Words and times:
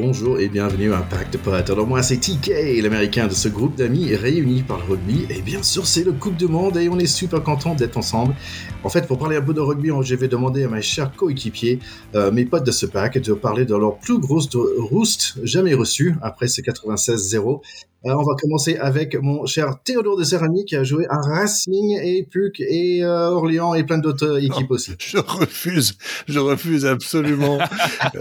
bonjour 0.00 0.40
et 0.40 0.48
bienvenue 0.48 0.94
à 0.94 1.06
de 1.30 1.36
Potes. 1.36 1.68
Alors 1.68 1.86
moi 1.86 2.02
c'est 2.02 2.16
TK, 2.16 2.80
l'américain 2.82 3.26
de 3.26 3.34
ce 3.34 3.48
groupe 3.48 3.76
d'amis 3.76 4.14
réunis 4.14 4.62
par 4.62 4.78
le 4.78 4.84
rugby. 4.84 5.26
Et 5.28 5.42
bien 5.42 5.62
sûr 5.62 5.86
c'est 5.86 6.04
le 6.04 6.12
Coupe 6.12 6.36
du 6.36 6.46
Monde 6.46 6.78
et 6.78 6.88
on 6.88 6.98
est 6.98 7.06
super 7.06 7.42
content 7.42 7.74
d'être 7.74 7.98
ensemble. 7.98 8.34
En 8.82 8.88
fait 8.88 9.06
pour 9.06 9.18
parler 9.18 9.36
un 9.36 9.42
peu 9.42 9.52
de 9.52 9.60
rugby, 9.60 9.90
je 10.02 10.14
vais 10.14 10.28
demander 10.28 10.64
à 10.64 10.68
mes 10.68 10.80
chers 10.80 11.12
coéquipiers, 11.14 11.80
euh, 12.14 12.32
mes 12.32 12.46
potes 12.46 12.64
de 12.64 12.70
ce 12.70 12.86
pack, 12.86 13.18
de 13.18 13.34
parler 13.34 13.66
de 13.66 13.76
leur 13.76 13.98
plus 13.98 14.18
grosse 14.18 14.48
roost 14.54 15.34
jamais 15.44 15.74
reçue 15.74 16.16
après 16.22 16.48
ce 16.48 16.62
96-0. 16.62 17.60
Euh, 18.06 18.14
on 18.14 18.22
va 18.22 18.34
commencer 18.40 18.76
avec 18.76 19.14
mon 19.14 19.44
cher 19.44 19.76
Théodore 19.84 20.16
de 20.16 20.24
Serrani 20.24 20.64
qui 20.64 20.74
a 20.74 20.84
joué 20.84 21.06
à 21.10 21.16
Racing 21.16 21.98
et 22.02 22.26
Puc 22.30 22.58
et 22.60 23.04
euh, 23.04 23.28
Orléans 23.28 23.74
et 23.74 23.84
plein 23.84 23.98
d'autres 23.98 24.42
équipes 24.42 24.70
aussi. 24.70 24.92
Je 24.98 25.18
refuse, 25.18 25.98
je 26.26 26.38
refuse 26.38 26.86
absolument 26.86 27.58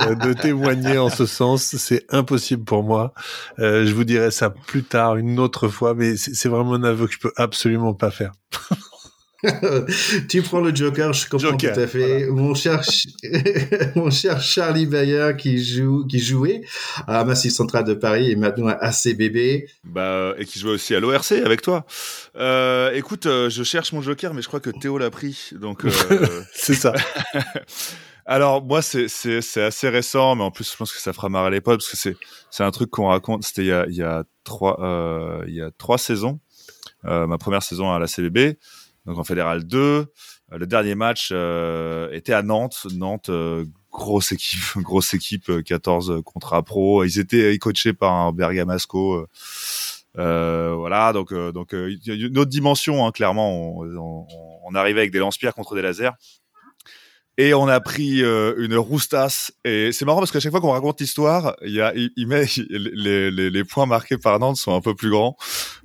euh, 0.01 0.15
de 0.15 0.33
témoigner 0.33 0.97
en 0.97 1.09
ce 1.09 1.25
sens. 1.25 1.75
C'est 1.77 2.05
impossible 2.09 2.65
pour 2.65 2.83
moi. 2.83 3.13
je 3.57 3.93
vous 3.93 4.03
dirai 4.03 4.31
ça 4.31 4.49
plus 4.49 4.83
tard, 4.83 5.15
une 5.15 5.39
autre 5.39 5.69
fois, 5.69 5.93
mais 5.93 6.17
c'est 6.17 6.49
vraiment 6.49 6.73
un 6.73 6.83
aveu 6.83 7.07
que 7.07 7.13
je 7.13 7.19
peux 7.19 7.33
absolument 7.37 7.93
pas 7.93 8.11
faire. 8.11 8.33
tu 10.29 10.41
prends 10.41 10.59
le 10.59 10.75
Joker, 10.75 11.13
je 11.13 11.29
comprends 11.29 11.55
tout 11.55 11.67
à 11.67 11.87
fait. 11.87 12.27
Mon 12.27 12.53
cher, 12.53 12.81
mon 13.95 14.09
cher 14.09 14.41
Charlie 14.41 14.85
Bayer 14.85 15.31
qui 15.37 15.63
joue, 15.63 16.05
qui 16.07 16.19
jouait 16.19 16.61
à 17.07 17.23
Massif 17.23 17.53
Central 17.53 17.83
de 17.83 17.93
Paris 17.93 18.31
et 18.31 18.35
maintenant 18.35 18.67
à 18.67 18.77
ACBB. 18.87 19.65
Bah, 19.83 20.33
et 20.37 20.45
qui 20.45 20.59
jouait 20.59 20.71
aussi 20.71 20.93
à 20.95 20.99
l'ORC 20.99 21.31
avec 21.31 21.61
toi. 21.61 21.85
Euh, 22.35 22.91
écoute, 22.93 23.25
euh, 23.25 23.49
je 23.49 23.63
cherche 23.63 23.93
mon 23.93 24.01
Joker, 24.01 24.33
mais 24.33 24.41
je 24.41 24.47
crois 24.47 24.59
que 24.59 24.69
Théo 24.69 24.97
l'a 24.97 25.09
pris, 25.09 25.51
donc. 25.53 25.85
Euh... 25.85 25.91
c'est 26.53 26.73
ça. 26.73 26.93
Alors 28.29 28.63
moi 28.63 28.83
c'est 28.83 29.07
assez 29.57 29.89
récent, 29.89 30.35
mais 30.35 30.43
en 30.43 30.51
plus 30.51 30.71
je 30.71 30.77
pense 30.77 30.93
que 30.93 30.99
ça 30.99 31.13
fera 31.13 31.29
marrer 31.29 31.49
les 31.49 31.61
potes 31.61 31.79
parce 31.79 31.89
que 31.89 31.97
c'est 31.97 32.15
c'est 32.51 32.63
un 32.63 32.69
truc 32.69 32.91
qu'on 32.91 33.07
raconte. 33.07 33.43
C'était 33.43 33.63
il 33.63 33.67
y 33.69 33.71
a 33.71 33.87
il 33.87 33.95
y 33.95 34.03
a 34.03 34.23
trois 34.43 34.79
euh, 34.83 35.43
il 35.47 35.55
y 35.55 35.63
a 35.63 35.71
trois 35.71 35.97
saisons. 35.97 36.39
Euh, 37.05 37.25
ma 37.25 37.39
première 37.39 37.63
saison 37.63 37.91
à 37.91 37.97
la 37.97 38.05
CBB 38.05 38.59
donc 39.09 39.17
en 39.17 39.23
fédéral 39.23 39.63
2. 39.63 39.79
Euh, 39.79 40.05
le 40.51 40.67
dernier 40.67 40.95
match 40.95 41.29
euh, 41.31 42.11
était 42.11 42.33
à 42.33 42.43
Nantes. 42.43 42.85
Nantes, 42.93 43.29
euh, 43.29 43.65
grosse 43.91 44.31
équipe, 44.31 44.61
grosse 44.77 45.13
équipe, 45.13 45.51
14 45.65 46.21
contrats 46.23 46.63
pro. 46.63 47.03
Ils 47.03 47.19
étaient 47.19 47.57
coachés 47.57 47.93
par 47.93 48.31
Bergamasco. 48.33 49.25
voilà, 50.15 51.11
donc 51.13 51.33
donc 51.33 51.73
y 51.73 52.11
a 52.11 52.13
une 52.13 52.37
autre 52.37 52.51
dimension. 52.51 53.05
Hein, 53.05 53.11
clairement, 53.11 53.79
on, 53.79 54.27
on, 54.63 54.75
arrivait 54.75 55.01
avec 55.01 55.11
des 55.11 55.19
lance-pierres 55.19 55.55
contre 55.55 55.75
des 55.75 55.81
lasers. 55.81 56.11
Et 57.37 57.53
on 57.53 57.69
a 57.69 57.79
pris 57.79 58.19
une 58.19 58.75
roustasse. 58.75 59.53
Et 59.63 59.91
c'est 59.93 60.03
marrant 60.03 60.19
parce 60.19 60.31
qu'à 60.31 60.41
chaque 60.41 60.51
fois 60.51 60.59
qu'on 60.59 60.71
raconte 60.71 60.99
l'histoire, 60.99 61.55
il 61.63 62.27
met 62.27 62.45
les, 62.69 63.31
les, 63.31 63.49
les, 63.49 63.63
points 63.63 63.85
marqués 63.85 64.17
par 64.17 64.37
Nantes 64.39 64.57
sont 64.57 64.75
un 64.75 64.81
peu 64.81 64.93
plus 64.93 65.09
grands. 65.09 65.37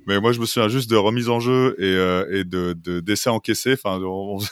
Mais 0.05 0.19
moi, 0.19 0.31
je 0.31 0.39
me 0.39 0.45
souviens 0.45 0.69
juste 0.69 0.89
de 0.89 0.95
remise 0.95 1.29
en 1.29 1.39
jeu 1.39 1.75
et, 1.79 1.83
euh, 1.83 2.27
et 2.31 2.43
de, 2.43 2.73
de 2.73 2.99
d'essais 2.99 3.29
encaissés. 3.29 3.73
Enfin, 3.73 3.99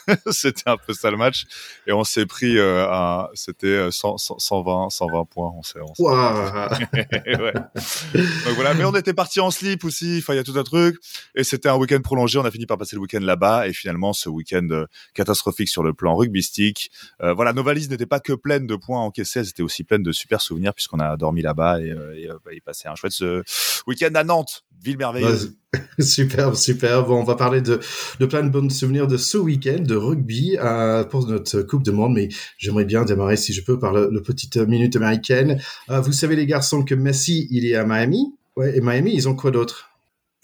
c'était 0.30 0.68
un 0.68 0.76
peu 0.76 0.92
ça 0.92 1.10
le 1.10 1.16
match. 1.16 1.44
Et 1.86 1.92
on 1.92 2.04
s'est 2.04 2.26
pris 2.26 2.58
euh, 2.58 2.86
à, 2.88 3.30
c'était 3.34 3.90
100, 3.90 4.18
120, 4.18 4.90
120 4.90 5.24
points. 5.26 5.52
On 5.56 5.62
s'est, 5.62 5.78
on 5.80 5.92
ouais. 6.04 7.52
Donc 7.54 8.54
voilà. 8.54 8.74
Mais 8.74 8.84
on 8.84 8.94
était 8.94 9.14
parti 9.14 9.40
en 9.40 9.50
slip 9.50 9.84
aussi. 9.84 10.18
Enfin, 10.18 10.34
il 10.34 10.36
y 10.36 10.40
a 10.40 10.44
tout 10.44 10.58
un 10.58 10.64
truc. 10.64 10.96
Et 11.34 11.44
c'était 11.44 11.68
un 11.68 11.76
week-end 11.76 12.00
prolongé. 12.02 12.38
On 12.38 12.44
a 12.44 12.50
fini 12.50 12.66
par 12.66 12.78
passer 12.78 12.96
le 12.96 13.02
week-end 13.02 13.20
là-bas. 13.20 13.68
Et 13.68 13.72
finalement, 13.72 14.12
ce 14.12 14.28
week-end 14.28 14.66
euh, 14.70 14.86
catastrophique 15.14 15.68
sur 15.68 15.82
le 15.82 15.94
plan 15.94 16.16
rugbystique. 16.16 16.90
Euh, 17.22 17.32
voilà, 17.32 17.52
nos 17.52 17.62
valises 17.62 17.90
n'étaient 17.90 18.06
pas 18.06 18.20
que 18.20 18.32
pleines 18.32 18.66
de 18.66 18.76
points 18.76 19.00
encaissés. 19.00 19.40
Elles 19.40 19.48
étaient 19.48 19.62
aussi 19.62 19.84
pleines 19.84 20.02
de 20.02 20.12
super 20.12 20.40
souvenirs 20.40 20.74
puisqu'on 20.74 21.00
a 21.00 21.16
dormi 21.16 21.42
là-bas 21.42 21.80
et, 21.80 21.94
et, 22.16 22.28
bah, 22.44 22.52
il 22.52 22.60
passait 22.60 22.88
un 22.88 22.94
chouette 22.94 23.12
ce 23.12 23.42
week-end 23.86 24.14
à 24.14 24.24
Nantes. 24.24 24.64
Ville 24.82 24.98
merveilleuse. 24.98 25.56
super, 25.98 26.56
super. 26.56 27.04
Bon, 27.06 27.20
on 27.20 27.24
va 27.24 27.36
parler 27.36 27.60
de, 27.60 27.80
de 28.20 28.26
plein 28.26 28.42
de 28.42 28.48
bons 28.48 28.70
souvenirs 28.70 29.06
de 29.06 29.16
ce 29.16 29.38
week-end 29.38 29.80
de 29.80 29.94
rugby 29.94 30.56
euh, 30.58 31.04
pour 31.04 31.26
notre 31.26 31.62
Coupe 31.62 31.82
de 31.82 31.90
Monde, 31.90 32.14
mais 32.14 32.28
j'aimerais 32.58 32.84
bien 32.84 33.04
démarrer, 33.04 33.36
si 33.36 33.52
je 33.52 33.62
peux, 33.62 33.78
par 33.78 33.92
le, 33.92 34.22
petite 34.22 34.56
minute 34.56 34.96
américaine. 34.96 35.60
Euh, 35.90 36.00
vous 36.00 36.12
savez, 36.12 36.36
les 36.36 36.46
garçons, 36.46 36.84
que 36.84 36.94
Messi, 36.94 37.48
il 37.50 37.66
est 37.66 37.74
à 37.74 37.84
Miami. 37.84 38.34
Ouais, 38.56 38.76
et 38.76 38.80
Miami, 38.80 39.12
ils 39.14 39.28
ont 39.28 39.34
quoi 39.34 39.50
d'autre? 39.50 39.90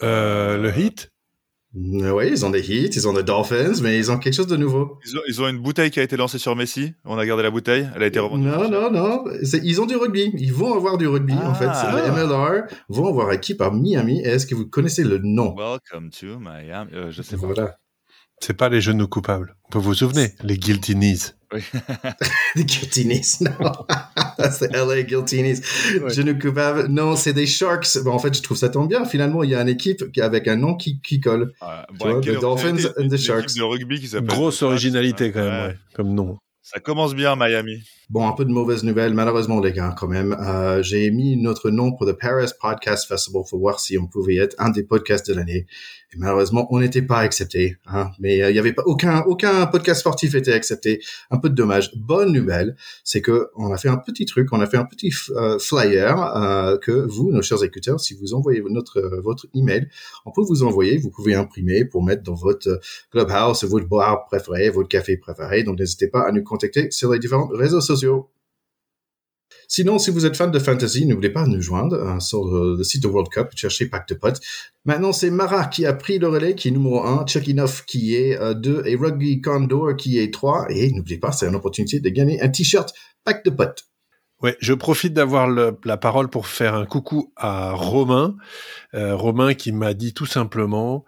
Euh, 0.03 0.57
Le 0.57 0.77
Heat? 0.77 1.11
Oui, 1.73 2.27
ils 2.29 2.45
ont 2.45 2.49
des 2.49 2.69
hits, 2.69 2.89
ils 2.93 3.07
ont 3.07 3.13
des 3.13 3.23
Dolphins, 3.23 3.81
mais 3.81 3.97
ils 3.97 4.11
ont 4.11 4.17
quelque 4.17 4.33
chose 4.33 4.47
de 4.47 4.57
nouveau. 4.57 4.99
Ils 5.27 5.41
ont, 5.41 5.47
une 5.47 5.59
bouteille 5.59 5.89
qui 5.89 5.99
a 5.99 6.03
été 6.03 6.17
lancée 6.17 6.37
sur 6.37 6.55
Messi. 6.55 6.93
On 7.05 7.17
a 7.17 7.25
gardé 7.25 7.43
la 7.43 7.51
bouteille. 7.51 7.89
Elle 7.95 8.03
a 8.03 8.07
été 8.07 8.19
revendue. 8.19 8.43
Non, 8.43 8.69
non, 8.69 8.91
non. 8.91 9.23
Ils 9.63 9.79
ont 9.79 9.85
du 9.85 9.95
rugby. 9.95 10.33
Ils 10.37 10.53
vont 10.53 10.73
avoir 10.73 10.97
du 10.97 11.07
rugby, 11.07 11.33
en 11.33 11.53
fait. 11.53 11.67
Ah. 11.69 12.03
Les 12.03 12.11
MLR 12.11 12.63
vont 12.89 13.07
avoir 13.07 13.31
équipe 13.31 13.61
à 13.61 13.71
Miami. 13.71 14.19
Est-ce 14.21 14.45
que 14.45 14.55
vous 14.55 14.67
connaissez 14.67 15.03
le 15.03 15.19
nom? 15.19 15.55
Welcome 15.55 16.09
to 16.09 16.39
Miami. 16.39 16.91
Euh, 16.93 17.11
je 17.11 17.21
sais 17.21 17.37
pas. 17.37 17.45
Voilà. 17.47 17.77
C'est 18.39 18.57
pas 18.57 18.69
les 18.69 18.81
genoux 18.81 19.07
coupables. 19.07 19.55
Vous 19.73 19.81
vous 19.81 19.93
souvenez? 19.93 20.33
Les 20.43 20.57
guilty 20.57 20.95
knees. 20.95 21.33
Oui. 21.53 21.61
les 22.55 22.65
guilty 22.65 23.05
knees, 23.05 23.41
non. 23.41 23.71
c'est 24.51 24.71
LA 24.73 25.03
guilty 25.03 25.41
knees. 25.41 25.61
Genoux 26.09 26.37
coupables. 26.37 26.87
Non, 26.87 27.15
c'est 27.15 27.33
des 27.33 27.47
Sharks. 27.47 27.99
Bon, 28.03 28.11
en 28.11 28.19
fait, 28.19 28.35
je 28.35 28.41
trouve 28.41 28.57
ça 28.57 28.69
tombe 28.69 28.87
bien. 28.87 29.05
Finalement, 29.05 29.43
il 29.43 29.51
y 29.51 29.55
a 29.55 29.61
une 29.61 29.69
équipe 29.69 30.03
avec 30.19 30.47
un 30.47 30.55
nom 30.55 30.75
qui, 30.75 31.01
qui 31.01 31.19
colle. 31.19 31.53
Ah, 31.61 31.85
bon, 31.99 32.13
vois, 32.13 32.21
the 32.21 32.39
Dolphins 32.39 32.89
and 32.97 33.07
the 33.07 33.17
Sharks. 33.17 33.55
De 33.55 33.63
rugby 33.63 33.99
qui 33.99 34.09
Grosse 34.21 34.61
originalité 34.61 35.31
quand 35.31 35.43
même, 35.43 35.67
ouais. 35.69 35.77
comme 35.93 36.13
nom. 36.13 36.37
Ça 36.61 36.79
commence 36.79 37.15
bien, 37.15 37.35
Miami. 37.35 37.83
Bon, 38.11 38.27
un 38.27 38.33
peu 38.33 38.43
de 38.43 38.51
mauvaises 38.51 38.83
nouvelles, 38.83 39.13
malheureusement, 39.13 39.61
les 39.61 39.71
gars, 39.71 39.95
quand 39.97 40.09
même. 40.09 40.33
Euh, 40.33 40.83
j'ai 40.83 41.09
mis 41.11 41.37
notre 41.37 41.69
nom 41.69 41.93
pour 41.93 42.05
le 42.05 42.13
Paris 42.13 42.51
Podcast 42.61 43.07
Festival 43.07 43.43
pour 43.49 43.59
voir 43.59 43.79
si 43.79 43.97
on 43.97 44.05
pouvait 44.05 44.35
être 44.35 44.53
un 44.59 44.69
des 44.69 44.83
podcasts 44.83 45.29
de 45.29 45.33
l'année. 45.33 45.65
Et 46.13 46.17
malheureusement, 46.17 46.67
on 46.71 46.81
n'était 46.81 47.01
pas 47.01 47.19
accepté. 47.19 47.77
Hein. 47.85 48.11
Mais 48.19 48.43
euh, 48.43 48.49
il 48.49 48.53
n'y 48.53 48.59
avait 48.59 48.73
pas 48.73 48.83
aucun 48.85 49.21
podcast 49.67 50.01
sportif 50.01 50.35
était 50.35 50.51
accepté. 50.51 51.01
Un 51.29 51.37
peu 51.37 51.49
de 51.49 51.55
dommage. 51.55 51.95
Bonne 51.95 52.33
nouvelle, 52.33 52.75
c'est 53.05 53.21
que 53.21 53.47
on 53.55 53.71
a 53.71 53.77
fait 53.77 53.87
un 53.87 53.95
petit 53.95 54.25
truc, 54.25 54.49
on 54.51 54.59
a 54.59 54.67
fait 54.67 54.75
un 54.75 54.83
petit 54.83 55.13
euh, 55.29 55.57
flyer 55.57 56.77
que 56.81 56.91
vous, 56.91 57.31
nos 57.31 57.41
chers 57.41 57.63
écouteurs, 57.63 58.01
si 58.01 58.13
vous 58.13 58.33
envoyez 58.33 58.61
notre 58.69 58.99
votre 59.23 59.47
email, 59.55 59.87
on 60.25 60.31
peut 60.33 60.41
vous 60.41 60.63
envoyer. 60.63 60.97
Vous 60.97 61.11
pouvez 61.11 61.33
imprimer 61.33 61.85
pour 61.85 62.03
mettre 62.03 62.23
dans 62.23 62.35
votre 62.35 62.81
clubhouse, 63.09 63.63
votre 63.63 63.87
bar 63.87 64.25
préféré, 64.25 64.69
votre 64.69 64.89
café 64.89 65.15
préféré. 65.15 65.63
Donc 65.63 65.79
n'hésitez 65.79 66.09
pas 66.09 66.27
à 66.27 66.33
nous 66.33 66.43
contacter 66.51 66.91
sur 66.91 67.11
les 67.11 67.19
différents 67.19 67.47
réseaux 67.47 67.81
sociaux. 67.81 68.29
Sinon, 69.67 69.99
si 69.99 70.11
vous 70.11 70.25
êtes 70.25 70.35
fan 70.35 70.51
de 70.51 70.59
fantasy, 70.59 71.05
n'oubliez 71.05 71.31
pas 71.31 71.45
de 71.45 71.49
nous 71.49 71.61
joindre 71.61 71.95
euh, 71.95 72.19
sur 72.19 72.45
le, 72.45 72.83
site 72.83 73.03
de 73.03 73.07
World 73.07 73.31
Cup, 73.31 73.49
cherchez 73.55 73.85
Pack 73.85 74.07
de 74.09 74.15
Potes. 74.15 74.41
Maintenant, 74.85 75.13
c'est 75.13 75.29
Mara 75.29 75.65
qui 75.65 75.85
a 75.85 75.93
pris 75.93 76.19
le 76.19 76.27
relais, 76.27 76.55
qui 76.55 76.67
est 76.67 76.71
numéro 76.71 77.03
1, 77.03 77.25
Chekinov 77.25 77.85
qui 77.85 78.15
est 78.15 78.37
2 78.55 78.69
euh, 78.69 78.83
et 78.85 78.95
Rugby 78.95 79.41
Condor 79.41 79.95
qui 79.95 80.19
est 80.19 80.33
3. 80.33 80.67
Et 80.69 80.91
n'oubliez 80.91 81.19
pas, 81.19 81.31
c'est 81.31 81.47
une 81.47 81.55
opportunité 81.55 81.99
de 81.99 82.09
gagner 82.09 82.41
un 82.41 82.49
t-shirt 82.49 82.93
Pack 83.23 83.45
de 83.45 83.49
Potes. 83.49 83.85
Ouais, 84.41 84.57
je 84.59 84.73
profite 84.73 85.13
d'avoir 85.13 85.47
la 85.47 85.97
parole 85.97 86.27
pour 86.27 86.47
faire 86.47 86.73
un 86.73 86.85
coucou 86.85 87.31
à 87.35 87.73
Romain. 87.73 88.35
Euh, 88.95 89.15
Romain 89.15 89.53
qui 89.53 89.71
m'a 89.71 89.93
dit 89.93 90.13
tout 90.13 90.25
simplement 90.25 91.05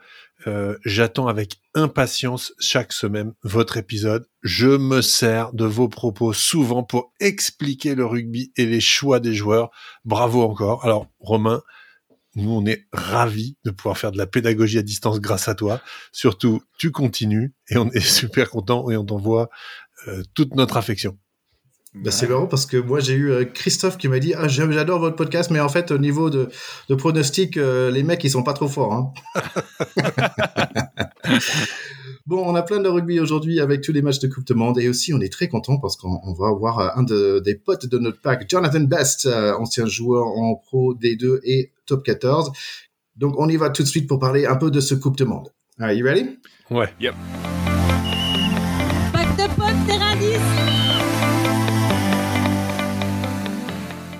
euh, 0.48 0.78
j'attends 0.86 1.28
avec 1.28 1.62
impatience 1.74 2.54
chaque 2.60 2.94
semaine 2.94 3.34
votre 3.44 3.78
épisode. 3.78 4.28
Je 4.42 4.68
me 4.68 5.02
sers 5.02 5.54
de 5.54 5.66
vos 5.66 5.88
propos 5.88 6.34
souvent 6.34 6.84
pour 6.84 7.14
expliquer 7.20 7.96
le 7.96 8.06
rugby 8.06 8.52
et 8.58 8.66
les 8.66 8.82
choix 8.82 9.20
des 9.20 9.34
joueurs. 9.34 9.72
Bravo 10.06 10.42
encore. 10.44 10.84
Alors, 10.86 11.08
Romain, 11.20 11.62
nous, 12.36 12.52
on 12.52 12.66
est 12.66 12.88
ravis 12.92 13.58
de 13.64 13.72
pouvoir 13.72 13.98
faire 13.98 14.12
de 14.12 14.18
la 14.18 14.26
pédagogie 14.26 14.80
à 14.80 14.82
distance 14.82 15.20
grâce 15.20 15.48
à 15.48 15.56
toi. 15.56 15.82
Surtout, 16.12 16.62
tu 16.78 16.92
continues 16.92 17.54
et 17.70 17.78
on 17.78 17.90
est 17.92 18.00
super 18.06 18.50
content 18.50 18.90
et 18.90 18.98
on 18.98 19.06
t'envoie 19.06 19.50
euh, 20.08 20.24
toute 20.34 20.56
notre 20.56 20.78
affection. 20.78 21.18
Bah, 21.96 22.10
c'est 22.10 22.28
marrant 22.28 22.48
parce 22.48 22.66
que 22.66 22.78
moi 22.78 23.00
j'ai 23.00 23.14
eu 23.14 23.30
euh, 23.30 23.46
Christophe 23.46 24.00
qui 24.00 24.08
m'a 24.08 24.18
dit 24.18 24.34
ah 24.36 24.48
j'adore 24.48 25.00
votre 25.00 25.16
podcast 25.16 25.52
mais 25.52 25.60
en 25.60 25.70
fait 25.70 25.92
au 25.92 26.00
niveau 26.00 26.32
de, 26.32 26.50
de 26.90 26.96
pronostic 26.96 27.56
euh, 27.56 27.92
les 27.92 28.02
mecs 28.02 28.24
ils 28.24 28.32
sont 28.32 28.42
pas 28.42 28.54
trop 28.54 28.68
forts. 28.68 28.94
Hein. 28.94 29.14
bon 32.26 32.44
on 32.44 32.56
a 32.56 32.64
plein 32.64 32.80
de 32.80 32.90
rugby 32.90 33.20
aujourd'hui 33.20 33.60
avec 33.60 33.82
tous 33.82 33.92
les 33.92 34.02
matchs 34.02 34.18
de 34.20 34.28
Coupe 34.28 34.46
de 34.46 34.56
Monde 34.56 34.80
et 34.80 34.90
aussi 34.90 35.14
on 35.14 35.22
est 35.22 35.32
très 35.32 35.48
content 35.48 35.78
parce 35.78 35.96
qu'on 35.96 36.34
va 36.34 36.48
avoir 36.48 36.80
euh, 36.80 36.90
un 36.96 37.04
de, 37.04 37.40
des 37.46 37.54
potes 37.54 37.86
de 37.86 38.00
notre 38.00 38.20
pack 38.20 38.50
Jonathan 38.50 38.82
Best 38.82 39.28
ancien 39.28 39.86
joueur 39.86 40.26
en 40.26 40.56
pro 40.56 40.96
D2 40.96 41.42
et 41.44 41.74
top 41.86 42.04
14. 42.04 42.52
Donc 43.18 43.36
on 43.38 43.48
y 43.50 43.58
va 43.58 43.70
tout 43.70 43.84
de 43.84 43.88
suite 43.88 44.08
pour 44.08 44.18
parler 44.18 44.48
un 44.48 44.56
peu 44.56 44.72
de 44.72 44.80
ce 44.80 44.96
Coupe 44.96 45.18
de 45.18 45.26
Monde. 45.26 45.50
Are 45.80 45.92
you 45.92 46.04
ready? 46.04 46.40
Ouais. 46.72 46.90
Yep. 47.00 47.14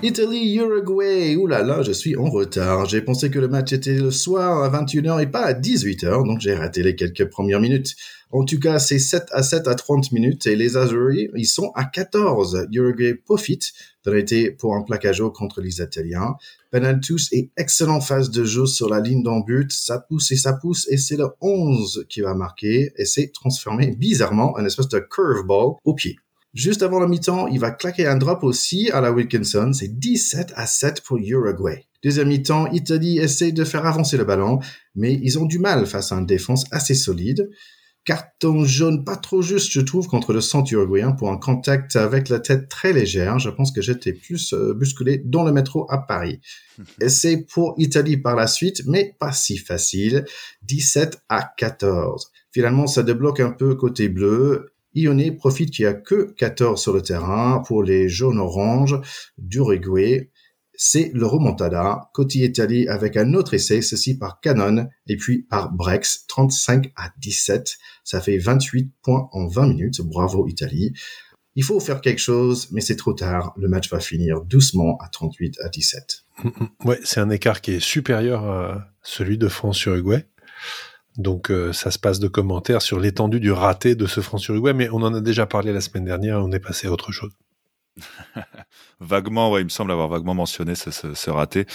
Italie, 0.06 0.54
Uruguay. 0.56 1.34
Ouh 1.34 1.46
là 1.46 1.82
je 1.82 1.92
suis 1.92 2.14
en 2.14 2.28
retard. 2.28 2.84
J'ai 2.84 3.00
pensé 3.00 3.30
que 3.30 3.38
le 3.38 3.48
match 3.48 3.72
était 3.72 3.94
le 3.94 4.10
soir 4.10 4.62
à 4.62 4.68
21h 4.68 5.22
et 5.22 5.26
pas 5.26 5.40
à 5.40 5.54
18h, 5.54 6.26
donc 6.26 6.40
j'ai 6.40 6.54
raté 6.54 6.82
les 6.82 6.94
quelques 6.94 7.30
premières 7.30 7.58
minutes. 7.58 7.96
En 8.30 8.44
tout 8.44 8.60
cas, 8.60 8.78
c'est 8.78 8.98
7 8.98 9.28
à 9.32 9.42
7 9.42 9.66
à 9.66 9.74
30 9.74 10.12
minutes 10.12 10.46
et 10.46 10.56
les 10.56 10.76
Azuris, 10.76 11.30
ils 11.34 11.46
sont 11.46 11.72
à 11.74 11.86
14. 11.86 12.66
Uruguay 12.70 13.14
profite 13.14 13.72
de 14.04 14.10
l'été 14.10 14.50
pour 14.50 14.76
un 14.76 14.82
plaquage 14.82 15.22
contre 15.32 15.62
les 15.62 15.80
Italiens. 15.80 16.34
Penaltus 16.70 17.32
est 17.32 17.48
excellent 17.56 18.02
phase 18.02 18.28
de 18.28 18.44
jeu 18.44 18.66
sur 18.66 18.90
la 18.90 19.00
ligne 19.00 19.22
d'en 19.22 19.40
but. 19.40 19.72
Ça 19.72 20.00
pousse 20.00 20.30
et 20.32 20.36
ça 20.36 20.52
pousse 20.52 20.86
et 20.90 20.98
c'est 20.98 21.16
le 21.16 21.28
11 21.40 22.04
qui 22.10 22.20
va 22.20 22.34
marquer 22.34 22.92
et 22.98 23.06
c'est 23.06 23.32
transformé 23.32 23.96
bizarrement 23.96 24.52
en 24.52 24.66
espèce 24.66 24.88
de 24.88 24.98
curveball 24.98 25.76
au 25.82 25.94
pied. 25.94 26.18
Juste 26.54 26.84
avant 26.84 27.00
le 27.00 27.08
mi-temps, 27.08 27.48
il 27.48 27.58
va 27.58 27.72
claquer 27.72 28.06
un 28.06 28.16
drop 28.16 28.44
aussi 28.44 28.88
à 28.92 29.00
la 29.00 29.10
Wilkinson. 29.10 29.72
C'est 29.72 29.98
17 29.98 30.52
à 30.54 30.66
7 30.66 31.00
pour 31.00 31.18
Uruguay. 31.18 31.84
Deuxième 32.04 32.28
mi-temps, 32.28 32.70
Italie 32.70 33.18
essaie 33.18 33.50
de 33.50 33.64
faire 33.64 33.86
avancer 33.86 34.16
le 34.16 34.24
ballon, 34.24 34.60
mais 34.94 35.18
ils 35.22 35.38
ont 35.38 35.46
du 35.46 35.58
mal 35.58 35.84
face 35.86 36.12
à 36.12 36.16
une 36.16 36.26
défense 36.26 36.64
assez 36.70 36.94
solide. 36.94 37.50
Carton 38.04 38.64
jaune 38.66 39.02
pas 39.02 39.16
trop 39.16 39.40
juste, 39.40 39.72
je 39.72 39.80
trouve, 39.80 40.06
contre 40.06 40.34
le 40.34 40.42
centre 40.42 40.70
uruguayen 40.72 41.12
pour 41.12 41.30
un 41.30 41.38
contact 41.38 41.96
avec 41.96 42.28
la 42.28 42.38
tête 42.38 42.68
très 42.68 42.92
légère. 42.92 43.38
Je 43.38 43.48
pense 43.48 43.72
que 43.72 43.80
j'étais 43.80 44.12
plus 44.12 44.52
euh, 44.52 44.74
bousculé 44.74 45.22
dans 45.24 45.42
le 45.42 45.52
métro 45.52 45.86
à 45.90 45.98
Paris. 46.06 46.40
Essai 47.00 47.38
pour 47.38 47.74
Italie 47.78 48.18
par 48.18 48.36
la 48.36 48.46
suite, 48.46 48.82
mais 48.86 49.16
pas 49.18 49.32
si 49.32 49.56
facile. 49.56 50.26
17 50.62 51.18
à 51.30 51.50
14. 51.56 52.30
Finalement, 52.52 52.86
ça 52.86 53.02
débloque 53.02 53.40
un 53.40 53.50
peu 53.50 53.74
côté 53.74 54.08
bleu. 54.08 54.73
Ione 54.94 55.36
profite 55.36 55.70
qu'il 55.70 55.84
n'y 55.84 55.90
a 55.90 55.94
que 55.94 56.32
14 56.36 56.80
sur 56.80 56.92
le 56.92 57.02
terrain 57.02 57.62
pour 57.66 57.82
les 57.82 58.08
jaunes-oranges 58.08 59.00
d'Uruguay. 59.38 60.30
C'est 60.76 61.12
le 61.14 61.26
remontada, 61.26 62.10
côté 62.14 62.40
Italie 62.40 62.88
avec 62.88 63.16
un 63.16 63.34
autre 63.34 63.54
essai, 63.54 63.80
ceci 63.80 64.18
par 64.18 64.40
Canon 64.40 64.88
et 65.06 65.16
puis 65.16 65.42
par 65.42 65.72
Brex, 65.72 66.26
35 66.26 66.92
à 66.96 67.10
17. 67.18 67.76
Ça 68.02 68.20
fait 68.20 68.38
28 68.38 68.92
points 69.02 69.28
en 69.32 69.46
20 69.46 69.68
minutes. 69.68 70.00
Bravo 70.00 70.48
Italie. 70.48 70.92
Il 71.56 71.62
faut 71.62 71.78
faire 71.78 72.00
quelque 72.00 72.18
chose, 72.18 72.68
mais 72.72 72.80
c'est 72.80 72.96
trop 72.96 73.12
tard. 73.12 73.52
Le 73.56 73.68
match 73.68 73.88
va 73.88 74.00
finir 74.00 74.40
doucement 74.40 74.98
à 74.98 75.08
38 75.08 75.60
à 75.60 75.68
17. 75.68 76.24
Ouais, 76.84 76.98
c'est 77.04 77.20
un 77.20 77.30
écart 77.30 77.60
qui 77.60 77.72
est 77.72 77.80
supérieur 77.80 78.44
à 78.44 78.88
celui 79.02 79.38
de 79.38 79.48
France-Uruguay. 79.48 80.26
Donc 81.16 81.50
euh, 81.50 81.72
ça 81.72 81.90
se 81.90 81.98
passe 81.98 82.18
de 82.18 82.28
commentaires 82.28 82.82
sur 82.82 82.98
l'étendue 82.98 83.40
du 83.40 83.52
raté 83.52 83.94
de 83.94 84.06
ce 84.06 84.20
France-Uruguay, 84.20 84.72
mais 84.72 84.88
on 84.90 85.02
en 85.02 85.14
a 85.14 85.20
déjà 85.20 85.46
parlé 85.46 85.72
la 85.72 85.80
semaine 85.80 86.04
dernière, 86.04 86.40
on 86.40 86.50
est 86.50 86.60
passé 86.60 86.88
à 86.88 86.92
autre 86.92 87.12
chose. 87.12 87.30
vaguement, 89.00 89.52
ouais, 89.52 89.60
il 89.60 89.64
me 89.64 89.68
semble 89.68 89.92
avoir 89.92 90.08
vaguement 90.08 90.34
mentionné 90.34 90.74
ce, 90.74 90.90
ce, 90.90 91.30
raté. 91.30 91.66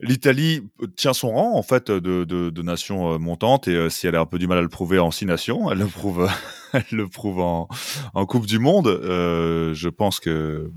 L'Italie 0.00 0.68
tient 0.96 1.14
son 1.14 1.30
rang 1.30 1.56
en 1.56 1.62
fait 1.62 1.90
de, 1.90 2.24
de, 2.24 2.62
nation 2.62 3.14
euh, 3.14 3.18
montante 3.18 3.68
et 3.68 3.74
euh, 3.74 3.88
si 3.88 4.06
elle 4.06 4.16
a 4.16 4.20
un 4.20 4.26
peu 4.26 4.38
du 4.38 4.46
mal 4.46 4.58
à 4.58 4.62
le 4.62 4.68
prouver 4.68 4.98
en 4.98 5.10
six 5.10 5.24
nations, 5.24 5.70
elle 5.70 5.78
le 5.78 5.86
prouve, 5.86 6.28
elle 6.74 6.84
le 6.90 7.08
prouve 7.08 7.40
en, 7.40 7.68
en 8.12 8.26
Coupe 8.26 8.46
du 8.46 8.58
Monde. 8.58 9.00
Je 9.02 9.88
pense 9.88 10.20
que 10.20 10.70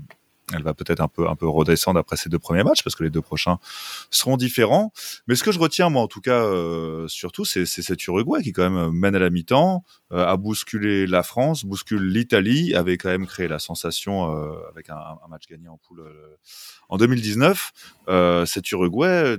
elle 0.54 0.62
va 0.62 0.74
peut-être 0.74 1.00
un 1.00 1.08
peu 1.08 1.28
un 1.28 1.34
peu 1.34 1.48
redescendre 1.48 1.98
après 1.98 2.16
ces 2.16 2.28
deux 2.28 2.38
premiers 2.38 2.62
matchs 2.62 2.82
parce 2.84 2.94
que 2.94 3.02
les 3.02 3.10
deux 3.10 3.22
prochains 3.22 3.58
seront 4.10 4.36
différents. 4.36 4.92
Mais 5.26 5.34
ce 5.34 5.42
que 5.42 5.52
je 5.52 5.58
retiens 5.58 5.88
moi 5.88 6.02
en 6.02 6.08
tout 6.08 6.20
cas 6.20 6.42
euh, 6.42 7.08
surtout 7.08 7.44
c'est 7.44 7.66
cet 7.66 8.06
Uruguay 8.06 8.42
qui 8.42 8.52
quand 8.52 8.68
même 8.70 8.92
mène 8.92 9.16
à 9.16 9.18
la 9.18 9.30
mi-temps, 9.30 9.84
euh, 10.12 10.24
a 10.24 10.36
bousculé 10.36 11.06
la 11.06 11.22
France, 11.22 11.64
bouscule 11.64 12.02
l'Italie, 12.02 12.74
avait 12.74 12.96
quand 12.96 13.08
même 13.08 13.26
créé 13.26 13.48
la 13.48 13.58
sensation 13.58 14.36
euh, 14.36 14.52
avec 14.70 14.90
un, 14.90 14.96
un, 14.96 15.28
match 15.28 15.46
gagné 15.48 15.68
en 15.68 15.78
poule 15.78 16.00
euh, 16.00 16.36
en 16.88 16.96
2019. 16.96 17.72
Euh, 18.08 18.46
cet 18.46 18.70
Uruguay 18.70 19.36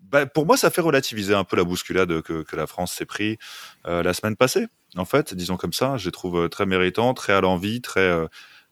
bah, 0.00 0.24
pour 0.24 0.46
moi, 0.46 0.56
ça 0.56 0.70
fait 0.70 0.80
relativiser 0.80 1.34
un 1.34 1.42
peu 1.42 1.56
la 1.56 1.64
bousculade 1.64 2.22
que, 2.22 2.42
que 2.44 2.56
la 2.56 2.68
France 2.68 2.92
s'est 2.92 3.06
pris 3.06 3.38
la 3.84 4.14
semaine 4.14 4.36
passée. 4.36 4.68
En 4.94 5.04
fait, 5.04 5.34
disons 5.34 5.56
comme 5.56 5.72
ça, 5.72 5.96
je 5.96 6.06
les 6.06 6.12
trouve 6.12 6.48
très 6.48 6.64
méritants, 6.64 7.12
très 7.12 7.32
à 7.32 7.40
l'envie, 7.40 7.80
très 7.80 8.16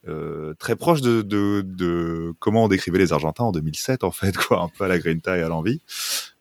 euh, 0.08 0.54
très 0.58 0.76
proche 0.76 1.00
de, 1.00 1.22
de, 1.22 1.62
de, 1.64 2.34
comment 2.38 2.64
on 2.64 2.68
décrivait 2.68 2.98
les 2.98 3.12
Argentins 3.12 3.44
en 3.44 3.52
2007 3.52 4.04
en 4.04 4.10
fait 4.10 4.36
quoi 4.36 4.60
un 4.62 4.68
peu 4.68 4.84
à 4.84 4.88
la 4.88 4.98
Grinta 4.98 5.36
et 5.38 5.42
à 5.42 5.48
l'envie 5.48 5.80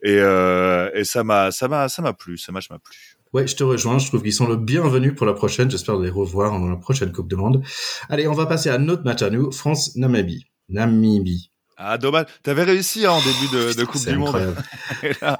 et, 0.01 0.17
euh, 0.19 0.89
et 0.93 1.03
ça 1.03 1.23
m'a 1.23 1.51
ça 1.51 1.67
m'a 1.67 1.87
ça 1.87 2.01
m'a 2.01 2.13
plu 2.13 2.37
ce 2.37 2.51
match 2.51 2.69
m'a 2.69 2.79
plu 2.79 2.95
Ouais, 3.33 3.47
je 3.47 3.55
te 3.55 3.63
rejoins. 3.63 3.97
Je 3.97 4.05
trouve 4.05 4.21
qu'ils 4.21 4.31
sont 4.31 4.45
le 4.45 4.57
bienvenu 4.57 5.15
pour 5.15 5.25
la 5.25 5.33
prochaine. 5.33 5.71
J'espère 5.71 5.97
les 5.97 6.11
revoir 6.11 6.51
dans 6.51 6.67
la 6.67 6.75
prochaine 6.75 7.11
Coupe 7.11 7.27
du 7.27 7.35
Monde. 7.35 7.63
Allez, 8.07 8.27
on 8.27 8.33
va 8.33 8.45
passer 8.45 8.69
à 8.69 8.77
notre 8.77 9.05
match 9.05 9.23
à 9.23 9.31
nous. 9.31 9.51
France-Namibie. 9.51 10.45
Namibie. 10.69 11.49
Ah, 11.75 11.97
dommage. 11.97 12.27
T'avais 12.43 12.61
réussi 12.61 13.07
hein, 13.07 13.11
en 13.13 13.21
début 13.21 13.47
de, 13.51 13.73
de 13.73 13.85
Coupe 13.85 14.05
du 14.05 14.17
Monde. 14.17 14.55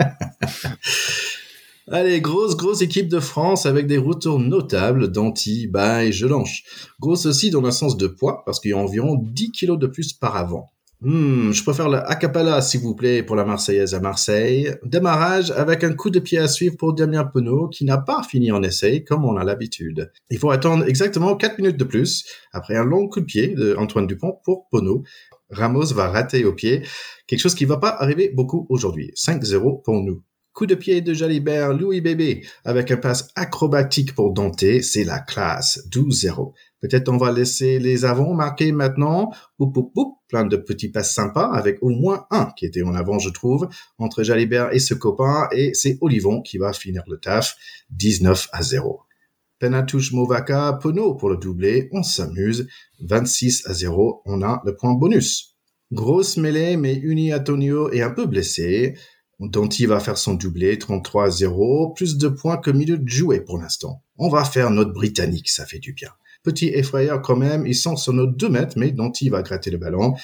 Allez, 1.90 2.20
grosse, 2.20 2.54
grosse 2.54 2.82
équipe 2.82 3.08
de 3.08 3.18
France 3.18 3.64
avec 3.64 3.86
des 3.86 3.96
retours 3.96 4.38
notables 4.38 5.10
d'Anti, 5.10 5.68
Baye, 5.68 6.12
Gelanche. 6.12 6.62
Grosse 7.00 7.24
aussi 7.24 7.48
dans 7.50 7.62
le 7.62 7.70
sens 7.70 7.96
de 7.96 8.06
poids, 8.06 8.42
parce 8.44 8.60
qu'il 8.60 8.72
y 8.72 8.74
a 8.74 8.76
environ 8.76 9.16
10 9.16 9.52
kilos 9.52 9.78
de 9.78 9.86
plus 9.86 10.12
par 10.12 10.36
avant. 10.36 10.66
Hmm, 11.00 11.50
je 11.50 11.62
préfère 11.62 11.88
la 11.88 12.00
acapella, 12.00 12.60
s'il 12.60 12.80
vous 12.80 12.94
plaît, 12.94 13.22
pour 13.22 13.36
la 13.36 13.44
Marseillaise 13.46 13.94
à 13.94 14.00
Marseille. 14.00 14.70
Démarrage 14.84 15.50
avec 15.52 15.82
un 15.82 15.94
coup 15.94 16.10
de 16.10 16.18
pied 16.18 16.36
à 16.36 16.46
suivre 16.46 16.76
pour 16.76 16.92
Damien 16.92 17.24
Penaud, 17.24 17.68
qui 17.68 17.86
n'a 17.86 17.96
pas 17.96 18.22
fini 18.22 18.52
en 18.52 18.62
essai, 18.62 19.02
comme 19.02 19.24
on 19.24 19.38
a 19.38 19.44
l'habitude. 19.44 20.12
Il 20.30 20.36
faut 20.36 20.50
attendre 20.50 20.84
exactement 20.86 21.36
4 21.36 21.56
minutes 21.56 21.78
de 21.78 21.84
plus, 21.84 22.26
après 22.52 22.76
un 22.76 22.84
long 22.84 23.08
coup 23.08 23.20
de 23.20 23.24
pied 23.24 23.54
d'Antoine 23.54 24.06
Dupont 24.06 24.38
pour 24.44 24.68
Penaud. 24.70 25.04
Ramos 25.48 25.94
va 25.94 26.08
rater 26.10 26.44
au 26.44 26.52
pied, 26.52 26.82
quelque 27.26 27.40
chose 27.40 27.54
qui 27.54 27.64
va 27.64 27.78
pas 27.78 27.96
arriver 27.98 28.30
beaucoup 28.34 28.66
aujourd'hui. 28.68 29.10
5-0 29.16 29.82
pour 29.82 30.02
nous. 30.02 30.22
Coup 30.58 30.66
de 30.66 30.74
pied 30.74 31.02
de 31.02 31.14
Jalibert, 31.14 31.72
Louis 31.72 32.00
Bébé, 32.00 32.44
avec 32.64 32.90
un 32.90 32.96
passe 32.96 33.28
acrobatique 33.36 34.12
pour 34.12 34.32
Dante, 34.32 34.82
c'est 34.82 35.04
la 35.04 35.20
classe, 35.20 35.86
12-0. 35.88 36.52
Peut-être 36.80 37.08
on 37.08 37.16
va 37.16 37.30
laisser 37.30 37.78
les 37.78 38.04
avants 38.04 38.34
marquer 38.34 38.72
maintenant. 38.72 39.30
Oup, 39.60 39.76
oup, 39.76 39.92
oup. 39.94 40.16
Plein 40.26 40.44
de 40.44 40.56
petits 40.56 40.88
passes 40.88 41.14
sympas 41.14 41.48
avec 41.52 41.78
au 41.80 41.90
moins 41.90 42.26
un 42.32 42.48
qui 42.56 42.66
était 42.66 42.82
en 42.82 42.96
avant, 42.96 43.20
je 43.20 43.28
trouve, 43.28 43.68
entre 43.98 44.24
Jalibert 44.24 44.74
et 44.74 44.80
ce 44.80 44.94
copain. 44.94 45.46
Et 45.52 45.74
c'est 45.74 45.96
Olivon 46.00 46.42
qui 46.42 46.58
va 46.58 46.72
finir 46.72 47.04
le 47.06 47.20
taf. 47.20 47.54
19 47.90 48.48
à 48.50 48.60
0. 48.60 48.98
Penatouche 49.60 50.12
Movaka, 50.12 50.76
Pono 50.82 51.14
pour 51.14 51.30
le 51.30 51.36
doublé. 51.36 51.88
On 51.92 52.02
s'amuse. 52.02 52.66
26 52.98 53.62
à 53.68 53.74
0. 53.74 54.22
On 54.26 54.42
a 54.42 54.60
le 54.64 54.74
point 54.74 54.94
bonus. 54.94 55.54
Grosse 55.92 56.36
mêlée, 56.36 56.76
mais 56.76 56.96
Uni 56.96 57.32
Antonio 57.32 57.92
est 57.92 58.02
un 58.02 58.10
peu 58.10 58.26
blessé. 58.26 58.96
Danti 59.40 59.86
va 59.86 60.00
faire 60.00 60.18
son 60.18 60.34
doublé, 60.34 60.76
33-0, 60.76 61.94
plus 61.94 62.18
de 62.18 62.28
points 62.28 62.56
que 62.56 62.70
milieu 62.70 62.98
de 62.98 63.08
jouer 63.08 63.40
pour 63.40 63.58
l'instant. 63.58 64.02
On 64.16 64.28
va 64.28 64.44
faire 64.44 64.70
notre 64.70 64.92
britannique, 64.92 65.48
ça 65.48 65.64
fait 65.64 65.78
du 65.78 65.92
bien. 65.92 66.10
Petit 66.42 66.68
effrayeur 66.68 67.22
quand 67.22 67.36
même, 67.36 67.66
il 67.66 67.76
sent 67.76 67.96
sur 67.96 68.12
nos 68.12 68.26
2 68.26 68.48
mètres, 68.48 68.74
mais 68.76 68.90
Danti 68.90 69.28
va 69.28 69.42
gratter 69.42 69.70
le 69.70 69.78
ballon. 69.78 70.14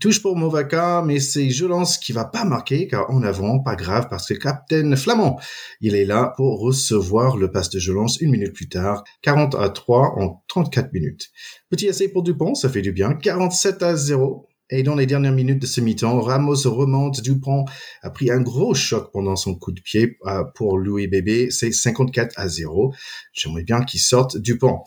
Touche 0.00 0.20
pour 0.22 0.36
Movaka, 0.36 1.02
mais 1.04 1.18
c'est 1.18 1.48
Jolance 1.48 1.96
qui 1.96 2.12
va 2.12 2.26
pas 2.26 2.44
marquer, 2.44 2.88
car 2.88 3.10
en 3.10 3.22
avant, 3.22 3.60
pas 3.60 3.74
grave, 3.74 4.06
parce 4.10 4.28
que 4.28 4.34
Captain 4.34 4.94
Flamand, 4.96 5.40
il 5.80 5.94
est 5.94 6.04
là 6.04 6.34
pour 6.36 6.60
recevoir 6.60 7.38
le 7.38 7.50
passe 7.50 7.70
de 7.70 7.78
Jolance 7.78 8.20
une 8.20 8.30
minute 8.30 8.52
plus 8.52 8.68
tard, 8.68 9.04
40 9.22 9.54
à 9.54 9.70
3 9.70 10.14
en 10.18 10.42
34 10.48 10.92
minutes. 10.92 11.30
Petit 11.70 11.86
essai 11.86 12.08
pour 12.08 12.22
Dupont, 12.22 12.54
ça 12.54 12.68
fait 12.68 12.82
du 12.82 12.92
bien, 12.92 13.14
47 13.14 13.82
à 13.82 13.96
0. 13.96 14.48
Et 14.70 14.82
dans 14.82 14.94
les 14.94 15.06
dernières 15.06 15.32
minutes 15.32 15.62
de 15.62 15.66
ce 15.66 15.80
mi-temps, 15.80 16.20
Ramos 16.20 16.62
remonte. 16.66 17.22
Dupont 17.22 17.64
a 18.02 18.10
pris 18.10 18.30
un 18.30 18.40
gros 18.40 18.74
choc 18.74 19.10
pendant 19.12 19.34
son 19.34 19.54
coup 19.54 19.72
de 19.72 19.80
pied 19.80 20.18
euh, 20.26 20.44
pour 20.54 20.76
Louis 20.76 21.06
Bébé. 21.06 21.50
C'est 21.50 21.72
54 21.72 22.34
à 22.36 22.48
0. 22.48 22.94
J'aimerais 23.32 23.62
bien 23.62 23.80
qu'il 23.82 24.00
sorte 24.00 24.36
Dupont. 24.36 24.80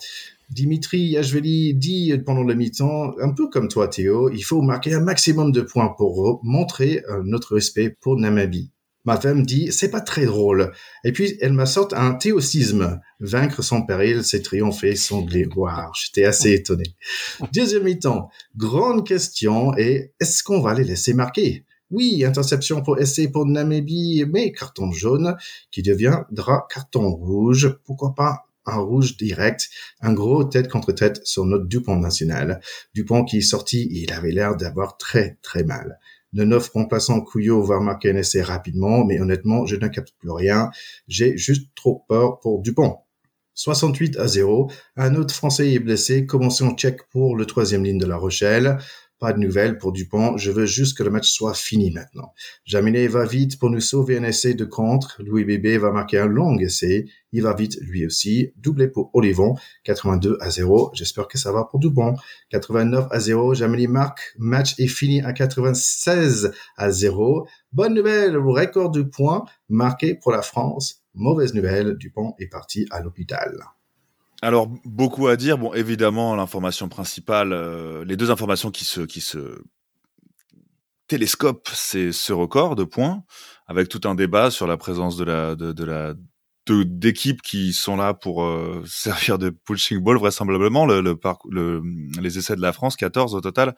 Dimitri 0.52 1.00
Yachvili 1.00 1.74
dit 1.74 2.14
pendant 2.26 2.44
le 2.44 2.54
mi-temps, 2.54 3.14
un 3.20 3.32
peu 3.32 3.50
comme 3.50 3.70
toi 3.70 3.88
Théo, 3.88 4.30
il 4.30 4.42
faut 4.42 4.62
marquer 4.62 4.94
un 4.94 5.00
maximum 5.00 5.52
de 5.52 5.62
points 5.62 5.96
pour 5.98 6.42
montrer 6.44 7.04
euh, 7.10 7.22
notre 7.24 7.56
respect 7.56 7.96
pour 8.02 8.18
Namabi. 8.18 8.70
Ma 9.04 9.20
femme 9.20 9.46
dit, 9.46 9.72
c'est 9.72 9.90
pas 9.90 10.02
très 10.02 10.26
drôle. 10.26 10.72
Et 11.04 11.12
puis, 11.12 11.38
elle 11.42 11.54
m'a 11.54 11.66
sorti 11.66 11.96
un 11.98 12.14
théocisme. 12.14 13.00
Vaincre 13.20 13.64
sans 13.64 13.82
péril, 13.82 14.24
c'est 14.24 14.42
triompher 14.42 14.96
sans 14.96 15.22
gloire. 15.22 15.92
J'étais 15.96 16.26
assez 16.26 16.54
étonné. 16.54 16.84
Deuxième 17.54 17.84
mi-temps. 17.84 18.30
Grande 18.56 19.06
question 19.06 19.76
et 19.78 20.14
est-ce 20.20 20.44
qu'on 20.44 20.62
va 20.62 20.74
les 20.74 20.84
laisser 20.84 21.14
marquer? 21.14 21.66
Oui, 21.90 22.24
interception 22.24 22.82
pour 22.82 23.00
essai 23.00 23.28
pour 23.28 23.46
Namibie, 23.46 24.24
mais 24.26 24.54
carton 24.54 24.92
jaune 24.92 25.36
qui 25.72 25.82
deviendra 25.82 26.68
carton 26.70 27.12
rouge. 27.12 27.78
Pourquoi 27.84 28.16
pas 28.16 28.46
un 28.66 28.78
rouge 28.78 29.18
direct, 29.18 29.70
un 30.02 30.14
gros 30.14 30.44
tête 30.44 30.70
contre 30.70 30.92
tête 30.92 31.26
sur 31.26 31.46
notre 31.46 31.66
Dupont 31.66 31.98
national. 31.98 32.62
Dupont 32.94 33.26
qui 33.26 33.40
est 33.40 33.42
sorti, 33.42 33.88
il 33.92 34.14
avait 34.14 34.32
l'air 34.32 34.56
d'avoir 34.56 34.98
très 34.98 35.38
très 35.42 35.64
mal. 35.64 36.00
Le 36.34 36.46
neuf 36.46 36.70
remplaçant 36.70 37.22
Couillot 37.22 37.62
va 37.62 37.80
marquer 37.80 38.12
un 38.12 38.16
essai 38.16 38.42
rapidement, 38.42 39.04
mais 39.04 39.20
honnêtement, 39.20 39.66
je 39.66 39.76
ne 39.76 39.88
capte 39.88 40.14
plus 40.18 40.32
rien. 40.32 40.72
J'ai 41.08 41.38
juste 41.38 41.70
trop 41.76 42.06
peur 42.08 42.40
pour 42.40 42.62
Dupont. 42.62 42.98
68 43.56 44.18
à 44.18 44.28
0. 44.28 44.72
Un 44.96 45.16
autre 45.16 45.36
Français 45.36 45.74
est 45.74 45.80
blessé. 45.80 46.26
Commençons 46.26 46.72
check 46.76 47.08
pour 47.10 47.36
le 47.36 47.46
troisième 47.46 47.84
ligne 47.84 47.98
de 47.98 48.06
La 48.06 48.16
Rochelle. 48.16 48.78
Pas 49.22 49.34
de 49.34 49.38
nouvelles 49.38 49.78
pour 49.78 49.92
Dupont. 49.92 50.36
Je 50.38 50.50
veux 50.50 50.66
juste 50.66 50.98
que 50.98 51.04
le 51.04 51.12
match 51.12 51.30
soit 51.30 51.54
fini 51.54 51.92
maintenant. 51.92 52.34
Jaminet 52.66 53.06
va 53.06 53.24
vite 53.24 53.60
pour 53.60 53.70
nous 53.70 53.80
sauver 53.80 54.18
un 54.18 54.24
essai 54.24 54.56
de 54.56 54.66
contre. 54.66 55.22
Louis 55.24 55.46
Bébé 55.46 55.78
va 55.78 55.92
marquer 55.92 56.18
un 56.18 56.26
long 56.26 56.58
essai. 56.58 57.06
Il 57.32 57.44
va 57.44 57.54
vite 57.54 57.78
lui 57.82 58.04
aussi. 58.04 58.52
Doublé 58.58 58.88
pour 58.88 59.12
Olivon. 59.14 59.54
82 59.84 60.40
à 60.42 60.50
0. 60.50 60.90
J'espère 60.96 61.28
que 61.28 61.38
ça 61.38 61.52
va 61.52 61.66
pour 61.66 61.80
Dupont. 61.80 62.16
89 62.50 63.10
à 63.12 63.20
0. 63.20 63.54
Jaminet 63.54 63.86
marque. 63.86 64.34
Match 64.40 64.74
est 64.80 64.88
fini 64.88 65.22
à 65.22 65.34
96 65.34 66.52
à 66.76 66.90
0. 66.90 67.48
Bonne 67.74 67.94
nouvelle. 67.94 68.36
Record 68.38 68.90
de 68.90 69.04
points 69.04 69.46
marqué 69.70 70.16
pour 70.16 70.32
la 70.32 70.42
France. 70.42 71.04
Mauvaise 71.14 71.54
nouvelle. 71.54 71.96
Dupont 71.96 72.34
est 72.40 72.48
parti 72.48 72.88
à 72.90 73.04
l'hôpital. 73.04 73.56
Alors 74.42 74.68
beaucoup 74.86 75.28
à 75.28 75.36
dire. 75.36 75.58
Bon, 75.58 75.74
évidemment, 75.74 76.36
l'information 76.36 76.90
principale, 76.90 77.54
euh, 77.54 78.04
les 78.06 78.18
deux 78.18 78.32
informations 78.32 78.72
qui 78.72 78.86
se 78.86 79.02
qui 79.02 79.22
se 79.22 79.62
télescopent, 81.08 81.70
c'est 81.74 82.12
ce 82.12 82.34
record 82.34 82.76
de 82.76 82.84
points, 82.84 83.24
avec 83.68 83.90
tout 83.90 84.02
un 84.06 84.16
débat 84.16 84.50
sur 84.50 84.66
la 84.66 84.78
présence 84.78 85.16
de 85.18 85.26
la 85.26 85.56
de, 85.56 85.72
de 85.72 85.84
la 85.84 86.14
d'équipes 86.68 87.42
qui 87.42 87.74
sont 87.74 87.98
là 87.98 88.14
pour 88.14 88.44
euh, 88.44 88.84
servir 88.88 89.38
de 89.38 89.50
pushing 89.50 90.00
ball 90.00 90.18
vraisemblablement 90.18 90.86
le, 90.86 91.02
le, 91.02 91.20
le, 91.50 91.82
les 92.22 92.38
essais 92.38 92.56
de 92.56 92.62
la 92.62 92.72
France 92.72 92.96
14 92.96 93.36
au 93.36 93.42
total 93.42 93.76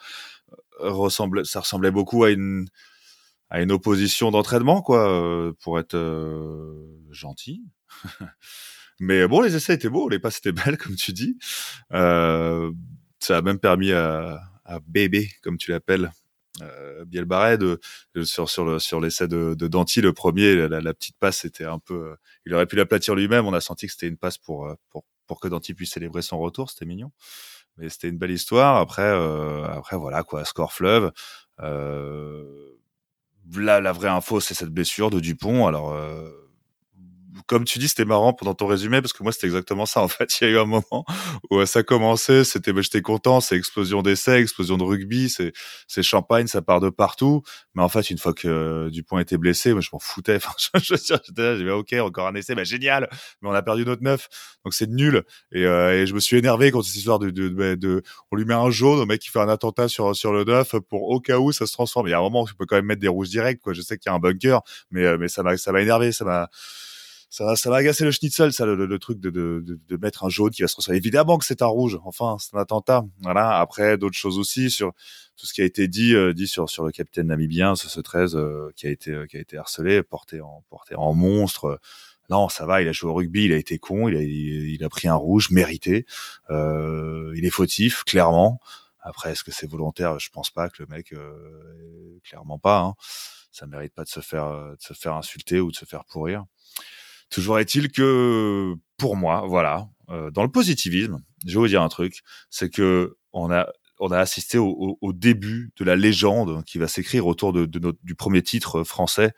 euh, 0.82 0.92
ressemble 0.92 1.44
ça 1.44 1.62
ressemblait 1.62 1.90
beaucoup 1.90 2.24
à 2.24 2.30
une 2.30 2.68
à 3.50 3.62
une 3.62 3.72
opposition 3.72 4.30
d'entraînement 4.30 4.84
quoi 4.84 5.54
pour 5.64 5.80
être 5.80 5.98
gentil 7.10 7.64
Mais 9.00 9.28
bon, 9.28 9.42
les 9.42 9.56
essais 9.56 9.74
étaient 9.74 9.90
beaux, 9.90 10.10
les 10.10 10.20
passes 10.20 10.38
étaient 10.38 10.52
belles, 10.66 10.78
comme 10.78 10.96
tu 10.96 11.14
dis. 11.14 11.38
Euh, 11.94 12.72
ça 13.20 13.38
a 13.38 13.42
même 13.42 13.60
permis 13.60 13.92
à, 13.92 14.42
à 14.66 14.80
Bébé, 14.88 15.30
comme 15.42 15.58
tu 15.58 15.72
l'appelles, 15.72 16.12
euh, 16.62 17.06
Bielbarret, 17.06 17.58
de, 17.58 17.80
sur, 18.24 18.50
sur, 18.50 18.66
le, 18.66 18.80
sur 18.80 19.00
l'essai 19.00 19.28
de, 19.28 19.56
de 19.56 19.68
Danti, 19.68 20.02
le 20.02 20.14
premier, 20.14 20.68
la, 20.68 20.82
la, 20.82 20.94
petite 20.94 21.18
passe 21.20 21.46
était 21.46 21.66
un 21.66 21.80
peu... 21.80 22.12
Euh, 22.12 22.16
il 22.46 22.54
aurait 22.54 22.68
pu 22.68 22.76
l'aplatir 22.76 23.16
lui-même, 23.16 23.46
on 23.46 23.54
a 23.54 23.62
senti 23.62 23.88
que 23.88 23.94
c'était 23.94 24.08
une 24.08 24.18
passe 24.18 24.38
pour, 24.38 24.68
euh, 24.68 24.76
pour, 24.90 25.06
pour 25.26 25.40
que 25.40 25.48
Danti 25.48 25.74
puisse 25.74 25.92
célébrer 25.92 26.22
son 26.22 26.38
retour, 26.40 26.70
c'était 26.70 26.86
mignon. 26.86 27.12
Mais 27.78 27.90
c'était 27.90 28.10
une 28.10 28.20
belle 28.20 28.32
histoire. 28.32 28.78
Après, 28.78 29.02
euh, 29.02 29.64
après 29.66 29.98
voilà, 29.98 30.24
quoi, 30.24 30.46
score 30.46 30.74
fleuve. 30.74 31.12
Euh, 31.62 32.78
là, 33.56 33.82
la 33.82 33.92
vraie 33.92 34.10
info, 34.10 34.40
c'est 34.40 34.54
cette 34.54 34.70
blessure 34.70 35.10
de 35.10 35.20
Dupont. 35.20 35.66
Alors... 35.68 35.94
Euh, 35.94 36.43
comme 37.48 37.66
tu 37.66 37.80
dis, 37.80 37.88
c'était 37.88 38.06
marrant 38.06 38.34
pendant 38.34 38.54
ton 38.54 38.68
résumé 38.68 39.02
parce 39.02 39.14
que 39.14 39.24
moi 39.24 39.32
c'était 39.32 39.48
exactement 39.48 39.86
ça. 39.86 40.02
En 40.02 40.08
fait, 40.08 40.30
il 40.42 40.44
y 40.46 40.48
a 40.48 40.54
eu 40.54 40.58
un 40.60 40.66
moment 40.66 41.06
où 41.50 41.66
ça 41.66 41.84
commençait, 41.84 42.44
c'était, 42.44 42.74
bah, 42.74 42.82
j'étais 42.82 43.02
content, 43.02 43.42
c'est 43.42 43.56
explosion 43.56 44.02
d'essais, 44.02 44.42
explosion 44.42 44.78
de 44.78 44.84
rugby, 44.84 45.30
c'est, 45.30 45.54
c'est 45.88 46.04
champagne, 46.04 46.48
ça 46.48 46.62
part 46.62 46.80
de 46.80 46.90
partout. 46.90 47.42
Mais 47.76 47.82
en 47.84 47.90
fait, 47.90 48.10
une 48.10 48.18
fois 48.18 48.34
que 48.34 48.48
euh, 48.48 48.90
Dupont 48.90 49.20
était 49.20 49.38
blessé, 49.38 49.74
moi 49.74 49.82
je 49.82 49.90
m'en 49.94 50.00
foutais. 50.00 50.34
Enfin, 50.44 50.54
je, 50.58 50.96
je, 50.96 51.14
là, 51.14 51.56
j'ai 51.58 51.64
dit 51.64 51.70
ok, 51.70 51.94
encore 52.02 52.28
un 52.28 52.36
essai, 52.36 52.56
bah 52.56 52.64
génial. 52.64 53.10
Mais 53.42 53.50
on 53.50 53.54
a 53.54 53.62
perdu 53.62 53.86
notre 53.86 54.04
neuf, 54.04 54.28
donc 54.66 54.74
c'est 54.74 54.90
nul. 54.90 55.24
Et, 55.52 55.66
euh, 55.66 56.02
et, 56.02 56.08
je 56.08 56.14
me 56.14 56.20
suis 56.20 56.38
énervé 56.38 56.72
quand 56.72 56.82
cette 56.82 56.96
histoire 56.96 57.20
de, 57.20 57.30
de, 57.30 57.50
de, 57.50 57.76
de, 57.76 58.04
on 58.32 58.36
lui 58.36 58.46
met 58.46 58.54
un 58.54 58.70
jaune 58.72 59.00
au 59.00 59.06
mec 59.06 59.22
qui 59.22 59.30
fait 59.30 59.40
un 59.40 59.50
attentat 59.50 59.88
sur 59.88 60.16
sur 60.16 60.34
le 60.34 60.44
neuf 60.44 60.76
pour 60.90 61.04
au 61.10 61.20
cas 61.20 61.38
où 61.38 61.52
ça 61.52 61.66
se 61.66 61.74
transforme. 61.74 62.08
Il 62.08 62.12
y 62.12 62.14
a 62.14 62.20
un 62.20 62.22
moment 62.22 62.44
où 62.44 62.48
tu 62.48 62.56
peux 62.56 62.66
quand 62.66 62.76
même 62.76 62.86
mettre 62.86 63.02
des 63.02 63.08
rouges 63.08 63.30
directs, 63.30 63.60
quoi. 63.60 63.74
Je 63.74 63.82
sais 63.82 63.98
qu'il 63.98 64.10
y 64.10 64.14
a 64.14 64.16
un 64.16 64.20
bunker, 64.20 64.62
mais 64.92 65.04
euh, 65.04 65.28
ça 65.28 65.44
m'a 65.44 65.82
énervé, 65.82 66.12
ça, 67.34 67.56
ça 67.56 67.72
va 67.72 67.78
agacer 67.78 68.04
le 68.06 68.12
schnitzel, 68.12 68.54
ça, 68.54 68.64
le, 68.64 68.76
le, 68.76 69.00
truc 69.00 69.20
de, 69.20 69.32
de, 69.32 69.66
de, 69.66 69.98
mettre 69.98 70.24
un 70.24 70.30
jaune 70.30 70.52
qui 70.52 70.62
va 70.62 70.68
se 70.68 70.74
transformer. 70.74 70.98
Évidemment 71.00 71.40
que 71.40 71.46
c'est 71.46 71.64
un 71.64 71.68
rouge. 71.68 72.00
Enfin, 72.06 72.38
c'est 72.40 72.56
un 72.56 72.60
attentat. 72.60 73.06
Voilà. 73.22 73.60
Après, 73.60 73.98
d'autres 73.98 74.16
choses 74.16 74.38
aussi 74.38 74.70
sur 74.70 74.94
tout 75.36 75.48
ce 75.48 75.54
qui 75.54 75.62
a 75.62 75.66
été 75.66 75.88
dit, 75.88 76.14
euh, 76.14 76.36
dit 76.36 76.46
sur 76.46 76.70
sur 76.70 76.86
le 76.86 76.92
capitaine 76.92 77.28
namibien, 77.28 77.76
ce, 77.76 77.90
ce 77.90 78.00
13 78.00 78.36
euh, 78.36 78.72
qui 78.76 78.86
a 78.86 78.92
été 78.92 79.10
euh, 79.10 79.26
qui 79.26 79.38
a 79.38 79.40
été 79.40 79.58
harcelé, 79.58 80.04
porté 80.04 80.42
en 80.42 80.64
porté 80.70 80.94
en 80.94 81.16
monstre. 81.16 81.80
Non, 82.30 82.50
ça 82.50 82.68
va. 82.68 82.84
Il 82.84 82.88
a 82.88 82.92
joué 82.92 83.10
au 83.10 83.16
rugby, 83.16 83.46
il 83.46 83.52
a 83.54 83.58
été 83.58 83.80
con, 83.80 84.08
il 84.10 84.16
a 84.16 84.22
il, 84.22 84.84
a 84.84 84.90
pris 84.90 85.08
un 85.08 85.16
rouge 85.16 85.50
mérité. 85.50 86.06
il 86.52 87.42
est 87.44 87.50
fautif, 87.50 88.04
clairement. 88.04 88.60
Après, 89.02 89.32
est-ce 89.32 89.44
que 89.44 89.52
c'est 89.52 89.68
volontaire? 89.68 90.20
Je 90.20 90.30
pense 90.30 90.52
pas 90.52 90.70
que 90.70 90.84
le 90.84 90.88
mec, 90.88 91.16
clairement 92.24 92.60
pas. 92.60 92.82
Hein. 92.82 92.94
Ça 93.52 93.66
mérite 93.66 93.94
pas 93.96 94.04
de 94.04 94.10
se 94.10 94.20
faire 94.20 94.52
de 94.52 94.78
se 94.80 94.94
faire 94.94 95.16
insulter 95.16 95.60
ou 95.60 95.72
de 95.72 95.76
se 95.76 95.86
faire 95.86 96.06
pourrir. 96.06 96.46
Toujours 97.34 97.58
est-il 97.58 97.92
que, 97.92 98.76
pour 98.98 99.16
moi, 99.16 99.44
voilà, 99.48 99.90
euh, 100.10 100.30
dans 100.30 100.44
le 100.44 100.52
positivisme, 100.52 101.18
je 101.48 101.54
vais 101.56 101.60
vous 101.60 101.68
dire 101.68 101.82
un 101.82 101.90
truc, 101.90 102.22
c'est 102.52 102.70
que 102.70 103.18
on 103.32 103.50
a 103.50 103.68
on 104.04 104.12
a 104.12 104.20
assisté 104.20 104.58
au, 104.58 104.98
au, 105.00 105.14
début 105.14 105.72
de 105.78 105.86
la 105.86 105.96
légende 105.96 106.62
qui 106.66 106.78
va 106.78 106.90
s'écrire 106.90 107.26
autour 107.26 107.54
de, 107.54 107.66
de 107.66 107.80
notre, 107.80 108.00
du 108.04 108.16
premier 108.16 108.42
titre 108.42 108.84
français 108.84 109.32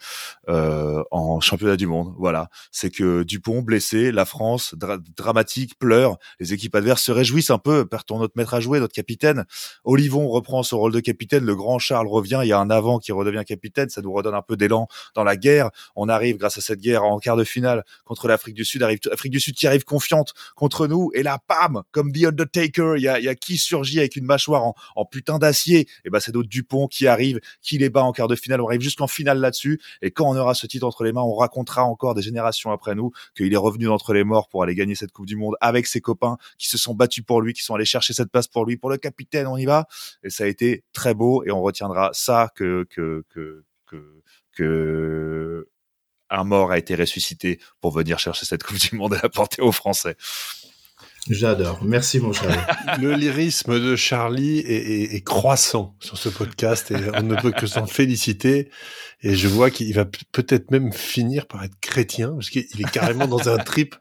euh, 0.50 1.04
en 1.12 1.40
championnat 1.40 1.78
du 1.78 1.86
monde. 1.86 2.16
Voilà, 2.18 2.50
c'est 2.72 2.90
que 2.90 3.22
Dupont 3.22 3.62
blessé, 3.62 4.12
la 4.12 4.26
France 4.26 4.74
dramatique 5.16 5.78
pleure, 5.78 6.18
les 6.40 6.52
équipes 6.52 6.74
adverses 6.74 7.04
se 7.04 7.12
réjouissent 7.12 7.52
un 7.52 7.60
peu, 7.60 7.86
perdons 7.86 8.18
notre 8.18 8.34
maître 8.38 8.56
à 8.56 8.60
jouer, 8.60 8.80
notre 8.80 8.96
capitaine? 8.96 9.46
Olivon 9.84 10.28
reprend 10.30 10.64
son 10.64 10.80
rôle 10.80 10.94
de 10.94 11.00
capitaine, 11.00 11.46
le 11.46 11.56
grand 11.56 11.78
Charles 11.78 12.08
revient, 12.08 12.40
il 12.42 12.48
y 12.48 12.54
a 12.54 12.60
un 12.60 12.72
avant 12.72 12.98
qui 12.98 13.12
redevient 13.12 13.44
capitaine, 13.46 13.90
ça 13.90 14.02
nous 14.02 14.12
redonne 14.12 14.34
un 14.34 14.42
peu 14.42 14.58
d'élan 14.58 14.88
dans 15.14 15.24
la 15.24 15.38
guerre. 15.38 15.70
On 15.96 16.10
arrive 16.10 16.38
grâce 16.38 16.58
à 16.58 16.62
cette 16.62 16.80
guerre 16.80 17.04
en 17.04 17.20
quart 17.20 17.38
de 17.38 17.44
finale 17.44 17.84
contre 18.04 18.28
l'Afrique 18.28 18.56
du 18.56 18.66
Sud, 18.66 18.82
arrive 18.82 18.98
l'Afrique 19.06 19.32
du 19.32 19.40
Sud 19.40 19.54
qui 19.54 19.68
arrive 19.68 19.84
confiante 19.84 20.34
contre 20.56 20.88
nous. 20.88 21.12
Et 21.14 21.22
là, 21.22 21.38
pam, 21.48 21.84
comme 21.92 22.12
The 22.12 22.26
Undertaker, 22.26 22.94
il 22.98 23.04
y 23.04 23.08
a, 23.08 23.20
y 23.20 23.28
a 23.28 23.36
qui 23.36 23.58
surgit 23.58 24.00
avec 24.00 24.16
une 24.16 24.26
mâchoire 24.26 24.55
en, 24.64 25.06
putain 25.06 25.40
d'acier, 25.40 25.88
et 26.04 26.10
ben 26.10 26.20
c'est 26.20 26.32
d'autres 26.32 26.50
Dupont 26.50 26.88
qui 26.88 27.08
arrive, 27.08 27.40
qui 27.62 27.78
les 27.78 27.90
bat 27.90 28.04
en 28.04 28.12
quart 28.12 28.28
de 28.28 28.36
finale. 28.36 28.62
On 28.62 28.68
arrive 28.68 28.82
jusqu'en 28.82 29.08
finale 29.08 29.40
là-dessus. 29.40 29.82
Et 30.02 30.12
quand 30.12 30.30
on 30.30 30.36
aura 30.36 30.54
ce 30.54 30.68
titre 30.68 30.86
entre 30.86 31.04
les 31.04 31.12
mains, 31.12 31.22
on 31.22 31.36
racontera 31.36 31.84
encore 31.84 32.14
des 32.14 32.22
générations 32.22 32.72
après 32.72 32.96
nous 32.96 33.12
qu'il 33.36 33.52
est 33.54 33.58
revenu 33.58 33.86
d'entre 33.86 34.14
les 34.14 34.24
morts 34.24 34.50
pour 34.50 34.64
aller 34.64 34.76
gagner 34.76 34.96
cette 34.96 35.12
Coupe 35.12 35.26
du 35.26 35.36
Monde 35.36 35.56
avec 35.62 35.88
ses 35.88 36.02
copains 36.02 36.38
qui 36.58 36.68
se 36.68 36.78
sont 36.78 36.94
battus 36.94 37.24
pour 37.26 37.42
lui, 37.42 37.54
qui 37.54 37.64
sont 37.64 37.76
allés 37.76 37.86
chercher 37.86 38.14
cette 38.14 38.32
place 38.32 38.48
pour 38.48 38.66
lui, 38.66 38.78
pour 38.78 38.90
le 38.90 38.98
capitaine. 38.98 39.48
On 39.48 39.58
y 39.58 39.66
va. 39.66 39.88
Et 40.24 40.30
ça 40.30 40.44
a 40.44 40.48
été 40.48 40.84
très 40.94 41.14
beau 41.14 41.44
et 41.46 41.52
on 41.52 41.62
retiendra 41.62 42.10
ça 42.14 42.52
que 42.56 42.86
que 42.90 43.24
que 43.30 43.64
que, 43.88 44.22
que 44.54 45.70
un 46.30 46.44
mort 46.44 46.72
a 46.72 46.78
été 46.78 46.96
ressuscité 46.96 47.60
pour 47.82 47.92
venir 47.92 48.20
chercher 48.20 48.46
cette 48.46 48.64
Coupe 48.64 48.78
du 48.78 48.96
Monde 48.96 49.14
et 49.14 49.20
la 49.22 49.30
porter 49.30 49.62
aux 49.62 49.72
Français. 49.72 50.16
J'adore. 51.30 51.84
Merci, 51.84 52.20
mon 52.20 52.34
Charlie. 52.34 52.58
Le 53.02 53.14
lyrisme 53.16 53.80
de 53.80 53.96
Charlie 53.96 54.60
est, 54.60 54.74
est, 54.74 55.16
est, 55.16 55.22
croissant 55.22 55.96
sur 56.00 56.18
ce 56.18 56.30
podcast 56.30 56.92
et 56.92 56.96
on 57.16 57.24
ne 57.24 57.36
peut 57.36 57.52
que 57.52 57.66
s'en 57.66 57.88
féliciter. 57.88 58.70
Et 59.22 59.36
je 59.36 59.48
vois 59.48 59.72
qu'il 59.72 59.94
va 59.96 60.06
peut-être 60.06 60.70
même 60.70 60.94
finir 60.94 61.48
par 61.48 61.64
être 61.64 61.80
chrétien 61.82 62.32
parce 62.34 62.50
qu'il 62.50 62.62
est 62.62 62.92
carrément 62.92 63.28
dans 63.28 63.50
un 63.50 63.58
trip 63.58 63.96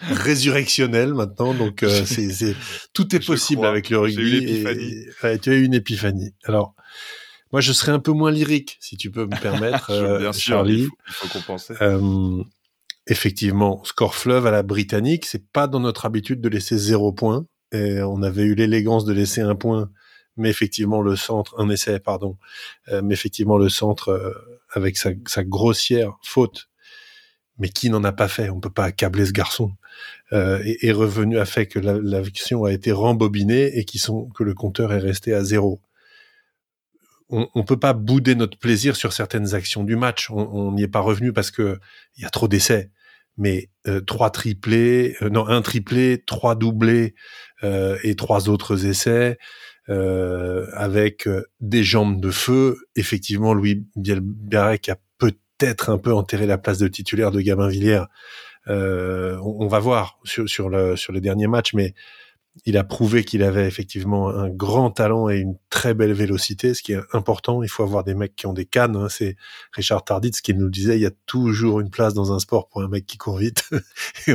résurrectionnel 0.00 1.14
maintenant. 1.14 1.54
Donc, 1.54 1.82
euh, 1.82 2.04
c'est, 2.04 2.54
tout 2.92 3.14
est 3.14 3.24
possible 3.24 3.64
avec 3.64 3.90
le 3.90 3.98
rugby. 3.98 4.36
Et, 4.36 5.38
tu 5.38 5.50
as 5.50 5.54
eu 5.54 5.64
une 5.64 5.74
épiphanie. 5.74 6.34
Alors, 6.44 6.74
moi, 7.52 7.60
je 7.60 7.72
serais 7.72 7.92
un 7.92 8.00
peu 8.00 8.12
moins 8.12 8.30
lyrique, 8.30 8.76
si 8.80 8.96
tu 8.96 9.10
peux 9.10 9.24
me 9.24 9.40
permettre, 9.40 9.90
euh, 9.92 10.32
Charlie. 10.32 10.82
il, 10.82 10.86
faut, 10.86 10.96
il 11.08 11.12
faut 11.12 11.38
compenser. 11.38 11.74
Euh, 11.80 12.42
effectivement, 13.06 13.82
score 13.84 14.14
fleuve 14.14 14.46
à 14.46 14.50
la 14.50 14.62
britannique, 14.62 15.26
c'est 15.26 15.46
pas 15.50 15.66
dans 15.66 15.80
notre 15.80 16.06
habitude 16.06 16.40
de 16.40 16.48
laisser 16.48 16.76
zéro 16.76 17.12
point. 17.12 17.46
Et 17.72 18.00
on 18.02 18.22
avait 18.22 18.44
eu 18.44 18.54
l'élégance 18.54 19.04
de 19.04 19.12
laisser 19.12 19.40
un 19.40 19.54
point, 19.54 19.90
mais 20.36 20.50
effectivement 20.50 21.02
le 21.02 21.16
centre, 21.16 21.54
un 21.58 21.68
essai, 21.68 21.98
pardon, 22.00 22.36
euh, 22.88 23.02
mais 23.02 23.14
effectivement 23.14 23.58
le 23.58 23.68
centre 23.68 24.10
euh, 24.10 24.32
avec 24.70 24.96
sa, 24.96 25.12
grossière 25.44 26.16
faute, 26.22 26.68
mais 27.58 27.68
qui 27.68 27.90
n'en 27.90 28.04
a 28.04 28.12
pas 28.12 28.28
fait 28.28 28.50
On 28.50 28.60
peut 28.60 28.70
pas 28.70 28.84
accabler 28.84 29.26
ce 29.26 29.32
garçon. 29.32 29.72
Euh, 30.32 30.60
est, 30.64 30.92
revenu 30.92 31.38
à 31.38 31.46
fait 31.46 31.66
que 31.66 31.78
l'action 31.78 32.64
a 32.64 32.72
été 32.72 32.92
rembobinée 32.92 33.78
et 33.78 33.84
qui 33.84 33.98
sont 33.98 34.28
que 34.30 34.44
le 34.44 34.54
compteur 34.54 34.92
est 34.92 34.98
resté 34.98 35.32
à 35.32 35.42
zéro. 35.44 35.80
On, 37.28 37.48
on 37.54 37.64
peut 37.64 37.78
pas 37.78 37.92
bouder 37.92 38.34
notre 38.34 38.58
plaisir 38.58 38.96
sur 38.96 39.12
certaines 39.12 39.54
actions 39.54 39.84
du 39.84 39.96
match. 39.96 40.30
On 40.30 40.72
n'y 40.72 40.82
est 40.82 40.88
pas 40.88 41.00
revenu 41.00 41.32
parce 41.32 41.50
que 41.50 41.78
il 42.16 42.22
y 42.22 42.26
a 42.26 42.30
trop 42.30 42.48
d'essais 42.48 42.90
mais 43.36 43.68
euh, 43.86 44.00
trois 44.00 44.30
triplés, 44.30 45.16
euh, 45.22 45.28
non 45.28 45.46
un 45.46 45.62
triplé, 45.62 46.22
trois 46.26 46.54
doublés 46.54 47.14
euh, 47.64 47.98
et 48.02 48.14
trois 48.14 48.48
autres 48.48 48.86
essais 48.86 49.38
avec 49.88 51.28
des 51.60 51.84
jambes 51.84 52.20
de 52.20 52.32
feu. 52.32 52.76
Effectivement, 52.96 53.54
Louis 53.54 53.86
Bielbarek 53.94 54.88
a 54.88 54.96
peut-être 55.16 55.90
un 55.90 55.98
peu 55.98 56.12
enterré 56.12 56.44
la 56.44 56.58
place 56.58 56.78
de 56.78 56.88
titulaire 56.88 57.30
de 57.30 57.40
Gabin 57.40 57.68
Villiers. 57.68 58.02
On, 58.66 59.68
va 59.68 59.78
voir 59.78 60.18
sur, 60.24 60.48
sur, 60.48 60.70
le, 60.70 60.96
sur 60.96 61.12
les 61.12 61.20
derniers 61.20 61.46
matchs, 61.46 61.72
mais 61.72 61.94
Il 62.64 62.76
a 62.76 62.84
prouvé 62.84 63.24
qu'il 63.24 63.42
avait 63.42 63.66
effectivement 63.66 64.30
un 64.30 64.48
grand 64.48 64.90
talent 64.90 65.28
et 65.28 65.38
une 65.38 65.56
très 65.70 65.94
belle 65.94 66.14
vélocité, 66.14 66.74
ce 66.74 66.82
qui 66.82 66.92
est 66.92 67.00
important. 67.12 67.62
Il 67.62 67.68
faut 67.68 67.82
avoir 67.82 68.02
des 68.02 68.14
mecs 68.14 68.34
qui 68.34 68.46
ont 68.46 68.52
des 68.52 68.64
cannes. 68.64 68.96
Hein. 68.96 69.08
C'est 69.08 69.36
Richard 69.72 70.04
Tarditz 70.04 70.40
qui 70.40 70.54
nous 70.54 70.70
disait. 70.70 70.96
Il 70.96 71.02
y 71.02 71.06
a 71.06 71.12
toujours 71.26 71.80
une 71.80 71.90
place 71.90 72.14
dans 72.14 72.32
un 72.32 72.38
sport 72.38 72.68
pour 72.68 72.82
un 72.82 72.88
mec 72.88 73.06
qui 73.06 73.18
court 73.18 73.36
vite. 73.38 73.68
et 74.26 74.32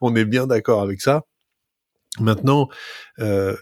on, 0.00 0.14
est 0.14 0.24
bien 0.24 0.46
d'accord 0.46 0.80
avec 0.80 1.00
ça. 1.00 1.24
Maintenant, 2.20 2.68
euh, 3.18 3.56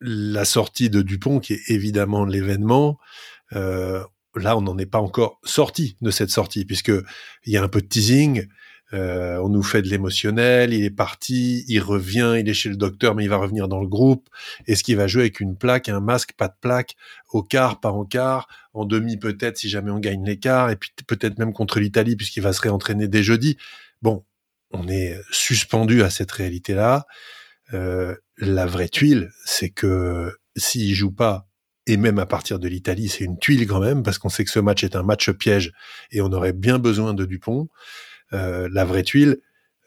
la 0.00 0.44
sortie 0.44 0.90
de 0.90 1.02
Dupont, 1.02 1.40
qui 1.40 1.54
est 1.54 1.62
évidemment 1.68 2.24
l'événement, 2.24 2.98
euh, 3.54 4.04
là, 4.34 4.56
on 4.56 4.60
n'en 4.60 4.78
est 4.78 4.86
pas 4.86 5.00
encore 5.00 5.40
sorti 5.44 5.96
de 6.00 6.10
cette 6.10 6.30
sortie, 6.30 6.64
puisque 6.64 6.92
il 7.44 7.52
y 7.52 7.56
a 7.56 7.62
un 7.62 7.68
peu 7.68 7.80
de 7.80 7.86
teasing. 7.86 8.46
Euh, 8.92 9.38
on 9.38 9.48
nous 9.48 9.62
fait 9.62 9.82
de 9.82 9.88
l'émotionnel, 9.88 10.72
il 10.72 10.84
est 10.84 10.90
parti, 10.90 11.64
il 11.68 11.80
revient, 11.80 12.36
il 12.38 12.48
est 12.48 12.54
chez 12.54 12.68
le 12.68 12.76
docteur, 12.76 13.14
mais 13.14 13.24
il 13.24 13.28
va 13.28 13.36
revenir 13.36 13.68
dans 13.68 13.80
le 13.80 13.88
groupe. 13.88 14.28
Est-ce 14.66 14.84
qu'il 14.84 14.96
va 14.96 15.06
jouer 15.06 15.22
avec 15.22 15.40
une 15.40 15.56
plaque, 15.56 15.88
un 15.88 16.00
masque, 16.00 16.32
pas 16.36 16.48
de 16.48 16.54
plaque, 16.60 16.94
au 17.30 17.42
quart, 17.42 17.80
pas 17.80 17.90
en 17.90 18.04
quart, 18.04 18.48
en 18.74 18.84
demi 18.84 19.16
peut-être 19.16 19.58
si 19.58 19.68
jamais 19.68 19.90
on 19.90 19.98
gagne 19.98 20.24
l'écart, 20.24 20.70
et 20.70 20.76
puis 20.76 20.90
peut-être 21.06 21.38
même 21.38 21.52
contre 21.52 21.80
l'Italie 21.80 22.16
puisqu'il 22.16 22.42
va 22.42 22.52
se 22.52 22.60
réentraîner 22.60 23.08
dès 23.08 23.22
jeudi. 23.22 23.56
Bon, 24.02 24.24
on 24.70 24.88
est 24.88 25.18
suspendu 25.30 26.02
à 26.02 26.10
cette 26.10 26.30
réalité-là. 26.30 27.06
Euh, 27.74 28.14
la 28.38 28.66
vraie 28.66 28.88
tuile, 28.88 29.30
c'est 29.44 29.70
que 29.70 30.32
s'il 30.56 30.94
joue 30.94 31.10
pas, 31.10 31.48
et 31.88 31.96
même 31.96 32.18
à 32.18 32.26
partir 32.26 32.58
de 32.58 32.68
l'Italie, 32.68 33.08
c'est 33.08 33.24
une 33.24 33.38
tuile 33.38 33.66
quand 33.66 33.80
même, 33.80 34.02
parce 34.02 34.18
qu'on 34.18 34.28
sait 34.28 34.44
que 34.44 34.50
ce 34.50 34.58
match 34.58 34.84
est 34.84 34.96
un 34.96 35.02
match 35.02 35.30
piège 35.30 35.72
et 36.10 36.20
on 36.20 36.32
aurait 36.32 36.52
bien 36.52 36.78
besoin 36.78 37.14
de 37.14 37.24
Dupont. 37.24 37.68
Euh, 38.32 38.68
la 38.72 38.84
vraie 38.84 39.02
tuile, 39.02 39.38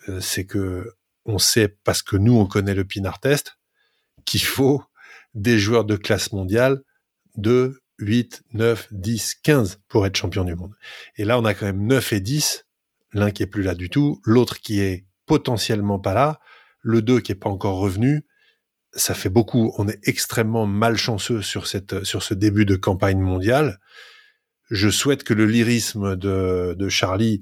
euh, 0.07 0.19
c'est 0.21 0.45
que 0.45 0.93
on 1.25 1.37
sait, 1.37 1.67
parce 1.83 2.01
que 2.01 2.15
nous, 2.15 2.37
on 2.37 2.45
connaît 2.45 2.73
le 2.73 2.85
Pinard 2.85 3.19
Test, 3.19 3.57
qu'il 4.25 4.41
faut 4.41 4.83
des 5.33 5.59
joueurs 5.59 5.85
de 5.85 5.95
classe 5.95 6.31
mondiale 6.31 6.81
de 7.35 7.81
8, 7.99 8.43
9, 8.53 8.87
10, 8.91 9.35
15 9.43 9.79
pour 9.87 10.05
être 10.05 10.15
champion 10.15 10.43
du 10.43 10.55
monde. 10.55 10.73
Et 11.17 11.25
là, 11.25 11.37
on 11.37 11.45
a 11.45 11.53
quand 11.53 11.65
même 11.65 11.85
9 11.85 12.13
et 12.13 12.19
10, 12.19 12.65
l'un 13.13 13.31
qui 13.31 13.43
est 13.43 13.47
plus 13.47 13.63
là 13.63 13.75
du 13.75 13.89
tout, 13.89 14.21
l'autre 14.23 14.59
qui 14.59 14.79
est 14.79 15.05
potentiellement 15.25 15.99
pas 15.99 16.13
là, 16.13 16.39
le 16.81 17.01
2 17.01 17.19
qui 17.19 17.33
est 17.33 17.35
pas 17.35 17.49
encore 17.49 17.77
revenu, 17.77 18.25
ça 18.93 19.13
fait 19.13 19.29
beaucoup. 19.29 19.73
On 19.77 19.87
est 19.87 19.99
extrêmement 20.07 20.65
malchanceux 20.65 21.41
sur 21.41 21.67
cette, 21.67 22.03
sur 22.03 22.23
ce 22.23 22.33
début 22.33 22.65
de 22.65 22.75
campagne 22.75 23.19
mondiale. 23.19 23.79
Je 24.71 24.89
souhaite 24.89 25.23
que 25.23 25.33
le 25.33 25.45
lyrisme 25.45 26.15
de, 26.15 26.75
de 26.77 26.89
Charlie 26.89 27.41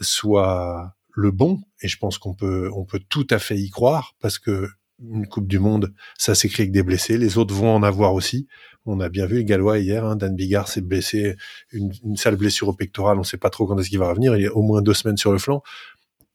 soit 0.00 0.94
le 1.10 1.30
bon, 1.30 1.60
et 1.80 1.88
je 1.88 1.98
pense 1.98 2.18
qu'on 2.18 2.34
peut, 2.34 2.70
on 2.74 2.84
peut 2.84 3.00
tout 3.08 3.26
à 3.30 3.38
fait 3.38 3.56
y 3.56 3.70
croire, 3.70 4.14
parce 4.20 4.38
que 4.38 4.68
une 5.00 5.26
Coupe 5.26 5.48
du 5.48 5.58
Monde, 5.58 5.92
ça 6.16 6.34
s'écrit 6.34 6.62
avec 6.62 6.72
des 6.72 6.82
blessés. 6.82 7.18
Les 7.18 7.36
autres 7.36 7.54
vont 7.54 7.74
en 7.74 7.82
avoir 7.82 8.14
aussi. 8.14 8.46
On 8.86 9.00
a 9.00 9.08
bien 9.08 9.26
vu 9.26 9.38
les 9.38 9.44
Gallois 9.44 9.78
hier. 9.78 10.04
Hein, 10.04 10.14
Dan 10.16 10.36
Bigard 10.36 10.68
s'est 10.68 10.82
blessé, 10.82 11.36
une, 11.72 11.92
une, 12.04 12.16
sale 12.16 12.36
blessure 12.36 12.68
au 12.68 12.72
pectoral. 12.74 13.16
On 13.16 13.20
ne 13.20 13.26
sait 13.26 13.36
pas 13.36 13.50
trop 13.50 13.66
quand 13.66 13.76
est-ce 13.78 13.90
qu'il 13.90 13.98
va 13.98 14.08
revenir. 14.08 14.36
Il 14.36 14.46
a 14.46 14.52
au 14.52 14.62
moins 14.62 14.82
deux 14.82 14.94
semaines 14.94 15.16
sur 15.16 15.32
le 15.32 15.38
flanc. 15.38 15.62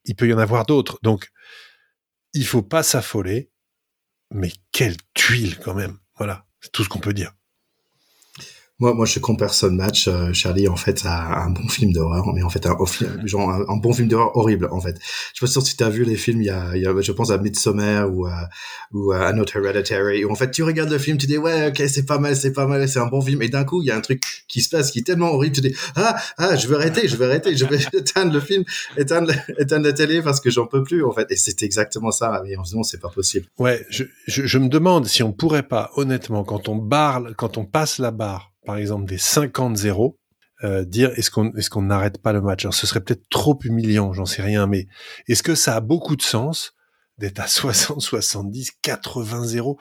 Il 0.04 0.16
peut 0.16 0.28
y 0.28 0.34
en 0.34 0.38
avoir 0.38 0.66
d'autres. 0.66 1.00
Donc, 1.04 1.30
il 2.34 2.46
faut 2.46 2.62
pas 2.62 2.84
s'affoler 2.84 3.50
mais 4.32 4.52
quelle 4.72 4.98
tuile 5.14 5.58
quand 5.60 5.74
même. 5.74 5.98
Voilà, 6.18 6.46
c'est 6.62 6.72
tout 6.72 6.84
ce 6.84 6.90
qu'on 6.90 7.00
peut 7.00 7.14
dire. 7.14 7.34
Moi, 8.80 8.94
moi, 8.94 9.06
je 9.06 9.20
compare 9.20 9.54
ce 9.54 9.66
match, 9.66 10.08
euh, 10.08 10.32
Charlie, 10.32 10.70
en 10.70 10.78
fait, 10.78 11.02
à, 11.04 11.44
un 11.44 11.50
bon 11.50 11.68
film 11.68 11.92
d'horreur, 11.92 12.32
mais 12.34 12.44
en 12.44 12.50
fait, 12.50 12.66
un, 12.66 12.78
genre 13.26 13.50
un, 13.50 13.76
bon 13.76 13.92
film 13.92 14.08
d'horreur 14.08 14.38
horrible, 14.38 14.70
en 14.72 14.80
fait. 14.80 14.96
Je 15.34 15.46
sais 15.46 15.54
pas 15.54 15.66
si 15.66 15.76
tu 15.76 15.84
as 15.84 15.90
vu 15.90 16.06
les 16.06 16.16
films, 16.16 16.42
il 16.42 16.46
y 16.46 16.50
a, 16.50 16.76
il 16.76 16.82
y 16.84 16.88
a 16.88 17.02
je 17.02 17.12
pense 17.12 17.30
à 17.30 17.38
Midsommar 17.38 18.10
ou 18.10 18.26
à, 18.26 18.50
ou 18.94 19.12
à 19.12 19.34
Note 19.34 19.54
Hereditary, 19.54 20.24
où 20.24 20.32
en 20.32 20.36
fait, 20.36 20.52
tu 20.52 20.64
regardes 20.64 20.90
le 20.90 20.98
film, 20.98 21.18
tu 21.18 21.28
dis, 21.28 21.38
ouais, 21.38 21.68
ok, 21.68 21.84
c'est 21.90 22.06
pas 22.06 22.20
mal, 22.20 22.38
c'est 22.38 22.54
pas 22.54 22.68
mal, 22.68 22.88
c'est 22.88 23.00
un 23.00 23.08
bon 23.08 23.22
film, 23.22 23.42
et 23.42 23.50
d'un 23.50 23.66
coup, 23.66 23.82
il 23.82 23.88
y 23.88 23.92
a 23.92 23.98
un 23.98 24.02
truc 24.02 24.24
qui 24.48 24.62
se 24.62 24.70
passe 24.70 24.92
qui 24.92 25.00
est 25.00 25.04
tellement 25.04 25.34
horrible, 25.34 25.56
tu 25.56 25.62
dis, 25.62 25.76
ah, 25.98 26.16
ah, 26.38 26.56
je 26.56 26.68
vais 26.70 26.76
arrêter, 26.76 27.10
je 27.10 27.18
vais 27.18 27.26
arrêter, 27.26 27.58
je 27.58 27.66
vais 27.66 27.80
éteindre 27.94 28.34
le 28.34 28.40
film, 28.40 28.64
éteindre, 28.96 29.34
éteindre 29.58 29.88
la 29.88 29.94
télé 29.94 30.22
parce 30.22 30.40
que 30.40 30.50
j'en 30.50 30.68
peux 30.68 30.84
plus, 30.84 31.04
en 31.04 31.12
fait. 31.12 31.30
Et 31.32 31.36
c'est 31.36 31.64
exactement 31.64 32.12
ça, 32.12 32.42
mais 32.46 32.56
en 32.56 32.64
c'est 32.84 33.02
pas 33.02 33.10
possible. 33.10 33.48
Ouais, 33.58 33.86
je, 33.90 34.06
je, 34.28 34.46
je 34.46 34.58
me 34.58 34.70
demande 34.70 35.06
si 35.06 35.22
on 35.22 35.34
pourrait 35.34 35.64
pas, 35.64 35.92
honnêtement, 35.98 36.46
quand 36.46 36.70
on 36.70 36.78
barre, 36.78 37.24
quand 37.36 37.58
on 37.58 37.66
passe 37.66 37.98
la 37.98 38.12
barre, 38.12 38.49
par 38.66 38.78
exemple 38.78 39.06
des 39.06 39.18
50-0, 39.18 40.16
euh, 40.64 40.84
dire 40.84 41.12
est-ce 41.16 41.32
qu'on 41.32 41.54
est-ce 41.56 41.70
qu'on 41.70 41.84
n'arrête 41.84 42.22
pas 42.22 42.34
le 42.34 42.42
match? 42.42 42.66
Alors, 42.66 42.74
Ce 42.74 42.86
serait 42.86 43.02
peut-être 43.02 43.28
trop 43.30 43.58
humiliant, 43.64 44.14
j'en 44.14 44.26
sais 44.26 44.42
rien, 44.42 44.68
mais 44.68 44.88
est-ce 45.28 45.44
que 45.44 45.56
ça 45.56 45.76
a 45.76 45.80
beaucoup 45.80 46.16
de 46.16 46.22
sens 46.22 46.74
d'être 47.18 47.40
à 47.40 47.48
60, 47.48 48.02
70, 48.02 48.72
80-0 48.84 49.78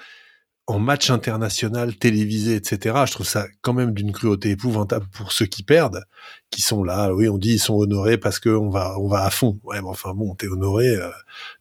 en 0.69 0.79
match 0.79 1.09
international, 1.11 1.97
télévisé, 1.97 2.55
etc. 2.55 2.95
Je 3.07 3.13
trouve 3.13 3.27
ça 3.27 3.47
quand 3.63 3.73
même 3.73 3.95
d'une 3.95 4.13
cruauté 4.13 4.51
épouvantable 4.51 5.07
pour 5.11 5.33
ceux 5.33 5.47
qui 5.47 5.63
perdent, 5.63 6.05
qui 6.51 6.61
sont 6.61 6.85
là. 6.85 7.15
Oui, 7.15 7.27
on 7.29 7.39
dit 7.39 7.55
ils 7.55 7.59
sont 7.59 7.75
honorés 7.75 8.19
parce 8.19 8.39
que 8.39 8.51
on 8.51 8.69
va 8.69 8.99
on 9.01 9.09
va 9.09 9.25
à 9.25 9.31
fond. 9.31 9.59
Ouais, 9.65 9.81
mais 9.81 9.89
enfin 9.89 10.13
bon, 10.13 10.35
t'es 10.35 10.47
honoré, 10.47 10.89
euh, 10.89 11.09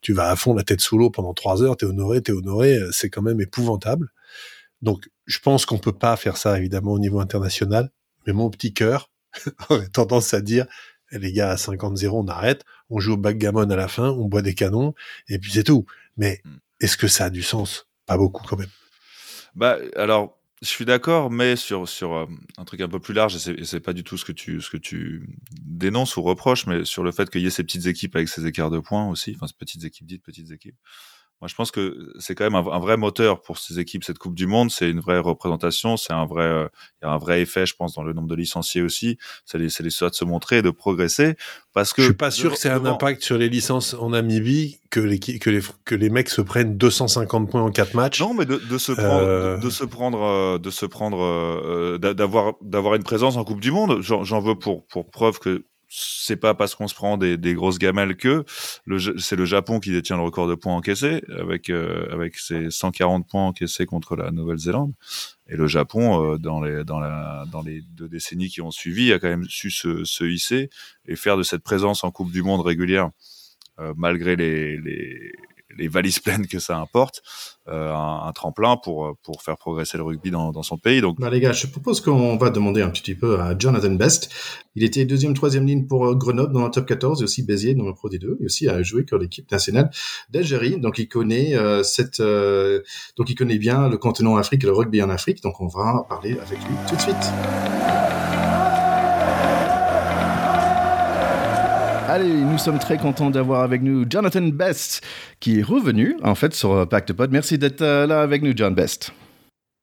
tu 0.01 0.11
vas 0.11 0.29
à 0.29 0.35
fond 0.35 0.53
la 0.53 0.63
tête 0.63 0.81
sous 0.81 0.97
l'eau 0.97 1.09
pendant 1.09 1.33
trois 1.33 1.63
heures, 1.63 1.77
t'es 1.77 1.85
honoré, 1.85 2.21
t'es 2.21 2.33
honoré, 2.33 2.75
euh, 2.75 2.89
c'est 2.91 3.09
quand 3.09 3.21
même 3.21 3.39
épouvantable. 3.39 4.09
Donc, 4.81 5.09
je 5.27 5.39
pense 5.39 5.65
qu'on 5.65 5.77
peut 5.77 5.93
pas 5.93 6.15
faire 6.15 6.37
ça 6.37 6.57
évidemment 6.57 6.93
au 6.93 6.99
niveau 6.99 7.19
international, 7.19 7.91
mais 8.25 8.33
mon 8.33 8.49
petit 8.49 8.73
cœur 8.73 9.11
aurait 9.69 9.89
tendance 9.89 10.33
à 10.33 10.41
dire 10.41 10.65
eh, 11.11 11.19
les 11.19 11.31
gars 11.31 11.51
à 11.51 11.55
50-0 11.55 12.09
on 12.11 12.27
arrête, 12.27 12.63
on 12.89 12.99
joue 12.99 13.13
au 13.13 13.17
backgammon 13.17 13.69
à 13.69 13.75
la 13.75 13.87
fin, 13.87 14.09
on 14.09 14.25
boit 14.25 14.41
des 14.41 14.55
canons 14.55 14.95
et 15.27 15.37
puis 15.37 15.51
c'est 15.51 15.63
tout. 15.63 15.85
Mais 16.15 16.41
hmm. 16.43 16.57
est-ce 16.81 16.97
que 16.97 17.07
ça 17.07 17.25
a 17.25 17.29
du 17.29 17.43
sens? 17.43 17.87
Pas 18.05 18.17
beaucoup 18.17 18.45
quand 18.47 18.57
même. 18.57 18.69
Bah 19.53 19.77
alors 19.95 20.37
je 20.61 20.69
suis 20.69 20.85
d'accord, 20.85 21.29
mais 21.29 21.55
sur 21.55 21.87
sur 21.87 22.13
euh, 22.15 22.25
un 22.57 22.65
truc 22.65 22.81
un 22.81 22.87
peu 22.87 22.99
plus 22.99 23.13
large, 23.13 23.35
et 23.47 23.65
c'est 23.65 23.79
pas 23.79 23.93
du 23.93 24.03
tout 24.03 24.17
ce 24.17 24.25
que 24.25 24.31
tu 24.31 24.61
ce 24.61 24.69
que 24.71 24.77
tu 24.77 25.29
dénonces 25.61 26.17
ou 26.17 26.23
reproches, 26.23 26.65
mais 26.65 26.83
sur 26.83 27.03
le 27.03 27.11
fait 27.11 27.29
qu'il 27.29 27.41
y 27.41 27.47
ait 27.47 27.51
ces 27.51 27.63
petites 27.63 27.85
équipes 27.85 28.15
avec 28.15 28.27
ces 28.27 28.47
écarts 28.47 28.71
de 28.71 28.79
points 28.79 29.07
aussi, 29.07 29.33
enfin 29.35 29.45
ces 29.47 29.53
petites 29.53 29.83
équipes 29.83 30.07
dites 30.07 30.23
petites 30.23 30.51
équipes. 30.51 30.77
Moi, 31.41 31.47
je 31.47 31.53
pense 31.53 31.69
que 31.69 32.13
c'est 32.17 32.33
quand 32.33 32.49
même 32.49 32.55
un, 32.55 32.79
vrai 32.79 32.97
moteur 32.97 33.41
pour 33.41 33.59
ces 33.59 33.79
équipes, 33.79 34.03
cette 34.03 34.17
Coupe 34.17 34.33
du 34.33 34.47
Monde. 34.47 34.71
C'est 34.71 34.89
une 34.89 34.99
vraie 34.99 35.19
représentation, 35.19 35.95
c'est 35.95 36.13
un 36.13 36.25
vrai, 36.25 36.45
euh, 36.45 36.67
il 37.01 37.05
y 37.05 37.07
a 37.07 37.11
un 37.13 37.17
vrai 37.19 37.41
effet, 37.41 37.67
je 37.67 37.75
pense, 37.75 37.93
dans 37.93 38.03
le 38.03 38.13
nombre 38.13 38.27
de 38.27 38.35
licenciés 38.35 38.81
aussi. 38.81 39.19
Ça 39.45 39.59
les, 39.59 39.69
ça 39.69 39.83
les 39.83 39.89
de 39.89 40.15
se 40.15 40.25
montrer 40.25 40.57
et 40.57 40.61
de 40.63 40.71
progresser. 40.71 41.35
Parce 41.73 41.93
que 41.93 42.01
je 42.01 42.07
suis 42.07 42.15
pas 42.15 42.31
sûr 42.31 42.53
que 42.53 42.57
c'est 42.57 42.71
un 42.71 42.83
impact 42.85 43.21
sur 43.21 43.37
les 43.37 43.49
licences 43.49 43.93
en 43.93 44.09
Namibie 44.09 44.79
que 44.89 44.99
les 44.99 45.19
que 45.19 45.49
les 45.51 45.61
que 45.85 45.93
les 45.93 46.09
mecs 46.09 46.29
se 46.29 46.41
prennent 46.41 46.75
250 46.75 47.51
points 47.51 47.61
en 47.61 47.69
quatre 47.69 47.93
matchs. 47.93 48.19
Non, 48.19 48.33
mais 48.33 48.45
de, 48.45 48.55
de 48.55 48.77
se 48.79 48.93
prendre, 48.93 49.21
euh... 49.21 49.57
de, 49.57 49.69
se 49.69 49.83
prendre, 49.83 50.23
euh, 50.23 50.57
de 50.57 50.71
se 50.71 50.87
prendre, 50.87 51.21
euh, 51.21 51.99
d'avoir 51.99 52.53
d'avoir 52.61 52.95
une 52.95 53.03
présence 53.03 53.37
en 53.37 53.43
Coupe 53.43 53.61
du 53.61 53.71
Monde. 53.71 54.01
J'en 54.01 54.39
veux 54.39 54.55
pour 54.55 54.87
pour 54.87 55.11
preuve 55.11 55.37
que 55.37 55.65
c'est 55.89 56.35
pas 56.35 56.53
parce 56.53 56.75
qu'on 56.75 56.87
se 56.87 56.95
prend 56.95 57.17
des, 57.17 57.37
des 57.37 57.53
grosses 57.53 57.79
gamelles 57.79 58.17
que 58.17 58.43
c'est 59.17 59.35
le 59.35 59.45
Japon 59.45 59.79
qui 59.79 59.91
détient 59.91 60.17
le 60.17 60.23
record 60.23 60.47
de 60.47 60.55
points 60.55 60.75
encaissés 60.75 61.23
avec 61.39 61.69
euh, 61.69 62.07
avec 62.11 62.37
ses 62.37 62.69
140 62.69 63.27
points 63.27 63.47
encaissés 63.47 63.85
contre 63.85 64.15
la 64.15 64.31
Nouvelle-Zélande. 64.31 64.93
Et 65.47 65.55
le 65.55 65.67
Japon 65.67 66.33
euh, 66.33 66.37
dans 66.37 66.61
les 66.61 66.83
dans 66.83 66.99
la 66.99 67.45
dans 67.51 67.61
les 67.61 67.81
deux 67.81 68.09
décennies 68.09 68.49
qui 68.49 68.61
ont 68.61 68.71
suivi 68.71 69.13
a 69.13 69.19
quand 69.19 69.29
même 69.29 69.45
su 69.45 69.71
se, 69.71 70.03
se 70.03 70.23
hisser 70.25 70.69
et 71.05 71.15
faire 71.15 71.37
de 71.37 71.43
cette 71.43 71.63
présence 71.63 72.03
en 72.03 72.11
Coupe 72.11 72.31
du 72.31 72.43
Monde 72.43 72.61
régulière 72.61 73.09
euh, 73.79 73.93
malgré 73.95 74.35
les, 74.35 74.77
les 74.77 75.31
les 75.77 75.87
valises 75.87 76.19
pleines 76.19 76.47
que 76.47 76.59
ça 76.59 76.77
importe, 76.77 77.21
euh, 77.67 77.93
un, 77.93 78.31
tremplin 78.33 78.77
pour 78.77 79.17
pour 79.23 79.41
faire 79.41 79.57
progresser 79.57 79.97
le 79.97 80.03
rugby 80.03 80.31
dans, 80.31 80.51
dans 80.51 80.63
son 80.63 80.77
pays. 80.77 81.01
Donc, 81.01 81.19
bah 81.19 81.29
les 81.29 81.39
gars, 81.39 81.53
je 81.53 81.67
propose 81.67 82.01
qu'on 82.01 82.37
va 82.37 82.49
demander 82.49 82.81
un 82.81 82.89
petit 82.89 83.15
peu 83.15 83.39
à 83.39 83.57
Jonathan 83.57 83.91
Best. 83.91 84.29
Il 84.77 84.83
était 84.83 85.05
deuxième, 85.05 85.33
troisième 85.33 85.65
ligne 85.65 85.87
pour 85.87 86.05
euh, 86.05 86.13
Grenoble 86.13 86.53
dans 86.53 86.65
le 86.65 86.69
top 86.69 86.85
14 86.85 87.21
et 87.21 87.23
aussi 87.23 87.43
Béziers 87.43 87.73
dans 87.73 87.85
le 87.85 87.95
Pro 87.95 88.09
D2 88.09 88.37
et 88.39 88.45
aussi 88.45 88.69
a 88.69 88.83
joué 88.83 89.01
pour 89.01 89.17
l'équipe 89.17 89.51
nationale 89.51 89.89
d'Algérie. 90.29 90.79
Donc 90.79 90.99
il 90.99 91.07
connaît 91.07 91.55
euh, 91.55 91.81
cette, 91.81 92.19
euh, 92.19 92.81
donc 93.17 93.29
il 93.31 93.35
connaît 93.35 93.57
bien 93.57 93.89
le 93.89 93.97
continent 93.97 94.37
Afrique 94.37 94.63
et 94.63 94.67
le 94.67 94.73
rugby 94.73 95.01
en 95.01 95.09
Afrique. 95.09 95.41
Donc 95.41 95.59
on 95.61 95.67
va 95.67 96.05
parler 96.07 96.33
avec 96.33 96.59
lui 96.59 96.75
tout 96.87 96.95
de 96.95 97.01
suite. 97.01 97.86
Allez, 102.17 102.33
nous 102.33 102.57
sommes 102.57 102.79
très 102.79 102.97
contents 102.97 103.29
d'avoir 103.29 103.61
avec 103.61 103.83
nous 103.83 104.03
Jonathan 104.09 104.41
Best, 104.41 105.05
qui 105.39 105.59
est 105.59 105.61
revenu 105.61 106.17
en 106.23 106.33
fait 106.33 106.51
sur 106.51 106.89
Pacte 106.89 107.13
Pod. 107.13 107.31
Merci 107.31 107.59
d'être 107.59 107.83
euh, 107.83 108.07
là 108.07 108.23
avec 108.23 108.41
nous, 108.41 108.53
John 108.55 108.73
Best. 108.73 109.11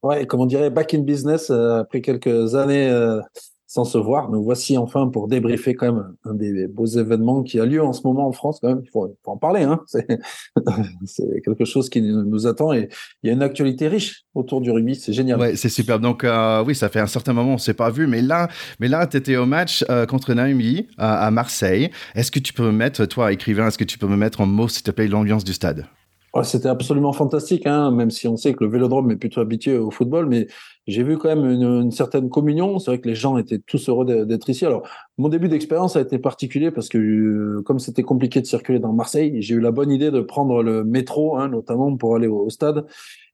Ouais, 0.03 0.27
comme 0.27 0.41
on 0.41 0.47
dirait, 0.47 0.69
back 0.69 0.95
in 0.95 1.03
business 1.03 1.49
euh, 1.51 1.83
après 1.83 2.01
quelques 2.01 2.57
années 2.57 2.91
euh, 2.91 3.21
sans 3.75 3.85
se 3.85 3.99
voir. 3.99 4.31
Nous 4.31 4.41
voici 4.41 4.79
enfin 4.79 5.09
pour 5.09 5.27
débriefer 5.27 5.75
quand 5.75 5.93
même 5.93 6.15
un 6.25 6.35
des 6.35 6.69
beaux 6.69 6.87
événements 6.87 7.43
qui 7.43 7.59
a 7.59 7.67
lieu 7.67 7.83
en 7.83 7.93
ce 7.93 8.03
moment 8.05 8.29
en 8.29 8.31
France. 8.31 8.61
Quand 8.63 8.69
même, 8.69 8.83
il 8.85 8.89
faut, 8.89 9.17
en 9.27 9.37
parler. 9.37 9.65
Hein. 9.65 9.81
C'est 11.05 11.43
quelque 11.45 11.65
chose 11.65 11.91
qui 11.91 12.01
nous 12.01 12.47
attend 12.47 12.73
et 12.73 12.89
il 13.25 13.27
y 13.27 13.31
a 13.31 13.33
une 13.33 13.43
actualité 13.43 13.89
riche 13.89 14.27
autour 14.33 14.61
du 14.61 14.71
rugby. 14.71 14.95
C'est 14.95 15.13
génial. 15.13 15.41
Ouais, 15.41 15.57
c'est 15.57 15.69
super. 15.69 15.99
Donc 15.99 16.23
euh, 16.23 16.63
oui, 16.65 16.77
ça 16.77 16.89
fait 16.89 17.01
un 17.01 17.09
certain 17.09 17.33
moment 17.33 17.55
on 17.55 17.59
s'est 17.59 17.75
pas 17.75 17.91
vu, 17.91 18.07
mais 18.07 18.23
là, 18.23 18.49
mais 18.79 18.87
là, 18.87 19.09
tu 19.09 19.17
étais 19.17 19.37
au 19.37 19.47
match 19.47 19.85
euh, 19.91 20.07
contre 20.07 20.35
Naomi 20.35 20.87
à, 20.97 21.27
à 21.27 21.31
Marseille. 21.33 21.91
Est-ce 22.15 22.31
que 22.31 22.39
tu 22.39 22.53
peux 22.53 22.67
me 22.67 22.73
mettre, 22.73 23.07
toi, 23.07 23.33
écrivain, 23.33 23.67
est-ce 23.67 23.79
que 23.79 23.85
tu 23.85 23.99
peux 23.99 24.07
me 24.07 24.17
mettre 24.17 24.41
en 24.41 24.47
mots, 24.47 24.69
s'il 24.69 24.85
te 24.85 24.93
plaît, 24.93 25.09
l'ambiance 25.09 25.43
du 25.43 25.53
stade? 25.53 25.85
C'était 26.43 26.69
absolument 26.69 27.13
fantastique, 27.13 27.65
hein, 27.65 27.93
même 27.93 28.11
si 28.11 28.27
on 28.27 28.37
sait 28.37 28.55
que 28.55 28.65
le 28.65 28.71
Vélodrome 28.71 29.11
est 29.13 29.17
plutôt 29.17 29.41
habitué 29.41 29.79
au 29.79 29.93
football, 29.93 30.27
mais 30.27 30.49
j'ai 30.87 31.03
vu 31.03 31.19
quand 31.19 31.29
même 31.29 31.51
une, 31.51 31.63
une 31.63 31.91
certaine 31.91 32.29
communion. 32.29 32.79
C'est 32.79 32.91
vrai 32.91 33.01
que 33.01 33.09
les 33.09 33.15
gens 33.15 33.39
étaient 33.39 33.59
tous 33.59 33.89
heureux 33.89 34.27
d'être 34.27 34.51
ici. 34.51 34.67
Alors, 34.67 34.83
mon 35.17 35.29
début 35.29 35.49
d'expérience 35.49 35.95
a 35.95 36.01
été 36.01 36.19
particulier 36.19 36.73
parce 36.73 36.89
que 36.89 36.99
euh, 36.99 37.63
comme 37.63 37.79
c'était 37.79 38.03
compliqué 38.03 38.41
de 38.41 38.47
circuler 38.47 38.81
dans 38.81 38.93
Marseille, 38.93 39.41
j'ai 39.43 39.55
eu 39.55 39.61
la 39.61 39.71
bonne 39.71 39.93
idée 39.93 40.11
de 40.11 40.21
prendre 40.21 40.63
le 40.63 40.83
métro, 40.83 41.37
hein, 41.37 41.49
notamment 41.49 41.97
pour 41.97 42.17
aller 42.17 42.27
au, 42.27 42.51
stade. 42.51 42.85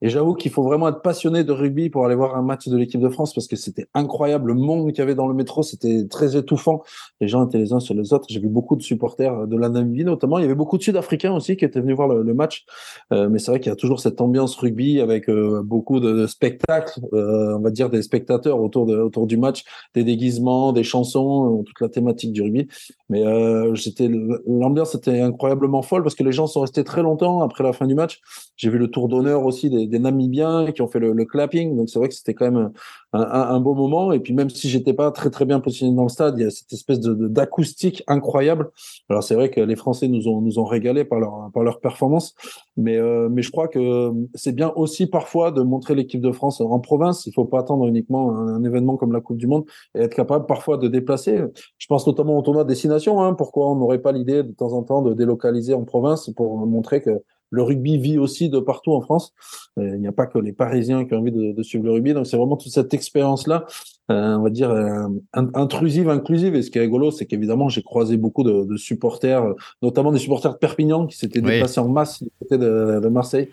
Et 0.02 0.08
j'avoue 0.08 0.34
qu'il 0.34 0.50
faut 0.50 0.62
vraiment 0.62 0.88
être 0.88 1.02
passionné 1.02 1.44
de 1.44 1.52
rugby 1.52 1.90
pour 1.90 2.06
aller 2.06 2.14
voir 2.14 2.36
un 2.36 2.42
match 2.42 2.68
de 2.68 2.76
l'équipe 2.76 3.00
de 3.00 3.08
France 3.08 3.34
parce 3.34 3.46
que 3.46 3.56
c'était 3.56 3.86
incroyable. 3.92 4.48
Le 4.48 4.54
monde 4.54 4.88
qu'il 4.88 4.98
y 4.98 5.02
avait 5.02 5.14
dans 5.14 5.26
le 5.26 5.34
métro, 5.34 5.62
c'était 5.62 6.06
très 6.06 6.36
étouffant. 6.36 6.82
Les 7.20 7.28
gens 7.28 7.46
étaient 7.46 7.58
les 7.58 7.72
uns 7.72 7.80
sur 7.80 7.94
les 7.94 8.12
autres. 8.12 8.26
J'ai 8.30 8.40
vu 8.40 8.48
beaucoup 8.48 8.76
de 8.76 8.82
supporters 8.82 9.46
de 9.46 9.56
la 9.56 9.68
notamment. 9.68 10.38
Il 10.38 10.42
y 10.42 10.44
avait 10.44 10.54
beaucoup 10.54 10.78
de 10.78 10.82
Sud-Africains 10.82 11.34
aussi 11.34 11.56
qui 11.56 11.64
étaient 11.64 11.80
venus 11.80 11.96
voir 11.96 12.08
le, 12.08 12.34
match. 12.34 12.64
Euh, 13.12 13.28
mais 13.28 13.38
c'est 13.38 13.50
vrai 13.50 13.60
qu'il 13.60 13.70
y 13.70 13.72
a 13.72 13.76
toujours 13.76 14.00
cette 14.00 14.20
ambiance 14.20 14.56
rugby 14.56 15.00
avec 15.00 15.28
euh, 15.28 15.62
beaucoup 15.62 16.00
de, 16.00 16.26
spectacles. 16.26 17.00
Euh, 17.12 17.39
on 17.56 17.60
va 17.60 17.70
dire 17.70 17.90
des 17.90 18.02
spectateurs 18.02 18.60
autour 18.60 18.86
de 18.86 18.96
autour 18.96 19.26
du 19.26 19.36
match, 19.36 19.64
des 19.94 20.04
déguisements, 20.04 20.72
des 20.72 20.84
chansons, 20.84 21.60
euh, 21.60 21.62
toute 21.62 21.80
la 21.80 21.88
thématique 21.88 22.32
du 22.32 22.42
rugby. 22.42 22.68
Mais 23.08 23.24
euh, 23.26 23.74
j'étais 23.74 24.08
l'ambiance 24.46 24.94
était 24.94 25.20
incroyablement 25.20 25.82
folle 25.82 26.02
parce 26.02 26.14
que 26.14 26.22
les 26.22 26.32
gens 26.32 26.46
sont 26.46 26.60
restés 26.60 26.84
très 26.84 27.02
longtemps 27.02 27.42
après 27.42 27.64
la 27.64 27.72
fin 27.72 27.86
du 27.86 27.94
match. 27.94 28.20
J'ai 28.56 28.70
vu 28.70 28.78
le 28.78 28.88
tour 28.88 29.08
d'honneur 29.08 29.44
aussi 29.44 29.70
des, 29.70 29.98
Namibiens 29.98 30.72
qui 30.72 30.82
ont 30.82 30.88
fait 30.88 30.98
le, 30.98 31.12
le 31.12 31.24
clapping, 31.24 31.76
donc 31.76 31.90
c'est 31.90 31.98
vrai 31.98 32.08
que 32.08 32.14
c'était 32.14 32.34
quand 32.34 32.50
même 32.50 32.70
un, 33.12 33.20
un, 33.20 33.60
beau 33.60 33.74
moment. 33.74 34.12
Et 34.12 34.20
puis 34.20 34.32
même 34.32 34.50
si 34.50 34.68
j'étais 34.68 34.94
pas 34.94 35.10
très 35.10 35.30
très 35.30 35.44
bien 35.44 35.60
positionné 35.60 35.94
dans 35.94 36.04
le 36.04 36.08
stade, 36.08 36.38
il 36.38 36.44
y 36.44 36.46
a 36.46 36.50
cette 36.50 36.72
espèce 36.72 37.00
d'acoustique 37.00 38.02
incroyable. 38.06 38.70
Alors 39.08 39.22
c'est 39.22 39.34
vrai 39.34 39.50
que 39.50 39.60
les 39.60 39.76
Français 39.76 40.08
nous 40.08 40.28
ont 40.28 40.40
nous 40.40 40.58
ont 40.58 40.64
régalé 40.64 41.04
par 41.04 41.20
leur 41.20 41.50
par 41.52 41.62
leur 41.62 41.80
performance, 41.80 42.34
mais 42.80 42.96
euh, 42.96 43.28
mais 43.30 43.42
je 43.42 43.50
crois 43.50 43.68
que 43.68 44.12
c'est 44.34 44.52
bien 44.52 44.72
aussi 44.76 45.06
parfois 45.06 45.50
de 45.50 45.62
montrer 45.62 45.94
l'équipe 45.94 46.20
de 46.20 46.32
France 46.32 46.60
en 46.60 46.80
province. 46.80 47.26
Il 47.26 47.32
faut 47.32 47.44
pas 47.44 47.60
attendre 47.60 47.86
uniquement 47.86 48.36
un, 48.36 48.64
événement 48.64 48.96
comme 48.96 49.12
la 49.12 49.20
Coupe 49.20 49.36
du 49.36 49.46
Monde 49.46 49.64
et 49.94 50.00
être 50.00 50.14
capable 50.14 50.46
parfois 50.46 50.76
de 50.78 50.88
déplacer. 50.88 51.40
Je 51.78 51.86
pense 51.86 52.06
notamment 52.06 52.38
au 52.38 52.42
tournoi 52.42 52.64
de 52.64 52.68
destination. 52.68 53.22
Hein, 53.22 53.34
pourquoi 53.34 53.70
on 53.70 53.76
n'aurait 53.76 54.00
pas 54.00 54.12
l'idée 54.12 54.42
de 54.42 54.52
temps 54.52 54.72
en 54.72 54.82
temps 54.82 55.02
de 55.02 55.14
délocaliser 55.14 55.74
en 55.74 55.84
province 55.84 56.30
pour 56.34 56.66
montrer 56.66 57.00
que 57.00 57.10
le 57.50 57.62
rugby 57.62 57.98
vit 57.98 58.18
aussi 58.18 58.48
de 58.48 58.58
partout 58.58 58.92
en 58.92 59.00
France. 59.00 59.32
Euh, 59.78 59.90
il 59.94 60.00
n'y 60.00 60.06
a 60.06 60.12
pas 60.12 60.26
que 60.26 60.38
les 60.38 60.52
Parisiens 60.52 61.04
qui 61.04 61.14
ont 61.14 61.18
envie 61.18 61.32
de, 61.32 61.52
de 61.52 61.62
suivre 61.62 61.84
le 61.84 61.92
rugby. 61.92 62.14
Donc 62.14 62.26
c'est 62.26 62.36
vraiment 62.36 62.56
toute 62.56 62.72
cette 62.72 62.94
expérience-là, 62.94 63.66
euh, 64.10 64.36
on 64.36 64.42
va 64.42 64.50
dire 64.50 64.70
euh, 64.70 65.08
intrusive, 65.32 66.08
inclusive. 66.08 66.54
Et 66.54 66.62
ce 66.62 66.70
qui 66.70 66.78
est 66.78 66.82
rigolo, 66.82 67.10
c'est 67.10 67.26
qu'évidemment 67.26 67.68
j'ai 67.68 67.82
croisé 67.82 68.16
beaucoup 68.16 68.44
de, 68.44 68.64
de, 68.64 68.76
supporters, 68.76 69.54
notamment 69.82 70.12
des 70.12 70.18
supporters 70.18 70.52
de 70.52 70.58
Perpignan 70.58 71.06
qui 71.06 71.16
s'étaient 71.16 71.40
déplacés 71.40 71.80
en 71.80 71.88
masse 71.88 72.22
du 72.22 72.30
côté 72.40 72.58
de, 72.58 73.00
de 73.00 73.08
Marseille. 73.08 73.48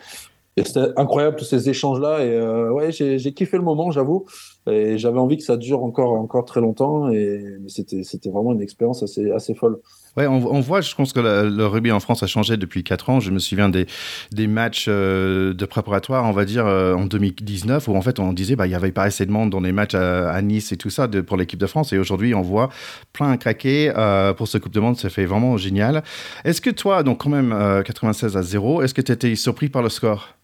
Et 0.57 0.63
c'était 0.63 0.87
incroyable 0.97 1.35
tous 1.37 1.45
ces 1.45 1.69
échanges-là. 1.69 2.25
Et 2.25 2.31
euh, 2.31 2.71
ouais, 2.71 2.91
j'ai 2.91 3.33
kiffé 3.33 3.57
le 3.57 3.63
moment, 3.63 3.91
j'avoue. 3.91 4.25
Et 4.67 4.97
j'avais 4.97 5.19
envie 5.19 5.37
que 5.37 5.43
ça 5.43 5.57
dure 5.57 5.83
encore, 5.83 6.13
encore 6.13 6.45
très 6.45 6.61
longtemps. 6.61 7.09
Et 7.09 7.57
c'était, 7.67 8.29
vraiment 8.29 8.53
une 8.53 8.61
expérience 8.61 9.03
assez, 9.03 9.31
assez 9.31 9.53
folle. 9.53 9.79
Ouais, 10.17 10.25
on, 10.25 10.59
voit, 10.61 10.81
je 10.81 10.95
pense 10.95 11.13
que 11.13 11.19
le 11.19 11.65
rugby 11.67 11.91
en 11.91 11.99
France 11.99 12.23
a 12.23 12.27
changé 12.27 12.57
depuis 12.57 12.83
4 12.83 13.09
ans. 13.11 13.19
Je 13.19 13.29
me 13.29 13.37
souviens 13.37 13.69
des, 13.69 13.85
des 14.31 14.47
matchs 14.47 14.87
euh, 14.89 15.53
de 15.53 15.65
préparatoire, 15.65 16.25
on 16.25 16.31
va 16.31 16.43
dire, 16.43 16.65
euh, 16.65 16.95
en 16.95 17.05
2019, 17.05 17.87
où 17.87 17.95
en 17.95 18.01
fait 18.01 18.19
on 18.19 18.33
disait 18.33 18.55
bah, 18.55 18.65
il 18.65 18.71
y 18.71 18.75
avait 18.75 18.91
pas 18.91 19.03
assez 19.03 19.27
de 19.27 19.31
monde 19.31 19.51
dans 19.51 19.59
les 19.59 19.71
matchs 19.71 19.93
à, 19.93 20.41
Nice 20.41 20.71
et 20.71 20.77
tout 20.77 20.89
ça 20.89 21.07
pour 21.07 21.37
l'équipe 21.37 21.59
de 21.59 21.67
France. 21.67 21.93
Et 21.93 21.99
aujourd'hui, 21.99 22.33
on 22.33 22.41
voit 22.41 22.69
plein 23.13 23.29
à 23.29 23.37
craquer 23.37 23.93
euh, 23.95 24.33
pour 24.33 24.47
ce 24.47 24.57
Coupe 24.57 24.73
de 24.73 24.79
Monde. 24.79 24.97
Ça 24.97 25.09
fait 25.09 25.25
vraiment 25.25 25.55
génial. 25.55 26.03
Est-ce 26.45 26.61
que 26.61 26.71
toi, 26.71 27.03
donc 27.03 27.19
quand 27.19 27.29
même 27.29 27.55
96 27.85 28.37
à 28.37 28.41
0, 28.41 28.81
est-ce 28.81 28.95
que 28.95 29.01
tu 29.01 29.11
étais 29.11 29.35
surpris 29.35 29.69
par 29.69 29.83
le 29.83 29.89
score? 29.89 30.37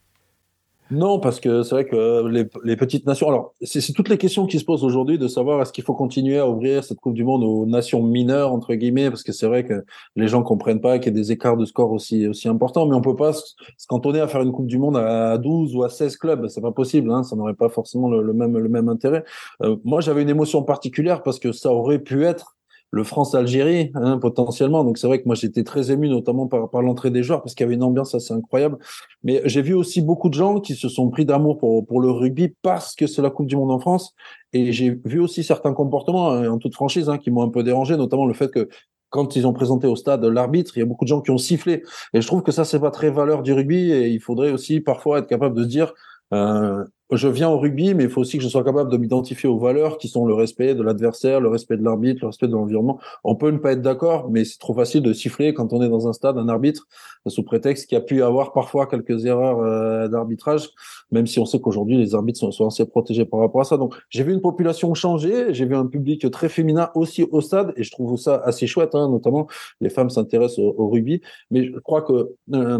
Non, 0.91 1.19
parce 1.19 1.39
que 1.39 1.63
c'est 1.63 1.75
vrai 1.75 1.85
que 1.85 2.27
les, 2.27 2.45
les, 2.63 2.75
petites 2.75 3.07
nations. 3.07 3.27
Alors, 3.27 3.53
c'est 3.61 3.93
toutes 3.93 4.09
les 4.09 4.17
questions 4.17 4.45
qui 4.45 4.59
se 4.59 4.65
posent 4.65 4.83
aujourd'hui 4.83 5.17
de 5.17 5.27
savoir 5.27 5.61
est-ce 5.61 5.71
qu'il 5.71 5.83
faut 5.83 5.93
continuer 5.93 6.37
à 6.37 6.47
ouvrir 6.47 6.83
cette 6.83 6.99
Coupe 6.99 7.13
du 7.13 7.23
Monde 7.23 7.43
aux 7.43 7.65
nations 7.65 8.03
mineures 8.03 8.51
entre 8.51 8.75
guillemets, 8.75 9.09
parce 9.09 9.23
que 9.23 9.31
c'est 9.31 9.47
vrai 9.47 9.63
que 9.65 9.85
les 10.15 10.27
gens 10.27 10.43
comprennent 10.43 10.81
pas 10.81 10.99
qu'il 10.99 11.13
y 11.13 11.15
a 11.15 11.19
des 11.19 11.31
écarts 11.31 11.57
de 11.57 11.65
score 11.65 11.91
aussi 11.91 12.27
aussi 12.27 12.47
importants, 12.47 12.85
mais 12.85 12.95
on 12.95 13.01
peut 13.01 13.15
pas 13.15 13.33
se 13.33 13.87
cantonner 13.87 14.19
à 14.19 14.27
faire 14.27 14.41
une 14.41 14.51
Coupe 14.51 14.67
du 14.67 14.77
Monde 14.77 14.97
à 14.97 15.37
12 15.37 15.75
ou 15.75 15.83
à 15.83 15.89
16 15.89 16.17
clubs, 16.17 16.47
c'est 16.47 16.61
pas 16.61 16.71
possible. 16.71 17.11
Hein, 17.11 17.23
ça 17.23 17.35
n'aurait 17.35 17.55
pas 17.55 17.69
forcément 17.69 18.09
le, 18.09 18.21
le, 18.21 18.33
même 18.33 18.57
le 18.57 18.69
même 18.69 18.89
intérêt. 18.89 19.23
Euh, 19.61 19.77
moi, 19.83 20.01
j'avais 20.01 20.21
une 20.21 20.29
émotion 20.29 20.63
particulière 20.63 21.23
parce 21.23 21.39
que 21.39 21.51
ça 21.51 21.71
aurait 21.71 21.99
pu 21.99 22.25
être 22.25 22.55
le 22.93 23.03
France-Algérie 23.03 23.91
hein, 23.95 24.19
potentiellement. 24.19 24.83
Donc 24.83 24.99
c'est 24.99 25.07
vrai 25.07 25.19
que 25.19 25.25
moi 25.25 25.33
j'étais 25.33 25.63
très 25.63 25.91
ému 25.91 26.09
notamment 26.09 26.45
par, 26.45 26.69
par 26.69 26.83
l'entrée 26.83 27.09
des 27.09 27.23
joueurs 27.23 27.41
parce 27.41 27.55
qu'il 27.55 27.63
y 27.63 27.67
avait 27.67 27.73
une 27.73 27.83
ambiance 27.83 28.13
assez 28.13 28.35
incroyable. 28.35 28.77
Mais 29.23 29.41
j'ai 29.45 29.63
vu 29.63 29.73
aussi 29.73 30.03
beaucoup 30.03 30.29
de 30.29 30.35
gens 30.35 30.59
qui 30.59 30.75
se 30.75 30.87
sont 30.89 31.09
pris 31.09 31.25
d'amour 31.25 31.57
pour, 31.57 31.87
pour 31.87 31.99
le 31.99 32.11
rugby 32.11 32.53
parce 32.61 32.93
que 32.93 33.07
c'est 33.07 33.23
la 33.23 33.31
Coupe 33.31 33.47
du 33.47 33.55
Monde 33.55 33.71
en 33.71 33.79
France. 33.79 34.13
Et 34.53 34.71
j'ai 34.71 34.91
vu 35.05 35.19
aussi 35.19 35.43
certains 35.43 35.73
comportements 35.73 36.29
hein, 36.29 36.47
en 36.47 36.59
toute 36.59 36.75
franchise 36.75 37.09
hein, 37.09 37.17
qui 37.17 37.31
m'ont 37.31 37.41
un 37.41 37.49
peu 37.49 37.63
dérangé, 37.63 37.97
notamment 37.97 38.27
le 38.27 38.35
fait 38.35 38.51
que 38.51 38.69
quand 39.09 39.35
ils 39.35 39.47
ont 39.47 39.53
présenté 39.53 39.87
au 39.87 39.95
stade 39.95 40.23
l'arbitre, 40.23 40.77
il 40.77 40.81
y 40.81 40.83
a 40.83 40.85
beaucoup 40.85 41.05
de 41.05 41.09
gens 41.09 41.21
qui 41.21 41.31
ont 41.31 41.39
sifflé. 41.39 41.81
Et 42.13 42.21
je 42.21 42.27
trouve 42.27 42.43
que 42.43 42.51
ça 42.51 42.63
c'est 42.63 42.79
pas 42.79 42.91
très 42.91 43.09
valeur 43.09 43.41
du 43.41 43.53
rugby 43.53 43.91
et 43.91 44.09
il 44.09 44.19
faudrait 44.19 44.51
aussi 44.51 44.81
parfois 44.81 45.17
être 45.17 45.27
capable 45.27 45.55
de 45.55 45.63
dire 45.63 45.95
euh, 46.31 46.83
je 47.11 47.27
viens 47.27 47.49
au 47.49 47.59
rugby, 47.59 47.93
mais 47.93 48.05
il 48.05 48.09
faut 48.09 48.21
aussi 48.21 48.37
que 48.37 48.43
je 48.43 48.49
sois 48.49 48.63
capable 48.63 48.91
de 48.91 48.97
m'identifier 48.97 49.49
aux 49.49 49.59
valeurs 49.59 49.97
qui 49.97 50.07
sont 50.07 50.25
le 50.25 50.33
respect 50.33 50.73
de 50.73 50.81
l'adversaire, 50.81 51.41
le 51.41 51.49
respect 51.49 51.77
de 51.77 51.83
l'arbitre, 51.83 52.21
le 52.21 52.27
respect 52.27 52.47
de 52.47 52.53
l'environnement. 52.53 52.99
On 53.23 53.35
peut 53.35 53.51
ne 53.51 53.57
pas 53.57 53.73
être 53.73 53.81
d'accord, 53.81 54.29
mais 54.31 54.45
c'est 54.45 54.57
trop 54.57 54.73
facile 54.73 55.03
de 55.03 55.13
siffler 55.13 55.53
quand 55.53 55.73
on 55.73 55.81
est 55.81 55.89
dans 55.89 56.07
un 56.07 56.13
stade, 56.13 56.37
un 56.37 56.49
arbitre, 56.49 56.87
sous 57.27 57.43
prétexte 57.43 57.87
qu'il 57.87 57.97
y 57.97 58.01
a 58.01 58.03
pu 58.03 58.23
avoir 58.23 58.53
parfois 58.53 58.87
quelques 58.87 59.25
erreurs 59.25 59.59
euh, 59.59 60.07
d'arbitrage, 60.07 60.69
même 61.11 61.27
si 61.27 61.39
on 61.39 61.45
sait 61.45 61.59
qu'aujourd'hui 61.59 61.97
les 61.97 62.15
arbitres 62.15 62.39
sont, 62.39 62.51
sont, 62.51 62.67
assez 62.67 62.85
protégés 62.85 63.25
par 63.25 63.39
rapport 63.39 63.61
à 63.61 63.63
ça. 63.63 63.77
Donc 63.77 63.95
j'ai 64.09 64.23
vu 64.23 64.33
une 64.33 64.41
population 64.41 64.93
changer, 64.93 65.53
j'ai 65.53 65.65
vu 65.65 65.75
un 65.75 65.85
public 65.85 66.29
très 66.31 66.49
féminin 66.49 66.89
aussi 66.95 67.23
au 67.23 67.41
stade, 67.41 67.73
et 67.77 67.83
je 67.83 67.91
trouve 67.91 68.17
ça 68.17 68.41
assez 68.43 68.67
chouette, 68.67 68.95
hein, 68.95 69.09
notamment 69.09 69.47
les 69.81 69.89
femmes 69.89 70.09
s'intéressent 70.09 70.59
au, 70.59 70.89
rugby, 70.89 71.21
mais 71.49 71.65
je 71.65 71.79
crois 71.79 72.01
que 72.01 72.33
euh, 72.53 72.79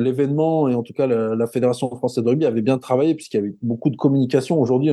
l'événement 0.00 0.68
et 0.68 0.74
en 0.74 0.82
tout 0.82 0.92
cas 0.92 1.06
la, 1.06 1.34
la 1.34 1.46
Fédération 1.46 1.88
française 1.96 2.22
de 2.22 2.28
rugby 2.28 2.46
avait 2.46 2.62
bien 2.62 2.78
travaillé 2.78 3.14
puisqu'il 3.14 3.36
y 3.38 3.40
avait 3.40 3.51
beaucoup 3.62 3.90
de 3.90 3.96
communication 3.96 4.60
aujourd'hui. 4.60 4.90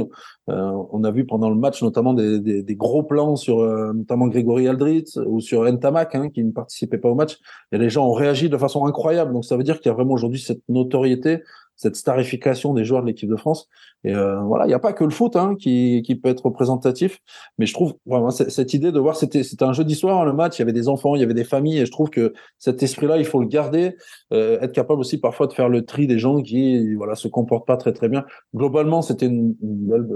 Euh, 0.50 0.72
on 0.92 1.04
a 1.04 1.12
vu 1.12 1.26
pendant 1.26 1.50
le 1.50 1.56
match 1.56 1.82
notamment 1.82 2.14
des, 2.14 2.76
gros 2.76 3.04
plans 3.04 3.36
sur 3.36 3.60
euh, 3.60 3.94
notamment 3.94 4.28
Grégory 4.28 4.68
Aldritz 4.68 5.18
ou 5.18 5.40
sur 5.40 5.64
Ntamak 5.72 6.16
hein, 6.16 6.30
qui 6.30 6.44
ne 6.44 6.52
participait 6.52 6.98
pas 6.98 7.10
au 7.10 7.16
match. 7.16 7.38
Et 7.72 7.78
les 7.78 7.90
gens 7.90 8.08
ont 8.08 8.14
réagi 8.14 8.50
de 8.50 8.58
façon 8.58 8.86
incroyable. 8.86 9.34
Donc 9.34 9.46
ça 9.46 9.58
veut 9.58 9.64
dire 9.64 9.80
qu'il 9.80 9.90
y 9.90 9.92
a 9.92 9.96
vraiment 9.96 10.14
aujourd'hui 10.14 10.40
cette 10.40 10.62
notoriété 10.70 11.44
cette 11.80 11.96
starification 11.96 12.74
des 12.74 12.84
joueurs 12.84 13.02
de 13.02 13.08
l'équipe 13.08 13.30
de 13.30 13.38
France. 13.38 13.70
Et 14.04 14.14
euh, 14.14 14.42
voilà, 14.42 14.66
il 14.66 14.68
n'y 14.68 14.74
a 14.74 14.80
pas 14.80 14.92
que 14.92 15.06
le 15.06 15.12
foot 15.12 15.38
hein, 15.38 15.56
qui, 15.58 16.04
qui 16.06 16.16
peut 16.16 16.28
être 16.28 16.46
représentatif, 16.46 17.20
mais 17.58 17.66
je 17.66 17.74
trouve 17.74 17.94
vraiment 18.06 18.32
cette 18.32 18.74
idée 18.74 18.92
de 18.92 19.00
voir, 19.00 19.16
c'était 19.16 19.44
c'était 19.44 19.64
un 19.64 19.72
jeudi 19.72 19.96
soir 19.96 20.26
le 20.26 20.34
match, 20.34 20.58
il 20.58 20.62
y 20.62 20.64
avait 20.64 20.74
des 20.74 20.90
enfants, 20.90 21.16
il 21.16 21.22
y 21.22 21.24
avait 21.24 21.34
des 21.34 21.46
familles, 21.46 21.80
et 21.80 21.86
je 21.86 21.92
trouve 21.92 22.10
que 22.10 22.34
cet 22.58 22.84
esprit-là, 22.84 23.18
il 23.18 23.26
faut 23.26 23.40
le 23.40 23.48
garder, 23.48 23.96
euh, 24.34 24.60
être 24.60 24.74
capable 24.74 25.00
aussi 25.00 25.20
parfois 25.20 25.48
de 25.48 25.54
faire 25.54 25.70
le 25.70 25.86
tri 25.86 26.06
des 26.06 26.20
gens 26.20 26.42
qui 26.42 26.96
voilà 26.96 27.16
se 27.16 27.30
comportent 27.30 27.66
pas 27.66 27.78
très 27.78 27.94
très 27.94 28.10
bien. 28.10 28.26
Globalement, 28.54 29.02
c'était 29.02 29.28
une, 29.28 29.56
une 29.62 29.88
belle 29.88 30.08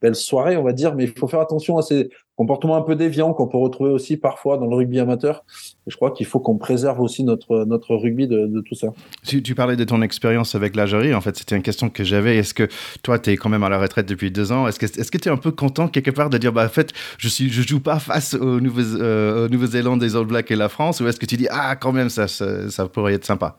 belle 0.00 0.14
soirée, 0.14 0.56
on 0.56 0.62
va 0.62 0.72
dire, 0.72 0.94
mais 0.94 1.04
il 1.04 1.12
faut 1.18 1.28
faire 1.28 1.40
attention 1.40 1.78
à 1.78 1.82
ces 1.82 2.08
comportements 2.36 2.76
un 2.76 2.82
peu 2.82 2.94
déviants 2.94 3.32
qu'on 3.32 3.48
peut 3.48 3.56
retrouver 3.56 3.90
aussi 3.90 4.16
parfois 4.16 4.58
dans 4.58 4.66
le 4.66 4.76
rugby 4.76 5.00
amateur. 5.00 5.44
Et 5.86 5.90
je 5.90 5.96
crois 5.96 6.10
qu'il 6.10 6.26
faut 6.26 6.38
qu'on 6.38 6.58
préserve 6.58 7.00
aussi 7.00 7.24
notre, 7.24 7.64
notre 7.64 7.96
rugby 7.96 8.28
de, 8.28 8.60
tout 8.60 8.74
ça. 8.74 8.88
Tu, 9.24 9.54
parlais 9.54 9.76
de 9.76 9.84
ton 9.84 10.02
expérience 10.02 10.54
avec 10.54 10.76
l'Algérie. 10.76 11.14
En 11.14 11.20
fait, 11.20 11.36
c'était 11.36 11.56
une 11.56 11.62
question 11.62 11.88
que 11.88 12.04
j'avais. 12.04 12.36
Est-ce 12.36 12.52
que 12.52 12.68
toi, 13.02 13.18
tu 13.18 13.30
es 13.30 13.36
quand 13.36 13.48
même 13.48 13.64
à 13.64 13.68
la 13.68 13.78
retraite 13.78 14.06
depuis 14.06 14.30
deux 14.30 14.52
ans? 14.52 14.68
Est-ce 14.68 14.78
que 14.78 15.18
tu 15.18 15.28
es 15.28 15.32
un 15.32 15.38
peu 15.38 15.50
content 15.50 15.88
quelque 15.88 16.10
part 16.10 16.28
de 16.28 16.38
dire, 16.38 16.52
bah, 16.52 16.66
en 16.66 16.68
fait, 16.68 16.92
je 17.18 17.28
suis, 17.28 17.48
je 17.48 17.66
joue 17.66 17.80
pas 17.80 17.98
face 17.98 18.34
aux 18.34 18.60
Nouvelles-Zélande, 18.60 20.02
euh, 20.02 20.06
des 20.06 20.16
All 20.16 20.26
Blacks 20.26 20.50
et 20.50 20.56
la 20.56 20.68
France? 20.68 21.00
Ou 21.00 21.08
est-ce 21.08 21.18
que 21.18 21.26
tu 21.26 21.36
dis, 21.36 21.48
ah, 21.50 21.74
quand 21.76 21.92
même, 21.92 22.10
ça, 22.10 22.28
ça 22.28 22.88
pourrait 22.88 23.14
être 23.14 23.24
sympa? 23.24 23.56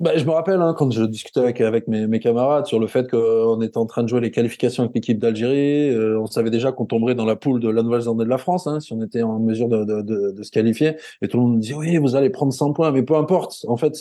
Bah, 0.00 0.16
je 0.16 0.24
me 0.24 0.30
rappelle 0.30 0.62
hein, 0.62 0.74
quand 0.76 0.90
je 0.90 1.04
discutais 1.04 1.40
avec, 1.40 1.86
mes, 1.86 2.06
mes 2.06 2.20
camarades 2.20 2.64
sur 2.64 2.80
le 2.80 2.86
fait 2.86 3.10
qu'on 3.10 3.60
était 3.60 3.76
en 3.76 3.84
train 3.84 4.02
de 4.02 4.08
jouer 4.08 4.20
les 4.20 4.30
qualifications 4.30 4.84
avec 4.84 4.94
l'équipe 4.94 5.18
d'Algérie. 5.18 5.90
Euh, 5.90 6.18
on 6.18 6.26
savait 6.26 6.48
déjà 6.48 6.72
qu'on 6.72 6.86
tomberait 6.86 7.14
dans 7.14 7.26
la 7.26 7.36
poule 7.36 7.60
de 7.60 7.68
la 7.68 7.82
Nouvelle-Zélande 7.82 8.22
et 8.22 8.24
de 8.24 8.30
la 8.30 8.38
France 8.38 8.66
hein, 8.66 8.80
si 8.80 8.94
on 8.94 9.02
était 9.02 9.22
en 9.22 9.38
mesure 9.38 9.68
de, 9.68 9.84
de, 9.84 10.00
de, 10.00 10.30
de, 10.30 10.42
se 10.42 10.50
qualifier. 10.50 10.96
Et 11.20 11.28
tout 11.28 11.36
le 11.36 11.42
monde 11.42 11.60
dit 11.60 11.74
oui, 11.74 11.98
vous 11.98 12.16
allez 12.16 12.30
prendre 12.30 12.50
100 12.50 12.72
points, 12.72 12.92
mais 12.92 13.02
peu 13.02 13.14
importe. 13.14 13.66
En 13.68 13.76
fait, 13.76 13.94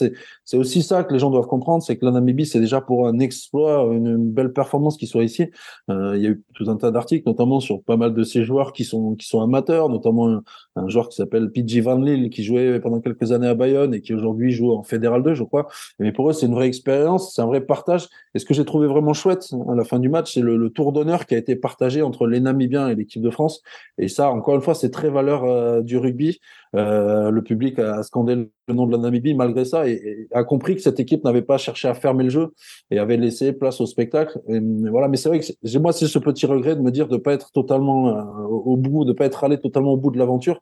c'est 0.45 0.57
aussi 0.57 0.83
ça 0.83 1.03
que 1.03 1.11
les 1.11 1.19
gens 1.19 1.31
doivent 1.31 1.47
comprendre, 1.47 1.83
c'est 1.83 1.97
que 1.97 2.05
la 2.05 2.11
Namibie, 2.11 2.45
c'est 2.45 2.61
déjà 2.61 2.79
pour 2.79 3.05
un 3.05 3.19
exploit, 3.19 3.89
une, 3.91 4.31
belle 4.31 4.53
performance 4.53 4.95
qui 4.95 5.05
soit 5.05 5.23
ici. 5.23 5.49
Euh, 5.89 6.15
il 6.15 6.23
y 6.23 6.27
a 6.27 6.29
eu 6.29 6.43
tout 6.53 6.69
un 6.69 6.77
tas 6.77 6.91
d'articles, 6.91 7.27
notamment 7.27 7.59
sur 7.59 7.83
pas 7.83 7.97
mal 7.97 8.13
de 8.13 8.23
ces 8.23 8.43
joueurs 8.43 8.71
qui 8.71 8.85
sont 8.85 9.15
qui 9.15 9.27
sont 9.27 9.41
amateurs, 9.41 9.89
notamment 9.89 10.29
un, 10.29 10.43
un 10.77 10.87
joueur 10.87 11.09
qui 11.09 11.17
s'appelle 11.17 11.51
PG 11.51 11.81
Van 11.81 11.97
Lille 11.99 12.29
qui 12.29 12.43
jouait 12.43 12.79
pendant 12.79 13.01
quelques 13.01 13.33
années 13.33 13.47
à 13.47 13.55
Bayonne 13.55 13.93
et 13.93 14.01
qui 14.01 14.13
aujourd'hui 14.13 14.51
joue 14.51 14.71
en 14.71 14.83
Fédéral 14.83 15.23
2, 15.23 15.33
je 15.33 15.43
crois 15.43 15.67
Mais 15.97 16.11
pour 16.11 16.29
eux, 16.29 16.33
c'est 16.33 16.45
une 16.45 16.53
vraie 16.53 16.67
expérience, 16.67 17.33
c'est 17.33 17.41
un 17.41 17.47
vrai 17.47 17.61
partage. 17.61 18.07
Et 18.35 18.39
ce 18.39 18.45
que 18.45 18.53
j'ai 18.53 18.65
trouvé 18.65 18.87
vraiment 18.87 19.13
chouette 19.13 19.49
à 19.69 19.75
la 19.75 19.83
fin 19.83 19.99
du 19.99 20.09
match, 20.09 20.33
c'est 20.33 20.41
le, 20.41 20.69
tour 20.69 20.91
d'honneur 20.91 21.25
qui 21.25 21.35
a 21.35 21.37
été 21.37 21.55
partagé 21.55 22.01
entre 22.01 22.27
les 22.27 22.39
Namibiens 22.39 22.89
et 22.89 22.95
l'équipe 22.95 23.21
de 23.21 23.29
France. 23.29 23.61
Et 23.97 24.07
ça, 24.07 24.29
encore 24.29 24.55
une 24.55 24.61
fois, 24.61 24.75
c'est 24.75 24.91
très 24.91 25.09
valeur 25.09 25.43
euh, 25.45 25.81
du 25.81 25.97
rugby. 25.97 26.39
Euh, 26.75 27.31
le 27.31 27.41
public 27.41 27.79
a 27.79 28.03
scandé 28.03 28.35
le 28.35 28.73
nom 28.73 28.85
de 28.85 28.91
la 28.91 28.99
Namibie 28.99 29.33
malgré 29.33 29.65
ça 29.65 29.87
et, 29.87 30.27
a 30.31 30.43
compris 30.43 30.75
que 30.75 30.81
cette 30.81 30.99
équipe 30.99 31.23
n'avait 31.23 31.41
pas 31.41 31.57
cherché 31.57 31.87
à 31.87 31.95
fermer 31.95 32.25
le 32.25 32.29
jeu 32.29 32.53
et 32.91 32.99
avait 32.99 33.17
laissé 33.17 33.53
place 33.53 33.81
au 33.81 33.85
spectacle. 33.87 34.39
Et, 34.47 34.59
voilà, 34.89 35.07
mais 35.07 35.17
c'est 35.17 35.29
vrai 35.29 35.39
que 35.39 35.45
j'ai 35.63 35.79
moi 35.79 35.91
c'est 35.91 36.07
ce 36.07 36.19
petit 36.19 36.45
regret 36.45 36.75
de 36.75 36.81
me 36.81 36.91
dire 36.91 37.07
de 37.07 37.17
pas 37.17 37.33
être 37.33 37.51
totalement 37.51 38.09
euh, 38.09 38.21
au 38.47 38.77
bout, 38.77 39.05
de 39.05 39.13
pas 39.13 39.25
être 39.25 39.43
allé 39.43 39.59
totalement 39.59 39.93
au 39.93 39.97
bout 39.97 40.11
de 40.11 40.19
l'aventure. 40.19 40.61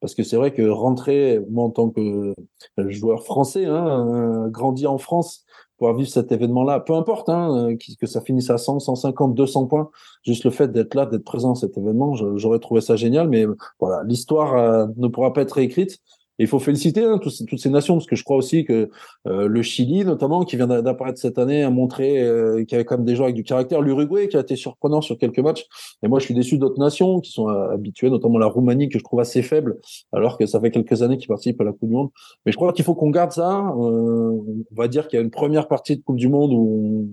Parce 0.00 0.14
que 0.14 0.22
c'est 0.22 0.36
vrai 0.36 0.52
que 0.52 0.62
rentrer, 0.62 1.40
moi 1.50 1.64
en 1.64 1.70
tant 1.70 1.90
que 1.90 2.34
joueur 2.76 3.24
français, 3.24 3.64
hein, 3.66 4.48
grandi 4.48 4.86
en 4.86 4.98
France, 4.98 5.44
pouvoir 5.78 5.94
vivre 5.94 6.10
cet 6.10 6.32
événement-là, 6.32 6.80
peu 6.80 6.94
importe 6.94 7.28
hein, 7.28 7.74
que 8.00 8.06
ça 8.06 8.20
finisse 8.20 8.50
à 8.50 8.58
100, 8.58 8.80
150, 8.80 9.34
200 9.34 9.66
points, 9.66 9.90
juste 10.24 10.44
le 10.44 10.50
fait 10.50 10.70
d'être 10.70 10.94
là, 10.94 11.06
d'être 11.06 11.24
présent 11.24 11.52
à 11.52 11.54
cet 11.54 11.78
événement, 11.78 12.14
j'aurais 12.36 12.58
trouvé 12.58 12.80
ça 12.80 12.96
génial. 12.96 13.28
Mais 13.28 13.46
voilà, 13.80 14.02
l'histoire 14.04 14.56
euh, 14.56 14.86
ne 14.96 15.08
pourra 15.08 15.32
pas 15.32 15.42
être 15.42 15.52
réécrite 15.52 16.00
il 16.38 16.46
faut 16.46 16.58
féliciter 16.58 17.04
hein, 17.04 17.18
toutes, 17.18 17.58
ces 17.58 17.70
nations, 17.70 17.94
parce 17.94 18.06
que 18.06 18.16
je 18.16 18.22
crois 18.22 18.36
aussi 18.36 18.64
que 18.64 18.90
euh, 19.26 19.48
le 19.48 19.62
Chili, 19.62 20.04
notamment, 20.04 20.44
qui 20.44 20.56
vient 20.56 20.66
d'apparaître 20.66 21.18
cette 21.18 21.38
année, 21.38 21.62
a 21.62 21.70
montré 21.70 22.20
euh, 22.20 22.64
qu'il 22.64 22.72
y 22.72 22.74
avait 22.76 22.84
quand 22.84 22.96
même 22.96 23.04
des 23.04 23.16
joueurs 23.16 23.26
avec 23.26 23.36
du 23.36 23.42
caractère. 23.42 23.80
L'Uruguay, 23.80 24.28
qui 24.28 24.36
a 24.36 24.40
été 24.40 24.54
surprenant 24.54 25.00
sur 25.00 25.18
quelques 25.18 25.40
matchs. 25.40 25.66
Et 26.02 26.08
moi, 26.08 26.20
je 26.20 26.26
suis 26.26 26.34
déçu 26.34 26.58
d'autres 26.58 26.78
nations 26.78 27.20
qui 27.20 27.32
sont 27.32 27.48
euh, 27.48 27.70
habituées, 27.70 28.10
notamment 28.10 28.38
la 28.38 28.46
Roumanie, 28.46 28.88
que 28.88 28.98
je 28.98 29.04
trouve 29.04 29.20
assez 29.20 29.42
faible, 29.42 29.78
alors 30.12 30.38
que 30.38 30.46
ça 30.46 30.60
fait 30.60 30.70
quelques 30.70 31.02
années 31.02 31.18
qu'ils 31.18 31.28
participent 31.28 31.60
à 31.60 31.64
la 31.64 31.72
Coupe 31.72 31.88
du 31.88 31.94
Monde. 31.94 32.10
Mais 32.46 32.52
je 32.52 32.56
crois 32.56 32.72
qu'il 32.72 32.84
faut 32.84 32.94
qu'on 32.94 33.10
garde 33.10 33.32
ça. 33.32 33.72
on 33.76 34.44
va 34.72 34.88
dire 34.88 35.08
qu'il 35.08 35.18
y 35.18 35.20
a 35.20 35.24
une 35.24 35.30
première 35.30 35.66
partie 35.66 35.96
de 35.96 36.02
Coupe 36.02 36.16
du 36.16 36.28
Monde 36.28 36.52
où 36.52 37.08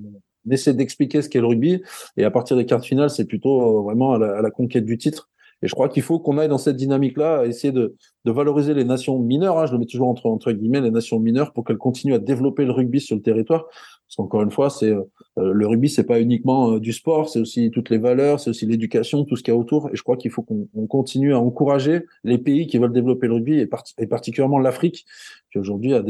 on 0.46 0.52
essaie 0.52 0.74
d'expliquer 0.74 1.22
ce 1.22 1.30
qu'est 1.30 1.40
le 1.40 1.48
rugby. 1.48 1.82
Et 2.18 2.24
à 2.24 2.32
partir 2.32 2.58
des 2.58 2.66
quarts 2.66 2.84
finales, 2.84 3.10
c'est 3.10 3.26
plutôt 3.26 3.84
vraiment 3.84 4.14
à 4.14 4.42
la, 4.42 4.52
conquête 4.52 4.86
du 4.86 4.98
titre. 4.98 5.30
Et 5.66 5.68
je 5.68 5.74
crois 5.74 5.90
qu'il 5.90 6.04
faut 6.04 6.20
qu'on 6.20 6.38
aille 6.38 6.48
dans 6.48 6.60
cette 6.60 6.76
dynamique-là, 6.76 7.48
essayer 7.48 7.74
de, 7.74 7.96
de, 8.26 8.32
valoriser 8.32 8.76
les 8.76 8.84
nations 8.84 9.18
mineures. 9.18 9.58
Hein, 9.58 9.66
je 9.66 9.72
le 9.72 9.80
mets 9.80 9.88
toujours 9.88 10.08
entre, 10.08 10.28
entre 10.28 10.52
guillemets 10.52 10.80
les 10.80 10.92
nations 10.92 11.20
mineures 11.20 11.54
pour 11.54 11.64
qu'elles 11.64 11.80
continuent 11.80 12.14
à 12.14 12.20
développer 12.20 12.66
le 12.66 12.72
rugby 12.72 13.02
sur 13.02 13.16
le 13.16 13.24
territoire. 13.24 13.66
Parce 14.08 14.18
qu'encore 14.18 14.44
une 14.44 14.52
fois, 14.52 14.70
c'est 14.70 14.92
euh, 14.92 15.02
le 15.38 15.66
rugby, 15.66 15.90
c'est 15.90 16.04
pas 16.04 16.22
uniquement 16.22 16.74
euh, 16.74 16.80
du 16.80 16.94
sport, 16.94 17.30
c'est 17.30 17.40
aussi 17.40 17.72
toutes 17.72 17.90
les 17.90 17.98
valeurs, 17.98 18.40
c'est 18.40 18.52
aussi 18.52 18.68
l'éducation, 18.68 19.26
tout 19.26 19.36
ce 19.36 19.42
qu'il 19.42 19.56
y 19.56 19.58
a 19.58 19.60
autour. 19.60 19.90
Et 19.90 19.96
je 19.96 20.04
crois 20.04 20.18
qu'il 20.18 20.30
faut 20.30 20.44
qu'on 20.44 20.68
continue 20.86 21.34
à 21.34 21.40
encourager 21.40 22.06
les 22.24 22.38
pays 22.38 22.68
qui 22.68 22.78
veulent 22.78 22.94
développer 22.94 23.26
le 23.26 23.34
rugby 23.34 23.58
et, 23.60 23.68
et 23.98 24.06
particulièrement 24.06 24.60
l'Afrique, 24.60 25.08
qui 25.52 25.58
aujourd'hui 25.58 25.96
a 25.96 26.04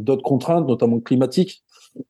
d'autres 0.00 0.22
contraintes, 0.22 0.66
notamment 0.66 1.00
climatiques, 1.00 1.65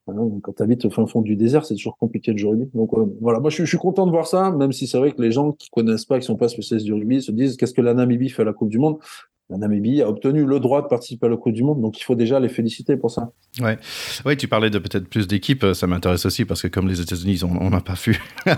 quand 0.07 0.53
tu 0.57 0.62
habites 0.62 0.85
au 0.85 0.90
fin 0.90 1.07
fond 1.07 1.20
du 1.20 1.37
désert, 1.37 1.64
c'est 1.64 1.75
toujours 1.75 1.96
compliqué 1.96 2.33
de 2.33 2.38
jouer 2.38 2.51
rugby. 2.51 2.70
Donc 2.75 2.92
euh, 2.94 3.07
voilà, 3.20 3.40
moi 3.40 3.51
je, 3.51 3.64
je, 3.64 3.68
suis 3.68 3.79
content 3.79 4.07
de 4.07 4.11
voir 4.11 4.27
ça, 4.27 4.51
même 4.51 4.72
si 4.72 4.87
c'est 4.87 4.99
vrai 4.99 5.12
que 5.12 5.22
les 5.22 5.31
gens 5.31 5.53
qui 5.53 5.68
connaissent 5.70 6.05
pas, 6.05 6.18
qui 6.18 6.27
sont 6.27 6.37
pas 6.37 6.49
spécialistes 6.49 6.87
du 6.87 6.92
rugby, 6.92 7.22
se 7.22 7.33
disent 7.33 7.57
qu'est-ce 7.57 7.75
que 7.75 7.83
la 7.83 7.94
Namibie 7.94 8.29
fait 8.29 8.42
à 8.42 8.44
la 8.44 8.53
Coupe 8.53 8.68
du 8.68 8.79
Monde? 8.79 8.99
La 9.48 9.59
Namibie 9.59 10.02
a 10.02 10.09
obtenu 10.09 10.44
le 10.44 10.59
droit 10.59 10.82
de 10.82 10.88
participer 10.88 11.26
à 11.26 11.28
la 11.28 11.37
Coupe 11.37 11.52
du 11.52 11.62
Monde, 11.62 11.80
donc 11.80 12.00
il 12.00 12.02
faut 12.02 12.16
déjà 12.16 12.40
les 12.40 12.48
féliciter 12.48 12.96
pour 12.96 13.11
ça. 13.11 13.30
Ouais, 13.61 13.78
ouais 14.24 14.37
tu 14.37 14.48
parlais 14.48 14.70
de 14.70 14.78
peut-être 14.78 15.09
plus 15.09 15.28
d'équipes, 15.28 15.64
ça 15.72 15.87
m'intéresse 15.87 16.26
aussi 16.26 16.44
parce 16.44 16.62
que 16.62 16.68
comme 16.68 16.88
les 16.88 17.00
États-Unis, 17.00 17.42
on 17.44 17.70
n'a 17.70 17.80
pas 17.80 17.94
vu. 17.94 18.20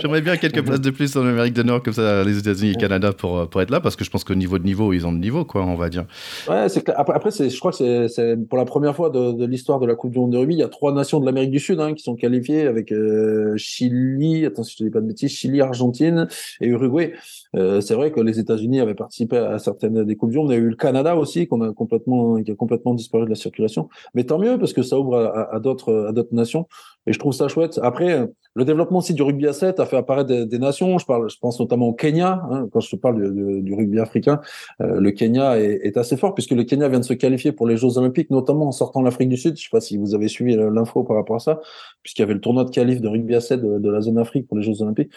J'aimerais 0.00 0.22
bien 0.22 0.36
quelques 0.38 0.64
places 0.64 0.80
de 0.80 0.90
plus 0.90 1.14
en 1.16 1.26
Amérique 1.26 1.54
du 1.54 1.64
Nord, 1.64 1.82
comme 1.82 1.92
ça, 1.92 2.24
les 2.24 2.38
États-Unis 2.38 2.70
et 2.70 2.74
le 2.74 2.80
Canada 2.80 3.12
pour, 3.12 3.48
pour 3.50 3.60
être 3.60 3.70
là, 3.70 3.80
parce 3.80 3.96
que 3.96 4.04
je 4.04 4.10
pense 4.10 4.24
qu'au 4.24 4.34
niveau 4.34 4.58
de 4.58 4.64
niveau, 4.64 4.92
ils 4.92 5.06
ont 5.06 5.12
le 5.12 5.18
niveau, 5.18 5.44
quoi, 5.44 5.64
on 5.64 5.74
va 5.74 5.90
dire. 5.90 6.06
Ouais, 6.48 6.68
c'est 6.68 6.88
après, 6.90 7.14
après 7.14 7.30
je 7.30 7.58
crois 7.58 7.72
que 7.72 8.08
c'est 8.08 8.36
pour 8.48 8.58
la 8.58 8.64
première 8.64 8.96
fois 8.96 9.10
de, 9.10 9.44
l'histoire 9.44 9.78
de 9.78 9.86
la 9.86 9.94
Coupe 9.94 10.12
du 10.12 10.18
Monde 10.18 10.32
de 10.32 10.38
rugby, 10.38 10.54
il 10.54 10.60
y 10.60 10.62
a 10.62 10.68
trois 10.68 10.92
nations 10.92 11.20
de 11.20 11.26
l'Amérique 11.26 11.50
du 11.50 11.60
Sud 11.60 11.80
hein, 11.80 11.92
qui 11.94 12.02
sont 12.02 12.16
qualifiées 12.16 12.66
avec 12.66 12.92
euh, 12.92 13.54
Chili, 13.56 14.46
attends 14.46 14.62
si 14.62 14.76
je 14.78 14.84
ne 14.84 14.88
dis 14.88 14.92
pas 14.92 15.00
de 15.00 15.06
bêtises, 15.06 15.30
Chili, 15.30 15.60
Argentine 15.60 16.28
et 16.60 16.68
Uruguay. 16.68 17.12
Euh, 17.56 17.80
c'est 17.80 17.94
vrai 17.94 18.12
que 18.12 18.20
les 18.20 18.38
États-Unis 18.38 18.80
avaient 18.80 18.94
participé 18.94 19.36
à 19.36 19.58
certaines 19.58 20.04
des 20.04 20.16
coupes 20.16 20.30
du 20.30 20.38
monde. 20.38 20.50
Y 20.50 20.54
a 20.54 20.56
eu 20.56 20.70
le 20.70 20.76
Canada 20.76 21.16
aussi 21.16 21.46
qu'on 21.46 21.60
a 21.60 21.72
complètement, 21.72 22.42
qui 22.42 22.50
a 22.50 22.54
complètement 22.54 22.94
disparu 22.94 23.24
de 23.24 23.30
la 23.30 23.34
circulation. 23.34 23.88
Mais 24.14 24.24
tant 24.24 24.38
mieux 24.38 24.58
parce 24.58 24.72
que 24.72 24.82
ça 24.82 24.98
ouvre 24.98 25.16
à, 25.16 25.60
d'autres, 25.60 26.06
à 26.08 26.12
d'autres 26.12 26.34
nations. 26.34 26.66
Et 27.06 27.12
je 27.12 27.18
trouve 27.18 27.32
ça 27.32 27.48
chouette. 27.48 27.80
Après, 27.82 28.28
le 28.54 28.64
développement 28.64 28.98
aussi 28.98 29.12
du 29.12 29.22
rugby 29.22 29.46
à 29.48 29.52
7 29.52 29.80
a 29.80 29.86
fait 29.86 29.96
apparaître 29.96 30.28
des, 30.44 30.58
nations. 30.58 30.98
Je 30.98 31.06
parle, 31.06 31.28
je 31.28 31.36
pense 31.38 31.58
notamment 31.58 31.88
au 31.88 31.92
Kenya. 31.92 32.42
Hein, 32.50 32.68
quand 32.72 32.80
je 32.80 32.90
te 32.90 32.96
parle 32.96 33.34
du, 33.62 33.74
rugby 33.74 33.98
africain, 33.98 34.40
euh, 34.80 35.00
le 35.00 35.10
Kenya 35.10 35.58
est, 35.58 35.96
assez 35.96 36.16
fort 36.16 36.34
puisque 36.34 36.52
le 36.52 36.64
Kenya 36.64 36.88
vient 36.88 37.00
de 37.00 37.04
se 37.04 37.12
qualifier 37.12 37.52
pour 37.52 37.66
les 37.66 37.76
Jeux 37.76 37.98
Olympiques, 37.98 38.30
notamment 38.30 38.68
en 38.68 38.72
sortant 38.72 39.02
l'Afrique 39.02 39.28
du 39.28 39.36
Sud. 39.36 39.56
Je 39.56 39.64
sais 39.64 39.68
pas 39.70 39.80
si 39.80 39.96
vous 39.96 40.14
avez 40.14 40.28
suivi 40.28 40.56
l'info 40.56 41.02
par 41.02 41.16
rapport 41.16 41.36
à 41.36 41.40
ça, 41.40 41.60
puisqu'il 42.02 42.22
y 42.22 42.24
avait 42.24 42.34
le 42.34 42.40
tournoi 42.40 42.64
de 42.64 42.70
qualif 42.70 43.00
de 43.00 43.08
rugby 43.08 43.34
à 43.34 43.40
7 43.40 43.60
de, 43.60 43.78
de 43.78 43.90
la 43.90 44.00
zone 44.00 44.18
Afrique 44.18 44.46
pour 44.46 44.56
les 44.56 44.62
Jeux 44.62 44.80
Olympiques. 44.82 45.10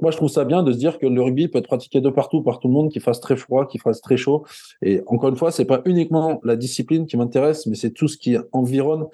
Moi, 0.00 0.10
je 0.10 0.16
trouve 0.16 0.28
ça 0.28 0.44
bien 0.44 0.62
de 0.62 0.72
se 0.72 0.78
dire 0.78 0.98
que 0.98 1.06
le 1.06 1.22
rugby 1.22 1.48
peut 1.48 1.58
être 1.58 1.66
pratiqué 1.66 2.00
de 2.00 2.10
partout, 2.10 2.42
par 2.42 2.58
tout 2.58 2.68
le 2.68 2.74
monde, 2.74 2.90
qu'il 2.90 3.02
fasse 3.02 3.20
très 3.20 3.36
froid, 3.36 3.66
qu'il 3.66 3.80
fasse 3.80 4.00
très 4.00 4.16
chaud. 4.16 4.44
Et 4.82 5.02
encore 5.06 5.28
une 5.28 5.36
fois, 5.36 5.50
c'est 5.50 5.64
pas 5.64 5.82
uniquement 5.84 6.40
la 6.44 6.56
discipline 6.56 7.06
qui 7.06 7.16
m'intéresse, 7.16 7.66
mais 7.66 7.76
c'est 7.76 7.90
tout 7.90 8.08
ce 8.08 8.16
qui 8.16 8.36
environne 8.52 9.06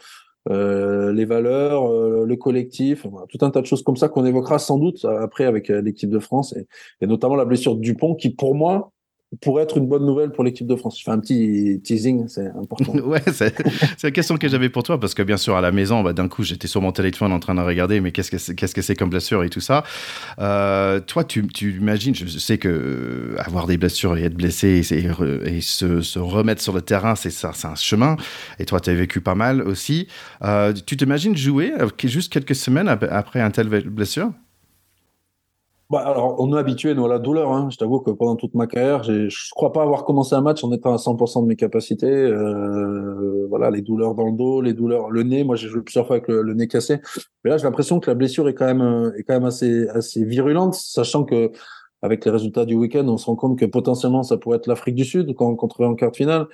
euh, 0.48 1.12
les 1.12 1.26
valeurs, 1.26 1.90
euh, 1.90 2.24
le 2.24 2.36
collectif, 2.36 3.06
tout 3.28 3.38
un 3.44 3.50
tas 3.50 3.60
de 3.60 3.66
choses 3.66 3.82
comme 3.82 3.96
ça 3.96 4.08
qu'on 4.08 4.24
évoquera 4.24 4.58
sans 4.58 4.78
doute 4.78 5.04
après 5.04 5.44
avec 5.44 5.68
euh, 5.68 5.82
l'équipe 5.82 6.08
de 6.08 6.18
France 6.18 6.56
et, 6.56 6.66
et, 7.02 7.06
notamment 7.06 7.34
la 7.34 7.44
blessure 7.44 7.74
de 7.74 7.80
Dupont 7.80 8.14
qui, 8.14 8.30
pour 8.30 8.54
moi, 8.54 8.90
pourrait 9.40 9.62
être 9.62 9.78
une 9.78 9.86
bonne 9.86 10.04
nouvelle 10.04 10.32
pour 10.32 10.42
l'équipe 10.42 10.66
de 10.66 10.74
France. 10.74 10.98
Je 10.98 11.04
fais 11.04 11.10
un 11.12 11.20
petit 11.20 11.80
teasing, 11.84 12.26
c'est 12.26 12.48
important. 12.48 12.92
ouais, 13.04 13.22
c'est 13.26 13.54
la 14.02 14.10
question 14.10 14.36
que 14.36 14.48
j'avais 14.48 14.68
pour 14.68 14.82
toi, 14.82 14.98
parce 14.98 15.14
que 15.14 15.22
bien 15.22 15.36
sûr, 15.36 15.56
à 15.56 15.60
la 15.60 15.70
maison, 15.70 16.02
bah, 16.02 16.12
d'un 16.12 16.28
coup, 16.28 16.42
j'étais 16.42 16.66
sur 16.66 16.82
mon 16.82 16.90
téléphone 16.90 17.32
en 17.32 17.38
train 17.38 17.54
de 17.54 17.60
regarder, 17.60 18.00
mais 18.00 18.10
qu'est-ce 18.10 18.30
que 18.30 18.38
c'est 18.38 18.54
qu'est-ce 18.54 18.92
comme 18.94 19.10
blessure 19.10 19.44
et 19.44 19.50
tout 19.50 19.60
ça. 19.60 19.84
Euh, 20.40 21.00
toi, 21.00 21.22
tu, 21.22 21.46
imagines, 21.62 22.14
je 22.14 22.26
sais 22.26 22.58
que 22.58 22.68
euh, 22.68 23.36
avoir 23.38 23.66
des 23.66 23.78
blessures 23.78 24.16
et 24.16 24.24
être 24.24 24.34
blessé 24.34 24.82
et, 24.90 25.60
se, 25.60 26.18
remettre 26.18 26.60
sur 26.60 26.72
le 26.72 26.82
terrain, 26.82 27.14
c'est 27.14 27.32
un 27.64 27.74
chemin. 27.76 28.16
Et 28.58 28.64
toi, 28.64 28.80
tu 28.80 28.90
as 28.90 28.94
vécu 28.94 29.20
pas 29.20 29.34
mal 29.34 29.62
aussi. 29.62 30.08
Euh, 30.42 30.72
tu 30.72 30.96
t'imagines 30.96 31.36
jouer 31.36 31.72
juste 32.04 32.32
quelques 32.32 32.54
semaines 32.56 32.88
après 32.88 33.40
un 33.40 33.50
tel 33.50 33.68
blessure? 33.68 34.32
Bah, 35.90 36.04
alors, 36.06 36.36
on 36.38 36.56
est 36.56 36.58
habitué 36.58 36.94
nous, 36.94 37.04
à 37.04 37.08
la 37.08 37.18
douleur. 37.18 37.52
Hein. 37.52 37.68
Je 37.72 37.76
t'avoue 37.76 37.98
que 37.98 38.12
pendant 38.12 38.36
toute 38.36 38.54
ma 38.54 38.68
carrière, 38.68 39.02
je 39.02 39.12
ne 39.12 39.50
crois 39.50 39.72
pas 39.72 39.82
avoir 39.82 40.04
commencé 40.04 40.36
un 40.36 40.40
match 40.40 40.62
en 40.62 40.72
étant 40.72 40.92
à 40.92 40.98
100% 40.98 41.42
de 41.42 41.48
mes 41.48 41.56
capacités. 41.56 42.06
Euh, 42.06 43.46
voilà, 43.48 43.72
les 43.72 43.82
douleurs 43.82 44.14
dans 44.14 44.26
le 44.26 44.36
dos, 44.36 44.60
les 44.60 44.72
douleurs, 44.72 45.10
le 45.10 45.24
nez. 45.24 45.42
Moi, 45.42 45.56
j'ai 45.56 45.66
joué 45.66 45.82
plusieurs 45.82 46.06
fois 46.06 46.16
avec 46.16 46.28
le, 46.28 46.54
nez 46.54 46.68
cassé. 46.68 47.00
Mais 47.42 47.50
là, 47.50 47.56
j'ai 47.56 47.64
l'impression 47.64 47.98
que 47.98 48.08
la 48.08 48.14
blessure 48.14 48.48
est 48.48 48.54
quand 48.54 48.66
même, 48.66 48.82
euh, 48.82 49.12
est 49.18 49.24
quand 49.24 49.34
même 49.34 49.44
assez, 49.44 49.88
assez 49.88 50.24
virulente, 50.24 50.74
sachant 50.74 51.24
que 51.24 51.50
avec 52.02 52.24
les 52.24 52.30
résultats 52.30 52.64
du 52.64 52.76
week-end, 52.76 53.06
on 53.08 53.18
se 53.18 53.26
rend 53.26 53.36
compte 53.36 53.58
que 53.58 53.66
potentiellement, 53.66 54.22
ça 54.22 54.36
pourrait 54.36 54.58
être 54.58 54.68
l'Afrique 54.68 54.94
du 54.94 55.04
Sud 55.04 55.34
quand 55.34 55.56
on 55.60 55.84
en 55.84 55.94
quart 55.96 56.12
de 56.12 56.16
finale. 56.16 56.46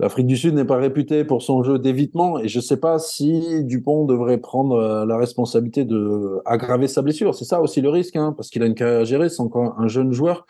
L'Afrique 0.00 0.28
du 0.28 0.36
Sud 0.36 0.54
n'est 0.54 0.64
pas 0.64 0.76
réputée 0.76 1.24
pour 1.24 1.42
son 1.42 1.64
jeu 1.64 1.78
d'évitement 1.78 2.38
et 2.38 2.46
je 2.46 2.58
ne 2.58 2.62
sais 2.62 2.76
pas 2.76 3.00
si 3.00 3.64
Dupont 3.64 4.04
devrait 4.04 4.38
prendre 4.38 4.76
euh, 4.76 5.04
la 5.04 5.16
responsabilité 5.16 5.84
de 5.84 6.40
aggraver 6.44 6.86
sa 6.86 7.02
blessure. 7.02 7.34
C'est 7.34 7.44
ça 7.44 7.60
aussi 7.60 7.80
le 7.80 7.88
risque, 7.88 8.14
hein, 8.14 8.32
parce 8.36 8.48
qu'il 8.48 8.62
a 8.62 8.66
une 8.66 8.76
carrière 8.76 9.00
à 9.00 9.04
gérer, 9.04 9.28
c'est 9.28 9.42
encore 9.42 9.74
un 9.76 9.88
jeune 9.88 10.12
joueur. 10.12 10.46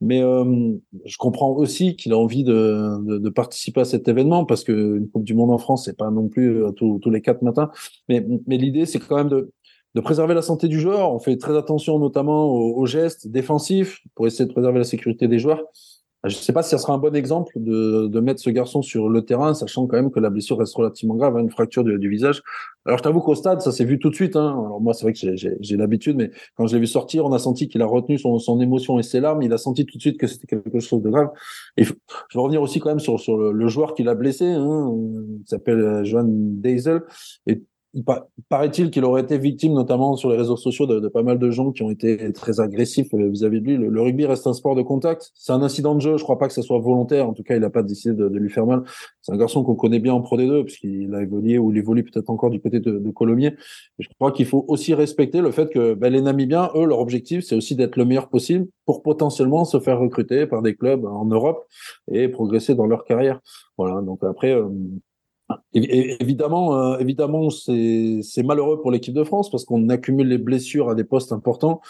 Mais 0.00 0.22
euh, 0.22 0.72
je 1.04 1.16
comprends 1.16 1.50
aussi 1.50 1.96
qu'il 1.96 2.12
a 2.12 2.18
envie 2.18 2.44
de, 2.44 2.96
de, 3.04 3.18
de, 3.18 3.28
participer 3.28 3.80
à 3.80 3.84
cet 3.84 4.06
événement 4.06 4.44
parce 4.44 4.64
qu'une 4.64 5.08
Coupe 5.08 5.24
du 5.24 5.34
Monde 5.34 5.50
en 5.50 5.58
France, 5.58 5.84
c'est 5.84 5.96
pas 5.96 6.10
non 6.10 6.28
plus 6.28 6.62
euh, 6.62 6.70
tous, 6.70 7.10
les 7.10 7.22
quatre 7.22 7.42
matins. 7.42 7.70
Mais, 8.08 8.24
mais 8.46 8.56
l'idée, 8.56 8.86
c'est 8.86 9.00
quand 9.00 9.16
même 9.16 9.28
de, 9.28 9.52
de 9.94 10.00
préserver 10.00 10.34
la 10.34 10.42
santé 10.42 10.68
du 10.68 10.78
joueur. 10.78 11.12
On 11.12 11.18
fait 11.18 11.36
très 11.36 11.56
attention 11.56 11.98
notamment 11.98 12.52
aux 12.52 12.86
gestes 12.86 13.28
défensifs 13.28 14.00
pour 14.14 14.26
essayer 14.28 14.46
de 14.46 14.52
préserver 14.52 14.78
la 14.78 14.84
sécurité 14.84 15.26
des 15.28 15.38
joueurs. 15.38 15.62
Je 16.24 16.36
ne 16.36 16.40
sais 16.40 16.52
pas 16.52 16.62
si 16.62 16.70
ça 16.70 16.78
sera 16.78 16.92
un 16.92 16.98
bon 16.98 17.16
exemple 17.16 17.52
de, 17.56 18.06
de, 18.06 18.20
mettre 18.20 18.40
ce 18.40 18.48
garçon 18.50 18.80
sur 18.80 19.08
le 19.08 19.24
terrain, 19.24 19.54
sachant 19.54 19.88
quand 19.88 19.96
même 19.96 20.12
que 20.12 20.20
la 20.20 20.30
blessure 20.30 20.56
reste 20.56 20.74
relativement 20.76 21.16
grave, 21.16 21.36
hein, 21.36 21.40
une 21.40 21.50
fracture 21.50 21.82
du, 21.82 22.08
visage. 22.08 22.42
Alors 22.86 22.98
je 22.98 23.02
t'avoue 23.02 23.20
qu'au 23.20 23.34
stade, 23.34 23.60
ça 23.60 23.72
s'est 23.72 23.84
vu 23.84 23.98
tout 23.98 24.08
de 24.08 24.14
suite. 24.14 24.36
Hein. 24.36 24.50
Alors 24.50 24.80
moi, 24.80 24.94
c'est 24.94 25.02
vrai 25.02 25.14
que 25.14 25.36
j'ai 25.36 25.76
l'habitude, 25.76 26.16
mais 26.16 26.30
quand 26.56 26.68
je 26.68 26.74
l'ai 26.74 26.80
vu 26.80 26.86
sortir, 26.86 27.24
on 27.24 27.32
a 27.32 27.40
senti 27.40 27.68
qu'il 27.68 27.82
a 27.82 27.86
retenu 27.86 28.18
son, 28.18 28.38
son, 28.38 28.60
émotion 28.60 29.00
et 29.00 29.02
ses 29.02 29.18
larmes. 29.18 29.42
Il 29.42 29.52
a 29.52 29.58
senti 29.58 29.84
tout 29.84 29.96
de 29.96 30.02
suite 30.02 30.16
que 30.16 30.28
c'était 30.28 30.46
quelque 30.46 30.78
chose 30.78 31.02
de 31.02 31.10
grave. 31.10 31.30
Et 31.76 31.82
je 31.82 31.92
vais 31.92 32.40
revenir 32.40 32.62
aussi 32.62 32.78
quand 32.78 32.90
même 32.90 33.00
sur, 33.00 33.18
sur 33.18 33.36
le, 33.36 33.66
joueur 33.66 33.94
qui 33.94 34.04
l'a 34.04 34.14
blessé, 34.14 34.46
hein, 34.46 34.92
il 34.94 35.48
s'appelle 35.48 35.80
euh, 35.80 36.04
Johan 36.04 36.26
Deisel. 36.28 37.02
Il 37.94 38.04
paraît-il 38.48 38.90
qu'il 38.90 39.04
aurait 39.04 39.20
été 39.20 39.36
victime, 39.36 39.74
notamment 39.74 40.16
sur 40.16 40.30
les 40.30 40.36
réseaux 40.36 40.56
sociaux, 40.56 40.86
de, 40.86 41.06
pas 41.08 41.22
mal 41.22 41.38
de 41.38 41.50
gens 41.50 41.72
qui 41.72 41.82
ont 41.82 41.90
été 41.90 42.32
très 42.32 42.58
agressifs 42.58 43.12
vis-à-vis 43.12 43.60
de 43.60 43.66
lui. 43.66 43.76
Le, 43.76 44.00
rugby 44.00 44.24
reste 44.24 44.46
un 44.46 44.54
sport 44.54 44.74
de 44.74 44.80
contact. 44.80 45.30
C'est 45.34 45.52
un 45.52 45.60
incident 45.62 45.94
de 45.94 46.00
jeu. 46.00 46.16
Je 46.16 46.22
crois 46.22 46.38
pas 46.38 46.48
que 46.48 46.54
ce 46.54 46.62
soit 46.62 46.78
volontaire. 46.78 47.28
En 47.28 47.34
tout 47.34 47.42
cas, 47.42 47.54
il 47.54 47.60
n'a 47.60 47.68
pas 47.68 47.82
décidé 47.82 48.14
de, 48.14 48.26
lui 48.26 48.48
faire 48.48 48.64
mal. 48.64 48.82
C'est 49.20 49.32
un 49.32 49.36
garçon 49.36 49.62
qu'on 49.62 49.74
connaît 49.74 49.98
bien 49.98 50.14
en 50.14 50.22
Pro 50.22 50.38
D2, 50.38 50.64
puisqu'il 50.64 51.14
a 51.14 51.22
évolué 51.22 51.58
ou 51.58 51.70
il 51.70 51.78
évolue 51.78 52.02
peut-être 52.02 52.30
encore 52.30 52.48
du 52.48 52.60
côté 52.60 52.80
de, 52.80 53.10
Colomiers. 53.10 53.54
Je 53.98 54.08
crois 54.18 54.32
qu'il 54.32 54.46
faut 54.46 54.64
aussi 54.68 54.94
respecter 54.94 55.42
le 55.42 55.50
fait 55.50 55.68
que 55.68 55.92
ben, 55.92 56.10
les 56.10 56.22
Namibiens, 56.22 56.70
eux, 56.74 56.86
leur 56.86 56.98
objectif, 56.98 57.44
c'est 57.44 57.54
aussi 57.54 57.76
d'être 57.76 57.96
le 57.96 58.06
meilleur 58.06 58.30
possible 58.30 58.68
pour 58.86 59.02
potentiellement 59.02 59.66
se 59.66 59.78
faire 59.80 59.98
recruter 59.98 60.46
par 60.46 60.62
des 60.62 60.74
clubs 60.74 61.04
en 61.04 61.26
Europe 61.26 61.66
et 62.10 62.28
progresser 62.28 62.74
dans 62.74 62.86
leur 62.86 63.04
carrière. 63.04 63.40
Voilà. 63.76 64.00
Donc 64.00 64.24
après. 64.24 64.52
Euh, 64.52 64.68
évidemment, 65.74 66.76
euh, 66.76 66.98
évidemment, 66.98 67.50
c'est 67.50 68.42
malheureux 68.44 68.80
pour 68.80 68.90
l'équipe 68.90 69.14
de 69.14 69.24
France 69.24 69.50
parce 69.50 69.64
qu'on 69.64 69.88
accumule 69.88 70.28
les 70.28 70.38
blessures 70.38 70.90
à 70.90 70.94
des 70.94 71.04
postes 71.04 71.32
importants. 71.32 71.80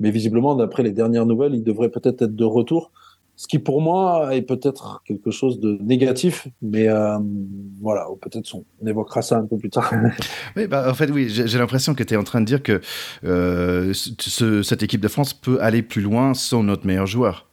Mais 0.00 0.10
visiblement, 0.10 0.56
d'après 0.56 0.82
les 0.82 0.92
dernières 0.92 1.26
nouvelles, 1.26 1.54
il 1.54 1.62
devrait 1.62 1.88
peut-être 1.88 2.22
être 2.22 2.34
de 2.34 2.44
retour. 2.44 2.90
Ce 3.36 3.48
qui, 3.48 3.58
pour 3.58 3.80
moi, 3.80 4.34
est 4.34 4.42
peut-être 4.42 5.02
quelque 5.04 5.32
chose 5.32 5.58
de 5.58 5.76
négatif, 5.82 6.46
mais 6.62 6.88
euh, 6.88 7.18
voilà, 7.80 8.06
peut-être 8.20 8.54
on 8.54 8.86
évoquera 8.86 9.22
ça 9.22 9.38
un 9.38 9.46
peu 9.46 9.56
plus 9.56 9.70
tard. 9.70 9.92
oui, 10.56 10.68
bah, 10.68 10.88
en 10.88 10.94
fait, 10.94 11.10
oui, 11.10 11.28
j'ai 11.28 11.58
l'impression 11.58 11.94
que 11.94 12.04
tu 12.04 12.14
es 12.14 12.16
en 12.16 12.22
train 12.22 12.40
de 12.40 12.46
dire 12.46 12.62
que 12.62 12.80
euh, 13.24 13.92
cette 13.92 14.82
équipe 14.84 15.00
de 15.00 15.08
France 15.08 15.34
peut 15.34 15.60
aller 15.60 15.82
plus 15.82 16.02
loin 16.02 16.34
sans 16.34 16.62
notre 16.62 16.86
meilleur 16.86 17.06
joueur. 17.06 17.48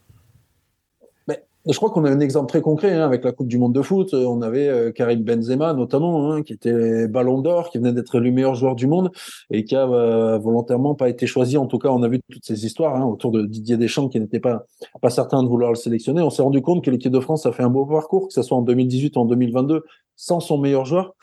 Je 1.64 1.76
crois 1.76 1.90
qu'on 1.90 2.04
a 2.04 2.10
un 2.10 2.18
exemple 2.18 2.48
très 2.48 2.60
concret 2.60 2.92
hein, 2.92 3.04
avec 3.04 3.22
la 3.22 3.30
Coupe 3.30 3.46
du 3.46 3.56
Monde 3.56 3.72
de 3.72 3.82
foot. 3.82 4.14
On 4.14 4.42
avait 4.42 4.66
euh, 4.66 4.90
Karim 4.90 5.22
Benzema 5.22 5.74
notamment, 5.74 6.32
hein, 6.32 6.42
qui 6.42 6.52
était 6.52 7.06
Ballon 7.06 7.40
d'Or, 7.40 7.70
qui 7.70 7.78
venait 7.78 7.92
d'être 7.92 8.18
le 8.18 8.32
meilleur 8.32 8.56
joueur 8.56 8.74
du 8.74 8.88
monde 8.88 9.12
et 9.50 9.64
qui 9.64 9.76
a 9.76 9.88
euh, 9.88 10.38
volontairement 10.38 10.96
pas 10.96 11.08
été 11.08 11.28
choisi. 11.28 11.56
En 11.56 11.66
tout 11.66 11.78
cas, 11.78 11.90
on 11.90 12.02
a 12.02 12.08
vu 12.08 12.20
toutes 12.30 12.44
ces 12.44 12.66
histoires 12.66 12.96
hein, 12.96 13.04
autour 13.04 13.30
de 13.30 13.42
Didier 13.46 13.76
Deschamps, 13.76 14.08
qui 14.08 14.18
n'était 14.18 14.40
pas 14.40 14.66
pas 15.00 15.10
certain 15.10 15.44
de 15.44 15.48
vouloir 15.48 15.70
le 15.70 15.76
sélectionner. 15.76 16.20
On 16.20 16.30
s'est 16.30 16.42
rendu 16.42 16.62
compte 16.62 16.84
que 16.84 16.90
l'équipe 16.90 17.12
de 17.12 17.20
France 17.20 17.46
a 17.46 17.52
fait 17.52 17.62
un 17.62 17.70
beau 17.70 17.86
parcours, 17.86 18.26
que 18.26 18.34
ce 18.34 18.42
soit 18.42 18.56
en 18.56 18.62
2018 18.62 19.16
ou 19.16 19.20
en 19.20 19.24
2022, 19.26 19.84
sans 20.16 20.40
son 20.40 20.58
meilleur 20.58 20.84
joueur. 20.84 21.14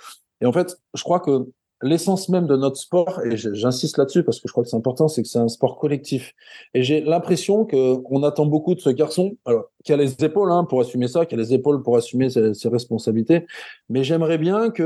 Et 0.42 0.46
en 0.46 0.54
fait, 0.54 0.78
je 0.94 1.04
crois 1.04 1.20
que 1.20 1.50
l'essence 1.82 2.30
même 2.30 2.48
de 2.48 2.56
notre 2.56 2.78
sport, 2.78 3.22
et 3.24 3.38
j'insiste 3.38 3.98
là-dessus 3.98 4.24
parce 4.24 4.40
que 4.40 4.48
je 4.48 4.52
crois 4.52 4.64
que 4.64 4.70
c'est 4.70 4.76
important, 4.76 5.08
c'est 5.08 5.22
que 5.22 5.28
c'est 5.28 5.40
un 5.40 5.48
sport 5.48 5.78
collectif. 5.78 6.34
Et 6.74 6.84
j'ai 6.84 7.02
l'impression 7.02 7.66
qu'on 7.66 8.24
attend 8.24 8.46
beaucoup 8.46 8.76
de 8.76 8.80
ce 8.80 8.90
garçon, 8.90 9.38
alors 9.46 9.66
qui 9.84 9.94
a 9.94 9.98
les 9.98 10.14
épaules 10.24 10.52
hein, 10.52 10.66
pour 10.66 10.82
assumer 10.82 11.08
ça, 11.08 11.26
qui 11.26 11.36
a 11.36 11.38
les 11.38 11.54
épaules 11.54 11.82
pour 11.82 11.96
assumer 11.96 12.30
ses, 12.30 12.70
responsabilités, 12.70 13.46
mais 13.90 14.04
j'aimerais 14.04 14.38
bien 14.38 14.70
que 14.70 14.84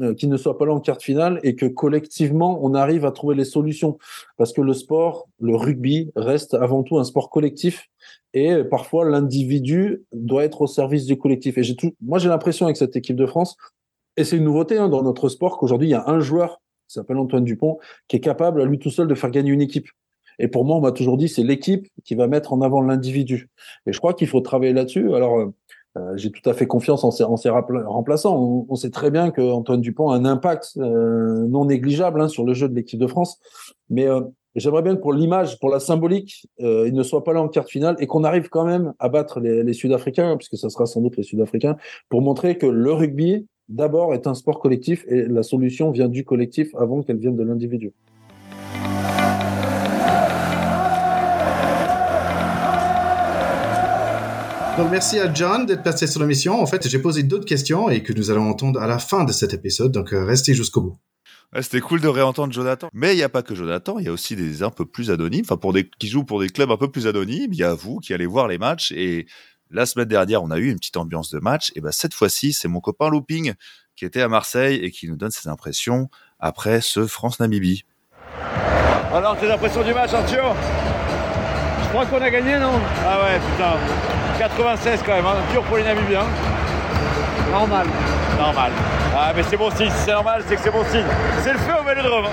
euh, 0.00 0.14
qu'il 0.14 0.28
ne 0.28 0.36
soit 0.36 0.56
pas 0.56 0.66
là 0.66 0.72
en 0.72 0.80
carte 0.80 1.02
finale 1.02 1.40
et 1.42 1.56
que 1.56 1.66
collectivement 1.66 2.58
on 2.62 2.74
arrive 2.74 3.04
à 3.04 3.10
trouver 3.10 3.34
les 3.34 3.44
solutions, 3.44 3.98
parce 4.36 4.52
que 4.52 4.60
le 4.60 4.72
sport, 4.74 5.28
le 5.40 5.56
rugby 5.56 6.10
reste 6.14 6.54
avant 6.54 6.82
tout 6.82 6.98
un 6.98 7.04
sport 7.04 7.30
collectif. 7.30 7.88
Et 8.34 8.62
parfois, 8.62 9.08
l'individu 9.08 10.04
doit 10.12 10.44
être 10.44 10.60
au 10.60 10.66
service 10.66 11.06
du 11.06 11.16
collectif. 11.16 11.56
Et 11.56 11.62
j'ai 11.62 11.76
tout, 11.76 11.94
moi, 12.02 12.18
j'ai 12.18 12.28
l'impression 12.28 12.66
avec 12.66 12.76
cette 12.76 12.94
équipe 12.94 13.16
de 13.16 13.26
France 13.26 13.56
et 14.18 14.24
c'est 14.24 14.36
une 14.36 14.44
nouveauté 14.44 14.76
hein, 14.76 14.88
dans 14.88 15.04
notre 15.04 15.28
sport 15.28 15.58
qu'aujourd'hui, 15.58 15.86
il 15.86 15.92
y 15.92 15.94
a 15.94 16.08
un 16.08 16.18
joueur 16.18 16.60
qui 16.88 16.94
s'appelle 16.94 17.18
Antoine 17.18 17.44
Dupont 17.44 17.78
qui 18.08 18.16
est 18.16 18.20
capable 18.20 18.60
à 18.60 18.64
lui 18.64 18.80
tout 18.80 18.90
seul 18.90 19.06
de 19.06 19.14
faire 19.14 19.30
gagner 19.30 19.52
une 19.52 19.60
équipe. 19.60 19.88
Et 20.40 20.48
pour 20.48 20.64
moi, 20.64 20.76
on 20.76 20.80
m'a 20.80 20.90
toujours 20.90 21.16
dit, 21.16 21.28
c'est 21.28 21.44
l'équipe 21.44 21.86
qui 22.04 22.16
va 22.16 22.26
mettre 22.26 22.52
en 22.52 22.60
avant 22.60 22.80
l'individu. 22.80 23.48
Et 23.86 23.92
je 23.92 23.98
crois 23.98 24.14
qu'il 24.14 24.26
faut 24.26 24.40
travailler 24.40 24.72
là-dessus. 24.72 25.14
Alors, 25.14 25.38
euh, 25.38 25.54
euh, 25.96 26.16
j'ai 26.16 26.32
tout 26.32 26.48
à 26.50 26.52
fait 26.52 26.66
confiance 26.66 27.04
en 27.04 27.12
ses, 27.12 27.22
remplaçants. 27.48 28.66
On, 28.68 28.74
sait 28.74 28.90
très 28.90 29.12
bien 29.12 29.30
qu'Antoine 29.30 29.80
Dupont 29.80 30.10
a 30.10 30.16
un 30.16 30.24
impact 30.24 30.72
euh, 30.78 31.46
non 31.46 31.66
négligeable 31.66 32.20
hein, 32.20 32.28
sur 32.28 32.44
le 32.44 32.54
jeu 32.54 32.68
de 32.68 32.74
l'équipe 32.74 32.98
de 32.98 33.06
France. 33.06 33.38
Mais 33.88 34.08
j'aimerais 34.56 34.82
bien 34.82 34.96
que 34.96 35.00
pour 35.00 35.12
l'image, 35.12 35.60
pour 35.60 35.70
la 35.70 35.78
symbolique, 35.78 36.48
il 36.58 36.92
ne 36.92 37.02
soit 37.04 37.22
pas 37.22 37.32
là 37.32 37.40
en 37.40 37.48
quart 37.48 37.66
finale 37.66 37.94
et 38.00 38.08
qu'on 38.08 38.24
arrive 38.24 38.48
quand 38.48 38.64
même 38.64 38.94
à 38.98 39.08
battre 39.08 39.38
les, 39.38 39.62
les 39.62 39.72
Sud-Africains, 39.72 40.36
puisque 40.36 40.56
ça 40.56 40.70
sera 40.70 40.86
sans 40.86 41.00
doute 41.00 41.16
les 41.16 41.22
Sud-Africains, 41.22 41.76
pour 42.08 42.20
montrer 42.20 42.58
que 42.58 42.66
le 42.66 42.92
rugby, 42.92 43.46
d'abord 43.68 44.14
est 44.14 44.26
un 44.26 44.34
sport 44.34 44.60
collectif 44.60 45.04
et 45.08 45.24
la 45.26 45.42
solution 45.42 45.90
vient 45.90 46.08
du 46.08 46.24
collectif 46.24 46.74
avant 46.74 47.02
qu'elle 47.02 47.18
vienne 47.18 47.36
de 47.36 47.42
l'individu. 47.42 47.92
Donc 54.78 54.92
merci 54.92 55.18
à 55.18 55.32
John 55.34 55.66
d'être 55.66 55.82
passé 55.82 56.06
sur 56.06 56.20
l'émission. 56.20 56.62
En 56.62 56.66
fait, 56.66 56.88
j'ai 56.88 57.00
posé 57.00 57.24
d'autres 57.24 57.44
questions 57.44 57.90
et 57.90 58.04
que 58.04 58.12
nous 58.12 58.30
allons 58.30 58.48
entendre 58.48 58.80
à 58.80 58.86
la 58.86 59.00
fin 59.00 59.24
de 59.24 59.32
cet 59.32 59.52
épisode. 59.52 59.90
Donc 59.90 60.12
euh, 60.12 60.24
restez 60.24 60.54
jusqu'au 60.54 60.82
bout. 60.82 60.96
C'était 61.60 61.80
cool 61.80 62.00
de 62.00 62.06
réentendre 62.06 62.52
Jonathan. 62.52 62.88
Mais 62.92 63.14
il 63.14 63.16
n'y 63.16 63.22
a 63.22 63.28
pas 63.28 63.42
que 63.42 63.54
Jonathan, 63.54 63.98
il 63.98 64.04
y 64.04 64.08
a 64.08 64.12
aussi 64.12 64.36
des 64.36 64.62
un 64.62 64.70
peu 64.70 64.84
plus 64.84 65.10
anonymes, 65.10 65.44
enfin 65.44 65.56
pour 65.56 65.72
des 65.72 65.88
qui 65.98 66.06
jouent 66.06 66.24
pour 66.24 66.40
des 66.40 66.48
clubs 66.48 66.70
un 66.70 66.76
peu 66.76 66.90
plus 66.90 67.06
anonymes. 67.06 67.52
Il 67.52 67.58
y 67.58 67.64
a 67.64 67.74
vous 67.74 67.98
qui 67.98 68.14
allez 68.14 68.26
voir 68.26 68.46
les 68.46 68.58
matchs 68.58 68.92
et 68.92 69.26
la 69.70 69.86
semaine 69.86 70.08
dernière, 70.08 70.42
on 70.42 70.50
a 70.50 70.58
eu 70.58 70.70
une 70.70 70.78
petite 70.78 70.96
ambiance 70.96 71.30
de 71.30 71.38
match. 71.38 71.72
Et 71.74 71.80
ben 71.80 71.92
cette 71.92 72.14
fois-ci, 72.14 72.52
c'est 72.52 72.68
mon 72.68 72.80
copain 72.80 73.08
Looping 73.08 73.54
qui 73.96 74.04
était 74.04 74.22
à 74.22 74.28
Marseille 74.28 74.76
et 74.76 74.90
qui 74.90 75.08
nous 75.08 75.16
donne 75.16 75.30
ses 75.30 75.48
impressions 75.48 76.08
après 76.38 76.80
ce 76.80 77.06
France-Namibie. 77.06 77.84
Alors, 79.12 79.36
tes 79.38 79.50
impressions 79.50 79.82
du 79.82 79.92
match, 79.92 80.12
Arthur? 80.12 80.54
Je 81.82 81.88
crois 81.88 82.06
qu'on 82.06 82.20
a 82.20 82.30
gagné, 82.30 82.58
non? 82.58 82.72
Ah 83.04 83.22
ouais, 83.22 83.40
putain. 83.50 83.76
96 84.38 85.02
quand 85.04 85.14
même, 85.14 85.26
hein. 85.26 85.36
dur 85.50 85.62
pour 85.64 85.78
les 85.78 85.82
Namibiens. 85.82 86.26
Normal. 87.50 87.86
Normal. 88.38 88.72
Ah, 89.16 89.32
mais 89.34 89.42
c'est 89.42 89.56
bon 89.56 89.70
signe. 89.70 89.90
c'est 90.04 90.12
normal, 90.12 90.44
c'est 90.46 90.54
que 90.54 90.62
c'est 90.62 90.70
bon 90.70 90.84
signe. 90.84 91.06
C'est 91.42 91.52
le 91.52 91.58
feu 91.58 91.72
au 91.80 91.84
vélodrome. 91.84 92.26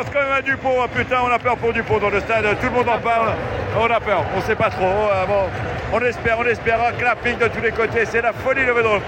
Hein. 0.00 0.40
Dupont, 0.44 0.76
oh, 0.82 0.86
putain, 0.88 1.18
on 1.22 1.30
a 1.30 1.38
peur 1.38 1.56
pour 1.58 1.72
Dupont 1.72 1.98
dans 1.98 2.08
le 2.08 2.20
stade, 2.20 2.44
tout 2.58 2.66
le 2.66 2.72
monde 2.72 2.88
en 2.88 2.98
parle, 2.98 3.32
on 3.78 3.84
a 3.84 4.00
peur, 4.00 4.24
on 4.34 4.40
sait 4.40 4.54
pas 4.54 4.70
trop. 4.70 4.86
Euh, 4.86 5.48
on 5.92 6.00
espère, 6.00 6.38
on 6.38 6.44
espère 6.44 6.82
un 6.82 6.92
clapping 6.92 7.36
de 7.36 7.48
tous 7.48 7.60
les 7.60 7.72
côtés, 7.72 8.06
c'est 8.06 8.22
la 8.22 8.32
folie 8.32 8.64
le 8.64 8.72
Védrome. 8.72 9.02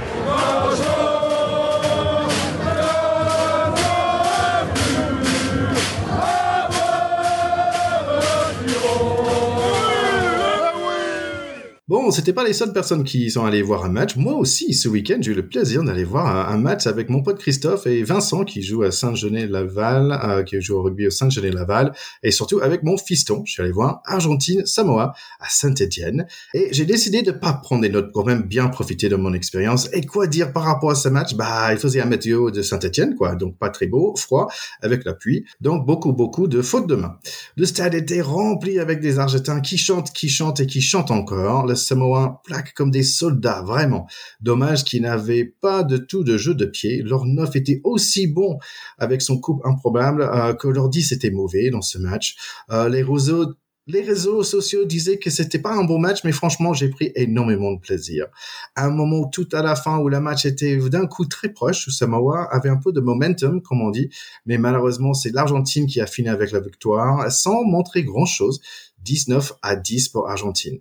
Bon, 12.03 12.11
c'était 12.11 12.33
pas 12.33 12.43
les 12.43 12.53
seules 12.53 12.73
personnes 12.73 13.05
qui 13.05 13.31
sont 13.31 13.45
allées 13.45 13.63
voir 13.63 13.85
un 13.85 13.89
match. 13.89 14.17
Moi 14.17 14.35
aussi, 14.35 14.75
ce 14.75 14.89
week-end, 14.89 15.19
j'ai 15.21 15.31
eu 15.31 15.35
le 15.37 15.47
plaisir 15.47 15.85
d'aller 15.85 16.03
voir 16.03 16.51
un, 16.51 16.59
match 16.59 16.89
avec 16.89 17.09
mon 17.09 17.23
pote 17.23 17.39
Christophe 17.39 17.87
et 17.87 18.03
Vincent 18.03 18.43
qui 18.43 18.61
joue 18.61 18.83
à 18.83 18.91
Saint-Genès-Laval, 18.91 20.11
euh, 20.11 20.43
qui 20.43 20.61
joue 20.61 20.75
au 20.75 20.83
rugby 20.83 21.07
au 21.07 21.11
Saint-Genès-Laval, 21.11 21.93
et 22.25 22.33
surtout 22.33 22.59
avec 22.59 22.83
mon 22.83 22.97
fiston. 22.97 23.45
Je 23.47 23.53
suis 23.53 23.63
allé 23.63 23.71
voir 23.71 24.03
Argentine-Samoa 24.05 25.15
à 25.39 25.49
Saint-Étienne. 25.49 26.27
Et 26.55 26.71
j'ai 26.73 26.87
décidé 26.87 27.23
de 27.23 27.31
pas 27.31 27.53
prendre 27.53 27.83
des 27.83 27.89
notes 27.89 28.13
pour 28.13 28.27
même 28.27 28.43
bien 28.43 28.67
profiter 28.67 29.09
de 29.09 29.15
mon 29.15 29.33
expérience. 29.33 29.89
Et 29.93 30.05
quoi 30.05 30.27
dire 30.27 30.53
par 30.53 30.65
rapport 30.65 30.91
à 30.91 30.97
ce 30.97 31.09
match? 31.09 31.37
Bah, 31.37 31.73
il 31.73 31.79
faisait 31.79 32.01
un 32.01 32.07
météo 32.07 32.51
de 32.51 32.63
Saint-Étienne, 32.63 33.15
quoi, 33.15 33.37
donc 33.37 33.57
pas 33.59 33.69
très 33.69 33.87
beau, 33.87 34.17
froid, 34.17 34.49
avec 34.81 35.05
la 35.05 35.13
pluie, 35.13 35.45
donc 35.61 35.87
beaucoup, 35.87 36.13
beaucoup 36.13 36.49
de 36.49 36.63
fautes 36.63 36.89
de 36.89 36.97
main. 36.97 37.17
Le 37.57 37.65
stade 37.65 37.95
était 37.95 38.23
rempli 38.23 38.81
avec 38.81 38.99
des 38.99 39.21
Argentins 39.21 39.61
qui 39.61 39.79
chantent, 39.79 40.13
qui 40.13 40.29
chantent 40.29 40.59
et 40.59 40.67
qui 40.67 40.81
chantent 40.81 41.13
encore. 41.13 41.69
Samoa 41.93 42.41
plaque 42.45 42.73
comme 42.73 42.91
des 42.91 43.03
soldats, 43.03 43.61
vraiment. 43.61 44.07
Dommage 44.41 44.85
qu'ils 44.85 45.03
n'avaient 45.03 45.45
pas 45.45 45.83
de 45.83 45.99
tout 45.99 46.25
de 46.25 46.39
jeu 46.39 46.55
de 46.55 46.65
pied. 46.65 47.03
Leur 47.03 47.27
neuf 47.27 47.55
était 47.55 47.83
aussi 47.85 48.27
bon 48.27 48.59
avec 48.97 49.21
son 49.21 49.39
coupe 49.39 49.61
improbable 49.67 50.23
euh, 50.23 50.55
que 50.55 50.69
leur 50.69 50.89
10 50.89 51.13
était 51.13 51.31
mauvais 51.31 51.69
dans 51.69 51.83
ce 51.83 51.99
match. 51.99 52.37
Euh, 52.71 52.89
les 52.89 54.01
réseaux 54.01 54.43
sociaux 54.43 54.87
disaient 54.87 55.19
que 55.19 55.29
c'était 55.29 55.59
pas 55.59 55.75
un 55.75 55.85
bon 55.85 55.99
match, 55.99 56.25
mais 56.25 56.33
franchement, 56.33 56.73
j'ai 56.73 56.89
pris 56.89 57.13
énormément 57.15 57.73
de 57.73 57.79
plaisir. 57.79 58.29
À 58.75 58.87
un 58.87 58.91
moment 58.91 59.29
tout 59.29 59.49
à 59.53 59.61
la 59.61 59.77
fin 59.77 59.99
où 59.99 60.09
le 60.09 60.21
match 60.21 60.47
était 60.47 60.79
d'un 60.89 61.07
coup 61.07 61.27
très 61.27 61.51
proche, 61.51 61.87
où 61.89 61.91
Samoa 61.91 62.49
avait 62.51 62.71
un 62.71 62.79
peu 62.79 62.93
de 62.93 63.01
momentum, 63.01 63.61
comme 63.61 63.83
on 63.83 63.91
dit, 63.91 64.09
mais 64.47 64.57
malheureusement, 64.57 65.13
c'est 65.13 65.35
l'Argentine 65.35 65.87
qui 65.87 66.01
a 66.01 66.07
fini 66.07 66.31
avec 66.31 66.53
la 66.53 66.61
victoire, 66.61 67.31
sans 67.31 67.65
montrer 67.65 68.03
grand 68.03 68.25
chose. 68.25 68.63
19 69.05 69.55
à 69.63 69.77
10 69.77 70.09
pour 70.09 70.31
Argentine. 70.31 70.79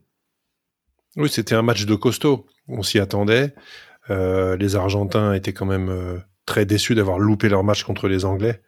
Oui, 1.17 1.29
c'était 1.29 1.55
un 1.55 1.61
match 1.61 1.85
de 1.85 1.95
costaud. 1.95 2.45
On 2.67 2.83
s'y 2.83 2.99
attendait. 2.99 3.53
Euh, 4.09 4.55
les 4.57 4.75
Argentins 4.75 5.33
étaient 5.33 5.53
quand 5.53 5.65
même 5.65 5.89
euh, 5.89 6.17
très 6.45 6.65
déçus 6.65 6.95
d'avoir 6.95 7.19
loupé 7.19 7.49
leur 7.49 7.63
match 7.63 7.83
contre 7.83 8.07
les 8.07 8.25
Anglais. 8.25 8.61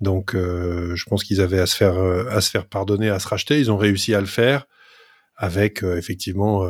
Donc, 0.00 0.34
euh, 0.34 0.94
je 0.94 1.04
pense 1.06 1.24
qu'ils 1.24 1.40
avaient 1.40 1.60
à 1.60 1.66
se 1.66 1.76
faire 1.76 1.98
à 1.98 2.40
se 2.40 2.50
faire 2.50 2.68
pardonner, 2.68 3.08
à 3.08 3.18
se 3.18 3.28
racheter. 3.28 3.58
Ils 3.58 3.72
ont 3.72 3.76
réussi 3.76 4.14
à 4.14 4.20
le 4.20 4.26
faire 4.26 4.66
avec 5.34 5.82
effectivement 5.82 6.68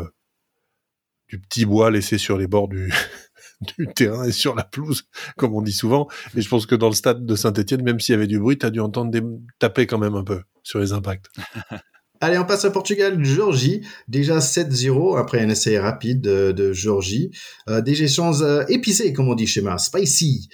du 1.28 1.38
petit 1.40 1.66
bois 1.66 1.90
laissé 1.90 2.18
sur 2.18 2.38
les 2.38 2.46
bords 2.46 2.68
du 3.78 3.86
terrain 3.94 4.24
et 4.24 4.32
sur 4.32 4.54
la 4.54 4.64
pelouse, 4.64 5.08
comme 5.36 5.54
on 5.54 5.62
dit 5.62 5.72
souvent. 5.72 6.08
Et 6.36 6.42
je 6.42 6.48
pense 6.48 6.66
que 6.66 6.74
dans 6.74 6.88
le 6.88 6.94
stade 6.94 7.26
de 7.26 7.34
Saint-Etienne, 7.34 7.82
même 7.82 8.00
s'il 8.00 8.14
y 8.14 8.16
avait 8.16 8.26
du 8.26 8.38
bruit, 8.38 8.56
tu 8.56 8.66
as 8.66 8.70
dû 8.70 8.80
entendre 8.80 9.10
des... 9.10 9.22
taper 9.58 9.86
quand 9.86 9.98
même 9.98 10.14
un 10.14 10.24
peu 10.24 10.42
sur 10.62 10.78
les 10.78 10.92
impacts. 10.92 11.26
Allez, 12.20 12.38
on 12.38 12.44
passe 12.44 12.64
à 12.64 12.70
Portugal, 12.70 13.22
Georgie. 13.24 13.82
Déjà 14.08 14.38
7-0 14.38 15.18
après 15.18 15.40
un 15.40 15.48
essai 15.48 15.78
rapide 15.78 16.20
de, 16.20 16.52
de 16.52 16.72
Georgie. 16.72 17.30
Euh, 17.68 17.80
des 17.80 18.02
échanges 18.02 18.42
euh, 18.42 18.64
épicés, 18.68 19.12
comme 19.12 19.28
on 19.28 19.34
dit 19.34 19.46
chez 19.46 19.62
moi, 19.62 19.78
spicy. 19.78 20.48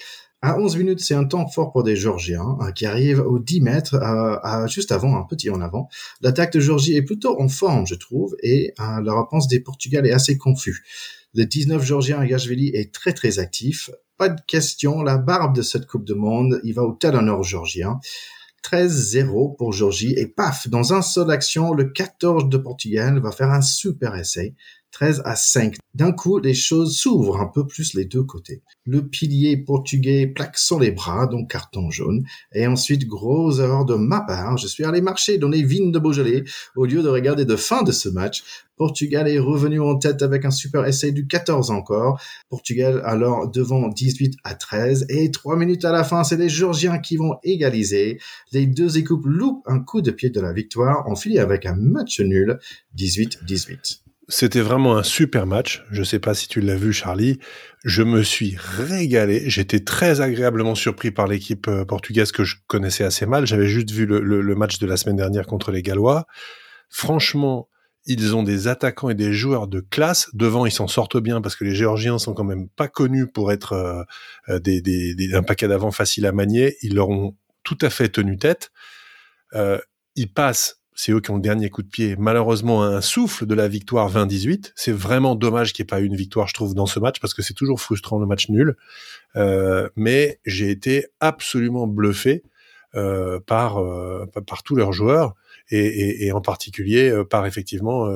À 0.46 0.59
11 0.59 0.77
minutes, 0.77 1.00
c'est 1.00 1.14
un 1.14 1.24
temps 1.24 1.48
fort 1.48 1.72
pour 1.72 1.85
des 1.85 1.96
Georgiens 1.96 2.58
hein, 2.60 2.71
qui 2.73 2.85
arrivent 2.85 3.21
aux 3.21 3.38
10 3.38 3.62
mètres 3.62 3.94
euh, 3.94 4.67
juste 4.67 4.92
avant, 4.92 5.17
un 5.17 5.23
petit 5.23 5.48
en 5.48 5.62
avant. 5.62 5.88
L'attaque 6.21 6.52
de 6.52 6.60
Georgie 6.60 6.94
est 6.96 7.02
plutôt 7.02 7.40
en 7.40 7.48
forme, 7.48 7.87
je 7.87 7.94
trouve, 7.94 8.37
et 8.42 8.75
euh, 8.79 9.00
la 9.02 9.19
réponse 9.19 9.48
des 9.48 9.60
Portugais 9.60 10.02
est 10.04 10.12
assez 10.12 10.37
confus. 10.37 10.85
Le 11.33 11.46
19 11.46 11.83
Georgien 11.83 12.21
Agashvili 12.21 12.69
est 12.75 12.92
très 12.92 13.15
très 13.15 13.38
actif. 13.38 13.88
Pas 14.19 14.29
de 14.29 14.38
question, 14.46 15.02
la 15.02 15.17
barbe 15.17 15.56
de 15.56 15.62
cette 15.62 15.87
Coupe 15.87 16.04
du 16.04 16.15
Monde, 16.15 16.60
il 16.62 16.75
va 16.75 16.83
au 16.83 16.92
talonneur 16.92 17.42
georgien. 17.42 17.98
13-0 18.65 19.56
pour 19.56 19.73
Georgie 19.73 20.15
et 20.17 20.27
paf, 20.27 20.69
dans 20.69 20.94
un 20.94 21.02
seul 21.02 21.31
action, 21.31 21.75
le 21.75 21.85
14 21.85 22.48
de 22.48 22.56
Portugal 22.56 23.21
va 23.21 23.31
faire 23.31 23.50
un 23.50 23.60
super 23.60 24.15
essai. 24.15 24.54
13 24.94 25.22
à 25.24 25.34
5. 25.34 25.74
D'un 25.94 26.12
coup, 26.12 26.38
les 26.38 26.54
choses 26.54 26.96
s'ouvrent 26.96 27.40
un 27.40 27.48
peu 27.48 27.66
plus 27.66 27.94
les 27.94 28.04
deux 28.04 28.22
côtés. 28.22 28.62
Le 28.86 29.04
pilier 29.04 29.56
portugais 29.56 30.28
plaque 30.28 30.56
sur 30.56 30.78
les 30.78 30.92
bras, 30.92 31.26
donc 31.26 31.50
carton 31.50 31.90
jaune. 31.90 32.24
Et 32.54 32.68
ensuite, 32.68 33.08
grosse 33.08 33.58
erreur 33.58 33.84
de 33.84 33.96
ma 33.96 34.20
part. 34.20 34.56
Je 34.56 34.68
suis 34.68 34.84
allé 34.84 35.00
marcher 35.00 35.36
dans 35.36 35.48
les 35.48 35.64
vignes 35.64 35.90
de 35.90 35.98
Beaujolais 35.98 36.44
au 36.76 36.84
lieu 36.84 37.02
de 37.02 37.08
regarder 37.08 37.44
de 37.44 37.56
fin 37.56 37.82
de 37.82 37.90
ce 37.90 38.08
match. 38.08 38.44
Portugal 38.76 39.26
est 39.26 39.40
revenu 39.40 39.80
en 39.80 39.98
tête 39.98 40.22
avec 40.22 40.44
un 40.44 40.52
super 40.52 40.86
essai 40.86 41.10
du 41.10 41.26
14 41.26 41.72
encore. 41.72 42.20
Portugal 42.48 43.02
alors 43.04 43.50
devant 43.50 43.88
18 43.88 44.36
à 44.44 44.54
13 44.54 45.06
et 45.08 45.32
trois 45.32 45.56
minutes 45.56 45.84
à 45.84 45.90
la 45.90 46.04
fin, 46.04 46.22
c'est 46.22 46.36
les 46.36 46.48
Georgiens 46.48 46.98
qui 46.98 47.16
vont 47.16 47.34
égaliser. 47.42 48.20
Les 48.52 48.66
deux 48.66 48.96
équipes 48.96 49.24
loupent 49.24 49.62
un 49.66 49.80
coup 49.80 50.02
de 50.02 50.12
pied 50.12 50.30
de 50.30 50.40
la 50.40 50.52
victoire. 50.52 51.04
On 51.08 51.16
finit 51.16 51.40
avec 51.40 51.66
un 51.66 51.74
match 51.74 52.20
nul 52.20 52.60
18-18. 52.96 54.04
C'était 54.29 54.62
vraiment 54.62 54.96
un 54.96 55.02
super 55.02 55.46
match. 55.46 55.85
Je 55.90 56.00
ne 56.00 56.04
sais 56.04 56.18
pas 56.18 56.33
si 56.33 56.48
tu 56.48 56.60
l'as 56.60 56.77
vu, 56.77 56.94
Charlie. 56.94 57.38
Je 57.85 58.02
me 58.02 58.22
suis 58.22 58.56
régalé. 58.58 59.50
J'étais 59.50 59.81
très 59.81 60.22
agréablement 60.22 60.75
surpris 60.75 61.10
par 61.10 61.27
l'équipe 61.27 61.68
euh, 61.68 61.85
portugaise 61.85 62.33
que 62.33 62.42
je 62.42 62.56
connaissais 62.66 63.04
assez 63.04 63.27
mal. 63.27 63.46
J'avais 63.46 63.66
juste 63.66 63.90
vu 63.90 64.06
le, 64.06 64.54
match 64.54 64.79
de 64.79 64.87
la 64.87 64.96
semaine 64.96 65.16
dernière 65.16 65.46
contre 65.46 65.70
les 65.72 65.83
Gallois. 65.83 66.27
Franchement, 66.88 67.68
ils 68.06 68.35
ont 68.35 68.42
des 68.42 68.66
attaquants 68.66 69.10
et 69.10 69.14
des 69.14 69.35
joueurs 69.35 69.68
de 69.68 69.81
classe. 69.81 70.31
Devant, 70.33 70.64
ils 70.64 70.72
s'en 70.72 70.88
sortent 70.88 71.18
bien 71.18 71.42
parce 71.42 71.54
que 71.54 71.64
les 71.64 71.75
Géorgiens 71.75 72.18
sont 72.18 72.33
quand 72.33 72.44
même 72.44 72.68
pas 72.70 72.88
connus 72.88 73.27
pour 73.27 73.52
être 73.52 73.75
euh, 73.75 74.02
euh, 74.48 74.58
des, 74.58 75.35
un 75.35 75.42
paquet 75.42 75.68
d'avant 75.68 75.90
facile 75.90 76.25
à 76.25 76.33
manier. 76.33 76.77
Ils 76.81 76.94
leur 76.94 77.10
ont 77.10 77.37
tout 77.62 77.79
à 77.83 77.90
fait 77.90 78.08
tenu 78.08 78.38
tête. 78.38 78.70
ils 80.16 80.33
passent 80.33 80.83
c'est 80.94 81.12
eux 81.12 81.20
qui 81.20 81.30
ont 81.30 81.36
le 81.36 81.42
dernier 81.42 81.70
coup 81.70 81.82
de 81.82 81.88
pied. 81.88 82.14
Malheureusement, 82.18 82.84
un 82.84 83.00
souffle 83.00 83.46
de 83.46 83.54
la 83.54 83.66
victoire 83.66 84.12
20-18. 84.12 84.72
C'est 84.76 84.92
vraiment 84.92 85.34
dommage 85.34 85.72
qu'il 85.72 85.82
n'y 85.82 85.86
ait 85.86 85.92
pas 85.94 86.00
eu 86.00 86.04
une 86.04 86.16
victoire, 86.16 86.46
je 86.46 86.54
trouve, 86.54 86.74
dans 86.74 86.86
ce 86.86 87.00
match, 87.00 87.18
parce 87.20 87.34
que 87.34 87.42
c'est 87.42 87.54
toujours 87.54 87.80
frustrant 87.80 88.18
le 88.18 88.26
match 88.26 88.48
nul. 88.48 88.76
Euh, 89.34 89.88
mais 89.96 90.38
j'ai 90.46 90.70
été 90.70 91.06
absolument 91.18 91.88
bluffé 91.88 92.44
euh, 92.94 93.40
par, 93.40 93.78
euh, 93.78 94.26
par 94.46 94.62
tous 94.62 94.76
leurs 94.76 94.92
joueurs, 94.92 95.34
et, 95.70 96.30
en 96.30 96.40
particulier 96.40 97.22
par 97.30 97.46
effectivement 97.46 98.06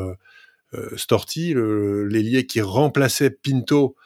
Storti, 0.96 1.54
l'ailier 1.54 2.44
qui 2.44 2.60
remplaçait 2.60 3.30
Pinto, 3.30 3.96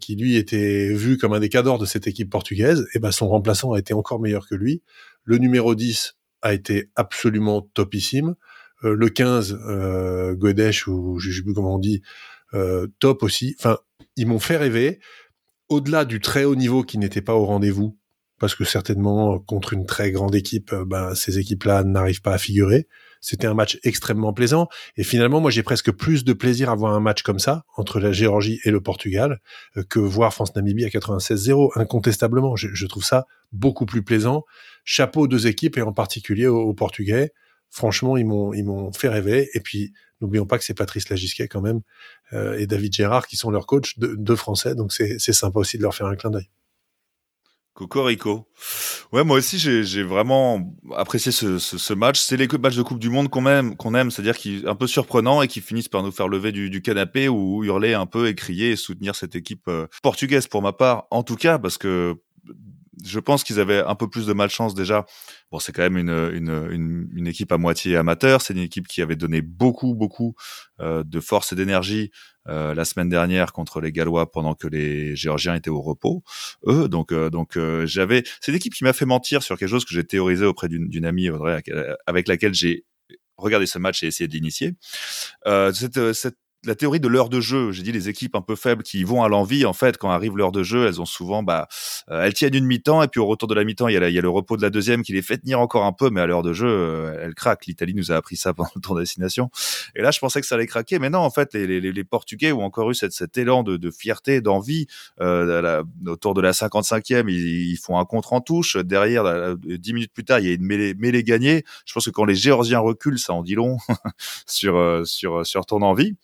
qui 0.00 0.16
lui 0.16 0.36
était 0.36 0.92
vu 0.92 1.16
comme 1.16 1.32
un 1.32 1.38
des 1.38 1.48
cadors 1.48 1.78
de 1.78 1.86
cette 1.86 2.08
équipe 2.08 2.28
portugaise. 2.28 2.88
Et 2.94 2.98
ben 2.98 3.12
son 3.12 3.28
remplaçant 3.28 3.72
a 3.72 3.78
été 3.78 3.94
encore 3.94 4.18
meilleur 4.18 4.48
que 4.48 4.56
lui. 4.56 4.82
Le 5.24 5.38
numéro 5.38 5.76
10, 5.76 6.16
a 6.42 6.54
été 6.54 6.90
absolument 6.96 7.62
topissime. 7.74 8.34
Euh, 8.84 8.94
le 8.94 9.08
15, 9.08 9.58
euh, 9.66 10.34
Godesh, 10.34 10.86
ou 10.86 11.18
je 11.18 11.30
sais 11.30 11.42
plus 11.42 11.54
comment 11.54 11.74
on 11.74 11.78
dit, 11.78 12.02
euh, 12.54 12.86
top 12.98 13.22
aussi. 13.22 13.54
Enfin, 13.58 13.78
ils 14.16 14.26
m'ont 14.26 14.38
fait 14.38 14.56
rêver. 14.56 15.00
Au-delà 15.68 16.04
du 16.04 16.20
très 16.20 16.44
haut 16.44 16.56
niveau 16.56 16.82
qui 16.82 16.98
n'était 16.98 17.22
pas 17.22 17.34
au 17.34 17.44
rendez-vous, 17.44 17.96
parce 18.38 18.54
que 18.54 18.64
certainement 18.64 19.38
contre 19.38 19.74
une 19.74 19.86
très 19.86 20.10
grande 20.10 20.34
équipe, 20.34 20.72
euh, 20.72 20.84
ben, 20.84 21.14
ces 21.14 21.38
équipes-là 21.38 21.84
n'arrivent 21.84 22.22
pas 22.22 22.34
à 22.34 22.38
figurer. 22.38 22.88
C'était 23.20 23.46
un 23.46 23.54
match 23.54 23.78
extrêmement 23.84 24.32
plaisant. 24.32 24.68
Et 24.96 25.04
finalement, 25.04 25.40
moi, 25.40 25.50
j'ai 25.50 25.62
presque 25.62 25.90
plus 25.92 26.24
de 26.24 26.32
plaisir 26.32 26.70
à 26.70 26.74
voir 26.74 26.94
un 26.94 27.00
match 27.00 27.22
comme 27.22 27.38
ça, 27.38 27.64
entre 27.76 28.00
la 28.00 28.12
Géorgie 28.12 28.60
et 28.64 28.70
le 28.70 28.80
Portugal, 28.80 29.40
euh, 29.76 29.82
que 29.82 29.98
voir 29.98 30.32
France-Namibie 30.32 30.84
à 30.84 30.88
96-0, 30.88 31.78
incontestablement. 31.78 32.56
Je, 32.56 32.86
trouve 32.86 33.04
ça 33.04 33.26
beaucoup 33.52 33.86
plus 33.86 34.02
plaisant. 34.02 34.44
Chapeau 34.84 35.22
aux 35.22 35.28
deux 35.28 35.46
équipes, 35.46 35.76
et 35.76 35.82
en 35.82 35.92
particulier 35.92 36.46
aux, 36.46 36.74
Portugais. 36.74 37.32
Franchement, 37.68 38.16
ils 38.16 38.26
m'ont, 38.26 38.52
ils 38.54 38.64
m'ont 38.64 38.92
fait 38.92 39.08
rêver. 39.08 39.48
Et 39.54 39.60
puis, 39.60 39.92
n'oublions 40.20 40.46
pas 40.46 40.58
que 40.58 40.64
c'est 40.64 40.74
Patrice 40.74 41.08
Lagisquet 41.08 41.46
quand 41.46 41.60
même, 41.60 41.80
euh, 42.32 42.58
et 42.58 42.66
David 42.66 42.94
Gérard 42.94 43.26
qui 43.26 43.36
sont 43.36 43.50
leurs 43.50 43.66
coachs, 43.66 43.98
de, 43.98 44.14
deux 44.16 44.36
Français. 44.36 44.74
Donc, 44.74 44.92
c'est 44.92 45.18
sympa 45.18 45.60
aussi 45.60 45.76
de 45.76 45.82
leur 45.82 45.94
faire 45.94 46.06
un 46.06 46.16
clin 46.16 46.30
d'œil. 46.30 46.48
Cocorico. 47.74 48.48
Ouais, 49.12 49.24
moi 49.24 49.38
aussi, 49.38 49.58
j'ai 49.58 50.02
vraiment 50.02 50.74
apprécié 50.96 51.32
ce, 51.32 51.58
ce, 51.58 51.78
ce 51.78 51.94
match. 51.94 52.20
C'est 52.20 52.36
les 52.36 52.46
matchs 52.58 52.76
de 52.76 52.82
Coupe 52.82 52.98
du 52.98 53.10
Monde 53.10 53.28
qu'on 53.28 53.46
aime, 53.46 53.74
aime, 53.94 54.10
c'est-à-dire 54.10 54.36
qui 54.36 54.62
un 54.66 54.74
peu 54.74 54.86
surprenant 54.86 55.42
et 55.42 55.48
qui 55.48 55.60
finissent 55.60 55.88
par 55.88 56.02
nous 56.02 56.12
faire 56.12 56.28
lever 56.28 56.52
du, 56.52 56.70
du, 56.70 56.82
canapé 56.82 57.28
ou 57.28 57.64
hurler 57.64 57.94
un 57.94 58.06
peu 58.06 58.28
et 58.28 58.34
crier 58.34 58.70
et 58.72 58.76
soutenir 58.76 59.14
cette 59.14 59.34
équipe 59.34 59.68
euh, 59.68 59.86
portugaise 60.02 60.46
pour 60.46 60.62
ma 60.62 60.72
part. 60.72 61.06
En 61.10 61.22
tout 61.22 61.36
cas, 61.36 61.58
parce 61.58 61.78
que 61.78 62.16
je 63.04 63.20
pense 63.20 63.44
qu'ils 63.44 63.60
avaient 63.60 63.82
un 63.82 63.94
peu 63.94 64.08
plus 64.08 64.26
de 64.26 64.32
malchance 64.32 64.74
déjà. 64.74 65.06
Bon, 65.50 65.58
c'est 65.58 65.72
quand 65.72 65.82
même 65.82 65.96
une, 65.96 66.30
une, 66.34 67.08
une, 67.12 67.26
équipe 67.26 67.52
à 67.52 67.58
moitié 67.58 67.96
amateur. 67.96 68.42
C'est 68.42 68.54
une 68.54 68.60
équipe 68.60 68.88
qui 68.88 69.02
avait 69.02 69.16
donné 69.16 69.42
beaucoup, 69.42 69.94
beaucoup 69.94 70.34
euh, 70.80 71.02
de 71.04 71.20
force 71.20 71.52
et 71.52 71.56
d'énergie 71.56 72.10
euh, 72.48 72.74
la 72.74 72.84
semaine 72.84 73.08
dernière 73.08 73.52
contre 73.52 73.80
les 73.80 73.92
Gallois 73.92 74.30
pendant 74.30 74.54
que 74.54 74.66
les 74.66 75.16
Géorgiens 75.16 75.54
étaient 75.54 75.70
au 75.70 75.82
repos. 75.82 76.22
Eux, 76.66 76.88
donc, 76.88 77.12
euh, 77.12 77.30
donc 77.30 77.58
j'avais. 77.84 78.22
C'est 78.40 78.52
l'équipe 78.52 78.74
qui 78.74 78.84
m'a 78.84 78.92
fait 78.92 79.06
mentir 79.06 79.42
sur 79.42 79.58
quelque 79.58 79.68
chose 79.68 79.84
que 79.84 79.94
j'ai 79.94 80.04
théorisé 80.04 80.44
auprès 80.44 80.68
d'une 80.68 81.04
amie 81.04 81.30
Audrey, 81.30 81.62
avec 82.06 82.28
laquelle 82.28 82.54
j'ai 82.54 82.84
regardé 83.36 83.66
ce 83.66 83.78
match 83.78 84.02
et 84.02 84.06
essayé 84.06 84.28
de 84.28 84.32
l'initier. 84.32 84.74
cette, 85.72 86.12
cette 86.12 86.36
la 86.64 86.74
théorie 86.74 87.00
de 87.00 87.08
l'heure 87.08 87.28
de 87.28 87.40
jeu. 87.40 87.72
J'ai 87.72 87.82
dit 87.82 87.92
les 87.92 88.08
équipes 88.08 88.34
un 88.34 88.42
peu 88.42 88.56
faibles 88.56 88.82
qui 88.82 89.02
vont 89.04 89.22
à 89.22 89.28
l'envie, 89.28 89.64
en 89.64 89.72
fait, 89.72 89.96
quand 89.96 90.10
arrive 90.10 90.36
l'heure 90.36 90.52
de 90.52 90.62
jeu, 90.62 90.86
elles 90.86 91.00
ont 91.00 91.06
souvent, 91.06 91.42
bah, 91.42 91.68
euh, 92.10 92.24
elles 92.24 92.34
tiennent 92.34 92.54
une 92.54 92.66
mi-temps 92.66 93.02
et 93.02 93.08
puis 93.08 93.20
au 93.20 93.26
retour 93.26 93.48
de 93.48 93.54
la 93.54 93.64
mi-temps, 93.64 93.88
il 93.88 93.94
y, 93.94 93.96
a 93.96 94.20
le 94.20 94.28
repos 94.28 94.56
de 94.56 94.62
la 94.62 94.70
deuxième 94.70 95.02
qui 95.02 95.12
les 95.12 95.22
fait 95.22 95.38
tenir 95.38 95.60
encore 95.60 95.84
un 95.84 95.92
peu, 95.92 96.10
mais 96.10 96.20
à 96.20 96.26
l'heure 96.26 96.42
de 96.42 96.52
jeu, 96.52 96.68
euh, 96.68 97.20
elles 97.22 97.34
craquent. 97.34 97.66
L'Italie 97.66 97.94
nous 97.94 98.12
a 98.12 98.16
appris 98.16 98.36
ça 98.36 98.52
pendant 98.54 98.70
le 98.74 98.94
de 98.94 99.00
destination. 99.00 99.50
Et 99.94 100.02
là, 100.02 100.10
je 100.10 100.18
pensais 100.18 100.40
que 100.40 100.46
ça 100.46 100.56
allait 100.56 100.66
craquer, 100.66 100.98
mais 100.98 101.10
non, 101.10 101.20
en 101.20 101.30
fait, 101.30 101.54
les, 101.54 102.04
Portugais 102.04 102.52
ont 102.52 102.62
encore 102.62 102.90
eu 102.90 102.94
cet 102.94 103.38
élan 103.38 103.62
de, 103.62 103.90
fierté, 103.90 104.40
d'envie. 104.40 104.86
Euh, 105.20 105.82
autour 106.06 106.34
de 106.34 106.40
la 106.40 106.52
55e, 106.52 107.28
ils, 107.28 107.76
font 107.76 107.98
un 107.98 108.04
contre 108.04 108.32
en 108.32 108.40
touche. 108.40 108.76
Derrière, 108.76 109.56
dix 109.56 109.92
minutes 109.92 110.12
plus 110.12 110.24
tard, 110.24 110.40
il 110.40 110.46
y 110.46 110.50
a 110.50 110.54
une 110.54 110.64
mêlée, 110.64 111.24
gagnée. 111.24 111.64
Je 111.84 111.92
pense 111.92 112.06
que 112.06 112.10
quand 112.10 112.24
les 112.24 112.34
Géorgiens 112.34 112.80
reculent, 112.80 113.18
ça 113.18 113.32
en 113.32 113.42
dit 113.42 113.54
long 113.54 113.76
euh, 114.64 115.04
sur, 115.04 115.46
sur 115.46 115.66
ton 115.66 115.82
envie. 115.82 116.16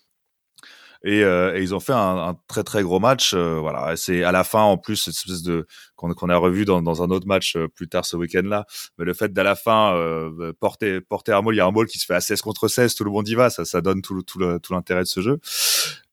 Et, 1.04 1.22
euh, 1.22 1.56
et, 1.56 1.62
ils 1.62 1.74
ont 1.74 1.80
fait 1.80 1.92
un, 1.92 2.28
un, 2.28 2.36
très 2.48 2.62
très 2.62 2.82
gros 2.82 3.00
match. 3.00 3.32
Euh, 3.34 3.58
voilà, 3.60 3.96
c'est 3.96 4.24
à 4.24 4.32
la 4.32 4.44
fin 4.44 4.62
en 4.62 4.76
plus 4.76 4.96
cette 4.96 5.14
espèce 5.14 5.42
de 5.42 5.66
qu'on 5.96 6.28
a 6.28 6.36
revu 6.36 6.64
dans, 6.64 6.82
dans, 6.82 7.02
un 7.02 7.10
autre 7.10 7.26
match 7.26 7.56
euh, 7.56 7.68
plus 7.68 7.88
tard 7.88 8.04
ce 8.04 8.16
week-end-là. 8.16 8.66
Mais 8.98 9.04
le 9.04 9.14
fait 9.14 9.32
d'à 9.32 9.42
la 9.42 9.56
fin 9.56 9.94
euh, 9.96 10.52
porter 10.60 11.00
porter 11.00 11.32
un 11.32 11.42
mot, 11.42 11.52
il 11.52 11.56
y 11.56 11.60
a 11.60 11.66
un 11.66 11.70
mot 11.70 11.84
qui 11.84 11.98
se 11.98 12.06
fait 12.06 12.14
à 12.14 12.20
16 12.20 12.42
contre 12.42 12.68
16, 12.68 12.94
tout 12.94 13.04
le 13.04 13.10
monde 13.10 13.28
y 13.28 13.34
va, 13.34 13.50
ça 13.50 13.64
ça 13.64 13.80
donne 13.80 14.02
tout 14.02 14.22
tout 14.22 14.38
l'intérêt 14.72 15.02
de 15.02 15.06
ce 15.06 15.20
jeu. 15.20 15.40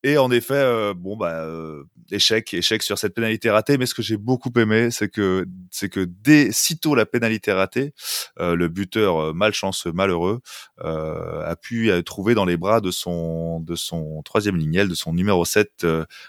Et 0.05 0.17
en 0.17 0.29
effet, 0.31 0.55
euh, 0.55 0.93
bon 0.93 1.15
bah 1.15 1.45
euh, 1.45 1.85
échec, 2.11 2.53
échec 2.53 2.83
sur 2.83 2.97
cette 2.97 3.13
pénalité 3.13 3.49
ratée. 3.49 3.77
Mais 3.77 3.85
ce 3.85 3.93
que 3.93 4.01
j'ai 4.01 4.17
beaucoup 4.17 4.51
aimé, 4.57 4.91
c'est 4.91 5.07
que 5.07 5.45
c'est 5.71 5.87
que 5.87 6.01
dès 6.01 6.51
sitôt 6.51 6.93
la 6.93 7.05
pénalité 7.05 7.53
ratée, 7.53 7.93
euh, 8.37 8.53
le 8.55 8.67
buteur 8.67 9.33
malchanceux, 9.33 9.93
malheureux, 9.93 10.41
a 10.79 11.55
pu 11.55 11.91
trouver 12.05 12.35
dans 12.35 12.43
les 12.43 12.57
bras 12.57 12.81
de 12.81 12.91
son 12.91 13.61
de 13.61 13.75
son 13.75 14.21
troisième 14.23 14.57
lignel, 14.57 14.89
de 14.89 14.95
son 14.95 15.13
numéro 15.13 15.45
7, 15.45 15.85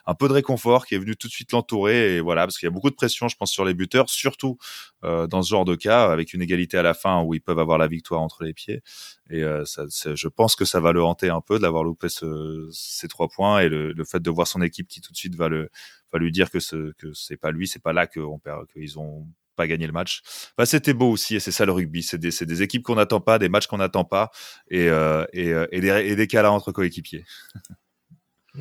un 0.07 0.14
peu 0.14 0.28
de 0.28 0.34
réconfort, 0.34 0.86
qui 0.86 0.94
est 0.94 0.98
venu 0.98 1.16
tout 1.16 1.26
de 1.26 1.32
suite 1.32 1.50
l'entourer. 1.50 2.16
Et 2.16 2.20
voilà, 2.20 2.42
parce 2.42 2.59
qu'il 2.59 2.66
y 2.66 2.70
a 2.70 2.72
beaucoup 2.72 2.90
de 2.90 2.94
pression, 2.94 3.26
je 3.26 3.36
pense, 3.36 3.43
sur 3.47 3.64
les 3.64 3.74
buteurs, 3.74 4.09
surtout 4.11 4.59
dans 5.03 5.42
ce 5.42 5.51
genre 5.51 5.66
de 5.66 5.74
cas, 5.74 6.11
avec 6.11 6.32
une 6.32 6.40
égalité 6.40 6.78
à 6.78 6.82
la 6.82 6.95
fin 6.95 7.22
où 7.22 7.34
ils 7.34 7.40
peuvent 7.40 7.59
avoir 7.59 7.76
la 7.76 7.86
victoire 7.86 8.22
entre 8.22 8.42
les 8.42 8.55
pieds. 8.55 8.82
Et 9.28 9.45
ça, 9.66 9.84
je 9.88 10.28
pense 10.28 10.57
que 10.57 10.64
ça 10.64 10.80
va 10.80 10.92
le 10.92 11.05
hanter 11.05 11.28
un 11.28 11.42
peu 11.42 11.59
d'avoir 11.59 11.84
loupé 11.84 12.09
ce, 12.09 12.68
ces 12.72 13.07
trois 13.07 13.28
points 13.28 13.61
et 13.61 13.68
le, 13.68 14.05
fait 14.05 14.22
de 14.22 14.30
voir 14.30 14.47
son 14.47 14.62
équipe 14.62 14.88
qui 14.88 15.03
tout 15.03 15.12
de 15.12 15.16
suite 15.16 15.34
va 15.36 15.49
lui 15.49 16.32
dire 16.32 16.51
que 16.51 16.59
ce 16.59 16.92
que 16.92 17.12
c'est 17.12 17.36
pas 17.36 17.51
lui, 17.51 17.68
c'est 17.68 17.82
pas 17.82 17.92
là 17.92 18.07
qu'ils 18.07 18.99
ont 18.99 19.26
pas 19.55 19.66
gagné 19.66 19.86
le 19.86 19.92
match. 19.92 20.22
C'était 20.64 20.95
beau 20.95 21.11
aussi 21.11 21.36
et 21.36 21.40
c'est 21.40 21.53
ça 21.53 21.64
le 21.64 21.72
rugby. 21.72 22.03
C'est 22.03 22.18
des, 22.18 22.30
des, 22.30 22.62
équipes 22.62 22.82
qu'on 22.82 22.97
n'attend 22.97 23.20
pas, 23.20 23.38
des 23.38 23.49
matchs 23.49 23.66
qu'on 23.66 23.78
n'attend 23.78 24.05
pas 24.05 24.30
et, 24.70 24.88
euh, 24.88 25.24
et, 25.32 25.53
euh, 25.53 25.66
des, 25.72 25.88
et 25.88 26.16
des 26.16 26.26
cas 26.26 26.49
entre 26.49 26.72
coéquipiers. 26.72 27.24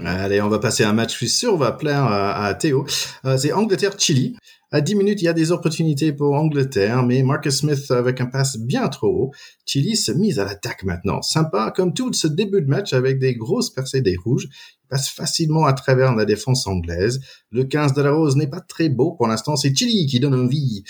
Allez, 0.03 0.41
on 0.41 0.49
va 0.49 0.57
passer 0.57 0.84
à 0.84 0.89
un 0.89 0.93
match, 0.93 1.11
je 1.11 1.17
suis 1.17 1.29
sûr, 1.29 1.53
on 1.53 1.57
va 1.57 1.67
appeler 1.67 1.91
à, 1.93 2.51
Théo. 2.55 2.88
Euh, 3.25 3.38
c'est 3.38 3.51
Angleterre-Chili. 3.51 4.36
À 4.76 4.82
10 4.82 4.95
minutes, 4.95 5.21
il 5.21 5.26
y 5.26 5.28
a 5.28 5.34
des 5.34 5.51
opportunités 5.51 6.13
pour 6.13 6.34
Angleterre, 6.34 7.03
mais 7.03 7.21
Marcus 7.21 7.57
Smith 7.57 7.91
avec 7.91 8.19
un 8.21 8.26
passe 8.26 8.57
bien 8.57 8.88
trop 8.88 9.07
haut. 9.07 9.32
Chili 9.67 9.95
se 9.95 10.11
mise 10.11 10.39
à 10.39 10.45
l'attaque 10.45 10.84
maintenant. 10.84 11.21
Sympa 11.21 11.71
comme 11.76 11.93
tout 11.93 12.11
ce 12.11 12.26
début 12.26 12.59
de 12.59 12.67
match 12.67 12.91
avec 12.91 13.19
des 13.19 13.36
grosses 13.36 13.69
percées 13.69 14.01
des 14.01 14.17
rouges. 14.17 14.47
Il 14.49 14.88
passe 14.89 15.09
facilement 15.09 15.67
à 15.67 15.74
travers 15.74 16.15
la 16.15 16.26
défense 16.26 16.65
anglaise. 16.65 17.19
Le 17.51 17.65
15 17.65 17.93
de 17.93 18.01
la 18.01 18.13
rose 18.13 18.36
n'est 18.36 18.49
pas 18.49 18.61
très 18.61 18.89
beau 18.89 19.11
pour 19.11 19.28
l'instant. 19.28 19.55
C'est 19.55 19.76
Chili 19.76 20.07
qui 20.07 20.19
donne 20.19 20.34
envie. 20.34 20.84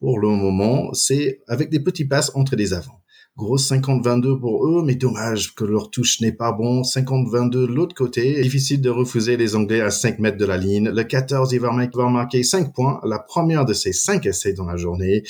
Pour 0.00 0.18
le 0.18 0.30
moment, 0.30 0.92
c'est 0.92 1.40
avec 1.46 1.70
des 1.70 1.78
petits 1.78 2.06
passes 2.06 2.32
entre 2.34 2.56
les 2.56 2.72
avants. 2.72 3.00
Grosse 3.38 3.70
50-22 3.70 4.40
pour 4.40 4.66
eux, 4.66 4.82
mais 4.84 4.96
dommage 4.96 5.54
que 5.54 5.62
leur 5.62 5.92
touche 5.92 6.20
n'est 6.20 6.32
pas 6.32 6.50
bon. 6.50 6.82
50-22 6.82 7.50
de 7.50 7.66
l'autre 7.66 7.94
côté. 7.94 8.40
Difficile 8.42 8.80
de 8.80 8.90
refuser 8.90 9.36
les 9.36 9.54
Anglais 9.54 9.80
à 9.80 9.92
5 9.92 10.18
mètres 10.18 10.38
de 10.38 10.44
la 10.44 10.56
ligne. 10.56 10.88
Le 10.88 11.04
14, 11.04 11.52
il 11.52 11.60
va, 11.60 11.70
marquer 12.10 12.42
5 12.42 12.74
points. 12.74 13.00
La 13.04 13.20
première 13.20 13.64
de 13.64 13.74
ses 13.74 13.92
5 13.92 14.26
essais 14.26 14.54
dans 14.54 14.64
la 14.64 14.76
journée. 14.76 15.22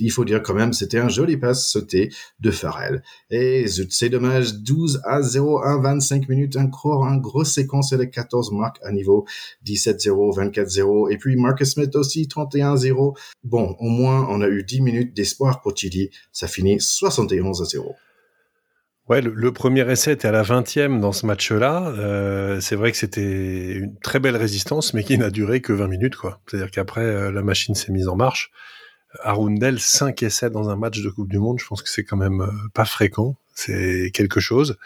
Il 0.00 0.10
faut 0.10 0.24
dire 0.24 0.42
quand 0.42 0.54
même, 0.54 0.72
c'était 0.72 0.98
un 0.98 1.08
joli 1.08 1.36
passe 1.36 1.68
sauté 1.68 2.10
de 2.40 2.50
Farrell. 2.50 3.04
Et 3.30 3.66
c'est 3.88 4.08
dommage. 4.08 4.54
12 4.54 5.02
à 5.04 5.22
0, 5.22 5.62
1, 5.62 5.80
25 5.80 6.28
minutes. 6.28 6.56
Encore 6.56 7.06
un 7.06 7.18
gros 7.18 7.44
séquence 7.44 7.92
et 7.92 7.96
le 7.96 8.06
14 8.06 8.50
marque 8.50 8.78
à 8.82 8.90
niveau 8.90 9.26
17-0, 9.64 10.50
24-0. 10.50 11.12
Et 11.12 11.18
puis 11.18 11.36
Marcus 11.36 11.74
Smith 11.74 11.94
aussi 11.94 12.26
31-0. 12.26 13.16
Bon, 13.44 13.76
au 13.78 13.88
moins, 13.88 14.26
on 14.28 14.40
a 14.40 14.48
eu 14.48 14.64
10 14.64 14.80
minutes 14.80 15.14
d'espoir 15.14 15.60
pour 15.60 15.76
Chili. 15.76 16.10
Ça 16.32 16.48
finit 16.48 16.80
61 17.52 17.82
à 17.82 17.84
0. 17.84 17.96
Ouais, 19.06 19.20
le, 19.20 19.52
premier 19.52 19.90
essai 19.90 20.12
était 20.12 20.28
à 20.28 20.32
la 20.32 20.42
20e 20.42 20.98
dans 20.98 21.12
ce 21.12 21.26
match-là. 21.26 21.88
Euh, 21.88 22.58
c'est 22.60 22.74
vrai 22.74 22.90
que 22.90 22.96
c'était 22.96 23.74
une 23.74 23.98
très 24.00 24.18
belle 24.18 24.36
résistance, 24.36 24.94
mais 24.94 25.04
qui 25.04 25.18
n'a 25.18 25.28
duré 25.28 25.60
que 25.60 25.74
20 25.74 25.88
minutes, 25.88 26.16
quoi. 26.16 26.40
C'est-à-dire 26.46 26.70
qu'après, 26.70 27.02
euh, 27.02 27.30
la 27.30 27.42
machine 27.42 27.74
s'est 27.74 27.92
mise 27.92 28.08
en 28.08 28.16
marche. 28.16 28.50
Arundel, 29.22 29.78
5 29.78 30.22
essais 30.22 30.48
dans 30.48 30.70
un 30.70 30.76
match 30.76 31.02
de 31.02 31.10
Coupe 31.10 31.28
du 31.28 31.38
Monde, 31.38 31.58
je 31.60 31.66
pense 31.66 31.82
que 31.82 31.90
c'est 31.90 32.02
quand 32.02 32.16
même 32.16 32.40
euh, 32.40 32.50
pas 32.72 32.86
fréquent. 32.86 33.36
C'est 33.54 34.10
quelque 34.14 34.40
chose. 34.40 34.78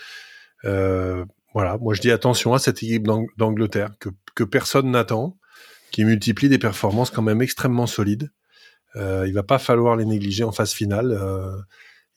voilà, 0.64 1.78
moi 1.80 1.94
je 1.94 2.00
dis 2.00 2.10
attention 2.10 2.54
à 2.54 2.58
cette 2.58 2.82
équipe 2.82 3.06
d'Angleterre 3.36 3.90
que, 4.00 4.10
que 4.34 4.44
personne 4.44 4.90
n'attend, 4.90 5.36
qui 5.92 6.04
multiplie 6.04 6.48
des 6.48 6.58
performances 6.58 7.10
quand 7.10 7.22
même 7.22 7.40
extrêmement 7.40 7.86
solides. 7.86 8.30
il 8.96 9.32
va 9.32 9.42
pas 9.42 9.58
falloir 9.58 9.96
les 9.96 10.04
négliger 10.04 10.44
en 10.44 10.52
phase 10.52 10.72
finale. 10.72 11.18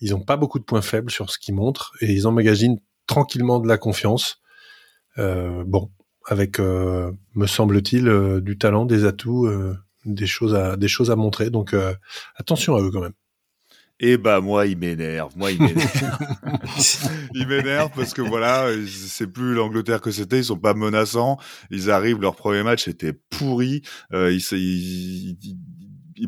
Ils 0.02 0.12
n'ont 0.12 0.22
pas 0.22 0.36
beaucoup 0.36 0.60
de 0.60 0.64
points 0.64 0.82
faibles 0.82 1.12
sur 1.12 1.30
ce 1.30 1.38
qu'ils 1.38 1.56
montrent 1.56 1.94
et 2.02 2.12
ils 2.12 2.28
emmagasinent 2.28 2.80
tranquillement 3.08 3.60
de 3.60 3.68
la 3.68 3.78
confiance. 3.78 4.42
Euh, 5.18 5.64
bon, 5.66 5.92
avec, 6.26 6.60
euh, 6.60 7.12
me 7.36 7.46
semble-t-il, 7.46 8.08
euh, 8.08 8.42
du 8.42 8.58
talent, 8.58 8.86
des 8.86 9.06
atouts, 9.06 9.50
des 10.06 10.28
choses 10.28 10.56
à 10.56 10.76
des 10.78 10.88
choses 10.88 11.12
à 11.12 11.16
montrer. 11.16 11.50
Donc 11.50 11.76
attention 12.36 12.76
à 12.76 12.82
eux 12.82 12.92
quand 12.92 13.02
même. 13.02 13.14
Et 14.04 14.14
eh 14.14 14.18
bah 14.18 14.42
moi 14.42 14.66
il 14.66 14.80
m'énerve, 14.80 15.32
moi 15.38 15.52
il 15.52 15.62
m'énerve. 15.62 16.18
il 17.36 17.48
m'énerve 17.48 17.92
parce 17.96 18.16
que 18.16 18.24
voilà, 18.24 18.66
c'est 18.88 19.28
plus 19.28 19.54
l'Angleterre 19.54 20.02
que 20.02 20.10
c'était, 20.10 20.40
ils 20.40 20.46
sont 20.46 20.58
pas 20.58 20.74
menaçants, 20.74 21.38
ils 21.70 21.92
arrivent, 21.92 22.20
leur 22.20 22.36
premier 22.36 22.64
match 22.64 22.88
était 22.88 23.14
pourri, 23.14 23.84
ils, 24.12 24.42
ils, 24.54 25.38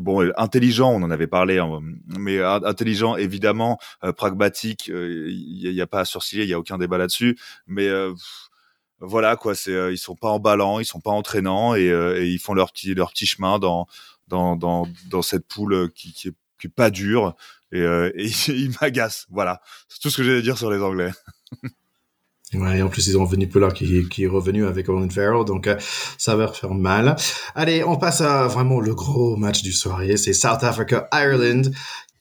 bon, 0.00 0.32
intelligent, 0.36 0.90
on 0.90 1.02
en 1.02 1.10
avait 1.10 1.26
parlé, 1.26 1.58
hein, 1.58 1.80
mais 2.18 2.42
intelligent, 2.42 3.16
évidemment, 3.16 3.78
euh, 4.02 4.12
pragmatique, 4.12 4.86
il 4.88 4.94
euh, 4.94 5.72
n'y 5.72 5.80
a, 5.80 5.86
pas 5.86 6.00
à 6.00 6.04
sourciller, 6.04 6.44
il 6.44 6.48
y 6.48 6.54
a 6.54 6.58
aucun 6.58 6.78
débat 6.78 6.98
là-dessus, 6.98 7.38
mais 7.66 7.86
euh, 7.88 8.12
voilà 9.00 9.36
quoi, 9.36 9.54
c'est 9.54 9.92
ils 9.92 9.98
sont 9.98 10.16
pas 10.16 10.28
emballants, 10.28 10.80
ils 10.80 10.84
sont 10.84 11.00
pas 11.00 11.10
entraînants 11.10 11.74
et, 11.74 11.90
ils 12.22 12.38
font 12.38 12.54
leur 12.54 12.72
petit 12.72 12.94
leur 12.94 13.10
petit 13.10 13.26
chemin 13.26 13.58
dans 13.58 13.86
dans 14.28 14.56
dans, 14.56 14.88
dans 15.10 15.22
cette 15.22 15.46
poule 15.46 15.90
qui, 15.92 16.12
qui 16.12 16.28
est 16.28 16.34
qui 16.60 16.68
est 16.68 16.70
pas 16.74 16.90
dure 16.90 17.34
et, 17.72 17.80
et 17.80 18.26
ils 18.48 18.74
m'agacent. 18.80 19.26
Voilà, 19.30 19.60
c'est 19.88 20.00
tout 20.00 20.10
ce 20.10 20.18
que 20.18 20.22
j'ai 20.22 20.38
à 20.38 20.40
dire 20.40 20.58
sur 20.58 20.70
les 20.70 20.80
Anglais. 20.80 21.10
Ouais, 22.54 22.78
et 22.78 22.82
en 22.82 22.88
plus, 22.88 23.06
ils 23.08 23.16
ont 23.18 23.24
revenu 23.24 23.48
Pollard 23.48 23.72
qui, 23.72 24.06
est 24.18 24.26
revenu 24.26 24.66
avec 24.66 24.88
Owen 24.88 25.10
Farrell, 25.10 25.44
donc 25.44 25.66
euh, 25.66 25.76
ça 26.18 26.36
va 26.36 26.48
faire 26.48 26.74
mal. 26.74 27.16
Allez, 27.54 27.82
on 27.84 27.96
passe 27.96 28.20
à 28.20 28.46
vraiment 28.46 28.80
le 28.80 28.94
gros 28.94 29.36
match 29.36 29.62
du 29.62 29.72
soirée, 29.72 30.16
c'est 30.16 30.32
South 30.32 30.62
Africa-Ireland. 30.62 31.70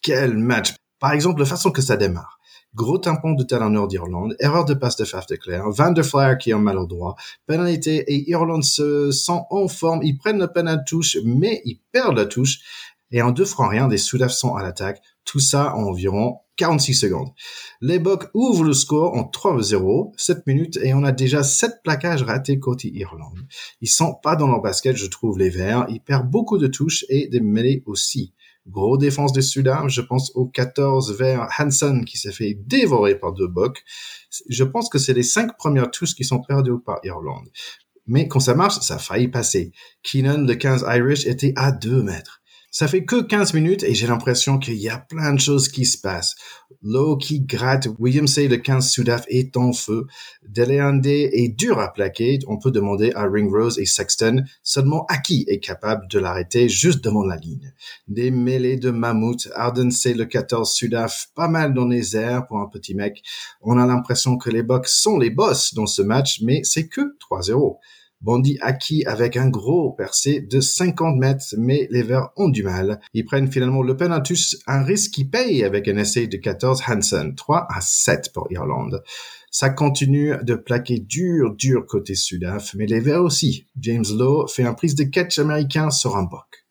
Quel 0.01 0.37
match 0.37 0.73
Par 0.99 1.11
exemple, 1.11 1.39
la 1.39 1.45
façon 1.45 1.71
que 1.71 1.81
ça 1.81 1.97
démarre. 1.97 2.39
Gros 2.75 2.97
tampon 2.97 3.33
de 3.33 3.43
talent 3.43 3.85
d'Irlande, 3.85 4.35
erreur 4.39 4.65
de 4.65 4.73
passe 4.73 4.95
de 4.95 5.05
Faf 5.05 5.27
de 5.27 5.35
Claire, 5.35 5.69
Van 5.69 5.91
der 5.91 6.03
Flair 6.03 6.39
qui 6.39 6.49
est 6.49 6.53
en 6.53 6.59
maladroit, 6.59 7.15
pénalité 7.45 7.97
et 8.11 8.27
Irlande 8.31 8.63
se 8.63 9.11
sent 9.11 9.41
en 9.51 9.67
forme, 9.67 10.01
ils 10.01 10.17
prennent 10.17 10.39
le 10.39 10.47
pen 10.47 10.67
à 10.67 10.77
touche, 10.77 11.17
mais 11.23 11.61
ils 11.65 11.79
perdent 11.91 12.17
la 12.17 12.25
touche, 12.25 12.61
et 13.11 13.21
en 13.21 13.29
deux 13.29 13.45
francs 13.45 13.69
rien, 13.69 13.87
des 13.87 13.99
Soudaf 13.99 14.31
sont 14.31 14.55
à 14.55 14.63
l'attaque, 14.63 15.03
tout 15.23 15.39
ça 15.39 15.75
en 15.75 15.83
environ 15.83 16.39
46 16.57 16.93
secondes. 16.93 17.29
Les 17.81 17.99
Bucks 17.99 18.29
ouvrent 18.33 18.63
le 18.63 18.73
score 18.73 19.15
en 19.15 19.23
3-0, 19.23 20.13
7 20.17 20.45
minutes, 20.47 20.77
et 20.77 20.93
on 20.93 21.03
a 21.03 21.11
déjà 21.11 21.43
7 21.43 21.81
plaquages 21.83 22.23
ratés 22.23 22.59
côté 22.59 22.91
Irlande. 22.93 23.39
Ils 23.81 23.89
sont 23.89 24.15
pas 24.21 24.35
dans 24.35 24.47
leur 24.47 24.61
basket, 24.61 24.95
je 24.95 25.07
trouve, 25.07 25.39
les 25.39 25.49
Verts. 25.49 25.85
Ils 25.89 26.01
perdent 26.01 26.29
beaucoup 26.29 26.57
de 26.57 26.67
touches 26.67 27.05
et 27.09 27.27
des 27.27 27.39
mêlées 27.39 27.83
aussi. 27.85 28.33
Gros 28.67 28.97
défense 28.97 29.33
des 29.33 29.41
Sudam, 29.41 29.89
je 29.89 29.99
pense 29.99 30.31
au 30.35 30.45
14 30.45 31.17
vers 31.17 31.49
Hansen 31.59 32.05
qui 32.05 32.17
s'est 32.17 32.31
fait 32.31 32.53
dévorer 32.53 33.15
par 33.15 33.33
deux 33.33 33.47
Bucks. 33.47 33.83
Je 34.47 34.63
pense 34.63 34.89
que 34.89 34.99
c'est 34.99 35.13
les 35.13 35.23
5 35.23 35.57
premières 35.57 35.91
touches 35.91 36.15
qui 36.15 36.23
sont 36.23 36.41
perdues 36.41 36.79
par 36.85 36.99
Irlande. 37.03 37.49
Mais 38.05 38.27
quand 38.27 38.39
ça 38.39 38.55
marche, 38.55 38.79
ça 38.79 38.97
a 38.97 39.27
passer. 39.27 39.71
Keenan, 40.01 40.45
le 40.45 40.55
15 40.55 40.85
Irish, 40.87 41.25
était 41.25 41.53
à 41.55 41.71
2 41.71 42.03
mètres. 42.03 42.41
Ça 42.75 42.87
fait 42.87 43.05
que 43.05 43.21
15 43.21 43.53
minutes 43.53 43.83
et 43.83 43.93
j'ai 43.93 44.07
l'impression 44.07 44.57
qu'il 44.57 44.77
y 44.77 44.89
a 44.89 44.97
plein 44.97 45.31
de 45.35 45.39
choses 45.39 45.67
qui 45.67 45.85
se 45.85 45.95
passent. 45.95 46.35
L'eau 46.81 47.17
qui 47.17 47.41
gratte, 47.41 47.87
William 47.99 48.25
Say 48.25 48.47
le 48.47 48.57
15 48.57 48.89
Sudaf 48.89 49.25
est 49.27 49.55
en 49.57 49.73
feu. 49.73 50.07
Deleande 50.49 51.05
est 51.05 51.55
dur 51.55 51.77
à 51.77 51.93
plaquer. 51.93 52.39
On 52.47 52.57
peut 52.57 52.71
demander 52.71 53.11
à 53.13 53.27
Ringrose 53.27 53.77
et 53.77 53.85
Sexton 53.85 54.43
seulement 54.63 55.05
à 55.07 55.19
qui 55.19 55.45
est 55.49 55.59
capable 55.59 56.07
de 56.07 56.17
l'arrêter 56.17 56.67
juste 56.67 57.03
devant 57.03 57.23
la 57.23 57.35
ligne. 57.35 57.71
Des 58.07 58.31
mêlées 58.31 58.77
de 58.77 58.89
mammouth. 58.89 59.49
Arden 59.53 59.91
Say 59.91 60.15
le 60.15 60.25
14 60.25 60.73
Sudaf 60.73 61.27
pas 61.35 61.47
mal 61.47 61.75
dans 61.75 61.87
les 61.87 62.17
airs 62.17 62.47
pour 62.47 62.57
un 62.57 62.67
petit 62.67 62.95
mec. 62.95 63.21
On 63.61 63.77
a 63.77 63.85
l'impression 63.85 64.39
que 64.39 64.49
les 64.49 64.63
Bucks 64.63 64.87
sont 64.87 65.19
les 65.19 65.29
boss 65.29 65.75
dans 65.75 65.85
ce 65.85 66.01
match, 66.01 66.41
mais 66.41 66.61
c'est 66.63 66.87
que 66.87 67.15
3-0. 67.29 67.77
Bondi 68.23 68.57
acquis 68.61 69.03
avec 69.05 69.35
un 69.35 69.49
gros 69.49 69.91
percé 69.91 70.39
de 70.39 70.61
50 70.61 71.17
mètres, 71.17 71.55
mais 71.57 71.87
les 71.91 72.03
Verts 72.03 72.29
ont 72.37 72.47
du 72.47 72.63
mal. 72.63 73.01
Ils 73.13 73.25
prennent 73.25 73.51
finalement 73.51 73.83
le 73.83 73.97
penaltus, 73.97 74.57
un 74.65 74.81
risque 74.81 75.11
qui 75.11 75.25
paye 75.25 75.63
avec 75.63 75.89
un 75.89 75.97
essai 75.97 76.27
de 76.27 76.37
14 76.37 76.81
Hansen, 76.87 77.35
3 77.35 77.67
à 77.69 77.81
7 77.81 78.31
pour 78.33 78.49
Irlande. 78.49 79.03
Ça 79.51 79.69
continue 79.69 80.33
de 80.41 80.55
plaquer 80.55 80.99
dur, 80.99 81.53
dur 81.53 81.85
côté 81.85 82.15
Sudaf, 82.15 82.73
mais 82.75 82.85
les 82.85 83.01
Verts 83.01 83.23
aussi. 83.23 83.65
James 83.79 84.05
Lowe 84.17 84.47
fait 84.47 84.63
un 84.63 84.73
prise 84.73 84.95
de 84.95 85.03
catch 85.03 85.37
américain 85.37 85.91
sur 85.91 86.15
un 86.15 86.23
boc. 86.23 86.65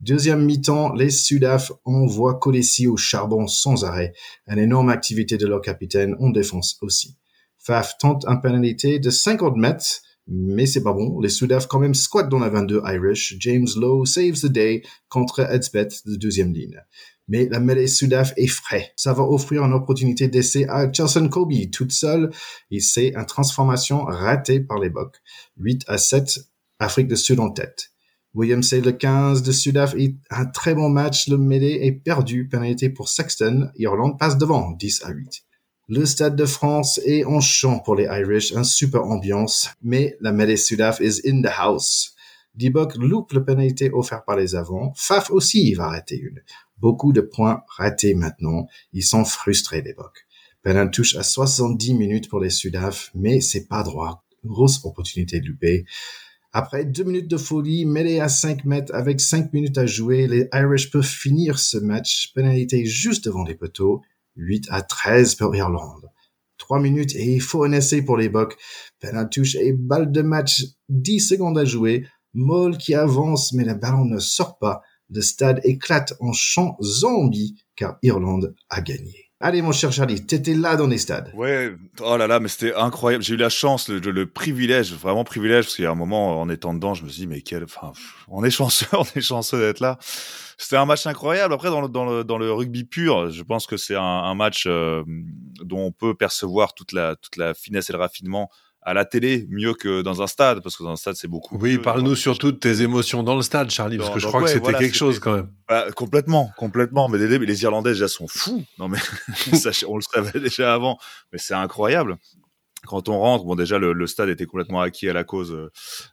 Deuxième 0.00 0.44
mi-temps, 0.44 0.94
les 0.94 1.10
Sudaf 1.10 1.70
envoient 1.84 2.38
Colessi 2.38 2.86
au 2.86 2.96
charbon 2.96 3.46
sans 3.46 3.84
arrêt. 3.84 4.14
Une 4.48 4.58
énorme 4.58 4.88
activité 4.88 5.36
de 5.36 5.46
leur 5.46 5.60
capitaine 5.60 6.16
en 6.18 6.30
défense 6.30 6.78
aussi. 6.80 7.14
Faf 7.58 7.96
tente 7.98 8.26
un 8.26 8.36
pénalité 8.36 8.98
de 8.98 9.10
50 9.10 9.56
mètres, 9.56 10.02
mais 10.26 10.66
c'est 10.66 10.82
pas 10.82 10.92
bon. 10.92 11.20
Les 11.20 11.28
Sudaf 11.28 11.66
quand 11.66 11.78
même 11.78 11.94
squattent 11.94 12.28
dans 12.28 12.38
la 12.38 12.48
22 12.48 12.82
Irish. 12.86 13.36
James 13.40 13.68
Lowe 13.76 14.06
saves 14.06 14.40
the 14.40 14.46
day 14.46 14.82
contre 15.08 15.40
Edsbeth 15.40 16.06
de 16.06 16.16
deuxième 16.16 16.52
ligne. 16.52 16.80
Mais 17.28 17.48
la 17.50 17.60
mêlée 17.60 17.86
Sudaf 17.86 18.32
est 18.36 18.46
frais. 18.46 18.92
Ça 18.96 19.12
va 19.12 19.22
offrir 19.22 19.64
une 19.64 19.72
opportunité 19.72 20.28
d'essai 20.28 20.66
à 20.68 20.90
Chelsea 20.92 21.28
Kobe 21.28 21.52
toute 21.72 21.92
seule. 21.92 22.30
Et 22.70 22.80
c'est 22.80 23.14
une 23.14 23.26
transformation 23.26 24.04
ratée 24.04 24.60
par 24.60 24.78
les 24.78 24.90
Bucks. 24.90 25.16
8 25.58 25.84
à 25.88 25.98
7, 25.98 26.40
Afrique 26.78 27.08
du 27.08 27.16
Sud 27.16 27.40
en 27.40 27.50
tête. 27.50 27.90
William 28.34 28.62
c'est 28.64 28.80
le 28.80 28.90
15 28.90 29.42
de 29.42 29.52
Sudaf 29.52 29.94
est 29.94 30.16
un 30.28 30.44
très 30.46 30.74
bon 30.74 30.88
match. 30.88 31.28
Le 31.28 31.38
mêlée 31.38 31.80
est 31.82 31.92
perdu. 31.92 32.48
Pénalité 32.48 32.90
pour 32.90 33.08
Sexton. 33.08 33.70
Irlande 33.76 34.18
passe 34.18 34.36
devant 34.36 34.72
10 34.72 35.04
à 35.04 35.10
8. 35.10 35.44
Le 35.86 36.06
Stade 36.06 36.34
de 36.34 36.46
France 36.46 36.98
est 37.04 37.26
en 37.26 37.40
chant 37.40 37.78
pour 37.78 37.94
les 37.94 38.04
Irish, 38.04 38.54
un 38.56 38.64
super 38.64 39.04
ambiance, 39.04 39.68
mais 39.82 40.16
la 40.22 40.32
mêlée 40.32 40.56
Sudaf 40.56 40.98
is 41.00 41.20
in 41.28 41.42
the 41.42 41.52
house. 41.58 42.14
Dibok 42.54 42.96
loupe 42.96 43.34
le 43.34 43.44
pénalité 43.44 43.90
offert 43.92 44.24
par 44.24 44.36
les 44.36 44.54
avants. 44.54 44.94
Faf 44.96 45.30
aussi 45.30 45.74
va 45.74 45.88
rater 45.88 46.16
une. 46.18 46.40
Beaucoup 46.78 47.12
de 47.12 47.20
points 47.20 47.64
ratés 47.68 48.14
maintenant. 48.14 48.66
Ils 48.94 49.02
sont 49.02 49.26
frustrés, 49.26 49.82
Bucks. 49.82 50.26
Penal 50.62 50.90
touche 50.90 51.16
à 51.16 51.22
70 51.22 51.92
minutes 51.92 52.30
pour 52.30 52.40
les 52.40 52.48
Sudaf, 52.48 53.10
mais 53.14 53.42
c'est 53.42 53.66
pas 53.68 53.82
droit. 53.82 54.24
Grosse 54.42 54.82
opportunité 54.86 55.38
de 55.40 55.48
louper. 55.48 55.84
Après 56.54 56.86
deux 56.86 57.04
minutes 57.04 57.28
de 57.28 57.36
folie, 57.36 57.84
mêlée 57.84 58.20
à 58.20 58.30
5 58.30 58.64
mètres 58.64 58.94
avec 58.94 59.20
5 59.20 59.52
minutes 59.52 59.76
à 59.76 59.84
jouer, 59.84 60.28
les 60.28 60.48
Irish 60.54 60.90
peuvent 60.90 61.04
finir 61.04 61.58
ce 61.58 61.76
match. 61.76 62.32
Pénalité 62.34 62.86
juste 62.86 63.26
devant 63.26 63.44
les 63.44 63.54
poteaux. 63.54 64.00
8 64.36 64.66
à 64.70 64.82
13 64.82 65.34
pour 65.36 65.54
Irlande. 65.54 66.10
3 66.58 66.80
minutes 66.80 67.14
et 67.14 67.34
il 67.34 67.40
faut 67.40 67.64
un 67.64 67.72
essai 67.72 68.02
pour 68.02 68.16
les. 68.16 68.30
Penalty 68.30 69.40
touche 69.40 69.54
et 69.56 69.72
balle 69.72 70.12
de 70.12 70.22
match, 70.22 70.64
10 70.88 71.20
secondes 71.20 71.58
à 71.58 71.64
jouer. 71.64 72.06
Moll 72.32 72.78
qui 72.78 72.94
avance, 72.94 73.52
mais 73.52 73.64
le 73.64 73.74
ballon 73.74 74.04
ne 74.04 74.18
sort 74.18 74.58
pas. 74.58 74.82
Le 75.10 75.20
stade 75.20 75.60
éclate 75.64 76.14
en 76.20 76.32
chant 76.32 76.76
zombie, 76.82 77.62
car 77.76 77.98
Irlande 78.02 78.54
a 78.70 78.80
gagné. 78.80 79.23
Allez, 79.46 79.60
mon 79.60 79.72
cher 79.72 79.92
Charlie, 79.92 80.24
t'étais 80.24 80.54
là 80.54 80.74
dans 80.74 80.86
les 80.86 80.96
stades. 80.96 81.30
Ouais, 81.34 81.76
oh 82.00 82.16
là 82.16 82.26
là, 82.26 82.40
mais 82.40 82.48
c'était 82.48 82.74
incroyable. 82.74 83.22
J'ai 83.22 83.34
eu 83.34 83.36
la 83.36 83.50
chance, 83.50 83.90
le, 83.90 84.24
privilège, 84.24 84.94
vraiment 84.94 85.22
privilège, 85.22 85.66
parce 85.66 85.76
qu'il 85.76 85.84
y 85.84 85.86
a 85.86 85.90
un 85.90 85.94
moment, 85.94 86.40
en 86.40 86.48
étant 86.48 86.72
dedans, 86.72 86.94
je 86.94 87.04
me 87.04 87.10
suis 87.10 87.20
dit, 87.20 87.26
mais 87.26 87.42
quel, 87.42 87.62
enfin, 87.64 87.92
on 88.28 88.42
est 88.42 88.50
chanceux, 88.50 88.86
on 88.94 89.04
est 89.14 89.20
chanceux 89.20 89.60
d'être 89.60 89.80
là. 89.80 89.98
C'était 90.56 90.78
un 90.78 90.86
match 90.86 91.06
incroyable. 91.06 91.52
Après, 91.52 91.68
dans 91.68 91.82
le, 91.82 91.88
dans 91.88 92.06
le, 92.06 92.24
dans 92.24 92.38
le 92.38 92.50
rugby 92.50 92.84
pur, 92.84 93.28
je 93.28 93.42
pense 93.42 93.66
que 93.66 93.76
c'est 93.76 93.96
un, 93.96 94.00
un, 94.00 94.34
match 94.34 94.64
euh, 94.66 95.04
dont 95.62 95.80
on 95.80 95.92
peut 95.92 96.14
percevoir 96.14 96.72
toute 96.72 96.92
la, 96.92 97.14
toute 97.14 97.36
la 97.36 97.52
finesse 97.52 97.90
et 97.90 97.92
le 97.92 97.98
raffinement 97.98 98.48
à 98.84 98.92
la 98.92 99.04
télé 99.04 99.46
mieux 99.48 99.74
que 99.74 100.02
dans 100.02 100.22
un 100.22 100.26
stade 100.26 100.62
parce 100.62 100.76
que 100.76 100.84
dans 100.84 100.90
un 100.90 100.96
stade 100.96 101.14
c'est 101.14 101.28
beaucoup 101.28 101.58
oui 101.58 101.78
parle-nous 101.78 102.14
surtout 102.14 102.52
de 102.52 102.56
tes 102.56 102.82
émotions 102.82 103.22
dans 103.22 103.34
le 103.34 103.42
stade 103.42 103.70
Charlie 103.70 103.96
parce 103.96 104.10
que 104.10 104.20
je 104.20 104.26
crois 104.26 104.42
que 104.42 104.48
c'était 104.48 104.74
quelque 104.74 104.96
chose 104.96 105.18
quand 105.18 105.34
même. 105.34 105.48
Bah, 105.68 105.86
complètement 105.96 106.50
complètement 106.56 107.08
mais 107.08 107.18
les, 107.18 107.38
les 107.38 107.62
Irlandais 107.62 107.92
déjà 107.92 108.08
sont 108.08 108.28
fous. 108.28 108.64
Non 108.78 108.88
mais 108.88 108.98
on 109.88 109.96
le 109.96 110.02
savait 110.02 110.38
déjà 110.38 110.74
avant 110.74 110.98
mais 111.32 111.38
c'est 111.38 111.54
incroyable. 111.54 112.18
Quand 112.86 113.08
on 113.08 113.18
rentre, 113.18 113.44
bon 113.44 113.54
déjà 113.54 113.78
le, 113.78 113.94
le, 113.94 114.06
stade 114.06 114.28
était 114.28 114.44
complètement 114.44 114.82
acquis 114.82 115.08
à 115.08 115.14
la 115.14 115.24
cause 115.24 115.56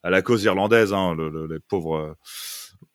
à 0.03 0.09
la 0.09 0.21
cause 0.21 0.43
irlandaise, 0.43 0.93
hein, 0.93 1.13
le, 1.13 1.47
les 1.47 1.59
pauvres 1.59 2.15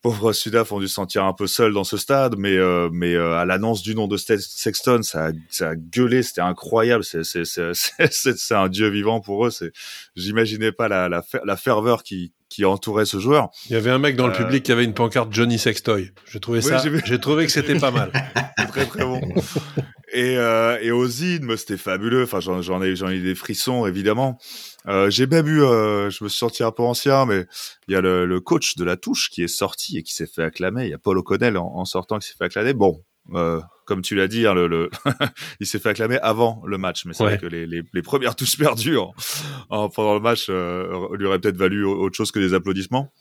pauvres 0.01 0.33
Sudaf 0.33 0.71
ont 0.71 0.79
dû 0.79 0.87
se 0.87 0.93
sentir 0.93 1.25
un 1.25 1.33
peu 1.33 1.47
seuls 1.47 1.73
dans 1.73 1.83
ce 1.83 1.97
stade, 1.97 2.35
mais 2.37 2.57
euh, 2.57 2.89
mais 2.91 3.13
euh, 3.15 3.37
à 3.37 3.45
l'annonce 3.45 3.81
du 3.81 3.95
nom 3.95 4.07
de 4.07 4.17
Sexton, 4.17 5.01
ça 5.03 5.27
a, 5.27 5.31
ça 5.49 5.69
a 5.69 5.75
gueulé, 5.75 6.23
c'était 6.23 6.41
incroyable. 6.41 7.03
C'est 7.23 7.23
c'est 7.23 7.73
c'est 8.11 8.55
un 8.55 8.69
dieu 8.69 8.89
vivant 8.89 9.19
pour 9.21 9.45
eux. 9.45 9.51
C'est 9.51 9.71
j'imaginais 10.15 10.71
pas 10.71 10.87
la, 10.87 11.09
la 11.09 11.23
la 11.43 11.57
ferveur 11.57 12.03
qui 12.03 12.33
qui 12.49 12.65
entourait 12.65 13.05
ce 13.05 13.19
joueur. 13.19 13.49
Il 13.69 13.73
y 13.73 13.75
avait 13.75 13.89
un 13.89 13.99
mec 13.99 14.15
dans 14.15 14.27
le 14.27 14.33
euh, 14.33 14.37
public 14.37 14.63
qui 14.63 14.71
avait 14.71 14.83
une 14.83 14.93
pancarte 14.93 15.33
Johnny 15.33 15.59
Sextoy. 15.59 16.11
J'ai 16.31 16.39
trouvé 16.39 16.61
ça. 16.61 16.81
J'ai 17.05 17.19
trouvé 17.19 17.45
que 17.45 17.51
c'était 17.51 17.77
pas 17.77 17.91
mal. 17.91 18.11
très 18.69 18.85
très 18.85 19.03
bon. 19.03 19.21
Et 20.13 20.37
euh, 20.37 20.79
et 20.81 20.91
aux 20.91 21.07
c'était 21.07 21.77
fabuleux. 21.77 22.23
Enfin 22.23 22.39
j'en 22.39 22.81
ai 22.81 22.95
j'en 22.95 23.09
ai 23.09 23.19
des 23.19 23.35
frissons 23.35 23.85
évidemment. 23.85 24.37
Euh, 24.87 25.09
j'ai 25.09 25.27
même 25.27 25.47
eu, 25.47 25.61
euh, 25.63 26.09
je 26.09 26.23
me 26.23 26.29
suis 26.29 26.37
senti 26.37 26.63
un 26.63 26.71
peu 26.71 26.83
ancien, 26.83 27.25
mais 27.25 27.45
il 27.87 27.93
y 27.93 27.95
a 27.95 28.01
le, 28.01 28.25
le, 28.25 28.39
coach 28.39 28.75
de 28.75 28.83
la 28.83 28.95
touche 28.95 29.29
qui 29.29 29.43
est 29.43 29.47
sorti 29.47 29.97
et 29.97 30.03
qui 30.03 30.13
s'est 30.13 30.27
fait 30.27 30.43
acclamer. 30.43 30.85
Il 30.85 30.89
y 30.89 30.93
a 30.93 30.97
Paul 30.97 31.17
O'Connell 31.17 31.57
en, 31.57 31.67
en 31.75 31.85
sortant 31.85 32.19
qui 32.19 32.27
s'est 32.27 32.35
fait 32.37 32.45
acclamer. 32.45 32.73
Bon, 32.73 33.03
euh, 33.33 33.61
comme 33.85 34.01
tu 34.01 34.15
l'as 34.15 34.27
dit, 34.27 34.45
hein, 34.47 34.53
le, 34.53 34.67
le 34.67 34.89
il 35.59 35.67
s'est 35.67 35.79
fait 35.79 35.89
acclamer 35.89 36.19
avant 36.21 36.61
le 36.65 36.77
match, 36.77 37.05
mais 37.05 37.13
c'est 37.13 37.23
vrai 37.23 37.37
que 37.37 37.45
les, 37.45 37.65
les, 37.65 37.83
les, 37.91 38.01
premières 38.01 38.35
touches 38.37 38.57
perdues 38.57 38.97
en, 39.69 39.89
pendant 39.89 40.13
le 40.13 40.19
match 40.19 40.47
euh, 40.49 41.07
lui 41.13 41.25
auraient 41.25 41.39
peut-être 41.39 41.57
valu 41.57 41.83
autre 41.85 42.15
chose 42.15 42.31
que 42.31 42.39
des 42.39 42.53
applaudissements. 42.53 43.11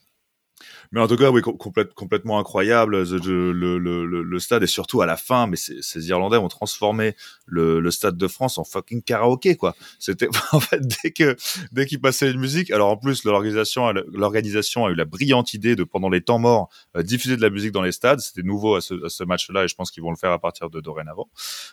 Mais 0.93 1.01
en 1.01 1.09
tout 1.09 1.17
cas, 1.17 1.31
oui, 1.31 1.43
complètement 1.43 2.39
incroyable 2.39 3.03
le, 3.03 3.53
le, 3.53 3.79
le, 3.79 4.23
le, 4.23 4.39
stade 4.39 4.63
et 4.63 4.67
surtout 4.67 5.01
à 5.03 5.07
la 5.07 5.17
fin. 5.17 5.47
Mais 5.47 5.57
ces 5.57 6.09
Irlandais 6.09 6.37
ont 6.37 6.49
transformé 6.49 7.15
le, 7.47 7.81
le, 7.81 7.91
stade 7.91 8.17
de 8.17 8.29
France 8.29 8.59
en 8.59 8.65
fucking 8.65 9.03
karaoké, 9.03 9.57
quoi. 9.57 9.75
C'était 9.99 10.29
en 10.53 10.61
fait 10.61 10.81
dès 10.81 11.11
que 11.11 11.37
dès 11.73 11.87
qu'ils 11.87 12.01
passaient 12.01 12.31
une 12.31 12.41
musique. 12.41 12.71
Alors 12.71 12.91
en 12.91 12.97
plus, 12.97 13.25
l'organisation 13.25 13.93
l'organisation 14.13 14.87
a 14.87 14.91
eu 14.91 14.95
la 14.95 15.05
brillante 15.05 15.55
idée 15.55 15.77
de 15.77 15.85
pendant 15.85 16.09
les 16.09 16.21
temps 16.21 16.39
morts 16.39 16.69
euh, 16.97 17.03
diffuser 17.03 17.37
de 17.37 17.43
la 17.43 17.51
musique 17.51 17.73
dans 17.73 17.83
les 17.83 17.93
stades. 17.93 18.21
C'était 18.21 18.43
nouveau 18.43 18.77
à 18.77 18.81
ce, 18.81 19.05
à 19.05 19.09
ce 19.09 19.25
match-là 19.25 19.65
et 19.65 19.69
je 19.69 19.75
pense 19.75 19.91
qu'ils 19.91 20.03
vont 20.03 20.11
le 20.11 20.17
faire 20.17 20.33
à 20.33 20.39
partir 20.39 20.71
de 20.71 20.81
dorénavant 20.81 21.29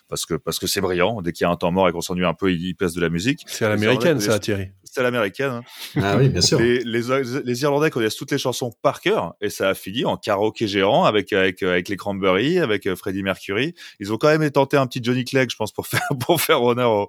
parce 0.08 0.26
que 0.26 0.34
parce 0.34 0.58
que 0.58 0.66
c'est 0.66 0.80
brillant. 0.80 1.22
Dès 1.22 1.32
qu'il 1.32 1.44
y 1.44 1.48
a 1.48 1.50
un 1.50 1.56
temps 1.56 1.70
mort 1.70 1.88
et 1.88 1.92
qu'on 1.92 2.00
s'ennuie 2.00 2.24
un 2.24 2.34
peu, 2.34 2.52
ils, 2.52 2.74
passent 2.74 2.94
de 2.94 3.00
la 3.00 3.08
musique. 3.08 3.44
C'est 3.46 3.64
à 3.64 3.68
l'américaine, 3.68 4.20
ça, 4.20 4.38
Thierry. 4.38 4.68
C'est 4.82 5.00
à 5.00 5.02
l'américaine. 5.02 5.50
Hein. 5.50 5.62
Ah 5.96 6.16
oui, 6.16 6.28
bien 6.28 6.40
sûr. 6.40 6.58
Les, 6.58 6.84
les, 6.84 7.02
les 7.44 7.62
Irlandais 7.62 7.90
connaissent 7.90 8.16
toutes 8.16 8.30
les 8.30 8.38
chansons 8.38 8.72
par 8.82 9.00
et 9.40 9.50
ça 9.50 9.70
a 9.70 9.74
fini 9.74 10.04
en 10.04 10.16
karaoké 10.16 10.66
géant 10.66 11.04
avec 11.04 11.32
avec 11.32 11.62
avec 11.62 11.88
les 11.88 11.96
Cranberries, 11.96 12.58
avec 12.58 12.86
euh, 12.86 12.96
Freddie 12.96 13.22
Mercury. 13.22 13.74
Ils 14.00 14.12
ont 14.12 14.16
quand 14.16 14.36
même 14.36 14.50
tenté 14.50 14.76
un 14.76 14.86
petit 14.86 15.02
Johnny 15.02 15.24
Clegg, 15.24 15.50
je 15.50 15.56
pense, 15.56 15.72
pour 15.72 15.86
faire 15.88 16.08
pour 16.20 16.40
faire 16.40 16.62
honneur 16.62 16.90
aux 16.92 17.08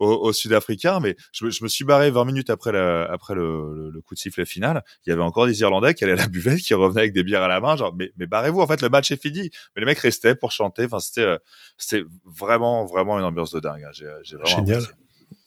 au, 0.00 0.32
Sud-Africains. 0.32 1.00
Mais 1.00 1.16
je, 1.32 1.50
je, 1.50 1.64
me 1.64 1.68
suis 1.68 1.84
barré 1.84 2.10
20 2.10 2.24
minutes 2.24 2.50
après 2.50 2.72
la, 2.72 3.04
après 3.04 3.34
le, 3.34 3.90
le, 3.90 4.00
coup 4.00 4.14
de 4.14 4.20
sifflet 4.20 4.44
final. 4.44 4.82
Il 5.06 5.10
y 5.10 5.12
avait 5.12 5.22
encore 5.22 5.46
des 5.46 5.60
Irlandais 5.60 5.94
qui 5.94 6.04
allaient 6.04 6.12
à 6.12 6.16
la 6.16 6.28
buvette, 6.28 6.60
qui 6.60 6.74
revenaient 6.74 7.02
avec 7.02 7.12
des 7.12 7.24
bières 7.24 7.42
à 7.42 7.48
la 7.48 7.60
main. 7.60 7.76
Genre, 7.76 7.94
mais, 7.96 8.12
mais 8.16 8.26
barrez-vous. 8.26 8.60
En 8.60 8.66
fait, 8.66 8.82
le 8.82 8.88
match 8.88 9.10
est 9.10 9.20
fini. 9.20 9.50
Mais 9.74 9.80
les 9.80 9.86
mecs 9.86 9.98
restaient 9.98 10.34
pour 10.34 10.52
chanter. 10.52 10.84
Enfin, 10.84 11.00
c'était 11.00 11.22
euh, 11.22 11.38
c'était 11.76 12.04
vraiment 12.24 12.84
vraiment 12.84 13.18
une 13.18 13.24
ambiance 13.24 13.52
de 13.52 13.60
dingue. 13.60 13.84
Hein. 13.84 13.90
J'ai 13.92 14.36
vraiment 14.36 14.66
Génial. 14.66 14.82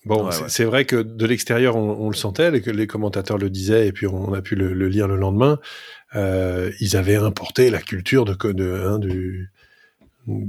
Bon, 0.05 0.29
c'est 0.31 0.65
vrai 0.65 0.85
que 0.85 0.97
de 0.97 1.25
l'extérieur, 1.25 1.75
on, 1.75 2.05
on, 2.05 2.09
le 2.09 2.15
sentait, 2.15 2.51
les, 2.51 2.59
les 2.59 2.87
commentateurs 2.87 3.39
le 3.39 3.49
disaient, 3.49 3.87
et 3.87 3.91
puis 3.91 4.05
on 4.05 4.33
a 4.33 4.41
pu 4.41 4.55
le, 4.55 4.73
le 4.73 4.87
lire 4.87 5.07
le 5.07 5.15
lendemain. 5.15 5.59
Euh, 6.15 6.71
ils 6.79 6.95
avaient 6.95 7.15
importé 7.15 7.71
la 7.71 7.81
culture 7.81 8.23
de, 8.23 8.35
de 8.51 8.83
hein, 8.85 8.99
du 8.99 9.51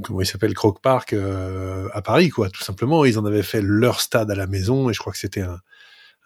comment 0.02 0.20
il 0.20 0.26
s'appelle 0.26 0.54
Croque 0.54 0.80
Park 0.80 1.12
euh, 1.12 1.88
à 1.92 2.02
Paris, 2.02 2.28
quoi. 2.28 2.50
Tout 2.50 2.62
simplement, 2.62 3.04
ils 3.04 3.18
en 3.18 3.24
avaient 3.24 3.42
fait 3.42 3.62
leur 3.62 4.00
stade 4.00 4.30
à 4.30 4.34
la 4.34 4.46
maison, 4.46 4.90
et 4.90 4.92
je 4.92 4.98
crois 4.98 5.12
que 5.12 5.18
c'était 5.18 5.42
un, 5.42 5.60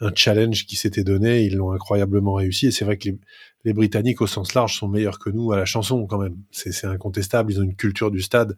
un 0.00 0.10
challenge 0.14 0.66
qui 0.66 0.74
s'était 0.74 1.04
donné. 1.04 1.44
Ils 1.44 1.56
l'ont 1.56 1.72
incroyablement 1.72 2.34
réussi, 2.34 2.66
et 2.66 2.70
c'est 2.72 2.84
vrai 2.84 2.96
que 2.96 3.08
les, 3.08 3.18
les, 3.64 3.72
Britanniques, 3.72 4.20
au 4.20 4.26
sens 4.26 4.54
large, 4.54 4.76
sont 4.76 4.88
meilleurs 4.88 5.20
que 5.20 5.30
nous 5.30 5.52
à 5.52 5.56
la 5.56 5.64
chanson, 5.64 6.06
quand 6.06 6.18
même. 6.18 6.36
C'est 6.50 6.84
incontestable. 6.84 7.52
Ils 7.52 7.60
ont 7.60 7.64
une 7.64 7.76
culture 7.76 8.10
du 8.10 8.20
stade 8.20 8.56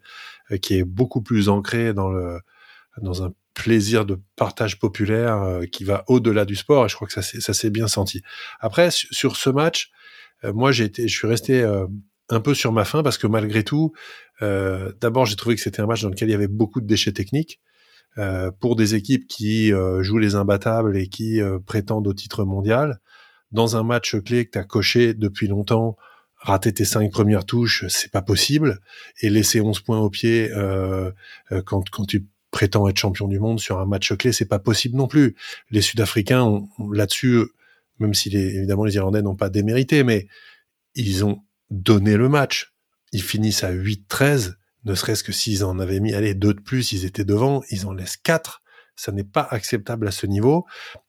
euh, 0.50 0.56
qui 0.56 0.78
est 0.78 0.84
beaucoup 0.84 1.20
plus 1.20 1.50
ancrée 1.50 1.92
dans 1.92 2.08
le 2.10 2.40
dans 3.00 3.22
un 3.22 3.32
plaisir 3.54 4.04
de 4.04 4.18
partage 4.36 4.78
populaire 4.78 5.42
euh, 5.42 5.64
qui 5.64 5.84
va 5.84 6.04
au-delà 6.08 6.44
du 6.44 6.56
sport 6.56 6.86
et 6.86 6.88
je 6.88 6.94
crois 6.94 7.06
que 7.06 7.14
ça 7.14 7.22
ça 7.22 7.54
s'est 7.54 7.70
bien 7.70 7.88
senti. 7.88 8.22
Après 8.60 8.88
sur 8.90 9.36
ce 9.36 9.50
match, 9.50 9.90
euh, 10.44 10.52
moi 10.52 10.72
j'ai 10.72 10.84
été 10.84 11.08
je 11.08 11.16
suis 11.16 11.28
resté 11.28 11.62
euh, 11.62 11.86
un 12.28 12.40
peu 12.40 12.54
sur 12.54 12.72
ma 12.72 12.84
faim 12.84 13.02
parce 13.02 13.18
que 13.18 13.26
malgré 13.26 13.64
tout 13.64 13.92
d'abord 15.00 15.24
j'ai 15.24 15.36
trouvé 15.36 15.54
que 15.54 15.60
c'était 15.60 15.80
un 15.82 15.86
match 15.86 16.02
dans 16.02 16.08
lequel 16.08 16.28
il 16.28 16.32
y 16.32 16.34
avait 16.34 16.48
beaucoup 16.48 16.80
de 16.80 16.86
déchets 16.86 17.12
techniques 17.12 17.60
pour 18.58 18.74
des 18.74 18.96
équipes 18.96 19.28
qui 19.28 19.70
jouent 20.00 20.18
les 20.18 20.34
imbattables 20.34 20.96
et 20.96 21.06
qui 21.06 21.40
prétendent 21.64 22.08
au 22.08 22.12
titre 22.12 22.44
mondial 22.44 22.98
dans 23.52 23.76
un 23.76 23.84
match 23.84 24.16
clé 24.16 24.46
que 24.46 24.50
tu 24.50 24.58
as 24.58 24.64
coché 24.64 25.14
depuis 25.14 25.46
longtemps 25.46 25.96
rater 26.42 26.72
tes 26.72 26.84
cinq 26.84 27.10
premières 27.10 27.44
touches, 27.44 27.86
c'est 27.88 28.10
pas 28.10 28.22
possible, 28.22 28.80
et 29.20 29.30
laisser 29.30 29.60
11 29.60 29.80
points 29.80 30.00
au 30.00 30.10
pied 30.10 30.50
euh, 30.52 31.12
quand, 31.64 31.88
quand 31.90 32.04
tu 32.04 32.26
prétend 32.52 32.86
être 32.86 32.98
champion 32.98 33.26
du 33.26 33.40
monde 33.40 33.58
sur 33.58 33.80
un 33.80 33.86
match 33.86 34.12
clé, 34.16 34.30
c'est 34.30 34.44
pas 34.44 34.60
possible 34.60 34.96
non 34.96 35.08
plus. 35.08 35.34
Les 35.70 35.80
Sud-Africains, 35.80 36.62
là-dessus, 36.92 37.46
même 37.98 38.14
si 38.14 38.28
évidemment 38.36 38.84
les 38.84 38.94
Irlandais 38.94 39.22
n'ont 39.22 39.34
pas 39.34 39.48
démérité, 39.48 40.04
mais 40.04 40.28
ils 40.94 41.24
ont 41.24 41.42
donné 41.70 42.16
le 42.16 42.28
match. 42.28 42.72
Ils 43.12 43.22
finissent 43.22 43.64
à 43.64 43.72
8-13, 43.72 44.54
ne 44.84 44.94
serait-ce 44.94 45.24
que 45.24 45.32
s'ils 45.32 45.64
en 45.64 45.78
avaient 45.78 46.00
mis, 46.00 46.14
allez, 46.14 46.34
deux 46.34 46.54
de 46.54 46.60
plus, 46.60 46.92
ils 46.92 47.04
étaient 47.04 47.24
devant, 47.24 47.62
ils 47.70 47.86
en 47.86 47.92
laissent 47.92 48.18
quatre. 48.18 48.62
Ça 48.96 49.10
n'est 49.12 49.24
pas 49.24 49.48
acceptable 49.50 50.06
à 50.06 50.10
ce 50.10 50.26
niveau. 50.26 50.66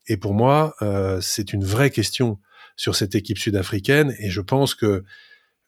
Et 0.07 0.15
pour 0.15 0.33
moi, 0.33 0.73
euh, 0.81 1.19
c'est 1.21 1.51
une 1.51 1.65
vraie 1.65 1.91
question 1.91 2.39
sur 2.77 2.95
cette 2.95 3.15
équipe 3.15 3.37
sud-africaine. 3.37 4.15
Et 4.19 4.29
je 4.29 4.41
pense 4.41 4.75
que 4.75 5.03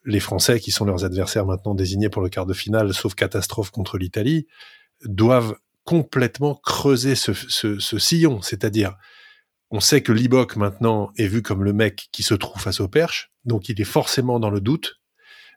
les 0.06 0.20
Français, 0.20 0.58
qui 0.58 0.70
sont 0.70 0.86
leurs 0.86 1.04
adversaires 1.04 1.44
maintenant 1.44 1.74
désignés 1.74 2.08
pour 2.08 2.22
le 2.22 2.30
quart 2.30 2.46
de 2.46 2.54
finale, 2.54 2.94
sauf 2.94 3.14
catastrophe 3.14 3.70
contre 3.70 3.98
l'Italie, 3.98 4.46
doivent 5.04 5.56
complètement 5.86 6.56
creuser 6.56 7.14
ce, 7.14 7.98
sillon. 7.98 8.42
C'est-à-dire, 8.42 8.96
on 9.70 9.80
sait 9.80 10.02
que 10.02 10.12
Libok 10.12 10.56
maintenant 10.56 11.10
est 11.16 11.28
vu 11.28 11.42
comme 11.42 11.64
le 11.64 11.72
mec 11.72 12.08
qui 12.12 12.22
se 12.24 12.34
trouve 12.34 12.60
face 12.60 12.80
au 12.80 12.88
perche, 12.88 13.32
donc 13.44 13.68
il 13.68 13.80
est 13.80 13.84
forcément 13.84 14.38
dans 14.38 14.50
le 14.50 14.60
doute. 14.60 14.96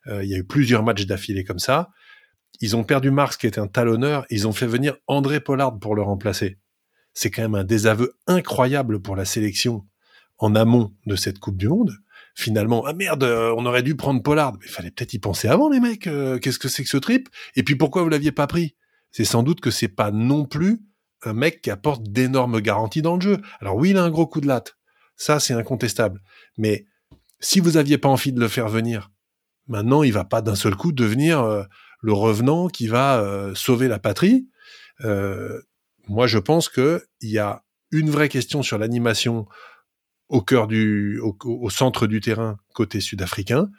Euh, 0.07 0.23
il 0.23 0.29
y 0.29 0.35
a 0.35 0.37
eu 0.37 0.45
plusieurs 0.45 0.83
matchs 0.83 1.05
d'affilée 1.05 1.43
comme 1.43 1.59
ça. 1.59 1.89
Ils 2.61 2.75
ont 2.75 2.83
perdu 2.83 3.09
Mars 3.09 3.37
qui 3.37 3.47
était 3.47 3.59
un 3.59 3.67
talonneur, 3.67 4.25
ils 4.29 4.47
ont 4.47 4.53
fait 4.53 4.67
venir 4.67 4.95
André 5.07 5.39
Pollard 5.39 5.79
pour 5.79 5.95
le 5.95 6.03
remplacer. 6.03 6.59
C'est 7.13 7.31
quand 7.31 7.41
même 7.41 7.55
un 7.55 7.63
désaveu 7.63 8.13
incroyable 8.27 9.01
pour 9.01 9.15
la 9.15 9.25
sélection 9.25 9.85
en 10.37 10.55
amont 10.55 10.93
de 11.07 11.15
cette 11.15 11.39
Coupe 11.39 11.57
du 11.57 11.67
Monde. 11.67 11.91
Finalement, 12.35 12.85
ah 12.85 12.93
merde, 12.93 13.23
euh, 13.23 13.53
on 13.57 13.65
aurait 13.65 13.83
dû 13.83 13.95
prendre 13.95 14.21
Pollard. 14.21 14.53
Mais 14.53 14.67
il 14.67 14.71
fallait 14.71 14.91
peut-être 14.91 15.13
y 15.13 15.19
penser 15.19 15.47
avant, 15.47 15.69
les 15.69 15.79
mecs. 15.79 16.05
Euh, 16.05 16.37
qu'est-ce 16.37 16.59
que 16.59 16.67
c'est 16.69 16.83
que 16.83 16.89
ce 16.89 16.97
trip? 16.97 17.29
Et 17.55 17.63
puis 17.63 17.75
pourquoi 17.75 18.03
vous 18.03 18.09
l'aviez 18.09 18.31
pas 18.31 18.45
pris? 18.45 18.75
C'est 19.11 19.25
sans 19.25 19.43
doute 19.43 19.61
que 19.61 19.71
c'est 19.71 19.87
pas 19.87 20.11
non 20.11 20.45
plus 20.45 20.81
un 21.23 21.33
mec 21.33 21.61
qui 21.61 21.71
apporte 21.71 22.03
d'énormes 22.03 22.61
garanties 22.61 23.01
dans 23.01 23.15
le 23.15 23.21
jeu. 23.21 23.37
Alors 23.59 23.75
oui, 23.75 23.91
il 23.91 23.97
a 23.97 24.03
un 24.03 24.09
gros 24.09 24.27
coup 24.27 24.41
de 24.41 24.47
latte. 24.47 24.77
Ça, 25.15 25.39
c'est 25.39 25.53
incontestable. 25.53 26.21
Mais 26.57 26.85
si 27.39 27.59
vous 27.59 27.77
aviez 27.77 27.97
pas 27.97 28.09
envie 28.09 28.31
de 28.31 28.39
le 28.39 28.47
faire 28.47 28.69
venir, 28.69 29.11
maintenant, 29.67 30.03
il 30.03 30.13
va 30.13 30.23
pas 30.23 30.41
d'un 30.41 30.55
seul 30.55 30.75
coup 30.75 30.91
devenir 30.91 31.41
euh, 31.41 31.63
le 32.01 32.13
revenant 32.13 32.67
qui 32.67 32.87
va 32.87 33.19
euh, 33.19 33.53
sauver 33.55 33.87
la 33.87 33.99
patrie. 33.99 34.47
Euh, 35.01 35.61
moi, 36.07 36.27
je 36.27 36.39
pense 36.39 36.69
que 36.69 37.03
il 37.21 37.29
y 37.29 37.37
a 37.37 37.63
une 37.91 38.09
vraie 38.09 38.29
question 38.29 38.63
sur 38.63 38.77
l'animation 38.77 39.47
au 40.29 40.43
du, 40.67 41.19
au, 41.19 41.69
centre 41.71 42.05
du 42.05 42.21
terrain 42.21 42.59
côté 42.73 43.01
sud-africain 43.01 43.69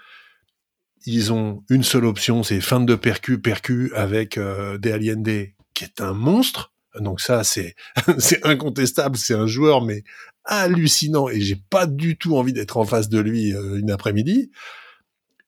ils 1.07 1.33
ont 1.33 1.65
une 1.71 1.83
seule 1.83 2.05
option, 2.05 2.43
c'est 2.43 2.61
fin 2.61 2.81
de 2.81 2.95
percu, 2.95 3.41
percu 3.41 3.93
avec 3.95 4.37
euh, 4.37 4.79
des 4.79 5.55
qui 5.75 5.85
est 5.85 6.01
un 6.01 6.13
monstre. 6.13 6.73
Donc 6.99 7.21
ça, 7.21 7.45
c'est 7.45 7.75
c'est 8.19 8.45
incontestable, 8.47 9.17
c'est 9.17 9.35
un 9.35 9.47
joueur 9.47 9.83
mais 9.83 10.03
hallucinant 10.45 11.29
et 11.29 11.41
j'ai 11.41 11.57
pas 11.57 11.87
du 11.87 12.17
tout 12.17 12.37
envie 12.37 12.53
d'être 12.53 12.77
en 12.77 12.85
face 12.85 13.09
de 13.09 13.21
lui 13.21 13.55
euh, 13.55 13.79
une 13.79 13.91
après-midi. 13.91 14.51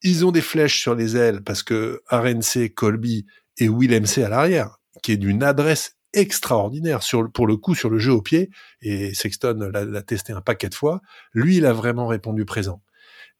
Ils 0.02 0.24
ont 0.24 0.32
des 0.32 0.40
flèches 0.40 0.80
sur 0.80 0.94
les 0.94 1.16
ailes 1.16 1.42
parce 1.42 1.62
que 1.62 2.02
RNC, 2.10 2.70
Colby 2.74 3.26
et 3.58 3.68
Will 3.68 3.92
MC 4.00 4.18
à 4.18 4.28
l'arrière, 4.28 4.78
qui 5.02 5.12
est 5.12 5.16
d'une 5.16 5.42
adresse 5.42 5.96
extraordinaire 6.14 7.02
sur 7.02 7.30
pour 7.30 7.46
le 7.46 7.56
coup 7.56 7.74
sur 7.74 7.88
le 7.88 7.98
jeu 7.98 8.12
au 8.12 8.20
pied 8.20 8.50
et 8.82 9.14
Sexton 9.14 9.70
l'a 9.72 10.02
testé 10.02 10.32
un 10.32 10.40
paquet 10.40 10.68
de 10.68 10.74
fois. 10.74 11.00
Lui, 11.32 11.56
il 11.56 11.66
a 11.66 11.72
vraiment 11.72 12.06
répondu 12.06 12.44
présent. 12.44 12.82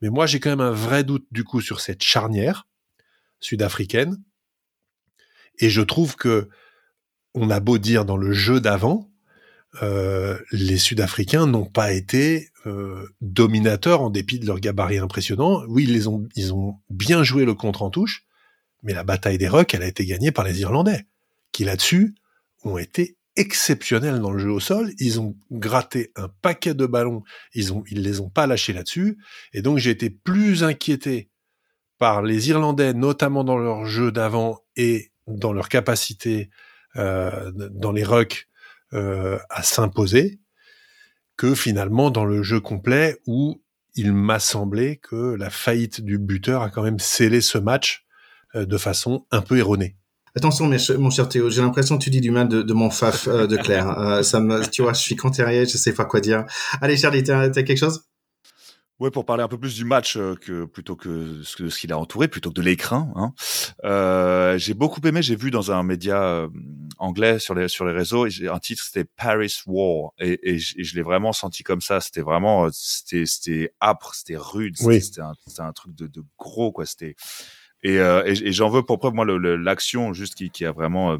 Mais 0.02 0.10
moi, 0.10 0.26
j'ai 0.26 0.40
quand 0.40 0.50
même 0.50 0.60
un 0.60 0.72
vrai 0.72 1.04
doute 1.04 1.26
du 1.30 1.44
coup 1.44 1.60
sur 1.60 1.80
cette 1.80 2.02
charnière 2.02 2.66
sud-africaine. 3.40 4.22
Et 5.58 5.70
je 5.70 5.80
trouve 5.80 6.16
que 6.16 6.50
on 7.34 7.48
a 7.48 7.60
beau 7.60 7.78
dire 7.78 8.04
dans 8.04 8.16
le 8.16 8.32
jeu 8.32 8.60
d'avant, 8.60 9.10
euh, 9.82 10.38
les 10.50 10.76
Sud-Africains 10.76 11.46
n'ont 11.46 11.64
pas 11.64 11.92
été 11.92 12.50
euh, 12.66 13.08
dominateurs 13.22 14.02
en 14.02 14.10
dépit 14.10 14.38
de 14.38 14.46
leur 14.46 14.60
gabarit 14.60 14.98
impressionnant. 14.98 15.62
Oui, 15.66 15.86
ils 15.88 16.52
ont 16.52 16.78
bien 16.90 17.22
joué 17.22 17.46
le 17.46 17.54
contre 17.54 17.82
en 17.82 17.90
touche, 17.90 18.26
mais 18.82 18.92
la 18.92 19.04
bataille 19.04 19.38
des 19.38 19.48
rucks, 19.48 19.72
elle 19.72 19.82
a 19.82 19.86
été 19.86 20.04
gagnée 20.04 20.30
par 20.30 20.44
les 20.44 20.60
Irlandais, 20.60 21.06
qui 21.52 21.64
là-dessus 21.64 22.14
ont 22.64 22.76
été 22.76 23.16
exceptionnels 23.36 24.20
dans 24.20 24.32
le 24.32 24.38
jeu 24.38 24.50
au 24.50 24.60
sol. 24.60 24.92
Ils 24.98 25.20
ont 25.20 25.36
gratté 25.50 26.12
un 26.16 26.28
paquet 26.42 26.74
de 26.74 26.86
ballons, 26.86 27.22
ils 27.54 27.72
ont, 27.72 27.84
ils 27.90 28.02
les 28.02 28.20
ont 28.20 28.30
pas 28.30 28.46
lâchés 28.46 28.72
là-dessus, 28.72 29.18
et 29.52 29.62
donc 29.62 29.78
j'ai 29.78 29.90
été 29.90 30.10
plus 30.10 30.64
inquiété 30.64 31.30
par 31.98 32.22
les 32.22 32.48
Irlandais, 32.48 32.94
notamment 32.94 33.44
dans 33.44 33.58
leur 33.58 33.86
jeu 33.86 34.10
d'avant 34.10 34.58
et 34.76 35.12
dans 35.26 35.52
leur 35.52 35.68
capacité 35.68 36.50
euh, 36.96 37.52
dans 37.54 37.92
les 37.92 38.04
rucks 38.04 38.48
euh, 38.92 39.38
à 39.48 39.62
s'imposer 39.62 40.40
que 41.36 41.54
finalement 41.54 42.10
dans 42.10 42.24
le 42.24 42.42
jeu 42.42 42.60
complet 42.60 43.16
où 43.26 43.62
il 43.94 44.12
m'a 44.12 44.38
semblé 44.38 44.98
que 44.98 45.34
la 45.34 45.50
faillite 45.50 46.00
du 46.00 46.18
buteur 46.18 46.62
a 46.62 46.70
quand 46.70 46.82
même 46.82 46.98
scellé 46.98 47.40
ce 47.40 47.58
match 47.58 48.04
euh, 48.54 48.66
de 48.66 48.76
façon 48.76 49.26
un 49.30 49.40
peu 49.40 49.58
erronée. 49.58 49.96
Attention, 50.34 50.70
mon 50.98 51.10
cher 51.10 51.28
Théo, 51.28 51.50
j'ai 51.50 51.60
l'impression 51.60 51.98
que 51.98 52.04
tu 52.04 52.10
dis 52.10 52.20
du 52.20 52.30
mal 52.30 52.48
de, 52.48 52.72
mon 52.72 52.88
faf 52.90 53.28
euh, 53.28 53.46
de 53.46 53.56
Claire. 53.56 54.20
ça 54.24 54.40
me, 54.40 54.66
tu 54.68 54.82
vois, 54.82 54.94
je 54.94 55.00
suis 55.00 55.16
contrarié, 55.16 55.66
je 55.66 55.76
sais 55.76 55.92
pas 55.92 56.04
quoi 56.04 56.20
dire. 56.20 56.46
Allez, 56.80 56.96
Charlie, 56.96 57.22
t'as 57.22 57.50
quelque 57.50 57.76
chose? 57.76 58.04
Ouais, 59.02 59.10
pour 59.10 59.24
parler 59.24 59.42
un 59.42 59.48
peu 59.48 59.58
plus 59.58 59.74
du 59.74 59.84
match 59.84 60.16
euh, 60.16 60.36
que 60.36 60.64
plutôt 60.64 60.94
que 60.94 61.42
ce, 61.42 61.68
ce 61.68 61.76
qu'il 61.76 61.92
a 61.92 61.98
entouré, 61.98 62.28
plutôt 62.28 62.50
que 62.50 62.54
de 62.54 62.62
l'écran. 62.62 63.12
Hein. 63.16 63.32
Euh, 63.82 64.56
j'ai 64.58 64.74
beaucoup 64.74 65.00
aimé. 65.04 65.22
J'ai 65.22 65.34
vu 65.34 65.50
dans 65.50 65.72
un 65.72 65.82
média 65.82 66.22
euh, 66.22 66.48
anglais 66.98 67.40
sur 67.40 67.56
les 67.56 67.66
sur 67.66 67.84
les 67.84 67.92
réseaux, 67.92 68.26
un 68.26 68.58
titre 68.60 68.84
c'était 68.84 69.08
Paris 69.16 69.52
War, 69.66 70.12
et, 70.20 70.38
et, 70.54 70.58
je, 70.58 70.94
l'ai 70.94 71.02
vraiment 71.02 71.32
senti 71.32 71.64
comme 71.64 71.80
ça. 71.80 72.00
C'était 72.00 72.20
vraiment, 72.20 72.68
c'était 72.70 73.26
c'était 73.26 73.74
âpre, 73.80 74.14
c'était 74.14 74.36
rude, 74.36 74.76
c'était 74.76 75.20
un, 75.20 75.32
un, 75.58 75.72
truc 75.72 75.96
de, 75.96 76.06
de 76.06 76.22
gros 76.38 76.70
quoi. 76.70 76.86
C'était 76.86 77.16
et, 77.82 77.96
et, 77.96 78.52
j'en 78.52 78.68
veux 78.68 78.82
pour 78.82 78.98
preuve 78.98 79.14
moi 79.14 79.24
l'action 79.26 80.12
juste 80.12 80.34
qui, 80.34 80.50
qui 80.50 80.64
a 80.64 80.72
vraiment 80.72 81.18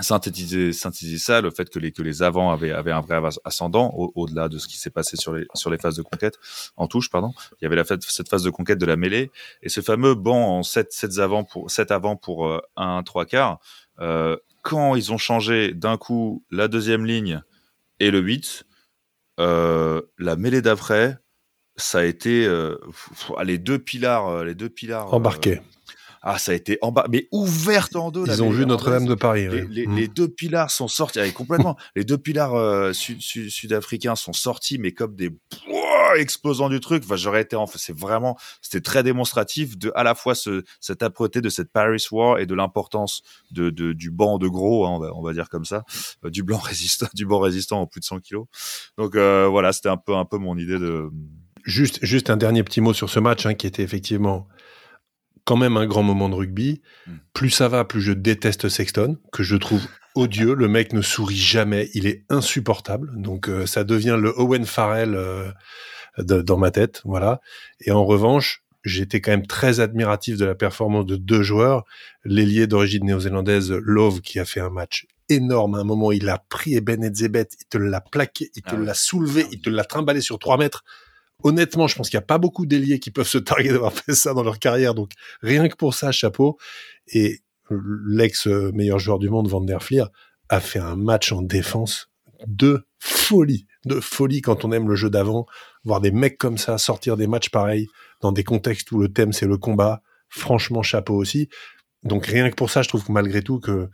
synthétiser, 0.00 0.72
synthétiser 0.72 1.18
ça, 1.18 1.40
le 1.40 1.50
fait 1.50 1.70
que 1.70 1.78
les, 1.78 1.92
que 1.92 2.02
les 2.02 2.22
avants 2.22 2.50
avaient, 2.50 2.72
avaient 2.72 2.90
un 2.90 3.00
vrai 3.00 3.20
ascendant 3.44 3.92
au-delà 4.14 4.48
de 4.48 4.58
ce 4.58 4.66
qui 4.66 4.76
s'est 4.76 4.90
passé 4.90 5.16
sur 5.16 5.34
les, 5.34 5.46
sur 5.54 5.70
les 5.70 5.78
phases 5.78 5.96
de 5.96 6.02
conquête, 6.02 6.38
en 6.76 6.88
touche, 6.88 7.10
pardon. 7.10 7.32
Il 7.60 7.64
y 7.64 7.66
avait 7.66 7.76
la, 7.76 7.84
cette 7.84 8.28
phase 8.28 8.42
de 8.42 8.50
conquête 8.50 8.78
de 8.78 8.86
la 8.86 8.96
mêlée 8.96 9.30
et 9.62 9.68
ce 9.68 9.80
fameux 9.80 10.14
banc 10.14 10.58
en 10.58 10.62
7, 10.62 10.92
7 10.92 11.18
avant 11.18 11.44
pour, 11.44 11.70
7 11.70 11.92
avant 11.92 12.16
pour 12.16 12.46
euh, 12.46 12.60
1, 12.76 13.02
3 13.04 13.24
quarts. 13.26 13.60
Euh, 14.00 14.36
quand 14.62 14.96
ils 14.96 15.12
ont 15.12 15.18
changé 15.18 15.72
d'un 15.72 15.96
coup 15.96 16.44
la 16.50 16.66
deuxième 16.66 17.04
ligne 17.04 17.42
et 18.00 18.10
le 18.10 18.18
8, 18.18 18.64
euh, 19.40 20.00
la 20.18 20.36
mêlée 20.36 20.62
d'après, 20.62 21.18
ça 21.76 21.98
a 21.98 22.04
été 22.04 22.46
euh, 22.46 22.76
les 23.44 23.58
deux 23.58 23.78
pilars, 23.78 24.28
euh, 24.28 24.44
les 24.44 24.54
deux 24.54 24.68
pilars 24.68 25.12
embarqués. 25.12 25.60
Ah, 26.26 26.38
ça 26.38 26.52
a 26.52 26.54
été 26.54 26.78
en 26.80 26.90
bas, 26.90 27.04
mais 27.10 27.28
ouverte 27.32 27.96
en 27.96 28.10
deux. 28.10 28.24
Ils 28.26 28.42
ont 28.42 28.48
vu 28.48 28.64
Notre-Dame 28.64 29.04
de 29.04 29.14
Paris. 29.14 29.46
Les, 29.68 29.84
les, 29.84 30.08
deux 30.08 30.28
pilars 30.28 30.70
sont 30.70 30.88
sortis, 30.88 31.20
complètement. 31.34 31.76
les 31.96 32.04
deux 32.04 32.16
pilars 32.16 32.54
euh, 32.54 32.92
sud-africains 32.94 34.16
sont 34.16 34.32
sortis, 34.32 34.78
mais 34.78 34.92
comme 34.92 35.14
des 35.16 35.30
explosants 36.16 36.70
du 36.70 36.80
truc. 36.80 37.02
Enfin, 37.04 37.16
j'aurais 37.16 37.42
été 37.42 37.56
en 37.56 37.66
fait, 37.66 37.78
c'est 37.78 37.96
vraiment, 37.96 38.38
c'était 38.62 38.80
très 38.80 39.02
démonstratif 39.02 39.76
de 39.76 39.92
à 39.94 40.02
la 40.02 40.14
fois 40.14 40.34
ce, 40.34 40.64
cette 40.80 41.02
âpreté 41.02 41.42
de 41.42 41.50
cette 41.50 41.70
Paris 41.70 42.02
War 42.10 42.38
et 42.38 42.46
de 42.46 42.54
l'importance 42.54 43.22
de, 43.50 43.68
de, 43.70 43.92
du 43.92 44.10
banc 44.10 44.38
de 44.38 44.48
gros, 44.48 44.86
hein, 44.86 44.92
on, 44.92 44.98
va, 44.98 45.14
on 45.14 45.22
va 45.22 45.34
dire 45.34 45.50
comme 45.50 45.66
ça, 45.66 45.84
euh, 46.24 46.30
du 46.30 46.42
blanc 46.42 46.58
résistant, 46.62 47.06
du 47.14 47.26
banc 47.26 47.40
résistant 47.40 47.82
en 47.82 47.86
plus 47.86 48.00
de 48.00 48.06
100 48.06 48.20
kilos. 48.20 48.46
Donc 48.96 49.14
euh, 49.14 49.46
voilà, 49.46 49.72
c'était 49.72 49.90
un 49.90 49.98
peu 49.98 50.14
un 50.14 50.24
peu 50.24 50.38
mon 50.38 50.56
idée 50.56 50.78
de. 50.78 51.10
Juste, 51.66 52.04
juste 52.04 52.28
un 52.28 52.36
dernier 52.36 52.62
petit 52.62 52.82
mot 52.82 52.92
sur 52.92 53.08
ce 53.08 53.18
match 53.20 53.46
hein, 53.46 53.54
qui 53.54 53.66
était 53.66 53.82
effectivement 53.82 54.46
quand 55.44 55.56
même 55.56 55.76
un 55.76 55.86
grand 55.86 56.02
moment 56.02 56.28
de 56.28 56.34
rugby. 56.34 56.82
Hmm. 57.06 57.16
Plus 57.32 57.50
ça 57.50 57.68
va, 57.68 57.84
plus 57.84 58.00
je 58.00 58.12
déteste 58.12 58.68
Sexton, 58.68 59.18
que 59.32 59.42
je 59.42 59.56
trouve 59.56 59.82
odieux. 60.14 60.54
Le 60.54 60.68
mec 60.68 60.92
ne 60.92 61.02
sourit 61.02 61.36
jamais, 61.36 61.90
il 61.94 62.06
est 62.06 62.24
insupportable. 62.28 63.10
Donc 63.14 63.48
euh, 63.48 63.66
ça 63.66 63.84
devient 63.84 64.18
le 64.20 64.32
Owen 64.38 64.64
Farrell 64.64 65.14
euh, 65.14 65.50
dans 66.18 66.56
ma 66.56 66.70
tête, 66.70 67.02
voilà. 67.04 67.40
Et 67.80 67.90
en 67.90 68.04
revanche, 68.04 68.62
j'étais 68.84 69.20
quand 69.20 69.32
même 69.32 69.46
très 69.46 69.80
admiratif 69.80 70.36
de 70.36 70.44
la 70.44 70.54
performance 70.54 71.06
de 71.06 71.16
deux 71.16 71.42
joueurs. 71.42 71.84
L'ailier 72.24 72.66
d'origine 72.66 73.04
néo-zélandaise, 73.06 73.72
Love, 73.72 74.20
qui 74.20 74.38
a 74.38 74.44
fait 74.44 74.60
un 74.60 74.70
match 74.70 75.06
énorme. 75.28 75.74
À 75.74 75.78
un 75.78 75.84
moment, 75.84 76.12
il 76.12 76.28
a 76.28 76.38
pris 76.38 76.80
Ben 76.80 77.12
Zebet, 77.14 77.48
il 77.60 77.66
te 77.66 77.78
l'a 77.78 78.00
plaqué, 78.00 78.50
il 78.54 78.62
te 78.62 78.74
ah 78.74 78.78
l'a 78.78 78.94
soulevé, 78.94 79.46
il 79.50 79.60
te 79.60 79.70
l'a 79.70 79.84
trimballé 79.84 80.20
sur 80.20 80.38
trois 80.38 80.58
mètres 80.58 80.84
honnêtement, 81.42 81.86
je 81.86 81.96
pense 81.96 82.08
qu'il 82.08 82.18
n'y 82.18 82.24
a 82.24 82.26
pas 82.26 82.38
beaucoup 82.38 82.66
d'ailiers 82.66 82.98
qui 82.98 83.10
peuvent 83.10 83.28
se 83.28 83.38
targuer 83.38 83.70
d'avoir 83.70 83.92
fait 83.92 84.14
ça 84.14 84.34
dans 84.34 84.42
leur 84.42 84.58
carrière. 84.58 84.94
Donc, 84.94 85.12
rien 85.42 85.68
que 85.68 85.76
pour 85.76 85.94
ça, 85.94 86.12
chapeau. 86.12 86.58
Et 87.08 87.40
l'ex 87.70 88.46
meilleur 88.46 88.98
joueur 88.98 89.18
du 89.18 89.28
monde, 89.28 89.48
Van 89.48 89.60
der 89.60 89.82
Fleer, 89.82 90.06
a 90.48 90.60
fait 90.60 90.78
un 90.78 90.96
match 90.96 91.32
en 91.32 91.42
défense 91.42 92.10
de 92.46 92.86
folie, 92.98 93.66
de 93.86 94.00
folie 94.00 94.42
quand 94.42 94.64
on 94.64 94.72
aime 94.72 94.88
le 94.88 94.96
jeu 94.96 95.10
d'avant. 95.10 95.46
Voir 95.84 96.00
des 96.00 96.10
mecs 96.10 96.38
comme 96.38 96.58
ça 96.58 96.78
sortir 96.78 97.16
des 97.16 97.26
matchs 97.26 97.50
pareils 97.50 97.86
dans 98.20 98.32
des 98.32 98.44
contextes 98.44 98.90
où 98.92 98.98
le 98.98 99.12
thème 99.12 99.32
c'est 99.32 99.46
le 99.46 99.58
combat. 99.58 100.02
Franchement, 100.28 100.82
chapeau 100.82 101.14
aussi. 101.14 101.48
Donc, 102.02 102.26
rien 102.26 102.50
que 102.50 102.54
pour 102.54 102.70
ça, 102.70 102.82
je 102.82 102.88
trouve 102.88 103.04
que 103.04 103.12
malgré 103.12 103.42
tout 103.42 103.60
que 103.60 103.88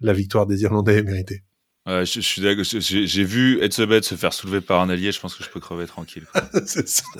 la 0.00 0.12
victoire 0.12 0.46
des 0.46 0.62
Irlandais 0.62 0.98
est 0.98 1.02
méritée. 1.02 1.44
Ouais, 1.86 2.06
je, 2.06 2.20
suis 2.20 2.40
d'accord. 2.40 2.64
J'ai 2.64 3.24
vu 3.24 3.60
Etzebet 3.62 4.00
se 4.02 4.14
faire 4.14 4.32
soulever 4.32 4.62
par 4.62 4.80
un 4.80 4.88
allié. 4.88 5.12
Je 5.12 5.20
pense 5.20 5.34
que 5.34 5.44
je 5.44 5.50
peux 5.50 5.60
crever 5.60 5.86
tranquille. 5.86 6.24
C'est 6.64 6.88
ça. 6.88 7.04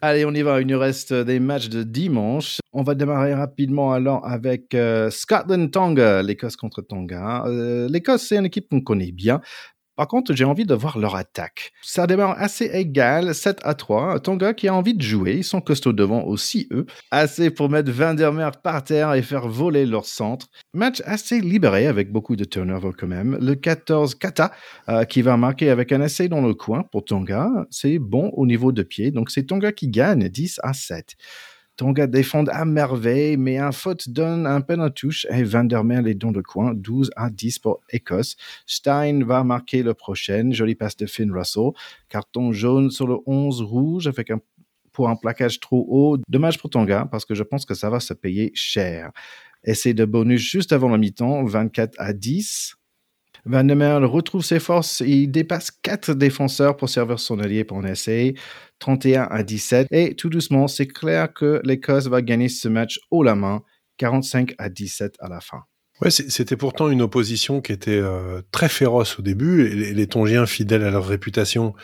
Allez, 0.00 0.24
on 0.24 0.32
y 0.32 0.42
va. 0.42 0.60
Il 0.60 0.68
nous 0.68 0.78
reste 0.78 1.12
des 1.12 1.40
matchs 1.40 1.68
de 1.68 1.82
dimanche. 1.82 2.58
On 2.72 2.82
va 2.82 2.94
démarrer 2.94 3.34
rapidement 3.34 3.92
alors 3.92 4.24
avec 4.26 4.74
euh, 4.74 5.10
Scotland-Tonga, 5.10 6.22
l'Écosse 6.22 6.56
contre 6.56 6.82
Tonga. 6.82 7.44
Euh, 7.46 7.88
L'Écosse, 7.88 8.26
c'est 8.28 8.36
une 8.36 8.46
équipe 8.46 8.68
qu'on 8.68 8.82
connaît 8.82 9.12
bien. 9.12 9.40
Par 9.96 10.08
contre, 10.08 10.34
j'ai 10.34 10.44
envie 10.44 10.64
de 10.64 10.74
voir 10.74 10.98
leur 10.98 11.14
attaque. 11.14 11.72
Ça 11.82 12.06
démarre 12.06 12.34
assez 12.38 12.66
égal, 12.66 13.34
7 13.34 13.60
à 13.62 13.74
3. 13.74 14.18
Tonga 14.20 14.52
qui 14.52 14.66
a 14.66 14.74
envie 14.74 14.94
de 14.94 15.02
jouer, 15.02 15.36
ils 15.36 15.44
sont 15.44 15.60
costauds 15.60 15.92
devant 15.92 16.24
aussi 16.24 16.66
eux. 16.72 16.86
Assez 17.12 17.50
pour 17.50 17.70
mettre 17.70 17.92
Vandermeer 17.92 18.50
par 18.62 18.82
terre 18.82 19.14
et 19.14 19.22
faire 19.22 19.46
voler 19.48 19.86
leur 19.86 20.04
centre. 20.04 20.48
Match 20.72 21.00
assez 21.04 21.40
libéré 21.40 21.86
avec 21.86 22.10
beaucoup 22.10 22.34
de 22.34 22.44
turnover 22.44 22.90
quand 22.98 23.06
même. 23.06 23.38
Le 23.40 23.54
14 23.54 24.16
Kata 24.16 24.52
euh, 24.88 25.04
qui 25.04 25.22
va 25.22 25.36
marquer 25.36 25.70
avec 25.70 25.92
un 25.92 26.02
essai 26.02 26.28
dans 26.28 26.40
le 26.40 26.54
coin 26.54 26.82
pour 26.90 27.04
Tonga. 27.04 27.48
C'est 27.70 27.98
bon 27.98 28.30
au 28.34 28.46
niveau 28.46 28.72
de 28.72 28.82
pied, 28.82 29.12
donc 29.12 29.30
c'est 29.30 29.44
Tonga 29.44 29.70
qui 29.70 29.88
gagne 29.88 30.28
10 30.28 30.60
à 30.62 30.72
7. 30.72 31.14
Tonga 31.76 32.06
défend 32.06 32.44
à 32.44 32.64
merveille, 32.64 33.36
mais 33.36 33.58
un 33.58 33.72
faute 33.72 34.08
donne 34.08 34.46
un 34.46 34.60
peine 34.60 34.80
à 34.80 34.90
touche 34.90 35.26
et 35.28 35.42
Vandermeer 35.42 36.02
les 36.02 36.14
dons 36.14 36.30
de 36.30 36.40
coin, 36.40 36.72
12 36.72 37.10
à 37.16 37.30
10 37.30 37.58
pour 37.58 37.80
Écosse. 37.90 38.36
Stein 38.64 39.24
va 39.24 39.42
marquer 39.42 39.82
le 39.82 39.92
prochain, 39.92 40.50
jolie 40.52 40.76
passe 40.76 40.96
de 40.96 41.06
Finn 41.06 41.32
Russell. 41.32 41.72
Carton 42.08 42.52
jaune 42.52 42.90
sur 42.90 43.08
le 43.08 43.16
11 43.26 43.62
rouge 43.62 44.06
avec 44.06 44.30
un, 44.30 44.40
pour 44.92 45.08
un 45.08 45.16
plaquage 45.16 45.58
trop 45.58 45.84
haut. 45.88 46.18
Dommage 46.28 46.58
pour 46.58 46.70
Tonga 46.70 47.08
parce 47.10 47.24
que 47.24 47.34
je 47.34 47.42
pense 47.42 47.66
que 47.66 47.74
ça 47.74 47.90
va 47.90 47.98
se 47.98 48.14
payer 48.14 48.52
cher. 48.54 49.10
Essai 49.64 49.94
de 49.94 50.04
bonus 50.04 50.42
juste 50.42 50.72
avant 50.72 50.90
la 50.90 50.98
mi-temps, 50.98 51.44
24 51.44 51.94
à 51.98 52.12
10. 52.12 52.76
Van 53.46 53.64
der 53.64 53.76
Merle 53.76 54.04
retrouve 54.06 54.42
ses 54.42 54.58
forces. 54.60 55.00
Il 55.00 55.30
dépasse 55.30 55.70
quatre 55.70 56.14
défenseurs 56.14 56.76
pour 56.76 56.88
servir 56.88 57.18
son 57.18 57.38
allié 57.40 57.64
pour 57.64 57.78
un 57.78 57.84
essai. 57.84 58.34
31 58.78 59.28
à 59.30 59.42
17. 59.42 59.88
Et 59.90 60.14
tout 60.14 60.30
doucement, 60.30 60.66
c'est 60.66 60.86
clair 60.86 61.32
que 61.32 61.60
l'Écosse 61.64 62.06
va 62.06 62.22
gagner 62.22 62.48
ce 62.48 62.68
match 62.68 62.98
haut 63.10 63.22
la 63.22 63.34
main. 63.34 63.62
45 63.98 64.54
à 64.58 64.68
17 64.68 65.16
à 65.20 65.28
la 65.28 65.40
fin. 65.40 65.62
Ouais, 66.00 66.10
c'était 66.10 66.56
pourtant 66.56 66.88
une 66.88 67.02
opposition 67.02 67.60
qui 67.60 67.72
était 67.72 67.92
euh, 67.92 68.42
très 68.50 68.68
féroce 68.68 69.18
au 69.18 69.22
début. 69.22 69.68
Les, 69.68 70.06
Tongiens, 70.08 70.46
fidèles 70.46 70.82
à 70.82 70.90
leur 70.90 71.06
réputation, 71.06 71.74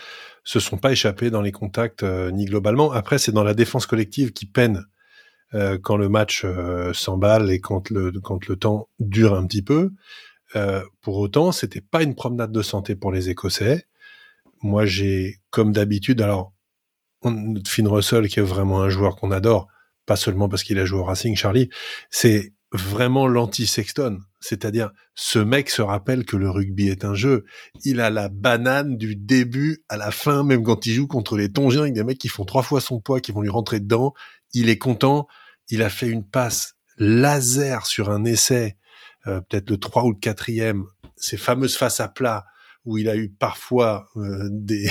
se 0.43 0.59
sont 0.59 0.79
pas 0.79 0.91
échappés 0.91 1.31
dans 1.31 1.43
les 1.43 1.53
contacts 1.53 2.03
euh, 2.03 2.31
ni 2.33 2.47
globalement. 2.47 2.91
Après, 2.91 3.19
c'est 3.19 3.31
dans 3.31 3.45
la 3.45 3.55
défense 3.55 3.87
collective 3.87 4.33
qui 4.33 4.47
peine 4.47 4.85
euh, 5.55 5.79
quand 5.81 5.97
le 5.97 6.09
match 6.09 6.45
s'emballe 6.93 7.51
et 7.53 7.61
quand 7.61 7.91
le, 7.91 8.11
quand 8.21 8.49
le 8.49 8.57
temps 8.57 8.89
dure 8.99 9.35
un 9.35 9.47
petit 9.47 9.63
peu. 9.63 9.93
Euh, 10.57 10.83
pour 11.01 11.19
autant, 11.19 11.53
c'était 11.53 11.81
pas 11.81 12.03
une 12.03 12.15
promenade 12.15 12.53
de 12.53 12.63
santé 12.63 12.97
pour 12.97 13.13
les 13.13 13.31
Écossais. 13.31 13.87
Moi, 14.63 14.85
j'ai, 14.85 15.37
comme 15.51 15.73
d'habitude, 15.73 16.21
alors, 16.21 16.53
Finn 17.67 17.87
Russell, 17.87 18.29
qui 18.29 18.41
est 18.41 18.45
vraiment 18.45 18.83
un 18.83 18.89
joueur 18.89 19.17
qu'on 19.17 19.31
adore, 19.31 19.69
pas 20.07 20.17
seulement 20.17 20.49
parce 20.49 20.65
qu'il 20.65 20.79
a 20.79 20.85
joué 20.85 20.99
au 20.99 21.05
Racing, 21.05 21.37
Charlie, 21.37 21.69
c'est 22.11 22.53
vraiment 22.73 23.27
l'anti-Sexton. 23.27 24.21
C'est-à-dire, 24.41 24.91
ce 25.15 25.39
mec 25.39 25.71
se 25.71 25.83
rappelle 25.83 26.25
que 26.25 26.37
le 26.37 26.51
rugby 26.51 26.89
est 26.89 27.05
un 27.05 27.15
jeu. 27.15 27.45
Il 27.85 28.01
a 28.01 28.11
la 28.11 28.29
banane 28.29 28.97
du 28.97 29.17
début 29.17 29.85
à 29.89 29.97
la 29.97 30.11
fin, 30.11 30.45
même 30.45 30.63
quand 30.63 30.87
il 30.87 30.93
joue 30.93 31.07
contre 31.07 31.37
les 31.37 31.53
Tongiens 31.53 31.83
avec 31.83 31.95
des 31.95 32.05
mecs 32.05 32.19
qui 32.19 32.29
font 32.29 32.45
trois 32.45 32.63
fois 32.63 32.81
son 32.81 33.01
poids, 33.01 33.21
qui 33.21 33.33
vont 33.33 33.43
lui 33.43 33.51
rentrer 33.51 33.81
dedans. 33.81 34.15
Il 34.55 34.69
est 34.69 34.79
content. 34.79 35.27
Il 35.69 35.83
a 35.83 35.91
fait 35.91 36.09
une 36.09 36.25
passe 36.25 36.75
laser 36.97 37.87
sur 37.87 38.11
un 38.11 38.25
essai, 38.25 38.77
peut-être 39.25 39.71
le 39.71 39.77
3 39.77 40.05
ou 40.05 40.13
le 40.13 40.19
quatrième, 40.19 40.87
ces 41.17 41.37
fameuses 41.37 41.77
faces 41.77 42.01
à 42.01 42.09
plat, 42.09 42.45
où 42.85 42.99
il 42.99 43.09
a 43.09 43.17
eu 43.17 43.29
parfois 43.29 44.09
euh, 44.17 44.49
des 44.51 44.89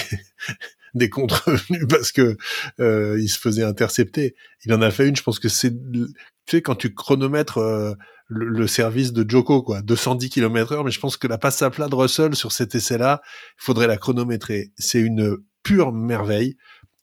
des 0.94 1.10
contrevenus 1.10 1.86
parce 1.88 2.12
que 2.12 2.38
euh, 2.80 3.20
il 3.20 3.30
se 3.30 3.40
faisait 3.40 3.64
intercepter. 3.64 4.36
Il 4.66 4.74
en 4.74 4.82
a 4.82 4.92
fait 4.92 5.08
une, 5.08 5.16
je 5.16 5.24
pense 5.24 5.40
que 5.40 5.50
c'est 5.50 5.72
tu 5.72 6.08
sais 6.48 6.62
quand 6.62 6.76
tu 6.76 6.94
chronomètres 6.94 7.60
euh, 7.60 7.94
le, 8.28 8.68
service 8.68 9.12
de 9.14 9.28
Joko 9.30 9.62
quoi, 9.62 9.82
210 9.82 10.30
km 10.30 10.72
heure, 10.72 10.84
mais 10.84 10.92
je 10.92 11.00
pense 11.00 11.18
que 11.18 11.28
la 11.28 11.38
passe 11.38 11.62
à 11.62 11.70
plat 11.70 11.88
de 11.88 11.96
Russell 11.96 12.36
sur 12.36 12.52
cet 12.52 12.76
essai-là, 12.76 13.22
il 13.60 13.64
faudrait 13.64 13.88
la 13.88 13.98
chronométrer. 13.98 14.72
C'est 14.78 15.00
une 15.00 15.38
pure 15.64 15.92
merveille. 15.92 16.58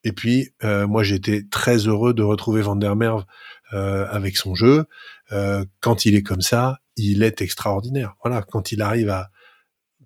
Et 0.05 0.13
puis 0.13 0.51
euh, 0.63 0.87
moi 0.87 1.05
été 1.07 1.49
très 1.49 1.79
heureux 1.89 2.15
de 2.15 2.23
retrouver 2.23 2.63
Van 2.63 2.77
der 2.77 2.95
Merwe 2.97 3.25
avec 3.73 4.37
son 4.37 4.55
jeu. 4.55 4.85
quand 5.81 6.07
il 6.07 6.15
est 6.15 6.23
comme 6.23 6.41
ça, 6.41 6.79
il 6.97 7.23
est 7.23 7.43
extraordinaire. 7.43 8.15
Voilà, 8.25 8.43
quand 8.43 8.73
il 8.73 8.83
arrive 8.83 9.11
à 9.11 9.31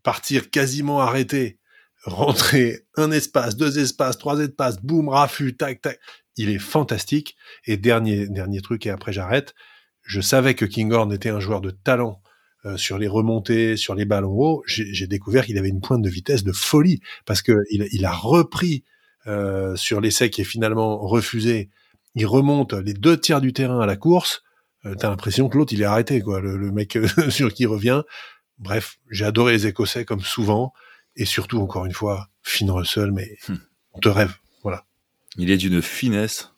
partir 0.03 0.51
quasiment 0.51 1.01
arrêté 1.01 1.61
rentrer 2.05 2.86
un 2.97 3.11
espace, 3.11 3.57
deux 3.57 3.78
espaces, 3.78 4.18
trois 4.18 4.41
espaces, 4.41 4.80
boum, 4.82 5.09
raffut, 5.09 5.57
tac, 5.57 5.82
tac. 5.82 5.99
Il 6.36 6.49
est 6.49 6.59
fantastique. 6.59 7.36
Et 7.66 7.76
dernier, 7.76 8.28
dernier 8.28 8.61
truc, 8.61 8.86
et 8.86 8.91
après 8.91 9.12
j'arrête. 9.12 9.55
Je 10.03 10.20
savais 10.20 10.55
que 10.55 10.64
Kinghorn 10.64 11.12
était 11.12 11.28
un 11.28 11.41
joueur 11.41 11.61
de 11.61 11.70
talent 11.70 12.22
euh, 12.64 12.76
sur 12.76 12.99
les 12.99 13.09
remontées, 13.09 13.76
sur 13.76 13.95
les 13.95 14.07
ballons 14.07 14.32
hauts. 14.32 14.62
J'ai 14.66 15.07
découvert 15.07 15.45
qu'il 15.45 15.59
avait 15.59 15.68
une 15.68 15.80
pointe 15.80 16.03
de 16.03 16.09
vitesse 16.09 16.43
de 16.43 16.53
folie 16.53 17.01
parce 17.26 17.43
que 17.43 17.53
il, 17.70 17.86
il 17.93 18.05
a 18.05 18.12
repris 18.12 18.84
euh, 19.26 19.76
sur 19.76 20.01
l'essai 20.01 20.30
qui 20.30 20.41
est 20.41 20.45
finalement 20.45 20.99
refusé. 20.99 21.70
Il 22.14 22.26
remonte 22.26 22.72
les 22.72 22.95
deux 22.95 23.20
tiers 23.20 23.41
du 23.41 23.53
terrain 23.53 23.80
à 23.80 23.86
la 23.86 23.97
course. 23.97 24.43
Euh, 24.87 24.95
T'as 24.95 25.11
l'impression 25.11 25.49
que 25.49 25.59
l'autre 25.59 25.72
il 25.72 25.83
est 25.83 25.87
arrêté, 25.87 26.20
quoi. 26.20 26.41
Le, 26.41 26.57
le 26.57 26.70
mec 26.72 26.99
sur 27.28 27.53
qui 27.53 27.66
revient. 27.66 28.03
Bref, 28.59 28.99
j'ai 29.11 29.24
adoré 29.24 29.53
les 29.53 29.66
Écossais 29.66 30.05
comme 30.05 30.20
souvent 30.20 30.72
et 31.16 31.24
surtout, 31.24 31.61
encore 31.61 31.87
une 31.87 31.93
fois, 31.93 32.28
Finn 32.43 32.70
Russell, 32.70 33.12
mais 33.12 33.37
hmm. 33.49 33.57
on 33.93 34.01
te 34.01 34.09
rêve, 34.09 34.35
voilà. 34.62 34.85
Il 35.37 35.51
est 35.51 35.57
d'une 35.57 35.83
finesse. 35.83 36.53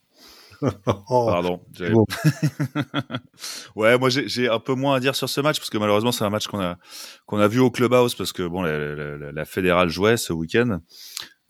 Pardon. 0.85 1.61
ouais, 3.75 3.99
moi 3.99 4.09
j'ai 4.11 4.49
un 4.49 4.61
peu 4.61 4.75
moins 4.75 4.95
à 4.95 5.01
dire 5.01 5.17
sur 5.17 5.29
ce 5.29 5.41
match 5.41 5.59
parce 5.59 5.71
que 5.71 5.79
malheureusement 5.79 6.13
c'est 6.13 6.25
un 6.25 6.31
match 6.31 6.47
qu'on 6.47 6.61
a 6.61 6.79
qu'on 7.27 7.39
a 7.39 7.49
vu 7.49 7.59
au 7.59 7.73
clubhouse 7.73 8.15
parce 8.15 8.33
que 8.33 8.47
bon 8.47 8.63
la, 8.63 9.33
la, 9.33 9.45
fédérale 9.45 9.89
jouait 9.89 10.17
ce 10.17 10.33
week-end 10.33 10.81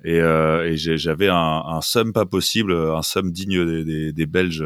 et, 0.04 0.20
euh, 0.20 0.74
j'avais 0.76 1.28
un, 1.28 1.62
un 1.66 1.80
somme 1.80 2.12
pas 2.12 2.26
possible, 2.26 2.74
un 2.74 3.02
somme 3.02 3.30
digne 3.30 3.84
des, 3.84 4.12
des, 4.12 4.26
Belges 4.26 4.64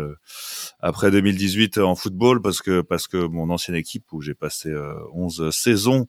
après 0.80 1.11
2018 1.11 1.78
en 1.78 1.95
football 1.95 2.41
parce 2.41 2.62
que 2.62 2.80
parce 2.80 3.07
que 3.07 3.18
mon 3.26 3.51
ancienne 3.51 3.76
équipe 3.76 4.05
où 4.12 4.22
j'ai 4.22 4.34
passé 4.34 4.74
11 5.12 5.41
euh, 5.41 5.51
saisons 5.51 6.07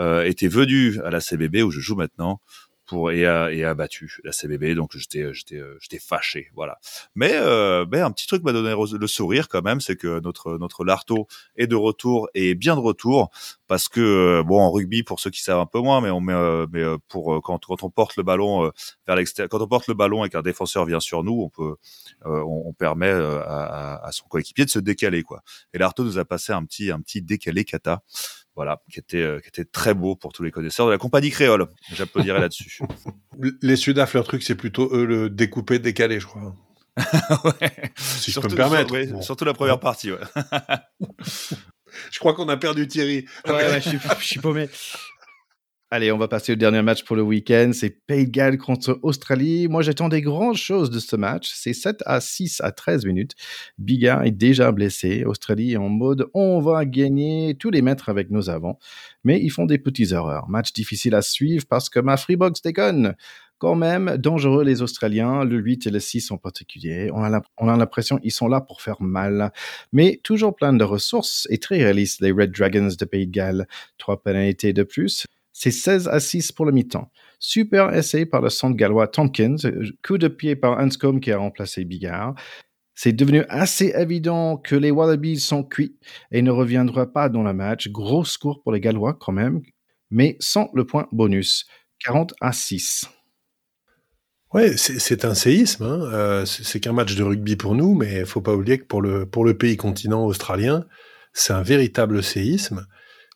euh, 0.00 0.24
était 0.24 0.48
venue 0.48 1.00
à 1.02 1.10
la 1.10 1.20
CBB 1.20 1.62
où 1.62 1.70
je 1.70 1.80
joue 1.80 1.96
maintenant 1.96 2.40
pour 2.88 3.12
et 3.12 3.26
a, 3.26 3.52
et 3.52 3.64
a 3.64 3.74
battu 3.74 4.18
la 4.24 4.32
CBB 4.32 4.74
donc 4.74 4.96
j'étais 4.96 5.32
j'étais 5.32 5.60
j'étais 5.80 5.98
fâché 5.98 6.50
voilà. 6.54 6.78
Mais 7.14 7.32
euh, 7.34 7.84
ben 7.84 8.02
un 8.02 8.10
petit 8.10 8.26
truc 8.26 8.42
m'a 8.42 8.52
donné 8.52 8.74
le 8.98 9.06
sourire 9.06 9.48
quand 9.48 9.62
même 9.62 9.80
c'est 9.80 9.96
que 9.96 10.20
notre 10.20 10.58
notre 10.58 10.84
Larto 10.84 11.28
est 11.56 11.66
de 11.66 11.76
retour 11.76 12.28
et 12.34 12.54
bien 12.54 12.74
de 12.74 12.80
retour 12.80 13.30
parce 13.66 13.88
que 13.88 14.00
euh, 14.00 14.42
bon 14.42 14.60
en 14.60 14.72
rugby 14.72 15.02
pour 15.02 15.20
ceux 15.20 15.30
qui 15.30 15.42
savent 15.42 15.60
un 15.60 15.66
peu 15.66 15.80
moins 15.80 16.00
mais 16.00 16.10
on 16.10 16.20
met 16.20 16.32
euh, 16.32 16.66
mais 16.72 16.82
euh, 16.82 16.96
pour 17.08 17.40
quand 17.42 17.60
quand 17.66 17.82
on 17.82 17.90
porte 17.90 18.16
le 18.16 18.22
ballon 18.22 18.72
vers 19.06 19.16
l'extérieur 19.16 19.50
quand 19.50 19.60
on 19.60 19.68
porte 19.68 19.86
le 19.86 19.94
ballon 19.94 20.24
et 20.24 20.30
qu'un 20.30 20.42
défenseur 20.42 20.86
vient 20.86 21.00
sur 21.00 21.22
nous 21.22 21.42
on 21.42 21.50
peut 21.50 21.76
on, 22.24 22.62
on, 22.66 22.72
permet 22.72 23.10
à, 23.10 24.00
à 24.02 24.12
son 24.12 24.26
coéquipier 24.26 24.64
de 24.64 24.70
se 24.70 24.78
décaler 24.78 25.22
quoi. 25.22 25.42
Et 25.74 25.78
Larto 25.78 26.04
nous 26.04 26.18
a 26.18 26.24
passé 26.24 26.52
un 26.52 26.64
petit 26.64 26.90
un 26.90 27.00
petit 27.00 27.20
décalé 27.20 27.64
kata 27.64 28.02
voilà, 28.58 28.82
qui 28.92 28.98
était, 28.98 29.22
euh, 29.22 29.38
qui 29.38 29.46
était 29.46 29.64
très 29.64 29.94
beau 29.94 30.16
pour 30.16 30.32
tous 30.32 30.42
les 30.42 30.50
connaisseurs 30.50 30.84
de 30.86 30.90
la 30.90 30.98
compagnie 30.98 31.30
créole. 31.30 31.68
J'applaudirais 31.94 32.40
là-dessus. 32.40 32.80
Les 33.62 33.76
Sudaf, 33.76 34.14
leur 34.14 34.24
truc, 34.24 34.42
c'est 34.42 34.56
plutôt 34.56 34.92
eux 34.92 35.04
le 35.04 35.30
découper, 35.30 35.78
décaler, 35.78 36.18
je 36.18 36.26
crois. 36.26 36.56
ouais. 37.44 37.92
Si 37.94 38.32
je 38.32 38.40
peux 38.40 38.48
me 38.48 38.56
permettre. 38.56 39.22
Surtout 39.22 39.44
la 39.44 39.54
première 39.54 39.78
partie, 39.78 40.10
ouais. 40.10 40.18
je 42.10 42.18
crois 42.18 42.34
qu'on 42.34 42.48
a 42.48 42.56
perdu 42.56 42.88
Thierry. 42.88 43.26
Ouais, 43.46 43.52
ouais, 43.52 43.80
je, 43.80 43.90
suis, 43.90 43.98
je 44.18 44.24
suis 44.24 44.40
paumé. 44.40 44.68
Allez, 45.90 46.12
on 46.12 46.18
va 46.18 46.28
passer 46.28 46.52
au 46.52 46.54
dernier 46.54 46.82
match 46.82 47.02
pour 47.02 47.16
le 47.16 47.22
week-end. 47.22 47.70
C'est 47.72 47.88
Pays 47.88 48.26
de 48.26 48.30
Galles 48.30 48.58
contre 48.58 48.98
Australie. 49.02 49.68
Moi, 49.68 49.80
j'attendais 49.80 50.20
grand 50.20 50.52
chose 50.52 50.90
de 50.90 50.98
ce 50.98 51.16
match. 51.16 51.50
C'est 51.54 51.72
7 51.72 52.02
à 52.04 52.20
6 52.20 52.60
à 52.60 52.72
13 52.72 53.06
minutes. 53.06 53.32
Bigard 53.78 54.24
est 54.24 54.30
déjà 54.30 54.70
blessé. 54.70 55.24
Australie 55.24 55.72
est 55.72 55.76
en 55.78 55.88
mode 55.88 56.28
on 56.34 56.60
va 56.60 56.84
gagner 56.84 57.56
tous 57.58 57.70
les 57.70 57.80
mètres 57.80 58.10
avec 58.10 58.30
nos 58.30 58.50
avants. 58.50 58.78
Mais 59.24 59.40
ils 59.40 59.48
font 59.48 59.64
des 59.64 59.78
petites 59.78 60.12
erreurs. 60.12 60.46
Match 60.50 60.74
difficile 60.74 61.14
à 61.14 61.22
suivre 61.22 61.64
parce 61.66 61.88
que 61.88 62.00
ma 62.00 62.18
Freebox 62.18 62.60
déconne. 62.60 63.14
Quand 63.56 63.74
même, 63.74 64.18
dangereux 64.18 64.64
les 64.64 64.82
Australiens, 64.82 65.42
le 65.42 65.56
8 65.56 65.86
et 65.86 65.90
le 65.90 66.00
6 66.00 66.30
en 66.32 66.36
particulier. 66.36 67.10
On 67.14 67.22
a 67.22 67.76
l'impression 67.78 68.18
qu'ils 68.18 68.32
sont 68.32 68.48
là 68.48 68.60
pour 68.60 68.82
faire 68.82 69.00
mal. 69.00 69.52
Mais 69.94 70.20
toujours 70.22 70.54
plein 70.54 70.74
de 70.74 70.84
ressources 70.84 71.48
et 71.48 71.56
très 71.56 71.78
réalistes, 71.78 72.20
les 72.20 72.30
Red 72.30 72.52
Dragons 72.52 72.90
de 73.00 73.04
Pays 73.06 73.26
de 73.26 73.32
Galles. 73.32 73.66
Trois 73.96 74.22
pénalités 74.22 74.74
de 74.74 74.82
plus. 74.82 75.24
C'est 75.60 75.72
16 75.72 76.06
à 76.06 76.20
6 76.20 76.52
pour 76.52 76.66
le 76.66 76.70
mi-temps. 76.70 77.10
Super 77.40 77.92
essai 77.92 78.26
par 78.26 78.40
le 78.40 78.48
centre 78.48 78.76
gallois 78.76 79.08
Tompkins, 79.08 79.56
coup 80.06 80.16
de 80.16 80.28
pied 80.28 80.54
par 80.54 80.78
Anscombe 80.78 81.18
qui 81.18 81.32
a 81.32 81.38
remplacé 81.38 81.84
Bigard. 81.84 82.36
C'est 82.94 83.12
devenu 83.12 83.42
assez 83.48 83.92
évident 83.96 84.56
que 84.56 84.76
les 84.76 84.92
Wallabies 84.92 85.40
sont 85.40 85.64
cuits 85.64 85.98
et 86.30 86.42
ne 86.42 86.52
reviendront 86.52 87.06
pas 87.06 87.28
dans 87.28 87.42
le 87.42 87.52
match. 87.54 87.88
Gros 87.88 88.24
score 88.24 88.62
pour 88.62 88.70
les 88.70 88.78
Gallois 88.78 89.14
quand 89.14 89.32
même, 89.32 89.60
mais 90.12 90.36
sans 90.38 90.70
le 90.74 90.86
point 90.86 91.08
bonus. 91.10 91.66
40 92.04 92.34
à 92.40 92.52
6. 92.52 93.06
Ouais, 94.54 94.76
c'est 94.76 95.24
un 95.24 95.34
séisme. 95.34 95.82
Hein. 95.82 96.02
Euh, 96.12 96.46
c'est 96.46 96.78
qu'un 96.78 96.92
match 96.92 97.16
de 97.16 97.24
rugby 97.24 97.56
pour 97.56 97.74
nous, 97.74 97.96
mais 97.96 98.20
il 98.20 98.26
faut 98.26 98.40
pas 98.40 98.54
oublier 98.54 98.78
que 98.78 98.84
pour 98.84 99.02
le, 99.02 99.26
pour 99.26 99.44
le 99.44 99.58
pays 99.58 99.76
continent 99.76 100.24
australien, 100.24 100.86
c'est 101.32 101.52
un 101.52 101.62
véritable 101.62 102.22
séisme. 102.22 102.86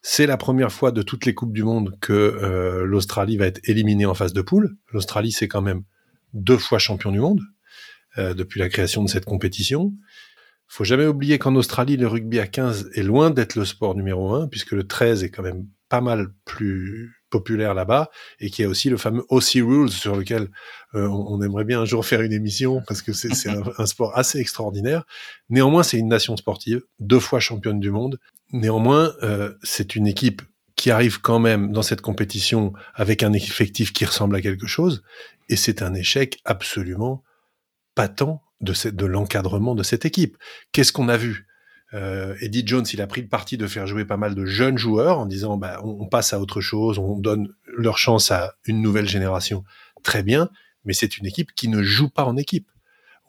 C'est 0.02 0.26
la 0.26 0.36
première 0.36 0.72
fois 0.72 0.90
de 0.90 1.00
toutes 1.00 1.26
les 1.26 1.34
coupes 1.34 1.52
du 1.52 1.62
monde 1.62 1.96
que 2.00 2.12
euh, 2.12 2.84
l'Australie 2.84 3.36
va 3.36 3.46
être 3.46 3.60
éliminée 3.68 4.04
en 4.04 4.14
phase 4.14 4.32
de 4.32 4.42
poule. 4.42 4.76
L'Australie, 4.92 5.30
c'est 5.30 5.46
quand 5.46 5.62
même 5.62 5.84
deux 6.34 6.58
fois 6.58 6.80
champion 6.80 7.12
du 7.12 7.20
monde 7.20 7.40
euh, 8.18 8.34
depuis 8.34 8.58
la 8.58 8.68
création 8.68 9.04
de 9.04 9.08
cette 9.08 9.24
compétition. 9.24 9.92
Faut 10.66 10.84
jamais 10.84 11.06
oublier 11.06 11.38
qu'en 11.38 11.54
Australie, 11.54 11.96
le 11.96 12.08
rugby 12.08 12.40
à 12.40 12.48
15 12.48 12.90
est 12.94 13.02
loin 13.02 13.30
d'être 13.30 13.54
le 13.54 13.64
sport 13.64 13.94
numéro 13.94 14.34
un, 14.34 14.48
puisque 14.48 14.72
le 14.72 14.88
13 14.88 15.22
est 15.22 15.30
quand 15.30 15.42
même 15.42 15.68
pas 15.88 16.00
mal 16.00 16.32
plus 16.44 17.21
populaire 17.32 17.74
là-bas, 17.74 18.10
et 18.38 18.50
qu'il 18.50 18.62
y 18.62 18.66
a 18.66 18.68
aussi 18.68 18.90
le 18.90 18.96
fameux 18.96 19.24
OC 19.30 19.54
Rules 19.56 19.90
sur 19.90 20.14
lequel 20.14 20.48
euh, 20.94 21.08
on, 21.08 21.42
aimerait 21.42 21.64
bien 21.64 21.80
un 21.80 21.84
jour 21.84 22.06
faire 22.06 22.20
une 22.20 22.32
émission, 22.32 22.82
parce 22.86 23.02
que 23.02 23.12
c'est 23.12 23.48
un, 23.48 23.62
un, 23.78 23.86
sport 23.86 24.16
assez 24.16 24.38
extraordinaire. 24.38 25.04
Néanmoins, 25.50 25.82
c'est 25.82 25.98
une 25.98 26.08
nation 26.08 26.36
sportive, 26.36 26.82
deux 27.00 27.18
fois 27.18 27.40
championne 27.40 27.80
du 27.80 27.90
monde, 27.90 28.20
Néanmoins, 28.52 29.14
euh, 29.22 29.54
c'est 29.62 29.96
une 29.96 30.06
équipe 30.06 30.42
qui 30.76 30.90
arrive 30.90 31.20
quand 31.20 31.38
même 31.38 31.72
dans 31.72 31.82
cette 31.82 32.02
compétition 32.02 32.72
avec 32.94 33.22
un 33.22 33.32
effectif 33.32 33.92
qui 33.92 34.04
ressemble 34.04 34.36
à 34.36 34.42
quelque 34.42 34.66
chose, 34.66 35.02
et 35.48 35.56
c'est 35.56 35.82
un 35.82 35.94
échec 35.94 36.38
absolument 36.44 37.22
patent 37.94 38.42
de, 38.60 38.90
de 38.90 39.06
l'encadrement 39.06 39.74
de 39.74 39.82
cette 39.82 40.04
équipe. 40.04 40.36
Qu'est-ce 40.72 40.92
qu'on 40.92 41.08
a 41.08 41.16
vu? 41.16 41.46
Euh, 41.94 42.34
Eddie 42.40 42.62
Jones, 42.66 42.86
il 42.92 43.00
a 43.00 43.06
pris 43.06 43.20
le 43.20 43.28
parti 43.28 43.58
de 43.58 43.66
faire 43.66 43.86
jouer 43.86 44.04
pas 44.04 44.16
mal 44.16 44.34
de 44.34 44.46
jeunes 44.46 44.78
joueurs 44.78 45.18
en 45.18 45.26
disant 45.26 45.56
bah, 45.56 45.80
on, 45.84 46.06
passe 46.06 46.32
à 46.32 46.40
autre 46.40 46.60
chose, 46.60 46.98
on 46.98 47.18
donne 47.18 47.54
leur 47.66 47.98
chance 47.98 48.30
à 48.30 48.54
une 48.64 48.80
nouvelle 48.80 49.08
génération. 49.08 49.64
Très 50.02 50.22
bien, 50.22 50.48
mais 50.84 50.94
c'est 50.94 51.18
une 51.18 51.26
équipe 51.26 51.52
qui 51.54 51.68
ne 51.68 51.82
joue 51.82 52.08
pas 52.08 52.24
en 52.24 52.36
équipe. 52.36 52.68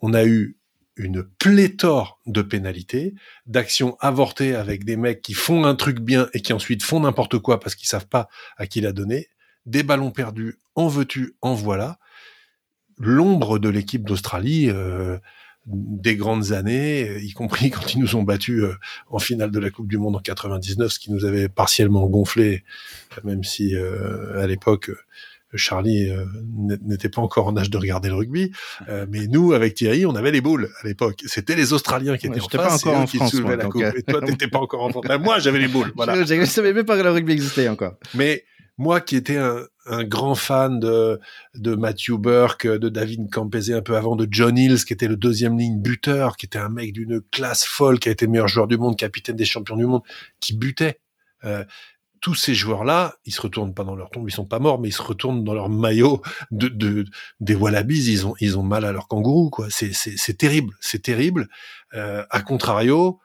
On 0.00 0.14
a 0.14 0.24
eu 0.24 0.56
une 0.96 1.24
pléthore 1.24 2.20
de 2.26 2.40
pénalités, 2.40 3.14
d'actions 3.46 3.96
avortées 4.00 4.54
avec 4.54 4.84
des 4.84 4.96
mecs 4.96 5.22
qui 5.22 5.34
font 5.34 5.64
un 5.64 5.74
truc 5.74 5.98
bien 5.98 6.28
et 6.32 6.40
qui 6.40 6.52
ensuite 6.52 6.84
font 6.84 7.00
n'importe 7.00 7.38
quoi 7.38 7.60
parce 7.60 7.74
qu'ils 7.74 7.88
savent 7.88 8.06
pas 8.06 8.28
à 8.56 8.66
qui 8.66 8.80
l'a 8.80 8.92
donné, 8.92 9.28
des 9.66 9.82
ballons 9.82 10.10
perdus, 10.10 10.58
en 10.74 10.88
veux-tu, 10.88 11.34
en 11.42 11.54
voilà. 11.54 11.98
L'ombre 12.96 13.58
de 13.58 13.68
l'équipe 13.68 14.04
d'Australie, 14.04 14.70
euh, 14.70 15.18
des 15.66 16.16
grandes 16.16 16.52
années, 16.52 17.18
y 17.22 17.32
compris 17.32 17.70
quand 17.70 17.94
ils 17.94 18.00
nous 18.00 18.16
ont 18.16 18.22
battus 18.22 18.64
en 19.08 19.18
finale 19.18 19.50
de 19.50 19.58
la 19.58 19.70
Coupe 19.70 19.88
du 19.88 19.98
Monde 19.98 20.16
en 20.16 20.20
99, 20.20 20.92
ce 20.92 20.98
qui 20.98 21.10
nous 21.12 21.24
avait 21.24 21.48
partiellement 21.48 22.06
gonflé, 22.06 22.64
même 23.24 23.44
si 23.44 23.74
à 23.76 24.46
l'époque 24.46 24.90
Charlie 25.56 26.10
euh, 26.10 26.24
n'était 26.84 27.08
pas 27.08 27.22
encore 27.22 27.46
en 27.46 27.56
âge 27.56 27.70
de 27.70 27.78
regarder 27.78 28.08
le 28.08 28.14
rugby, 28.14 28.52
euh, 28.88 29.06
mais 29.08 29.26
nous, 29.26 29.52
avec 29.52 29.74
Thierry, 29.74 30.06
on 30.06 30.14
avait 30.14 30.30
les 30.30 30.40
boules 30.40 30.70
à 30.82 30.86
l'époque. 30.86 31.22
C'était 31.26 31.54
les 31.56 31.72
Australiens 31.72 32.16
qui 32.16 32.26
étaient 32.26 32.40
en 32.40 32.48
face, 32.48 32.82
pas 32.82 32.90
encore 32.90 33.02
en 33.02 33.06
qui 33.06 33.16
France, 33.18 33.30
soulevaient 33.30 33.56
moi, 33.56 33.56
la 33.56 33.64
coupe. 33.66 33.82
euh. 33.82 33.92
Et 33.96 34.02
toi, 34.02 34.20
t'étais 34.20 34.48
pas 34.48 34.58
encore 34.58 34.82
en 34.82 34.90
France. 34.90 35.04
Ben, 35.06 35.18
moi, 35.18 35.38
j'avais 35.38 35.58
les 35.58 35.68
boules. 35.68 35.92
Voilà. 35.96 36.24
Je, 36.24 36.34
je 36.34 36.44
savais 36.44 36.72
même 36.72 36.84
pas 36.84 36.96
que 36.98 37.02
le 37.02 37.10
rugby 37.10 37.32
existait 37.32 37.68
encore. 37.68 37.94
Mais 38.14 38.44
moi, 38.76 39.00
qui 39.00 39.16
étais 39.16 39.36
un, 39.36 39.60
un 39.86 40.04
grand 40.04 40.34
fan 40.34 40.80
de, 40.80 41.20
de 41.54 41.74
Matthew 41.74 42.18
Burke, 42.18 42.66
de 42.66 42.88
David 42.88 43.30
Campese 43.30 43.70
un 43.70 43.82
peu 43.82 43.96
avant, 43.96 44.16
de 44.16 44.26
John 44.30 44.56
Hills, 44.58 44.84
qui 44.84 44.92
était 44.92 45.08
le 45.08 45.16
deuxième 45.16 45.58
ligne 45.58 45.80
buteur, 45.80 46.36
qui 46.36 46.46
était 46.46 46.58
un 46.58 46.68
mec 46.68 46.92
d'une 46.92 47.20
classe 47.30 47.64
folle, 47.64 47.98
qui 47.98 48.08
a 48.08 48.12
été 48.12 48.26
meilleur 48.26 48.48
joueur 48.48 48.66
du 48.66 48.76
monde, 48.76 48.96
capitaine 48.96 49.36
des 49.36 49.44
champions 49.44 49.76
du 49.76 49.86
monde, 49.86 50.02
qui 50.40 50.56
butait. 50.56 51.00
Euh, 51.44 51.64
tous 52.20 52.34
ces 52.34 52.54
joueurs-là, 52.54 53.16
ils 53.26 53.34
se 53.34 53.42
retournent 53.42 53.74
pas 53.74 53.84
dans 53.84 53.94
leur 53.94 54.08
tombe, 54.08 54.26
ils 54.26 54.32
sont 54.32 54.46
pas 54.46 54.58
morts, 54.58 54.80
mais 54.80 54.88
ils 54.88 54.92
se 54.92 55.02
retournent 55.02 55.44
dans 55.44 55.52
leur 55.52 55.68
maillot 55.68 56.22
de, 56.50 56.68
de 56.68 57.04
des 57.40 57.54
Wallabies, 57.54 58.10
ils 58.10 58.26
ont 58.26 58.34
ils 58.40 58.58
ont 58.58 58.62
mal 58.62 58.86
à 58.86 58.92
leur 58.92 59.08
kangourou 59.08 59.50
quoi. 59.50 59.66
C'est 59.68 59.92
c'est 59.92 60.38
terrible, 60.38 60.72
c'est 60.80 61.02
terrible. 61.02 61.48
Euh, 61.92 62.24
à 62.30 62.40
contrario, 62.40 63.20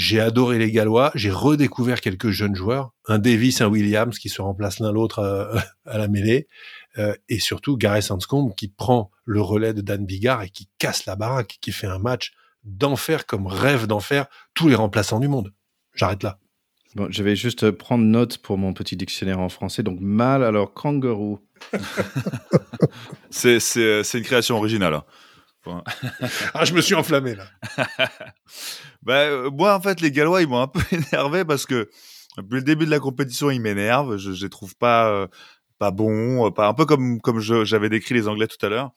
j'ai 0.00 0.18
adoré 0.18 0.58
les 0.58 0.72
Gallois, 0.72 1.12
j'ai 1.14 1.30
redécouvert 1.30 2.00
quelques 2.00 2.30
jeunes 2.30 2.56
joueurs, 2.56 2.94
un 3.06 3.18
Davis, 3.18 3.60
un 3.60 3.66
Williams 3.66 4.18
qui 4.18 4.30
se 4.30 4.40
remplacent 4.40 4.80
l'un 4.80 4.92
l'autre 4.92 5.18
à, 5.18 5.62
à, 5.84 5.98
la 5.98 6.08
mêlée, 6.08 6.48
euh, 6.96 7.14
et 7.28 7.38
surtout 7.38 7.76
Gareth 7.76 8.10
Anscombe 8.10 8.54
qui 8.54 8.68
prend 8.68 9.10
le 9.26 9.42
relais 9.42 9.74
de 9.74 9.82
Dan 9.82 10.06
Bigard 10.06 10.42
et 10.42 10.48
qui 10.48 10.70
casse 10.78 11.04
la 11.04 11.16
baraque, 11.16 11.58
qui 11.60 11.70
fait 11.70 11.86
un 11.86 11.98
match 11.98 12.32
d'enfer 12.64 13.26
comme 13.26 13.46
rêve 13.46 13.86
d'enfer 13.86 14.24
tous 14.54 14.68
les 14.68 14.74
remplaçants 14.74 15.20
du 15.20 15.28
monde. 15.28 15.52
J'arrête 15.94 16.22
là. 16.22 16.38
Bon, 16.94 17.08
je 17.10 17.22
vais 17.22 17.36
juste 17.36 17.70
prendre 17.70 18.04
note 18.04 18.38
pour 18.38 18.56
mon 18.56 18.72
petit 18.72 18.96
dictionnaire 18.96 19.38
en 19.38 19.50
français. 19.50 19.82
Donc, 19.82 20.00
mal, 20.00 20.42
alors 20.42 20.72
kangourou. 20.72 21.40
c'est, 23.30 23.60
c'est, 23.60 24.02
c'est 24.02 24.16
une 24.16 24.24
création 24.24 24.56
originale. 24.56 24.94
hein. 24.94 25.04
Ah, 26.54 26.64
je 26.64 26.74
me 26.74 26.80
suis 26.80 26.94
enflammé 26.94 27.34
là. 27.34 27.46
bah, 29.02 29.20
euh, 29.22 29.50
moi, 29.50 29.74
en 29.74 29.80
fait, 29.80 30.00
les 30.00 30.10
Gallois, 30.10 30.42
ils 30.42 30.48
m'ont 30.48 30.60
un 30.60 30.68
peu 30.68 30.80
énervé 30.92 31.44
parce 31.44 31.66
que 31.66 31.88
depuis 32.36 32.56
le 32.56 32.62
début 32.62 32.86
de 32.86 32.90
la 32.90 33.00
compétition, 33.00 33.50
ils 33.50 33.60
m'énervent. 33.60 34.16
Je, 34.16 34.32
je 34.32 34.44
les 34.44 34.50
trouve 34.50 34.76
pas, 34.76 35.10
euh, 35.10 35.26
pas 35.78 35.90
bons, 35.90 36.46
euh, 36.46 36.50
pas 36.50 36.68
un 36.68 36.74
peu 36.74 36.86
comme 36.86 37.20
comme 37.20 37.40
j'avais 37.40 37.88
décrit 37.88 38.14
les 38.14 38.28
Anglais 38.28 38.46
tout 38.46 38.64
à 38.64 38.68
l'heure. 38.68 38.90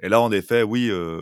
Et 0.00 0.08
là, 0.08 0.20
en 0.20 0.32
effet, 0.32 0.62
oui, 0.62 0.90
euh, 0.90 1.20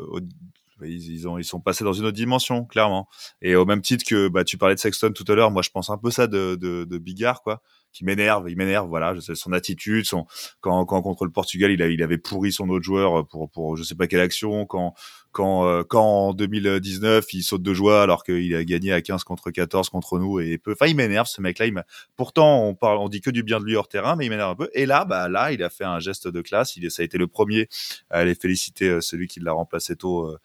ils, 0.82 1.12
ils 1.12 1.28
ont 1.28 1.38
ils 1.38 1.44
sont 1.44 1.60
passés 1.60 1.84
dans 1.84 1.92
une 1.92 2.06
autre 2.06 2.16
dimension, 2.16 2.64
clairement. 2.64 3.08
Et 3.42 3.54
au 3.54 3.64
même 3.64 3.82
titre 3.82 4.04
que 4.06 4.28
bah 4.28 4.44
tu 4.44 4.58
parlais 4.58 4.74
de 4.74 4.80
Sexton 4.80 5.12
tout 5.12 5.24
à 5.28 5.34
l'heure, 5.34 5.50
moi 5.50 5.62
je 5.62 5.70
pense 5.70 5.90
un 5.90 5.98
peu 5.98 6.10
ça 6.10 6.26
de 6.26 6.56
de, 6.56 6.84
de 6.84 6.98
Bigard 6.98 7.42
quoi, 7.42 7.62
qui 7.92 8.04
m'énerve, 8.04 8.50
il 8.50 8.56
m'énerve, 8.56 8.88
voilà, 8.88 9.14
son 9.20 9.52
attitude, 9.52 10.04
son 10.04 10.26
quand 10.60 10.84
quand 10.86 11.02
contre 11.02 11.24
le 11.24 11.30
Portugal, 11.30 11.70
il 11.70 11.82
a 11.82 12.04
avait 12.04 12.18
pourri 12.18 12.52
son 12.52 12.68
autre 12.70 12.84
joueur 12.84 13.26
pour 13.28 13.50
pour 13.50 13.76
je 13.76 13.82
sais 13.82 13.94
pas 13.94 14.06
quelle 14.06 14.20
action 14.20 14.66
quand 14.66 14.94
quand 15.32 15.66
euh, 15.66 15.82
quand 15.82 16.04
en 16.04 16.32
2019, 16.34 17.32
il 17.32 17.42
saute 17.42 17.62
de 17.62 17.74
joie 17.74 18.02
alors 18.02 18.22
qu'il 18.24 18.54
a 18.54 18.64
gagné 18.64 18.92
à 18.92 19.00
15 19.00 19.24
contre 19.24 19.50
14 19.50 19.88
contre 19.88 20.18
nous 20.18 20.40
et 20.40 20.58
peu. 20.58 20.72
Enfin 20.72 20.86
il 20.86 20.96
m'énerve 20.96 21.26
ce 21.26 21.40
mec 21.40 21.58
là, 21.58 21.66
il 21.66 21.72
m'a 21.72 21.84
pourtant 22.16 22.64
on 22.66 22.74
parle 22.74 22.98
on 22.98 23.08
dit 23.08 23.20
que 23.20 23.30
du 23.30 23.42
bien 23.42 23.58
de 23.60 23.64
lui 23.64 23.76
hors 23.76 23.88
terrain 23.88 24.16
mais 24.16 24.26
il 24.26 24.30
m'énerve 24.30 24.50
un 24.50 24.56
peu. 24.56 24.70
Et 24.74 24.86
là 24.86 25.04
bah 25.04 25.28
là, 25.28 25.52
il 25.52 25.62
a 25.62 25.70
fait 25.70 25.84
un 25.84 25.98
geste 25.98 26.28
de 26.28 26.40
classe, 26.40 26.76
il 26.76 26.90
ça 26.90 27.02
a 27.02 27.04
été 27.04 27.18
le 27.18 27.26
premier 27.26 27.68
à 28.10 28.18
aller 28.18 28.34
féliciter 28.34 28.88
euh, 28.88 29.00
celui 29.00 29.26
qui 29.28 29.40
l'a 29.40 29.52
remplacé 29.52 29.96
tôt 29.96 30.26
euh, 30.26 30.38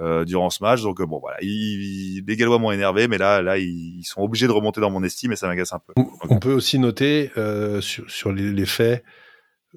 euh, 0.00 0.24
durant 0.24 0.50
ce 0.50 0.62
match. 0.62 0.82
Donc 0.82 1.00
euh, 1.00 1.06
bon 1.06 1.18
voilà, 1.20 1.36
il, 1.42 1.48
il- 1.48 2.24
les 2.26 2.36
Gallois 2.36 2.58
m'ont 2.58 2.72
énervé, 2.72 3.06
mais 3.08 3.18
là 3.18 3.42
là 3.42 3.58
ils, 3.58 3.98
ils 4.00 4.04
sont 4.04 4.20
obligés 4.22 4.46
de 4.46 4.52
remonter 4.52 4.80
dans 4.80 4.90
mon 4.90 5.02
estime 5.04 5.32
et 5.32 5.36
ça 5.36 5.46
m'agace 5.46 5.72
un 5.72 5.78
peu. 5.80 5.92
On 6.28 6.38
peut 6.38 6.52
aussi 6.52 6.78
noter 6.78 7.30
euh, 7.36 7.80
sur, 7.80 8.10
sur 8.10 8.32
les, 8.32 8.52
les 8.52 8.66
faits 8.66 9.04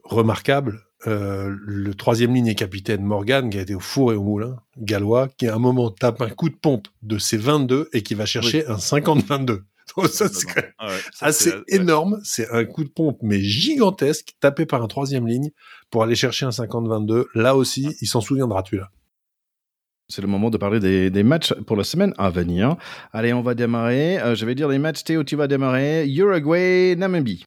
remarquables 0.03 0.81
euh, 1.05 1.55
le 1.61 1.93
troisième 1.93 2.33
ligne 2.33 2.47
et 2.47 2.55
capitaine 2.55 3.03
Morgan 3.03 3.49
qui 3.51 3.59
a 3.59 3.61
été 3.61 3.75
au 3.75 3.79
four 3.79 4.13
et 4.13 4.15
au 4.15 4.23
moulin 4.23 4.57
gallois 4.77 5.27
qui 5.37 5.47
à 5.47 5.53
un 5.55 5.59
moment 5.59 5.91
tape 5.91 6.21
un 6.21 6.29
coup 6.29 6.49
de 6.49 6.55
pompe 6.55 6.87
de 7.03 7.19
ses 7.19 7.37
22 7.37 7.89
et 7.93 8.01
qui 8.01 8.15
va 8.15 8.25
chercher 8.25 8.65
un 8.67 8.77
50-22. 8.77 9.45
Donc 9.95 10.07
ça 10.07 10.27
c'est 10.27 10.47
Ah 10.79 10.87
ouais, 10.87 10.93
assez 11.21 11.51
ouais. 11.51 11.61
énorme. 11.67 12.19
C'est 12.23 12.49
un 12.51 12.65
coup 12.65 12.83
de 12.83 12.89
pompe 12.89 13.19
mais 13.21 13.39
gigantesque 13.41 14.33
tapé 14.39 14.65
par 14.65 14.81
un 14.83 14.87
troisième 14.87 15.27
ligne 15.27 15.51
pour 15.91 16.01
aller 16.03 16.15
chercher 16.15 16.45
un 16.47 16.49
50-22. 16.49 17.25
Là 17.35 17.55
aussi, 17.55 17.95
il 18.01 18.07
s'en 18.07 18.19
souviendra 18.21 18.63
tu 18.63 18.77
là. 18.77 18.89
C'est 20.09 20.21
le 20.21 20.27
moment 20.27 20.49
de 20.49 20.57
parler 20.57 20.79
des, 20.79 21.09
des 21.09 21.23
matchs 21.23 21.53
pour 21.65 21.75
la 21.75 21.83
semaine 21.83 22.13
à 22.17 22.29
venir. 22.29 22.77
Allez, 23.11 23.33
on 23.33 23.41
va 23.41 23.55
démarrer. 23.55 24.19
Euh, 24.21 24.35
je 24.35 24.45
vais 24.45 24.55
dire 24.55 24.69
les 24.69 24.79
matchs. 24.79 25.03
Théo, 25.03 25.23
tu 25.25 25.35
vas 25.35 25.47
démarrer. 25.47 26.07
Uruguay, 26.07 26.95
Namibie. 26.95 27.43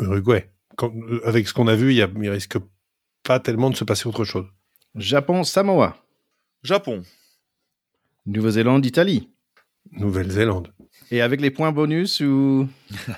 Uruguay. 0.00 0.50
Quand- 0.76 0.92
euh, 0.94 1.20
avec 1.26 1.48
ce 1.48 1.54
qu'on 1.54 1.68
a 1.68 1.74
vu, 1.74 1.92
il, 1.92 1.96
y 1.96 2.02
a, 2.02 2.08
il 2.20 2.28
risque 2.30 2.58
pas 3.22 3.40
tellement 3.40 3.70
de 3.70 3.76
se 3.76 3.84
passer 3.84 4.06
autre 4.08 4.24
chose. 4.24 4.46
Japon, 4.94 5.42
Samoa. 5.42 5.96
Japon. 6.62 7.02
Nouvelle-Zélande, 8.26 8.84
Italie. 8.84 9.30
Nouvelle-Zélande. 9.92 10.72
Et 11.10 11.22
avec 11.22 11.40
les 11.40 11.50
points 11.50 11.72
bonus 11.72 12.20
ou? 12.20 12.68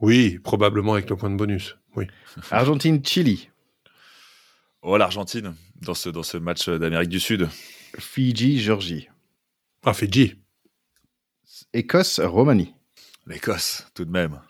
Oui, 0.00 0.38
probablement 0.38 0.92
avec 0.92 1.10
le 1.10 1.16
point 1.16 1.28
de 1.28 1.34
bonus. 1.34 1.76
Oui. 1.96 2.06
Argentine, 2.52 3.04
Chili. 3.04 3.50
Oh 4.82 4.96
l'Argentine 4.96 5.54
dans 5.82 5.94
ce 5.94 6.08
dans 6.08 6.22
ce 6.22 6.36
match 6.36 6.68
d'Amérique 6.68 7.08
du 7.08 7.20
Sud. 7.20 7.48
Fidji, 7.98 8.58
Géorgie. 8.60 9.08
Ah, 9.84 9.94
Fidji. 9.94 10.34
Écosse, 11.72 12.20
Roumanie. 12.20 12.74
L'Écosse 13.26 13.86
tout 13.94 14.04
de 14.04 14.10
même. 14.10 14.40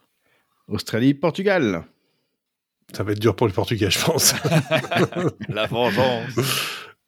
Australie, 0.68 1.14
Portugal. 1.14 1.84
Ça 2.94 3.02
va 3.02 3.12
être 3.12 3.18
dur 3.18 3.36
pour 3.36 3.46
les 3.46 3.52
Portugais, 3.52 3.90
je 3.90 4.02
pense. 4.04 4.34
La 5.48 5.66
vengeance. 5.66 6.38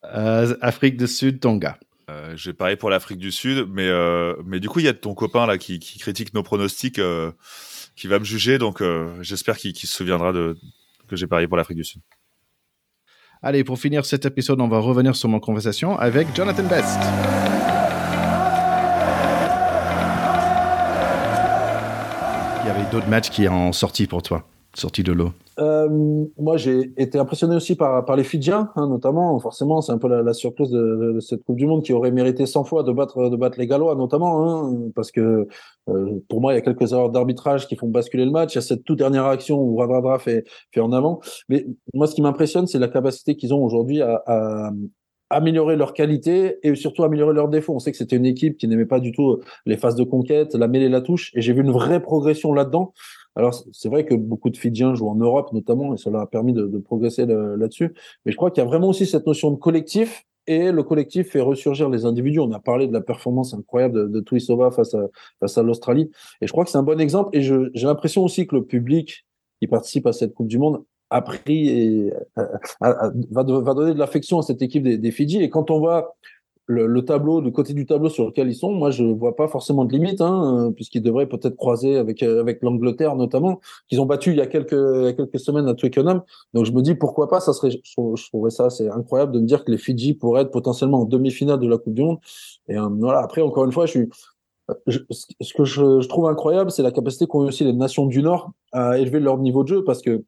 Euh, 0.05 0.57
Afrique 0.61 0.97
du 0.97 1.07
Sud, 1.07 1.41
Tonga. 1.41 1.79
Euh, 2.11 2.37
J'ai 2.37 2.53
parié 2.53 2.77
pour 2.77 2.91
l'Afrique 2.91 3.19
du 3.19 3.31
Sud, 3.31 3.67
mais 3.71 3.87
euh, 3.89 4.35
mais 4.45 4.59
du 4.61 4.69
coup 4.69 4.81
il 4.81 4.85
y 4.87 4.89
a 4.89 4.95
ton 4.95 5.15
copain 5.15 5.47
là 5.47 5.59
qui, 5.59 5.79
qui 5.79 5.99
critique 5.99 6.35
nos 6.35 6.43
pronostics, 6.43 6.99
euh, 6.99 7.31
qui 7.97 8.09
va 8.09 8.19
me 8.19 8.25
juger, 8.25 8.59
donc 8.59 8.83
euh, 8.83 9.17
j'espère 9.23 9.57
qu'il 9.57 9.73
qu'il 9.73 9.89
se 9.89 9.97
souviendra 9.97 10.33
de 10.33 10.57
que 11.07 11.17
j'ai 11.17 11.27
parié 11.27 11.47
pour 11.47 11.57
l'Afrique 11.57 11.77
du 11.77 11.85
Sud. 11.85 12.03
Allez, 13.43 13.65
pour 13.65 13.79
finir 13.79 14.05
cet 14.05 14.27
épisode, 14.27 14.61
on 14.61 14.69
va 14.69 14.81
revenir 14.81 15.17
sur 15.17 15.31
mon 15.31 15.41
conversation 15.41 15.99
avec 15.99 16.29
Jonathan 16.37 16.63
Best. 16.65 16.99
Il 22.63 22.67
y 22.67 22.71
avait 22.71 22.91
d'autres 22.93 23.09
matchs 23.09 23.31
qui 23.31 23.49
ont 23.49 23.73
sorti 23.73 24.07
pour 24.07 24.21
toi, 24.23 24.45
sorti 24.81 25.03
de 25.03 25.13
l'eau. 25.13 25.31
Euh, 25.59 25.89
moi, 26.39 26.57
j'ai 26.57 26.93
été 26.97 27.19
impressionné 27.19 27.55
aussi 27.55 27.77
par, 27.77 28.17
les 28.17 28.25
Fidjiens, 28.25 28.71
hein, 28.77 28.89
notamment. 28.89 29.39
Forcément, 29.39 29.81
c'est 29.81 29.93
un 29.93 29.99
peu 29.99 30.09
la, 30.09 30.23
la 30.23 30.33
surprise 30.33 30.71
de, 30.71 31.19
cette 31.21 31.45
Coupe 31.45 31.57
du 31.57 31.67
Monde 31.67 31.83
qui 31.83 31.93
aurait 31.93 32.11
mérité 32.11 32.47
100 32.47 32.65
fois 32.65 32.83
de 32.83 32.93
battre, 32.93 33.29
de 33.29 33.37
battre 33.37 33.59
les 33.59 33.67
Gallois, 33.67 33.95
notamment, 33.95 34.49
hein, 34.49 34.91
parce 34.95 35.13
que 35.13 35.47
euh, 35.89 36.23
pour 36.29 36.41
moi, 36.41 36.53
il 36.53 36.57
y 36.57 36.59
a 36.59 36.63
quelques 36.63 36.93
erreurs 36.93 37.11
d'arbitrage 37.11 37.69
qui 37.69 37.77
font 37.77 37.89
basculer 37.89 38.25
le 38.25 38.31
match. 38.31 38.55
Il 38.55 38.57
y 38.57 38.59
a 38.59 38.63
cette 38.63 38.85
toute 38.85 38.99
dernière 38.99 39.27
action 39.27 39.61
où 39.61 39.77
Radradra 39.77 40.19
fait, 40.19 40.45
fait 40.73 40.81
en 40.81 40.93
avant. 40.93 41.21
Mais 41.49 41.67
moi, 41.95 42.07
ce 42.07 42.15
qui 42.15 42.23
m'impressionne, 42.23 42.67
c'est 42.67 42.79
la 42.79 42.89
capacité 42.89 43.37
qu'ils 43.37 43.53
ont 43.55 43.63
aujourd'hui 43.63 44.03
à, 44.03 44.23
à 44.27 44.71
améliorer 45.31 45.77
leur 45.77 45.95
qualité 45.95 46.59
et 46.63 46.75
surtout 46.75 47.05
améliorer 47.05 47.35
leurs 47.35 47.49
défauts. 47.49 47.75
On 47.75 47.79
sait 47.79 47.93
que 47.93 47.97
c'était 47.97 48.17
une 48.17 48.27
équipe 48.27 48.59
qui 48.59 48.67
n'aimait 48.67 48.85
pas 48.85 48.99
du 48.99 49.13
tout 49.13 49.39
les 49.65 49.77
phases 49.77 49.95
de 49.95 50.03
conquête, 50.03 50.55
la 50.55 50.67
mêlée, 50.67 50.89
la 50.89 51.01
touche, 51.01 51.31
et 51.35 51.41
j'ai 51.41 51.53
vu 51.53 51.63
une 51.63 51.71
vraie 51.71 52.01
progression 52.01 52.53
là-dedans. 52.53 52.93
Alors, 53.37 53.55
c'est 53.73 53.89
vrai 53.89 54.05
que 54.05 54.15
beaucoup 54.15 54.51
de 54.51 54.57
Fidjiens 54.57 54.95
jouent 54.95 55.09
en 55.09 55.15
Europe, 55.15 55.53
notamment, 55.53 55.95
et 55.95 55.97
cela 55.97 56.23
a 56.23 56.27
permis 56.27 56.53
de, 56.53 56.67
progresser 56.79 57.27
là-dessus. 57.27 57.95
Mais 58.25 58.33
je 58.33 58.37
crois 58.37 58.51
qu'il 58.51 58.63
y 58.63 58.67
a 58.67 58.69
vraiment 58.69 58.89
aussi 58.89 59.07
cette 59.07 59.27
notion 59.27 59.51
de 59.51 59.57
collectif, 59.57 60.25
et 60.47 60.73
le 60.73 60.83
collectif 60.83 61.31
fait 61.31 61.41
ressurgir 61.41 61.89
les 61.89 62.05
individus. 62.05 62.41
On 62.41 62.51
a 62.53 62.59
parlé 62.59 62.89
de 62.89 62.93
la 62.93 63.01
performance 63.01 63.55
incroyable 63.55 64.11
de, 64.11 64.21
de 64.21 64.71
face 64.71 65.59
à, 65.59 65.63
l'Australie. 65.63 66.11
Et 66.41 66.47
je 66.47 66.53
crois 66.53 66.65
que 66.65 66.71
c'est 66.71 66.79
un 66.79 66.83
bon 66.83 67.01
exemple. 67.01 67.37
Et 67.37 67.43
j'ai 67.43 67.87
l'impression 67.87 68.25
aussi 68.25 68.47
que 68.47 68.57
le 68.57 68.65
public 68.65 69.27
qui 69.61 69.69
participe 69.69 70.07
à 70.07 70.13
cette 70.13 70.35
Coupe 70.35 70.49
du 70.49 70.59
Monde 70.59 70.83
a 71.11 71.23
pris 71.23 71.69
et 71.69 72.13
euh, 72.39 72.47
va, 72.81 73.45
donner 73.75 73.95
de 73.95 73.99
l'affection 73.99 74.39
à 74.39 74.43
cette 74.43 74.63
équipe 74.63 74.83
des, 74.83 74.99
des 74.99 75.11
Fidji. 75.11 75.43
Et 75.43 75.51
quand 75.51 75.71
on 75.71 75.79
voit 75.79 76.17
le, 76.71 76.87
le 76.87 77.05
tableau, 77.05 77.41
du 77.41 77.53
côté 77.53 77.75
du 77.75 77.85
tableau 77.85 78.09
sur 78.09 78.27
lequel 78.27 78.49
ils 78.49 78.55
sont, 78.55 78.73
moi 78.73 78.91
je 78.91 79.05
vois 79.05 79.35
pas 79.35 79.49
forcément 79.49 79.85
de 79.85 79.93
limite, 79.93 80.21
hein, 80.21 80.73
puisqu'ils 80.77 81.03
devraient 81.03 81.29
peut-être 81.29 81.57
croiser 81.57 81.97
avec 81.97 82.23
euh, 82.23 82.41
avec 82.41 82.63
l'Angleterre 82.63 83.17
notamment, 83.17 83.61
qu'ils 83.89 84.01
ont 84.01 84.07
battu 84.07 84.31
il 84.31 84.37
y 84.37 84.41
a 84.41 84.47
quelques 84.47 84.73
il 84.73 85.05
y 85.05 85.09
a 85.09 85.13
quelques 85.13 85.41
semaines 85.41 85.69
à 85.69 85.75
Twickenham. 85.75 86.23
Donc 86.55 86.65
je 86.67 86.73
me 86.73 86.83
dis 86.83 86.95
pourquoi 86.95 87.29
pas, 87.29 87.41
ça 87.41 87.53
serait, 87.53 87.71
je, 87.71 87.79
je 87.83 88.29
trouverais 88.29 88.51
ça 88.51 88.71
c'est 88.71 88.89
incroyable 88.89 89.33
de 89.33 89.41
me 89.41 89.47
dire 89.47 89.65
que 89.65 89.71
les 89.73 89.79
Fidji 89.79 90.15
pourraient 90.15 90.43
être 90.43 90.53
potentiellement 90.53 91.01
en 91.03 91.05
demi-finale 91.05 91.59
de 91.59 91.69
la 91.69 91.79
Coupe 91.79 91.95
du 91.95 92.03
Monde. 92.03 92.19
Et 92.69 92.79
euh, 92.79 92.89
voilà, 92.89 93.21
après 93.21 93.43
encore 93.43 93.65
une 93.65 93.73
fois, 93.73 93.87
je 93.87 93.91
suis 93.91 94.09
ce 94.89 95.55
que 95.55 95.65
je, 95.65 96.01
je 96.01 96.09
trouve 96.09 96.27
incroyable, 96.29 96.71
c'est 96.71 96.83
la 96.85 96.93
capacité 96.93 97.27
qu'ont 97.27 97.41
aussi 97.41 97.65
les 97.65 97.73
nations 97.73 98.07
du 98.07 98.23
Nord 98.23 98.53
à 98.73 98.99
élever 98.99 99.19
leur 99.19 99.39
niveau 99.39 99.65
de 99.65 99.69
jeu, 99.69 99.85
parce 99.85 100.01
que 100.01 100.23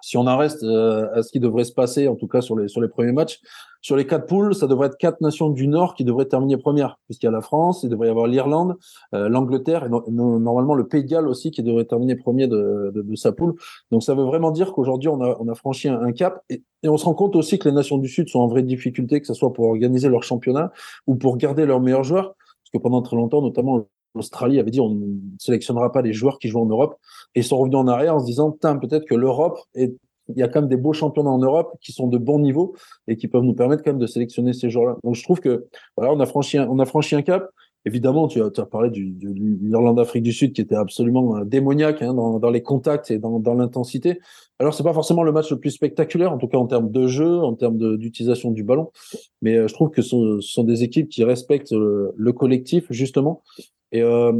si 0.00 0.16
on 0.16 0.26
en 0.26 0.36
reste 0.36 0.62
euh, 0.62 1.08
à 1.14 1.22
ce 1.22 1.32
qui 1.32 1.40
devrait 1.40 1.64
se 1.64 1.72
passer, 1.72 2.08
en 2.08 2.14
tout 2.14 2.28
cas 2.28 2.40
sur 2.40 2.56
les 2.56 2.68
sur 2.68 2.80
les 2.80 2.88
premiers 2.88 3.12
matchs, 3.12 3.40
sur 3.80 3.96
les 3.96 4.06
quatre 4.06 4.26
poules, 4.26 4.54
ça 4.54 4.66
devrait 4.66 4.88
être 4.88 4.96
quatre 4.96 5.20
nations 5.20 5.50
du 5.50 5.68
Nord 5.68 5.94
qui 5.94 6.04
devraient 6.04 6.26
terminer 6.26 6.56
première, 6.56 6.98
puisqu'il 7.06 7.26
y 7.26 7.28
a 7.28 7.32
la 7.32 7.40
France, 7.40 7.82
il 7.82 7.88
devrait 7.88 8.08
y 8.08 8.10
avoir 8.10 8.26
l'Irlande, 8.26 8.76
euh, 9.14 9.28
l'Angleterre 9.28 9.84
et 9.84 9.88
normalement 9.88 10.74
le 10.74 10.86
Pays 10.86 11.04
de 11.04 11.08
Galles 11.08 11.28
aussi 11.28 11.50
qui 11.50 11.62
devrait 11.62 11.84
terminer 11.84 12.16
premier 12.16 12.46
de, 12.46 12.92
de, 12.94 13.02
de 13.02 13.16
sa 13.16 13.32
poule. 13.32 13.54
Donc 13.90 14.02
ça 14.02 14.14
veut 14.14 14.24
vraiment 14.24 14.50
dire 14.50 14.72
qu'aujourd'hui 14.72 15.08
on 15.08 15.20
a 15.20 15.36
on 15.40 15.48
a 15.48 15.54
franchi 15.54 15.88
un, 15.88 16.12
cap 16.12 16.42
et, 16.48 16.62
et, 16.82 16.88
on 16.88 16.96
se 16.96 17.04
rend 17.04 17.14
compte 17.14 17.36
aussi 17.36 17.58
que 17.58 17.68
les 17.68 17.74
nations 17.74 17.98
du 17.98 18.08
Sud 18.08 18.28
sont 18.28 18.40
en 18.40 18.48
vraie 18.48 18.62
difficulté, 18.62 19.20
que 19.20 19.26
ce 19.26 19.34
soit 19.34 19.52
pour 19.52 19.66
organiser 19.66 20.08
leur 20.08 20.22
championnat 20.22 20.72
ou 21.06 21.16
pour 21.16 21.36
garder 21.36 21.66
leurs 21.66 21.80
meilleurs 21.80 22.04
joueurs, 22.04 22.34
parce 22.36 22.70
que 22.72 22.78
pendant 22.78 23.02
très 23.02 23.16
longtemps, 23.16 23.42
notamment 23.42 23.86
l'Australie 24.14 24.58
avait 24.58 24.70
dit 24.70 24.80
on 24.80 24.90
ne 24.90 25.16
sélectionnera 25.38 25.92
pas 25.92 26.02
les 26.02 26.12
joueurs 26.12 26.38
qui 26.38 26.48
jouent 26.48 26.60
en 26.60 26.66
Europe 26.66 26.96
et 27.34 27.40
ils 27.40 27.44
sont 27.44 27.58
revenus 27.58 27.78
en 27.78 27.86
arrière 27.86 28.16
en 28.16 28.20
se 28.20 28.26
disant 28.26 28.50
peut-être 28.50 29.04
que 29.04 29.14
l'Europe 29.14 29.58
est 29.74 29.94
il 30.28 30.38
y 30.38 30.42
a 30.42 30.48
quand 30.48 30.60
même 30.60 30.68
des 30.68 30.76
beaux 30.76 30.92
championnats 30.92 31.30
en 31.30 31.38
Europe 31.38 31.74
qui 31.80 31.92
sont 31.92 32.06
de 32.06 32.18
bon 32.18 32.38
niveau 32.38 32.74
et 33.06 33.16
qui 33.16 33.28
peuvent 33.28 33.42
nous 33.42 33.54
permettre 33.54 33.82
quand 33.82 33.92
même 33.92 34.00
de 34.00 34.06
sélectionner 34.06 34.52
ces 34.52 34.70
joueurs-là. 34.70 34.96
Donc 35.02 35.14
je 35.14 35.22
trouve 35.22 35.40
que 35.40 35.66
voilà, 35.96 36.12
on 36.12 36.20
a 36.20 36.26
on 36.68 36.78
a 36.78 36.84
franchi 36.84 37.16
un 37.16 37.22
cap. 37.22 37.48
Évidemment, 37.84 38.28
tu 38.28 38.42
as, 38.42 38.50
tu 38.50 38.60
as 38.60 38.66
parlé 38.66 38.90
du, 38.90 39.10
de 39.10 39.32
l'Irlande-Afrique 39.62 40.22
du 40.22 40.32
Sud 40.32 40.52
qui 40.52 40.60
était 40.60 40.74
absolument 40.74 41.36
euh, 41.36 41.44
démoniaque 41.44 42.02
hein, 42.02 42.12
dans, 42.12 42.38
dans, 42.38 42.50
les 42.50 42.62
contacts 42.62 43.10
et 43.10 43.18
dans, 43.18 43.38
dans 43.38 43.54
l'intensité. 43.54 44.18
Alors 44.58 44.74
c'est 44.74 44.82
pas 44.82 44.92
forcément 44.92 45.22
le 45.22 45.32
match 45.32 45.50
le 45.50 45.58
plus 45.58 45.70
spectaculaire, 45.70 46.32
en 46.32 46.38
tout 46.38 46.48
cas 46.48 46.58
en 46.58 46.66
termes 46.66 46.90
de 46.90 47.06
jeu, 47.06 47.38
en 47.38 47.54
termes 47.54 47.96
d'utilisation 47.96 48.50
du 48.50 48.64
ballon, 48.64 48.90
mais 49.40 49.56
euh, 49.56 49.68
je 49.68 49.74
trouve 49.74 49.90
que 49.90 50.02
ce, 50.02 50.40
sont 50.40 50.64
des 50.64 50.82
équipes 50.82 51.08
qui 51.08 51.22
respectent 51.22 51.72
le, 51.72 52.12
le 52.16 52.32
collectif 52.32 52.86
justement 52.90 53.42
et 53.92 54.02
euh, 54.02 54.32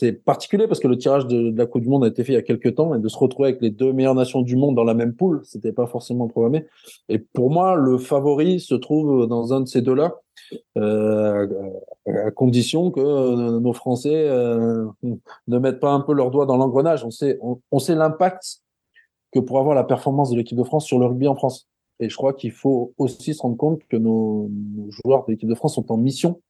c'est 0.00 0.12
particulier 0.12 0.66
parce 0.66 0.80
que 0.80 0.88
le 0.88 0.96
tirage 0.96 1.26
de, 1.26 1.54
la 1.54 1.66
Coupe 1.66 1.82
du 1.82 1.88
Monde 1.90 2.04
a 2.04 2.08
été 2.08 2.24
fait 2.24 2.32
il 2.32 2.36
y 2.36 2.38
a 2.38 2.42
quelques 2.42 2.74
temps 2.74 2.94
et 2.94 2.98
de 2.98 3.08
se 3.08 3.18
retrouver 3.18 3.50
avec 3.50 3.60
les 3.60 3.68
deux 3.68 3.92
meilleures 3.92 4.14
nations 4.14 4.40
du 4.40 4.56
monde 4.56 4.74
dans 4.74 4.84
la 4.84 4.94
même 4.94 5.14
poule, 5.14 5.42
c'était 5.44 5.72
pas 5.72 5.86
forcément 5.86 6.26
programmé. 6.26 6.64
Et 7.10 7.18
pour 7.18 7.50
moi, 7.50 7.74
le 7.74 7.98
favori 7.98 8.60
se 8.60 8.74
trouve 8.74 9.26
dans 9.26 9.52
un 9.52 9.60
de 9.60 9.66
ces 9.66 9.82
deux-là, 9.82 10.14
euh, 10.78 11.46
à 12.06 12.30
condition 12.30 12.90
que 12.90 13.00
euh, 13.00 13.60
nos 13.60 13.74
Français 13.74 14.26
euh, 14.26 14.86
ne 15.02 15.58
mettent 15.58 15.80
pas 15.80 15.92
un 15.92 16.00
peu 16.00 16.14
leurs 16.14 16.30
doigts 16.30 16.46
dans 16.46 16.56
l'engrenage. 16.56 17.04
On 17.04 17.10
sait, 17.10 17.94
l'impact 17.94 18.62
que 19.32 19.38
pour 19.38 19.58
avoir 19.58 19.74
la 19.74 19.84
performance 19.84 20.30
de 20.30 20.36
l'équipe 20.36 20.56
de 20.56 20.64
France 20.64 20.86
sur 20.86 20.98
le 20.98 21.04
rugby 21.04 21.28
en 21.28 21.34
France. 21.34 21.68
Et 21.98 22.08
je 22.08 22.16
crois 22.16 22.32
qu'il 22.32 22.52
faut 22.52 22.94
aussi 22.96 23.34
se 23.34 23.42
rendre 23.42 23.58
compte 23.58 23.82
que 23.86 23.98
nos 23.98 24.50
joueurs 24.88 25.26
de 25.26 25.32
l'équipe 25.32 25.48
de 25.48 25.54
France 25.54 25.74
sont 25.74 25.92
en 25.92 25.98
mission 25.98 26.40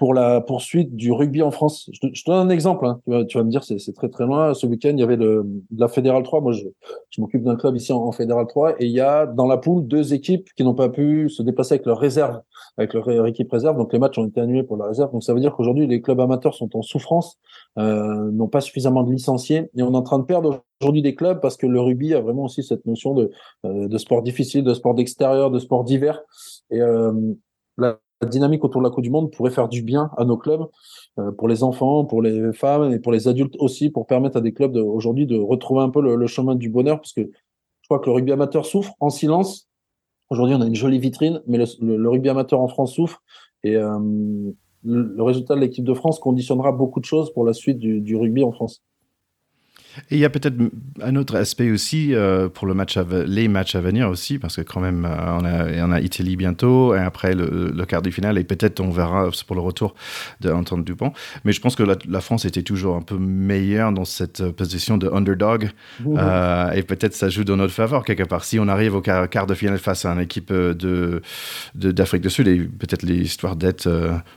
pour 0.00 0.14
la 0.14 0.40
poursuite 0.40 0.96
du 0.96 1.12
rugby 1.12 1.42
en 1.42 1.50
France. 1.50 1.90
Je 1.92 2.00
te, 2.00 2.06
je 2.14 2.24
te 2.24 2.30
donne 2.30 2.46
un 2.46 2.48
exemple. 2.48 2.86
Hein. 2.86 3.02
Tu, 3.04 3.10
vas, 3.10 3.24
tu, 3.26 3.36
vas, 3.36 3.44
me 3.44 3.50
dire, 3.50 3.62
c'est 3.62 3.92
très 3.92 4.08
très 4.08 4.24
loin. 4.24 4.54
Ce 4.54 4.66
week-end, 4.66 4.92
il 4.94 4.98
y 4.98 5.02
avait 5.02 5.16
le, 5.16 5.44
la 5.76 5.88
Fédérale 5.88 6.22
3. 6.22 6.40
Moi, 6.40 6.52
je, 6.52 6.64
je 7.10 7.20
m'occupe 7.20 7.42
d'un 7.42 7.54
club 7.54 7.76
ici 7.76 7.92
en, 7.92 7.98
en 7.98 8.10
Fédérale 8.10 8.46
3. 8.46 8.76
Et 8.80 8.86
il 8.86 8.92
y 8.92 9.00
a 9.00 9.26
dans 9.26 9.46
la 9.46 9.58
poule 9.58 9.86
deux 9.86 10.14
équipes 10.14 10.48
qui 10.56 10.64
n'ont 10.64 10.74
pas 10.74 10.88
pu 10.88 11.28
se 11.28 11.42
déplacer 11.42 11.74
avec 11.74 11.84
leur 11.84 11.98
réserve, 11.98 12.40
avec 12.78 12.94
leur 12.94 13.26
équipe 13.26 13.52
réserve. 13.52 13.76
Donc 13.76 13.92
les 13.92 13.98
matchs 13.98 14.16
ont 14.16 14.26
été 14.26 14.40
annulés 14.40 14.62
pour 14.62 14.78
la 14.78 14.86
réserve. 14.86 15.12
Donc 15.12 15.22
ça 15.22 15.34
veut 15.34 15.40
dire 15.40 15.54
qu'aujourd'hui, 15.54 15.86
les 15.86 16.00
clubs 16.00 16.20
amateurs 16.20 16.54
sont 16.54 16.74
en 16.74 16.80
souffrance, 16.80 17.38
euh, 17.78 18.30
n'ont 18.32 18.48
pas 18.48 18.62
suffisamment 18.62 19.02
de 19.02 19.12
licenciés. 19.12 19.68
Et 19.76 19.82
on 19.82 19.92
est 19.92 19.96
en 19.98 20.02
train 20.02 20.18
de 20.18 20.24
perdre 20.24 20.62
aujourd'hui 20.80 21.02
des 21.02 21.14
clubs 21.14 21.40
parce 21.42 21.58
que 21.58 21.66
le 21.66 21.78
rugby 21.78 22.14
a 22.14 22.22
vraiment 22.22 22.44
aussi 22.44 22.62
cette 22.62 22.86
notion 22.86 23.12
de, 23.12 23.30
euh, 23.66 23.86
de 23.86 23.98
sport 23.98 24.22
difficile, 24.22 24.64
de 24.64 24.72
sport 24.72 24.94
d'extérieur, 24.94 25.50
de 25.50 25.58
sport 25.58 25.84
d'hiver. 25.84 26.22
Et 26.70 26.80
euh, 26.80 27.12
la 27.76 27.98
la 28.20 28.28
dynamique 28.28 28.64
autour 28.64 28.80
de 28.80 28.86
la 28.86 28.90
Coupe 28.90 29.02
du 29.02 29.10
Monde 29.10 29.30
pourrait 29.30 29.50
faire 29.50 29.68
du 29.68 29.82
bien 29.82 30.10
à 30.16 30.24
nos 30.24 30.36
clubs, 30.36 30.66
euh, 31.18 31.32
pour 31.32 31.48
les 31.48 31.62
enfants, 31.62 32.04
pour 32.04 32.22
les 32.22 32.52
femmes 32.52 32.92
et 32.92 32.98
pour 32.98 33.12
les 33.12 33.28
adultes 33.28 33.56
aussi, 33.58 33.90
pour 33.90 34.06
permettre 34.06 34.36
à 34.36 34.40
des 34.40 34.52
clubs 34.52 34.76
aujourd'hui 34.76 35.26
de 35.26 35.38
retrouver 35.38 35.82
un 35.82 35.90
peu 35.90 36.00
le, 36.00 36.26
chemin 36.26 36.54
du 36.54 36.68
bonheur, 36.68 36.98
parce 36.98 37.12
que 37.12 37.22
je 37.22 37.88
crois 37.88 37.98
que 37.98 38.06
le 38.06 38.12
rugby 38.12 38.32
amateur 38.32 38.66
souffre 38.66 38.92
en 39.00 39.10
silence. 39.10 39.68
Aujourd'hui, 40.28 40.54
on 40.54 40.60
a 40.60 40.66
une 40.66 40.76
jolie 40.76 40.98
vitrine, 40.98 41.42
mais 41.46 41.58
le, 41.58 42.08
rugby 42.08 42.28
amateur 42.28 42.60
en 42.60 42.68
France 42.68 42.94
souffre. 42.94 43.22
Et 43.64 43.74
euh, 43.76 43.98
le, 44.84 45.22
résultat 45.22 45.54
de 45.54 45.60
l'équipe 45.60 45.84
de 45.84 45.94
France 45.94 46.18
conditionnera 46.18 46.72
beaucoup 46.72 47.00
de 47.00 47.04
choses 47.04 47.32
pour 47.32 47.44
la 47.44 47.52
suite 47.52 47.78
du 47.78 48.16
rugby 48.16 48.44
en 48.44 48.52
France. 48.52 48.82
Et 50.10 50.16
il 50.16 50.18
y 50.18 50.24
a 50.24 50.30
peut-être 50.30 50.56
un 51.02 51.16
autre 51.16 51.36
aspect 51.36 51.70
aussi 51.70 52.14
euh, 52.14 52.48
pour 52.48 52.66
le 52.66 52.74
match 52.74 52.96
les 53.26 53.48
matchs 53.48 53.74
à 53.74 53.80
venir 53.80 54.08
aussi, 54.08 54.38
parce 54.38 54.56
que 54.56 54.62
quand 54.62 54.80
même, 54.80 55.04
euh, 55.04 55.38
on, 55.38 55.44
a, 55.44 55.86
on 55.86 55.92
a 55.92 56.00
Italie 56.00 56.36
bientôt, 56.36 56.94
et 56.94 56.98
après 56.98 57.34
le, 57.34 57.72
le 57.74 57.86
quart 57.86 58.02
du 58.02 58.12
final, 58.12 58.38
et 58.38 58.44
peut-être 58.44 58.80
on 58.80 58.90
verra 58.90 59.28
pour 59.46 59.56
le 59.56 59.62
retour 59.62 59.94
d'Antoine 60.40 60.84
Dupont. 60.84 61.12
Mais 61.44 61.52
je 61.52 61.60
pense 61.60 61.76
que 61.76 61.82
la, 61.82 62.20
France 62.20 62.44
était 62.44 62.62
toujours 62.62 62.96
un 62.96 63.02
peu 63.02 63.16
meilleure 63.16 63.92
dans 63.92 64.04
cette 64.04 64.50
position 64.50 64.96
de 64.96 65.08
underdog, 65.08 65.70
euh, 66.06 66.70
et 66.72 66.82
peut-être 66.82 67.14
ça 67.14 67.28
joue 67.28 67.44
dans 67.44 67.56
notre 67.56 67.72
faveur 67.72 68.04
quelque 68.04 68.24
part. 68.24 68.44
Si 68.44 68.58
on 68.58 68.68
arrive 68.68 68.94
au 68.94 69.00
quart, 69.00 69.28
quart 69.28 69.46
de 69.46 69.54
finale 69.54 69.78
face 69.78 70.04
à 70.04 70.12
une 70.12 70.20
équipe 70.20 70.52
de, 70.52 71.22
d'Afrique 71.74 72.22
du 72.22 72.30
Sud, 72.30 72.48
et 72.48 72.58
peut-être 72.58 73.02
l'histoire 73.02 73.56
d'être 73.56 73.88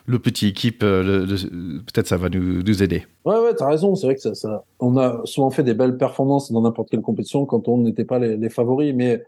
le 0.06 0.20
petit 0.20 0.48
équipe, 0.48 0.80
peut-être 0.80 2.08
ça 2.08 2.18
va 2.18 2.30
nous, 2.30 2.64
nous 2.64 2.84
aider. 2.84 3.06
Ouais, 3.26 3.38
ouais, 3.38 3.54
t'as 3.56 3.68
raison. 3.68 3.96
C'est 3.96 4.08
vrai 4.08 4.16
que 4.16 4.22
ça, 4.22 4.36
ça, 4.36 4.64
on 4.80 4.98
a 4.98 5.22
souvent 5.26 5.43
fait 5.50 5.64
des 5.64 5.74
belles 5.74 5.98
performances 5.98 6.52
dans 6.52 6.62
n'importe 6.62 6.90
quelle 6.90 7.02
compétition 7.02 7.46
quand 7.46 7.68
on 7.68 7.78
n'était 7.80 8.06
pas 8.06 8.20
les, 8.20 8.50
favoris, 8.50 8.94
mais 8.96 9.24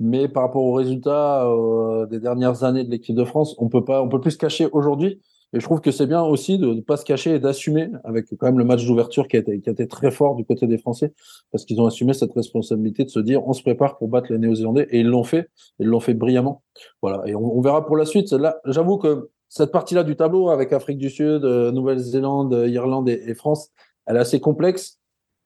mais 0.00 0.28
par 0.28 0.42
rapport 0.42 0.64
aux 0.64 0.72
résultats 0.72 1.46
euh, 1.46 2.06
des 2.06 2.18
dernières 2.18 2.64
années 2.64 2.82
de 2.82 2.90
l'équipe 2.90 3.14
de 3.14 3.24
France, 3.24 3.54
on 3.58 3.68
peut 3.68 3.84
pas, 3.84 4.02
on 4.02 4.08
peut 4.08 4.20
plus 4.20 4.32
se 4.32 4.38
cacher 4.38 4.66
aujourd'hui. 4.72 5.20
Et 5.52 5.60
je 5.60 5.64
trouve 5.64 5.80
que 5.80 5.92
c'est 5.92 6.08
bien 6.08 6.22
aussi 6.22 6.58
de 6.58 6.66
ne 6.66 6.80
pas 6.80 6.96
se 6.96 7.04
cacher 7.04 7.36
et 7.36 7.38
d'assumer 7.38 7.88
avec 8.02 8.26
quand 8.36 8.46
même 8.46 8.58
le 8.58 8.64
match 8.64 8.84
d'ouverture 8.84 9.28
qui 9.28 9.36
a 9.36 9.38
été 9.38 9.60
qui 9.60 9.70
a 9.70 9.86
très 9.86 10.10
fort 10.10 10.34
du 10.34 10.44
côté 10.44 10.66
des 10.66 10.78
Français 10.78 11.12
parce 11.52 11.64
qu'ils 11.64 11.80
ont 11.80 11.86
assumé 11.86 12.12
cette 12.12 12.32
responsabilité 12.32 13.04
de 13.04 13.10
se 13.10 13.20
dire 13.20 13.46
on 13.46 13.52
se 13.52 13.62
prépare 13.62 13.96
pour 13.96 14.08
battre 14.08 14.32
les 14.32 14.38
Néo-Zélandais 14.38 14.88
et 14.90 14.98
ils 14.98 15.06
l'ont 15.06 15.22
fait, 15.22 15.48
ils 15.78 15.86
l'ont 15.86 16.00
fait 16.00 16.14
brillamment. 16.14 16.64
Voilà. 17.02 17.22
Et 17.26 17.36
on, 17.36 17.56
on 17.56 17.60
verra 17.60 17.86
pour 17.86 17.96
la 17.96 18.04
suite. 18.04 18.32
Là, 18.32 18.56
j'avoue 18.66 18.98
que 18.98 19.30
cette 19.54 19.70
partie-là 19.70 20.02
du 20.02 20.16
tableau 20.16 20.50
avec 20.50 20.72
Afrique 20.72 20.98
du 20.98 21.08
Sud, 21.08 21.44
euh, 21.44 21.70
Nouvelle-Zélande, 21.70 22.52
euh, 22.54 22.68
Irlande 22.68 23.08
et, 23.08 23.34
France, 23.34 23.70
elle 24.04 24.16
est 24.16 24.18
assez 24.18 24.40
complexe. 24.40 24.98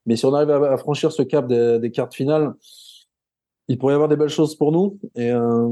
Mais 0.07 0.17
si 0.17 0.25
on 0.25 0.35
arrive 0.35 0.51
à, 0.51 0.77
franchir 0.77 1.13
ce 1.13 1.23
cap 1.23 1.47
des, 1.47 1.91
cartes 1.91 2.15
finales, 2.15 2.55
il 3.69 3.77
pourrait 3.77 3.93
y 3.93 3.95
avoir 3.95 4.09
des 4.09 4.17
belles 4.17 4.31
choses 4.31 4.55
pour 4.55 4.73
nous. 4.73 4.99
Et 5.15 5.31
euh, 5.31 5.69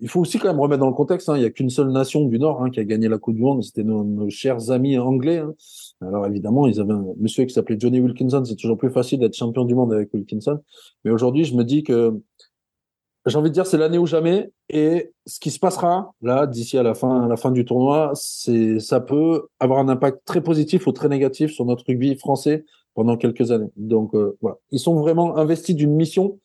il, 0.00 0.08
faut, 0.08 0.20
aussi 0.20 0.38
quand 0.38 0.48
même 0.48 0.60
remettre 0.60 0.80
dans 0.80 0.88
le 0.88 0.94
contexte. 0.94 1.28
Hein, 1.28 1.36
il 1.36 1.40
n'y 1.40 1.46
a 1.46 1.50
qu'une 1.50 1.70
seule 1.70 1.90
nation 1.90 2.24
du 2.24 2.40
Nord 2.40 2.62
hein, 2.62 2.70
qui 2.70 2.80
a 2.80 2.84
gagné 2.84 3.08
la 3.08 3.18
Coupe 3.18 3.36
du 3.36 3.42
Monde. 3.42 3.62
C'était 3.62 3.84
nos, 3.84 4.28
chers 4.28 4.70
amis 4.72 4.98
anglais. 4.98 5.38
Hein. 5.38 5.54
Alors 6.00 6.26
évidemment, 6.26 6.66
ils 6.66 6.80
avaient 6.80 6.92
un 6.92 7.06
monsieur 7.18 7.44
qui 7.44 7.54
s'appelait 7.54 7.76
Johnny 7.78 8.00
Wilkinson. 8.00 8.44
C'est 8.44 8.56
toujours 8.56 8.76
plus 8.76 8.90
facile 8.90 9.20
d'être 9.20 9.36
champion 9.36 9.64
du 9.64 9.76
monde 9.76 9.92
avec 9.92 10.12
Wilkinson. 10.12 10.58
Mais 11.04 11.12
aujourd'hui, 11.12 11.44
je 11.44 11.54
me 11.54 11.62
dis 11.62 11.84
que 11.84 12.20
j'ai 13.26 13.38
envie 13.38 13.50
de 13.50 13.54
dire 13.54 13.66
c'est 13.66 13.78
l'année 13.78 13.98
ou 13.98 14.06
jamais. 14.06 14.50
Et 14.68 15.12
ce 15.26 15.38
qui 15.38 15.52
se 15.52 15.60
passera 15.60 16.12
là 16.22 16.46
d'ici 16.46 16.78
à 16.78 16.82
la 16.82 16.94
fin, 16.94 17.24
à 17.24 17.28
la 17.28 17.36
fin 17.36 17.52
du 17.52 17.64
tournoi, 17.64 18.10
c'est 18.14 18.80
ça 18.80 19.00
peut 19.00 19.46
avoir 19.60 19.78
un 19.78 19.88
impact 19.88 20.20
très 20.24 20.40
positif 20.40 20.88
ou 20.88 20.92
très 20.92 21.08
négatif 21.08 21.52
sur 21.52 21.64
notre 21.64 21.84
rugby 21.86 22.16
français 22.16 22.64
pendant 22.96 23.16
quelques 23.16 23.52
années. 23.52 23.70
Donc 23.76 24.14
euh, 24.14 24.36
voilà, 24.40 24.56
ils 24.72 24.80
sont 24.80 24.96
vraiment 24.96 25.36
investis 25.36 25.76
d'une 25.76 25.94
mission. 25.94 26.40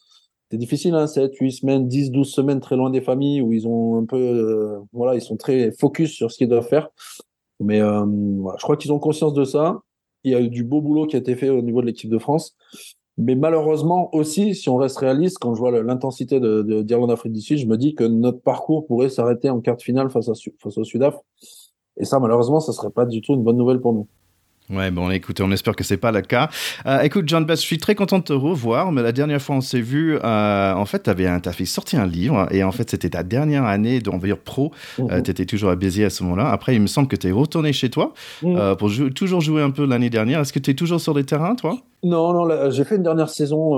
C'est 0.52 0.58
difficile, 0.58 0.94
hein, 0.94 1.08
7, 1.08 1.34
8 1.34 1.52
semaines, 1.52 1.88
10, 1.88 2.12
12 2.12 2.30
semaines 2.30 2.60
très 2.60 2.76
loin 2.76 2.90
des 2.90 3.00
familles 3.00 3.42
où 3.42 3.54
ils 3.54 3.66
ont 3.68 3.98
un 3.98 4.06
peu, 4.06 4.18
euh, 4.18 4.80
voilà, 4.92 5.16
ils 5.16 5.22
sont 5.22 5.38
très 5.38 5.72
focus 5.72 6.12
sur 6.12 6.30
ce 6.30 6.38
qu'ils 6.38 6.50
doivent 6.50 6.68
faire. 6.68 6.90
Mais 7.62 7.82
euh, 7.82 8.06
je 8.06 8.62
crois 8.62 8.76
qu'ils 8.76 8.92
ont 8.92 9.00
conscience 9.00 9.34
de 9.34 9.46
ça. 9.46 9.80
Il 10.26 10.32
y 10.34 10.36
a 10.36 10.42
eu 10.42 10.50
du 10.50 10.66
beau 10.66 10.82
boulot 10.82 11.08
qui 11.08 11.16
a 11.16 11.20
été 11.20 11.36
fait 11.36 11.50
au 11.50 11.62
niveau 11.62 11.82
de 11.82 11.88
l'équipe 11.88 12.10
de 12.10 12.18
France. 12.20 12.56
Mais 13.18 13.36
malheureusement 13.36 14.14
aussi, 14.14 14.54
si 14.54 14.68
on 14.68 14.76
reste 14.76 14.98
réaliste, 14.98 15.38
quand 15.40 15.56
je 15.56 15.60
vois 15.60 15.72
l'intensité 15.82 16.40
de, 16.42 16.82
d'Irlande 16.82 17.12
Afrique 17.12 17.34
du 17.34 17.42
Sud, 17.42 17.58
je 17.58 17.66
me 17.66 17.78
dis 17.78 17.96
que 17.96 18.04
notre 18.04 18.42
parcours 18.42 18.86
pourrait 18.88 19.10
s'arrêter 19.10 19.50
en 19.50 19.62
quart 19.62 19.78
de 19.78 19.82
finale 19.82 20.10
face, 20.10 20.30
face 20.60 20.78
au 20.78 20.84
Sudaf. 20.84 21.16
Et 21.98 22.06
ça, 22.06 22.20
malheureusement, 22.20 22.60
ça 22.60 22.74
serait 22.74 22.90
pas 22.90 23.06
du 23.06 23.22
tout 23.22 23.34
une 23.36 23.44
bonne 23.44 23.58
nouvelle 23.58 23.80
pour 23.80 23.94
nous. 23.94 24.08
Ouais, 24.72 24.90
bon, 24.90 25.10
écoutez, 25.12 25.44
on 25.44 25.52
espère 25.52 25.76
que 25.76 25.84
c'est 25.84 25.98
pas 25.98 26.12
le 26.12 26.22
cas. 26.22 26.50
Euh, 26.86 27.02
écoute, 27.02 27.26
John 27.28 27.44
Best, 27.44 27.62
je 27.62 27.68
suis 27.68 27.78
très 27.78 27.94
content 27.94 28.20
de 28.20 28.24
te 28.24 28.34
revoir, 28.34 28.92
mais 28.94 29.02
la 29.02 29.12
dernière 29.12 29.42
fois 29.42 29.58
on 29.58 29.62
s'est 29.62 29.82
vu, 29.82 30.18
euh, 30.24 30.74
en 30.74 30.86
fait, 30.86 31.04
tu 31.04 31.10
avais 31.10 31.28
fait 31.52 31.66
sorti 31.66 31.98
un 31.98 32.06
livre, 32.06 32.48
et 32.52 32.64
en 32.64 32.72
fait, 32.72 32.90
c'était 32.90 33.10
ta 33.10 33.24
dernière 33.24 33.66
année 33.66 34.00
d'envers 34.00 34.38
pro. 34.38 34.72
Euh, 35.00 35.18
mhm. 35.18 35.24
tu 35.24 35.32
étais 35.32 35.46
toujours 35.46 35.72
à 35.72 35.76
Béziers 35.76 36.06
à 36.06 36.10
ce 36.10 36.24
moment-là. 36.24 36.50
Après, 36.50 36.74
il 36.74 36.82
me 36.82 36.88
semble 36.88 37.10
que 37.10 37.18
tu 37.18 37.28
es 37.28 37.32
retourné 37.32 37.74
chez 37.74 37.90
toi 37.90 38.14
mhm. 38.44 38.76
pour 38.78 38.90
toujours 39.14 39.42
jouer 39.42 39.62
un 39.62 39.72
peu 39.72 39.86
l'année 39.86 40.10
dernière. 40.10 40.40
Est-ce 40.40 40.54
que 40.54 40.60
tu 40.60 40.72
es 40.72 40.76
toujours 40.76 41.02
sur 41.02 41.14
les 41.14 41.26
terrains, 41.26 41.56
toi? 41.56 41.78
Non, 42.04 42.34
non, 42.34 42.72
j'ai 42.72 42.84
fait 42.84 42.96
une 42.96 43.04
dernière 43.04 43.30
saison 43.30 43.78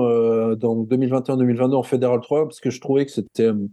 dans 0.54 0.76
2021-2022 0.84 1.74
en 1.74 1.82
Fédéral 1.82 2.20
3 2.22 2.44
parce 2.44 2.60
que 2.60 2.70
je 2.70 2.80
trouvais 2.80 3.04
que 3.04 3.12
c'était 3.12 3.48
euh, 3.48 3.68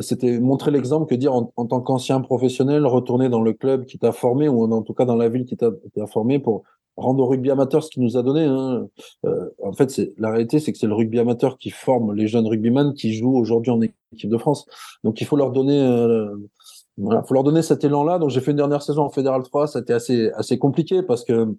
c'était 0.00 0.38
montrer 0.38 0.70
l'exemple 0.70 1.06
que 1.06 1.14
dire 1.14 1.34
en, 1.34 1.66
tant 1.66 1.80
qu'ancien 1.80 2.20
professionnel, 2.20 2.86
retourner 2.86 3.28
dans 3.28 3.42
le 3.42 3.52
club 3.52 3.84
qui 3.84 3.98
t'a 3.98 4.12
formé, 4.12 4.48
ou 4.48 4.62
en, 4.62 4.82
tout 4.82 4.94
cas 4.94 5.04
dans 5.04 5.16
la 5.16 5.28
ville 5.28 5.44
qui 5.44 5.56
t'a 5.56 5.72
formé 6.06 6.38
pour 6.38 6.62
rendre 6.96 7.24
au 7.24 7.26
rugby 7.26 7.50
amateur 7.50 7.82
ce 7.82 7.90
qu'il 7.90 8.02
nous 8.02 8.16
a 8.16 8.22
donné. 8.22 8.44
Hein. 8.44 8.86
Euh, 9.24 9.50
en 9.62 9.72
fait, 9.72 9.90
c'est 9.90 10.12
la 10.18 10.30
réalité, 10.30 10.58
c'est 10.58 10.72
que 10.72 10.78
c'est 10.78 10.86
le 10.86 10.94
rugby 10.94 11.18
amateur 11.18 11.58
qui 11.58 11.70
forme 11.70 12.14
les 12.14 12.26
jeunes 12.26 12.46
rugbyman 12.46 12.94
qui 12.94 13.14
jouent 13.14 13.36
aujourd'hui 13.36 13.70
en 13.70 13.80
équipe 13.80 14.30
de 14.30 14.38
France. 14.38 14.66
Donc 15.04 15.20
il 15.20 15.26
faut 15.26 15.36
leur 15.36 15.50
donner, 15.50 15.80
euh, 15.80 16.34
voilà, 16.98 17.22
faut 17.22 17.34
leur 17.34 17.44
donner 17.44 17.62
cet 17.62 17.84
élan-là. 17.84 18.18
Donc 18.18 18.30
j'ai 18.30 18.40
fait 18.40 18.50
une 18.50 18.58
dernière 18.58 18.82
saison 18.82 19.02
en 19.02 19.10
Fédéral 19.10 19.42
3, 19.42 19.68
ça 19.68 19.78
a 19.78 19.82
été 19.82 19.92
assez 19.92 20.30
assez 20.34 20.58
compliqué 20.58 21.02
parce 21.02 21.24
que 21.24 21.54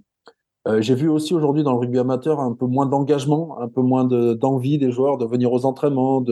Euh, 0.68 0.82
j'ai 0.82 0.96
vu 0.96 1.10
aussi 1.10 1.34
aujourd'hui 1.34 1.64
dans 1.64 1.74
le 1.74 1.80
rugby 1.80 2.00
amateur 2.00 2.40
un 2.40 2.54
peu 2.54 2.66
moins 2.66 2.86
d'engagement, 2.86 3.60
un 3.60 3.68
peu 3.68 3.82
moins 3.82 4.06
d'envie 4.06 4.78
des 4.78 4.92
joueurs 4.92 5.18
de 5.18 5.26
venir 5.26 5.52
aux 5.52 5.66
entraînements, 5.66 6.24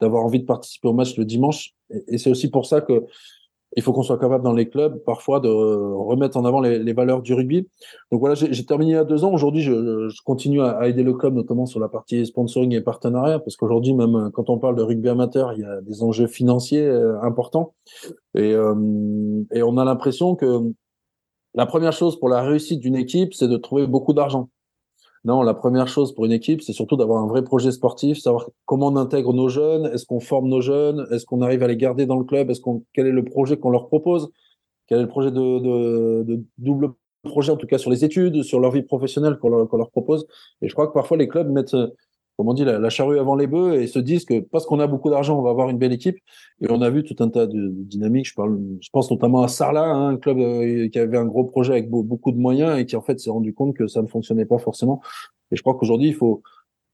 d'avoir 0.00 0.24
envie 0.24 0.40
de 0.40 0.44
participer 0.44 0.88
au 0.88 0.92
match 0.92 1.16
le 1.16 1.24
dimanche. 1.24 1.72
Et, 2.08 2.18
c'est 2.18 2.30
aussi 2.30 2.50
pour 2.50 2.66
ça 2.66 2.80
que 2.80 3.04
il 3.76 3.82
faut 3.82 3.92
qu'on 3.92 4.02
soit 4.02 4.18
capable 4.18 4.42
dans 4.42 4.54
les 4.54 4.70
clubs 4.70 5.02
parfois 5.04 5.40
de 5.40 5.48
remettre 5.48 6.38
en 6.38 6.44
avant 6.44 6.60
les, 6.60 6.92
valeurs 6.94 7.20
du 7.20 7.34
rugby. 7.34 7.68
Donc 8.10 8.20
voilà, 8.20 8.34
j'ai 8.34 8.64
terminé 8.64 8.92
il 8.92 8.94
y 8.94 8.98
a 8.98 9.04
deux 9.04 9.24
ans. 9.24 9.32
Aujourd'hui, 9.32 9.60
je, 9.60 10.08
continue 10.24 10.62
à, 10.62 10.88
aider 10.88 11.02
le 11.02 11.12
club, 11.12 11.34
notamment 11.34 11.66
sur 11.66 11.78
la 11.78 11.88
partie 11.88 12.24
sponsoring 12.24 12.72
et 12.72 12.80
partenariat, 12.80 13.38
parce 13.38 13.56
qu'aujourd'hui, 13.56 13.92
même 13.92 14.30
quand 14.32 14.48
on 14.48 14.58
parle 14.58 14.76
de 14.76 14.82
rugby 14.82 15.08
amateur, 15.08 15.52
il 15.52 15.60
y 15.60 15.64
a 15.64 15.80
des 15.82 16.02
enjeux 16.02 16.26
financiers 16.26 16.86
euh, 16.86 17.20
importants. 17.20 17.74
Euh, 18.38 19.42
et 19.52 19.62
on 19.62 19.76
a 19.76 19.84
l'impression 19.84 20.36
que 20.36 20.72
la 21.56 21.66
première 21.66 21.92
chose 21.92 22.18
pour 22.18 22.28
la 22.28 22.42
réussite 22.42 22.80
d'une 22.80 22.96
équipe, 22.96 23.34
c'est 23.34 23.48
de 23.48 23.56
trouver 23.56 23.86
beaucoup 23.86 24.12
d'argent. 24.12 24.50
Non, 25.24 25.42
la 25.42 25.54
première 25.54 25.88
chose 25.88 26.14
pour 26.14 26.26
une 26.26 26.32
équipe, 26.32 26.62
c'est 26.62 26.72
surtout 26.72 26.96
d'avoir 26.96 27.20
un 27.20 27.26
vrai 27.26 27.42
projet 27.42 27.72
sportif, 27.72 28.18
savoir 28.18 28.48
comment 28.64 28.88
on 28.88 28.96
intègre 28.96 29.32
nos 29.32 29.48
jeunes, 29.48 29.86
est-ce 29.86 30.06
qu'on 30.06 30.20
forme 30.20 30.48
nos 30.48 30.60
jeunes, 30.60 31.04
est-ce 31.10 31.26
qu'on 31.26 31.42
arrive 31.42 31.64
à 31.64 31.66
les 31.66 31.76
garder 31.76 32.06
dans 32.06 32.16
le 32.16 32.24
club, 32.24 32.50
est-ce 32.50 32.60
qu'on, 32.60 32.84
quel 32.92 33.08
est 33.08 33.12
le 33.12 33.24
projet 33.24 33.56
qu'on 33.56 33.70
leur 33.70 33.88
propose, 33.88 34.30
quel 34.86 34.98
est 34.98 35.02
le 35.02 35.08
projet 35.08 35.32
de, 35.32 36.44
double 36.58 36.92
projet, 37.24 37.50
en 37.50 37.56
tout 37.56 37.66
cas 37.66 37.78
sur 37.78 37.90
les 37.90 38.04
études, 38.04 38.44
sur 38.44 38.60
leur 38.60 38.70
vie 38.70 38.82
professionnelle 38.82 39.36
qu'on 39.38 39.48
leur 39.48 39.90
propose. 39.90 40.28
Et 40.62 40.68
je 40.68 40.74
crois 40.74 40.86
que 40.86 40.92
parfois 40.92 41.16
les 41.16 41.26
clubs 41.26 41.50
mettent 41.50 41.76
comme 42.36 42.48
on 42.48 42.54
dit, 42.54 42.64
la, 42.64 42.90
charrue 42.90 43.18
avant 43.18 43.34
les 43.34 43.46
bœufs 43.46 43.80
et 43.80 43.86
se 43.86 43.98
disent 43.98 44.26
que 44.26 44.40
parce 44.40 44.66
qu'on 44.66 44.78
a 44.78 44.86
beaucoup 44.86 45.08
d'argent, 45.08 45.38
on 45.38 45.42
va 45.42 45.50
avoir 45.50 45.70
une 45.70 45.78
belle 45.78 45.92
équipe. 45.92 46.18
Et 46.60 46.66
on 46.70 46.82
a 46.82 46.90
vu 46.90 47.02
tout 47.02 47.16
un 47.20 47.30
tas 47.30 47.46
de, 47.46 47.70
dynamiques. 47.72 48.28
Je 48.28 48.34
parle, 48.34 48.58
je 48.80 48.90
pense 48.92 49.10
notamment 49.10 49.42
à 49.42 49.48
Sarlat, 49.48 49.86
hein, 49.86 50.08
un 50.08 50.16
club 50.18 50.38
euh, 50.38 50.88
qui 50.88 50.98
avait 50.98 51.16
un 51.16 51.24
gros 51.24 51.44
projet 51.44 51.72
avec 51.72 51.88
beaucoup 51.88 52.32
de 52.32 52.36
moyens 52.36 52.78
et 52.78 52.84
qui 52.84 52.94
en 52.94 53.00
fait 53.00 53.18
s'est 53.18 53.30
rendu 53.30 53.54
compte 53.54 53.74
que 53.74 53.86
ça 53.86 54.02
ne 54.02 54.06
fonctionnait 54.06 54.44
pas 54.44 54.58
forcément. 54.58 55.00
Et 55.50 55.56
je 55.56 55.62
crois 55.62 55.74
qu'aujourd'hui, 55.74 56.08
il 56.08 56.14
faut, 56.14 56.42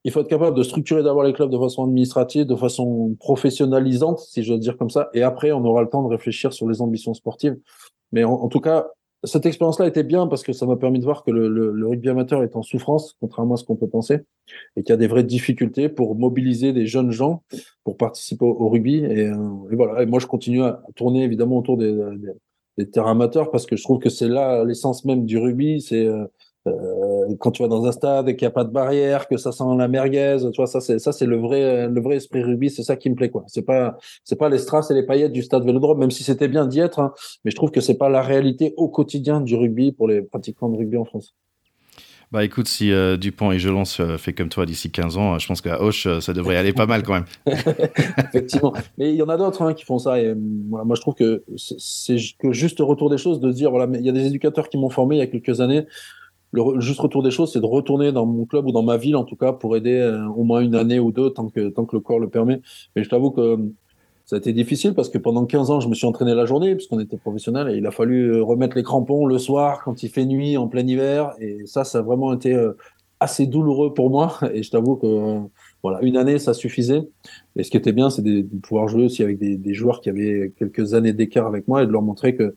il 0.04 0.12
faut 0.12 0.20
être 0.20 0.28
capable 0.28 0.56
de 0.56 0.62
structurer 0.62 1.02
d'abord 1.02 1.24
les 1.24 1.32
clubs 1.32 1.50
de 1.50 1.58
façon 1.58 1.84
administrative, 1.84 2.46
de 2.46 2.56
façon 2.56 3.16
professionnalisante, 3.18 4.20
si 4.20 4.44
je 4.44 4.52
veux 4.52 4.58
dire 4.60 4.78
comme 4.78 4.90
ça. 4.90 5.10
Et 5.12 5.22
après, 5.22 5.50
on 5.50 5.64
aura 5.64 5.82
le 5.82 5.88
temps 5.88 6.04
de 6.04 6.08
réfléchir 6.08 6.52
sur 6.52 6.68
les 6.68 6.80
ambitions 6.82 7.14
sportives. 7.14 7.58
Mais 8.12 8.22
en 8.22 8.48
tout 8.48 8.60
cas, 8.60 8.86
cette 9.24 9.46
expérience-là 9.46 9.86
était 9.86 10.02
bien 10.02 10.26
parce 10.26 10.42
que 10.42 10.52
ça 10.52 10.66
m'a 10.66 10.76
permis 10.76 10.98
de 10.98 11.04
voir 11.04 11.22
que 11.22 11.30
le, 11.30 11.48
le, 11.48 11.86
rugby 11.86 12.08
amateur 12.08 12.42
est 12.42 12.56
en 12.56 12.62
souffrance, 12.62 13.16
contrairement 13.20 13.54
à 13.54 13.56
ce 13.56 13.64
qu'on 13.64 13.76
peut 13.76 13.88
penser, 13.88 14.20
et 14.76 14.82
qu'il 14.82 14.90
y 14.90 14.92
a 14.92 14.96
des 14.96 15.06
vraies 15.06 15.24
difficultés 15.24 15.88
pour 15.88 16.16
mobiliser 16.16 16.72
des 16.72 16.86
jeunes 16.86 17.12
gens 17.12 17.42
pour 17.84 17.96
participer 17.96 18.44
au, 18.44 18.68
rugby. 18.68 18.96
Et, 18.96 19.26
euh, 19.26 19.70
et, 19.70 19.76
voilà. 19.76 20.02
Et 20.02 20.06
moi, 20.06 20.18
je 20.18 20.26
continue 20.26 20.62
à 20.62 20.82
tourner 20.96 21.22
évidemment 21.22 21.58
autour 21.58 21.76
des, 21.76 21.92
des, 21.92 22.32
des 22.78 22.90
terrains 22.90 23.12
amateurs 23.12 23.50
parce 23.50 23.66
que 23.66 23.76
je 23.76 23.82
trouve 23.82 23.98
que 23.98 24.10
c'est 24.10 24.28
là 24.28 24.64
l'essence 24.64 25.04
même 25.04 25.24
du 25.24 25.38
rugby. 25.38 25.80
C'est 25.80 26.06
euh, 26.06 26.24
euh, 26.66 26.72
quand 27.38 27.50
tu 27.50 27.62
vas 27.62 27.68
dans 27.68 27.84
un 27.84 27.92
stade 27.92 28.28
et 28.28 28.36
qu'il 28.36 28.46
n'y 28.46 28.50
a 28.50 28.52
pas 28.52 28.64
de 28.64 28.70
barrière, 28.70 29.28
que 29.28 29.36
ça 29.36 29.52
sent 29.52 29.64
la 29.76 29.88
merguez, 29.88 30.38
tu 30.52 30.56
vois, 30.56 30.66
ça 30.66 30.80
c'est 30.80 30.98
ça 30.98 31.12
c'est 31.12 31.26
le 31.26 31.36
vrai 31.36 31.88
le 31.88 32.00
vrai 32.00 32.16
esprit 32.16 32.42
rugby, 32.42 32.70
c'est 32.70 32.82
ça 32.82 32.96
qui 32.96 33.10
me 33.10 33.14
plaît 33.14 33.30
quoi. 33.30 33.44
C'est 33.46 33.62
pas 33.62 33.98
c'est 34.24 34.36
pas 34.36 34.48
les 34.48 34.58
strass 34.58 34.90
et 34.90 34.94
les 34.94 35.04
paillettes 35.04 35.32
du 35.32 35.42
stade 35.42 35.64
Vélodrome, 35.64 35.98
même 35.98 36.10
si 36.10 36.24
c'était 36.24 36.48
bien 36.48 36.66
d'y 36.66 36.80
être, 36.80 36.98
hein, 37.00 37.12
mais 37.44 37.50
je 37.50 37.56
trouve 37.56 37.70
que 37.70 37.80
c'est 37.80 37.98
pas 37.98 38.08
la 38.08 38.22
réalité 38.22 38.74
au 38.76 38.88
quotidien 38.88 39.40
du 39.40 39.56
rugby 39.56 39.92
pour 39.92 40.08
les 40.08 40.22
pratiquants 40.22 40.68
de 40.68 40.76
rugby 40.76 40.96
en 40.96 41.04
France. 41.04 41.34
Bah 42.32 42.42
écoute, 42.44 42.66
si 42.66 42.90
euh, 42.90 43.18
Dupont 43.18 43.52
et 43.52 43.58
Gelon 43.58 43.84
se 43.84 44.16
fait 44.16 44.32
comme 44.32 44.48
toi 44.48 44.64
d'ici 44.64 44.90
15 44.90 45.18
ans, 45.18 45.38
je 45.38 45.46
pense 45.46 45.60
qu'à 45.60 45.82
Hoche, 45.82 46.06
euh, 46.06 46.20
ça 46.20 46.32
devrait 46.32 46.56
aller 46.56 46.72
pas 46.72 46.86
mal 46.86 47.02
quand 47.02 47.12
même. 47.12 47.26
Effectivement. 47.46 48.72
Mais 48.96 49.10
il 49.10 49.16
y 49.16 49.22
en 49.22 49.28
a 49.28 49.36
d'autres 49.36 49.60
hein, 49.60 49.74
qui 49.74 49.84
font 49.84 49.98
ça. 49.98 50.18
Et 50.18 50.34
voilà, 50.70 50.86
moi, 50.86 50.96
je 50.96 51.02
trouve 51.02 51.14
que 51.14 51.44
c'est 51.56 52.16
que 52.38 52.52
juste 52.52 52.78
retour 52.80 53.10
des 53.10 53.18
choses 53.18 53.38
de 53.38 53.52
dire, 53.52 53.70
voilà, 53.70 53.86
il 53.98 54.06
y 54.06 54.08
a 54.08 54.12
des 54.12 54.26
éducateurs 54.26 54.70
qui 54.70 54.78
m'ont 54.78 54.88
formé 54.88 55.16
il 55.16 55.18
y 55.18 55.22
a 55.22 55.26
quelques 55.26 55.60
années 55.60 55.84
le 56.52 56.80
juste 56.80 57.00
retour 57.00 57.22
des 57.22 57.30
choses, 57.30 57.52
c'est 57.52 57.60
de 57.60 57.66
retourner 57.66 58.12
dans 58.12 58.26
mon 58.26 58.44
club 58.44 58.66
ou 58.66 58.72
dans 58.72 58.82
ma 58.82 58.98
ville, 58.98 59.16
en 59.16 59.24
tout 59.24 59.36
cas, 59.36 59.52
pour 59.52 59.74
aider 59.76 59.96
euh, 59.96 60.26
au 60.28 60.44
moins 60.44 60.60
une 60.60 60.74
année 60.74 60.98
ou 60.98 61.10
deux, 61.10 61.30
tant 61.30 61.48
que, 61.48 61.68
tant 61.70 61.86
que 61.86 61.96
le 61.96 62.00
corps 62.00 62.18
le 62.18 62.28
permet. 62.28 62.60
Mais 62.94 63.02
je 63.02 63.08
t'avoue 63.08 63.30
que 63.30 63.40
euh, 63.40 63.56
ça 64.26 64.36
a 64.36 64.38
été 64.38 64.52
difficile 64.52 64.94
parce 64.94 65.08
que 65.08 65.18
pendant 65.18 65.46
15 65.46 65.70
ans, 65.70 65.80
je 65.80 65.88
me 65.88 65.94
suis 65.94 66.06
entraîné 66.06 66.34
la 66.34 66.44
journée 66.44 66.74
puisqu'on 66.74 67.00
était 67.00 67.16
professionnel 67.16 67.70
et 67.70 67.78
il 67.78 67.86
a 67.86 67.90
fallu 67.90 68.34
euh, 68.34 68.42
remettre 68.42 68.76
les 68.76 68.82
crampons 68.82 69.26
le 69.26 69.38
soir 69.38 69.80
quand 69.82 70.02
il 70.02 70.10
fait 70.10 70.26
nuit 70.26 70.58
en 70.58 70.68
plein 70.68 70.86
hiver. 70.86 71.32
Et 71.40 71.64
ça, 71.64 71.84
ça 71.84 71.98
a 71.98 72.02
vraiment 72.02 72.34
été 72.34 72.54
assez 73.18 73.46
douloureux 73.46 73.94
pour 73.94 74.10
moi. 74.10 74.38
Et 74.52 74.62
je 74.62 74.70
t'avoue 74.70 74.96
que 74.96 75.38
voilà, 75.82 76.00
une 76.02 76.18
année, 76.18 76.38
ça 76.38 76.52
suffisait. 76.52 77.08
Et 77.56 77.62
ce 77.62 77.70
qui 77.70 77.78
était 77.78 77.92
bien, 77.92 78.10
c'est 78.10 78.22
de, 78.22 78.42
pouvoir 78.62 78.88
jouer 78.88 79.04
aussi 79.04 79.22
avec 79.22 79.38
des, 79.38 79.56
des 79.56 79.74
joueurs 79.74 80.00
qui 80.02 80.10
avaient 80.10 80.52
quelques 80.58 80.92
années 80.92 81.14
d'écart 81.14 81.46
avec 81.46 81.66
moi 81.66 81.82
et 81.82 81.86
de 81.86 81.92
leur 81.92 82.02
montrer 82.02 82.36
que 82.36 82.54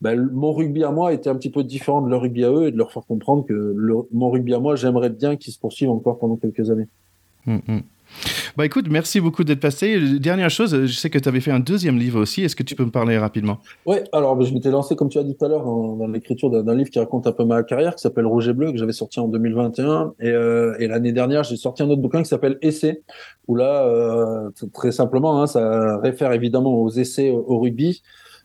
ben, 0.00 0.28
mon 0.32 0.52
rugby 0.52 0.84
à 0.84 0.90
moi 0.90 1.12
était 1.12 1.28
un 1.28 1.34
petit 1.34 1.50
peu 1.50 1.64
différent 1.64 2.02
de 2.02 2.08
leur 2.08 2.20
rugby 2.20 2.44
à 2.44 2.50
eux 2.50 2.68
et 2.68 2.70
de 2.70 2.76
leur 2.76 2.92
faire 2.92 3.04
comprendre 3.04 3.44
que 3.44 3.52
le, 3.52 3.94
mon 4.12 4.30
rugby 4.30 4.54
à 4.54 4.60
moi, 4.60 4.76
j'aimerais 4.76 5.10
bien 5.10 5.36
qu'il 5.36 5.52
se 5.52 5.58
poursuive 5.58 5.90
encore 5.90 6.18
pendant 6.18 6.36
quelques 6.36 6.70
années. 6.70 6.88
Hum, 7.46 7.60
hum. 7.68 7.82
Bah 8.56 8.64
écoute, 8.64 8.86
merci 8.90 9.20
beaucoup 9.20 9.44
d'être 9.44 9.60
passé. 9.60 10.18
Dernière 10.18 10.50
chose, 10.50 10.86
je 10.86 10.92
sais 10.92 11.10
que 11.10 11.18
tu 11.18 11.28
avais 11.28 11.40
fait 11.40 11.50
un 11.50 11.60
deuxième 11.60 11.98
livre 11.98 12.20
aussi. 12.20 12.42
Est-ce 12.42 12.56
que 12.56 12.62
tu 12.62 12.74
peux 12.74 12.84
me 12.84 12.90
parler 12.90 13.18
rapidement? 13.18 13.58
Oui, 13.86 13.96
alors 14.12 14.34
ben, 14.34 14.44
je 14.44 14.52
m'étais 14.52 14.70
lancé, 14.70 14.96
comme 14.96 15.08
tu 15.08 15.18
as 15.18 15.22
dit 15.22 15.36
tout 15.36 15.44
à 15.44 15.48
l'heure, 15.48 15.64
dans, 15.64 16.06
l'écriture 16.08 16.50
d'un 16.50 16.74
livre 16.74 16.90
qui 16.90 16.98
raconte 16.98 17.26
un 17.26 17.32
peu 17.32 17.44
ma 17.44 17.62
carrière, 17.62 17.94
qui 17.94 18.02
s'appelle 18.02 18.26
Rouge 18.26 18.48
et 18.48 18.54
Bleu, 18.54 18.72
que 18.72 18.78
j'avais 18.78 18.92
sorti 18.92 19.20
en 19.20 19.28
2021. 19.28 20.14
Et, 20.20 20.30
euh, 20.30 20.74
et 20.78 20.88
l'année 20.88 21.12
dernière, 21.12 21.44
j'ai 21.44 21.56
sorti 21.56 21.82
un 21.82 21.90
autre 21.90 22.02
bouquin 22.02 22.22
qui 22.22 22.28
s'appelle 22.28 22.58
Essai, 22.62 23.02
où 23.46 23.54
là, 23.54 23.84
euh, 23.86 24.50
très 24.72 24.90
simplement, 24.90 25.42
hein, 25.42 25.46
ça 25.46 25.98
réfère 25.98 26.32
évidemment 26.32 26.82
aux 26.82 26.90
essais 26.90 27.30
au 27.30 27.58
rugby. 27.60 28.02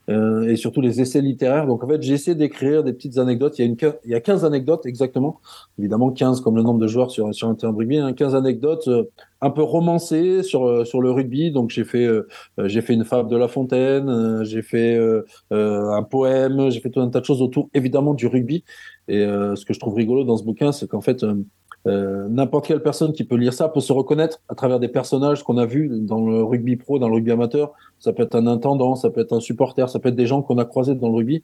Euh, 0.10 0.50
et 0.50 0.58
surtout 0.58 0.82
les 0.82 1.00
essais 1.00 1.22
littéraires. 1.22 1.66
Donc 1.66 1.84
en 1.84 1.88
fait, 1.88 2.02
j'ai 2.02 2.14
essayé 2.14 2.36
d'écrire 2.36 2.84
des 2.84 2.92
petites 2.92 3.18
anecdotes. 3.18 3.58
Il 3.58 3.62
y 3.62 3.66
a 3.66 3.68
une 3.68 3.78
il 4.04 4.12
y 4.12 4.16
a 4.16 4.20
15 4.20 4.44
anecdotes 4.44 4.86
exactement. 4.86 5.40
Évidemment 5.80 6.12
15 6.12 6.42
comme 6.42 6.58
le 6.58 6.62
nombre 6.62 6.80
de 6.80 6.88
joueurs 6.88 7.10
sur 7.10 7.34
sur 7.34 7.48
un 7.48 7.56
terrain 7.56 7.72
de 7.72 7.78
rugby, 7.78 7.98
hein, 7.98 8.12
15 8.14 8.36
anecdotes 8.36 8.88
euh, 8.90 9.04
un 9.40 9.50
peu 9.50 9.64
romancées 9.64 10.44
sur 10.44 10.66
euh, 10.68 10.84
sur 10.84 11.02
le 11.02 11.12
rugby. 11.12 11.52
Donc 11.52 11.70
j'ai 11.70 11.86
fait 11.86 12.08
j'ai 12.58 12.82
fait 12.82 12.94
une 12.94 13.06
fable 13.06 13.30
de 13.30 13.38
La 13.38 13.48
Fontaine, 13.48 14.44
j'ai 14.44 14.62
fait 14.62 15.00
un 15.52 16.04
poème, 16.04 16.70
j'ai 16.70 16.82
fait 16.82 16.90
tout 16.90 17.00
un 17.00 17.10
tas 17.10 17.22
de 17.22 17.26
choses 17.26 17.42
autour 17.42 17.70
évidemment 17.74 18.14
du 18.14 18.28
rugby. 18.28 18.64
Et 19.08 19.20
ce 19.20 19.66
que 19.66 19.74
je 19.74 19.80
trouve 19.80 19.96
rigolo 19.96 20.24
dans 20.24 20.38
ce 20.38 20.44
bouquin, 20.44 20.72
c'est 20.72 20.88
qu'en 20.88 21.02
fait 21.02 21.26
euh, 21.85 22.27
n'importe 22.30 22.68
quelle 22.68 22.81
personne 22.81 23.11
qui 23.11 23.23
peut 23.23 23.35
lire 23.35 23.53
ça 23.53 23.68
peut 23.68 23.81
se 23.81 23.91
reconnaître 23.91 24.39
à 24.47 24.55
travers 24.55 24.80
des 24.80 24.88
personnages 24.88 25.43
qu'on 25.43 25.57
a 25.57 25.65
vus 25.65 25.89
dans 25.91 26.26
le 26.26 26.43
rugby 26.43 26.77
pro, 26.77 26.97
dans 26.97 27.10
le 27.10 27.15
rugby 27.15 27.31
amateur. 27.31 27.73
Ça 27.99 28.14
peut 28.14 28.23
être 28.23 28.35
un 28.35 28.47
intendant, 28.47 28.95
ça 28.95 29.10
peut 29.10 29.22
être 29.22 29.34
un 29.34 29.39
supporter, 29.39 29.89
ça 29.89 29.99
peut 29.99 30.10
être 30.10 30.15
des 30.15 30.27
gens 30.27 30.41
qu'on 30.41 30.57
a 30.57 30.65
croisés 30.65 30.95
dans 30.95 31.10
le 31.10 31.15
rugby 31.15 31.41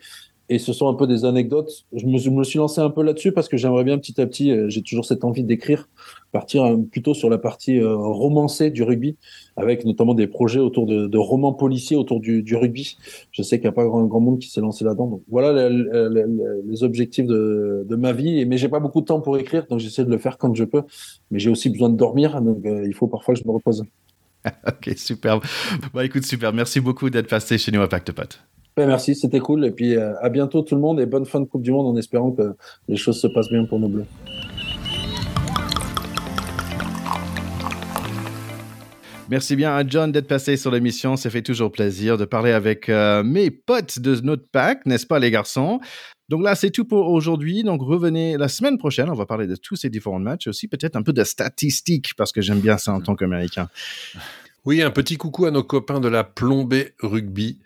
et 0.49 0.57
ce 0.57 0.73
sont 0.73 0.87
un 0.87 0.95
peu 0.95 1.07
des 1.07 1.25
anecdotes. 1.25 1.85
Je 1.93 2.05
me, 2.05 2.43
suis 2.43 2.57
lancé 2.57 2.81
un 2.81 2.89
peu 2.89 3.03
là-dessus 3.03 3.31
parce 3.31 3.47
que 3.47 3.55
j'aimerais 3.55 3.83
bien 3.83 3.97
petit 3.99 4.19
à 4.19 4.25
petit, 4.25 4.51
euh, 4.51 4.67
j'ai 4.69 4.81
toujours 4.81 5.05
cette 5.05 5.23
envie 5.23 5.43
d'écrire, 5.43 5.87
partir 6.31 6.63
euh, 6.63 6.77
plutôt 6.77 7.13
sur 7.13 7.29
la 7.29 7.37
partie 7.37 7.79
euh, 7.79 7.95
romancée 7.95 8.69
du 8.69 8.83
rugby, 8.83 9.17
avec 9.57 9.85
notamment 9.85 10.13
des 10.13 10.27
projets 10.27 10.59
autour 10.59 10.85
de, 10.85 11.17
romans 11.17 11.53
policiers 11.53 11.97
autour 11.97 12.19
du, 12.19 12.55
rugby. 12.55 12.97
Je 13.31 13.41
sais 13.41 13.57
qu'il 13.57 13.65
n'y 13.65 13.69
a 13.69 13.73
pas 13.73 13.85
grand, 13.85 14.03
grand 14.05 14.19
monde 14.19 14.39
qui 14.39 14.49
s'est 14.49 14.61
lancé 14.61 14.83
là-dedans. 14.85 15.07
Donc 15.07 15.23
voilà 15.29 15.69
les, 15.69 16.83
objectifs 16.83 17.25
de, 17.25 17.95
ma 17.95 18.13
vie. 18.13 18.45
Mais 18.45 18.57
j'ai 18.57 18.69
pas 18.69 18.79
beaucoup 18.79 19.01
de 19.01 19.05
temps 19.05 19.19
pour 19.19 19.37
écrire, 19.37 19.65
donc 19.69 19.79
j'essaie 19.79 20.05
de 20.05 20.11
le 20.11 20.17
faire 20.17 20.37
quand 20.37 20.53
je 20.55 20.63
peux. 20.63 20.83
Mais 21.31 21.39
j'ai 21.39 21.49
aussi 21.49 21.69
besoin 21.69 21.89
de 21.89 21.97
dormir, 21.97 22.41
donc 22.41 22.59
il 22.63 22.93
faut 22.93 23.07
parfois 23.07 23.33
que 23.33 23.41
je 23.41 23.47
me 23.47 23.51
repose. 23.51 23.83
ok, 24.67 24.93
super. 24.95 25.39
Bah 25.93 26.05
écoute, 26.05 26.23
super. 26.23 26.53
Merci 26.53 26.79
beaucoup 26.79 27.09
d'être 27.09 27.27
passé 27.27 27.57
chez 27.57 27.71
nous 27.71 27.81
à 27.81 27.89
Pacte 27.89 28.11
Pot. 28.11 28.39
Ben, 28.79 28.87
merci, 28.87 29.13
c'était 29.13 29.39
cool. 29.39 29.65
Et 29.65 29.71
puis 29.71 29.95
euh, 29.95 30.13
à 30.21 30.29
bientôt 30.29 30.61
tout 30.61 30.75
le 30.75 30.79
monde 30.81 31.01
et 31.01 31.05
bonne 31.05 31.25
fin 31.25 31.41
de 31.41 31.45
Coupe 31.45 31.63
du 31.63 31.71
Monde 31.71 31.87
en 31.87 31.97
espérant 31.97 32.31
que 32.31 32.55
les 32.87 32.95
choses 32.95 33.19
se 33.19 33.27
passent 33.27 33.49
bien 33.49 33.65
pour 33.65 33.79
nos 33.79 33.89
Bleus. 33.89 34.05
Merci 39.29 39.55
bien 39.55 39.75
à 39.75 39.87
John 39.87 40.11
d'être 40.11 40.27
passé 40.27 40.57
sur 40.57 40.71
l'émission. 40.71 41.15
Ça 41.15 41.29
fait 41.29 41.43
toujours 41.43 41.71
plaisir 41.71 42.17
de 42.17 42.25
parler 42.25 42.51
avec 42.51 42.89
euh, 42.89 43.21
mes 43.21 43.51
potes 43.51 43.99
de 43.99 44.19
notre 44.21 44.49
pack, 44.51 44.87
n'est-ce 44.87 45.05
pas 45.05 45.19
les 45.19 45.29
garçons? 45.29 45.79
Donc 46.29 46.43
là, 46.43 46.55
c'est 46.55 46.71
tout 46.71 46.83
pour 46.83 47.07
aujourd'hui. 47.09 47.61
Donc 47.63 47.83
revenez 47.83 48.37
la 48.37 48.47
semaine 48.47 48.79
prochaine. 48.79 49.07
On 49.07 49.13
va 49.13 49.27
parler 49.27 49.45
de 49.45 49.55
tous 49.55 49.75
ces 49.75 49.91
différents 49.91 50.17
matchs, 50.17 50.47
aussi 50.47 50.67
peut-être 50.67 50.95
un 50.95 51.03
peu 51.03 51.13
de 51.13 51.23
statistiques 51.23 52.15
parce 52.17 52.31
que 52.31 52.41
j'aime 52.41 52.59
bien 52.59 52.79
ça 52.79 52.91
en 52.91 53.01
tant 53.01 53.15
qu'Américain. 53.15 53.69
Oui, 54.65 54.81
un 54.81 54.91
petit 54.91 55.15
coucou 55.15 55.45
à 55.45 55.51
nos 55.51 55.63
copains 55.63 56.01
de 56.01 56.09
la 56.09 56.25
plombée 56.25 56.93
rugby. 56.99 57.61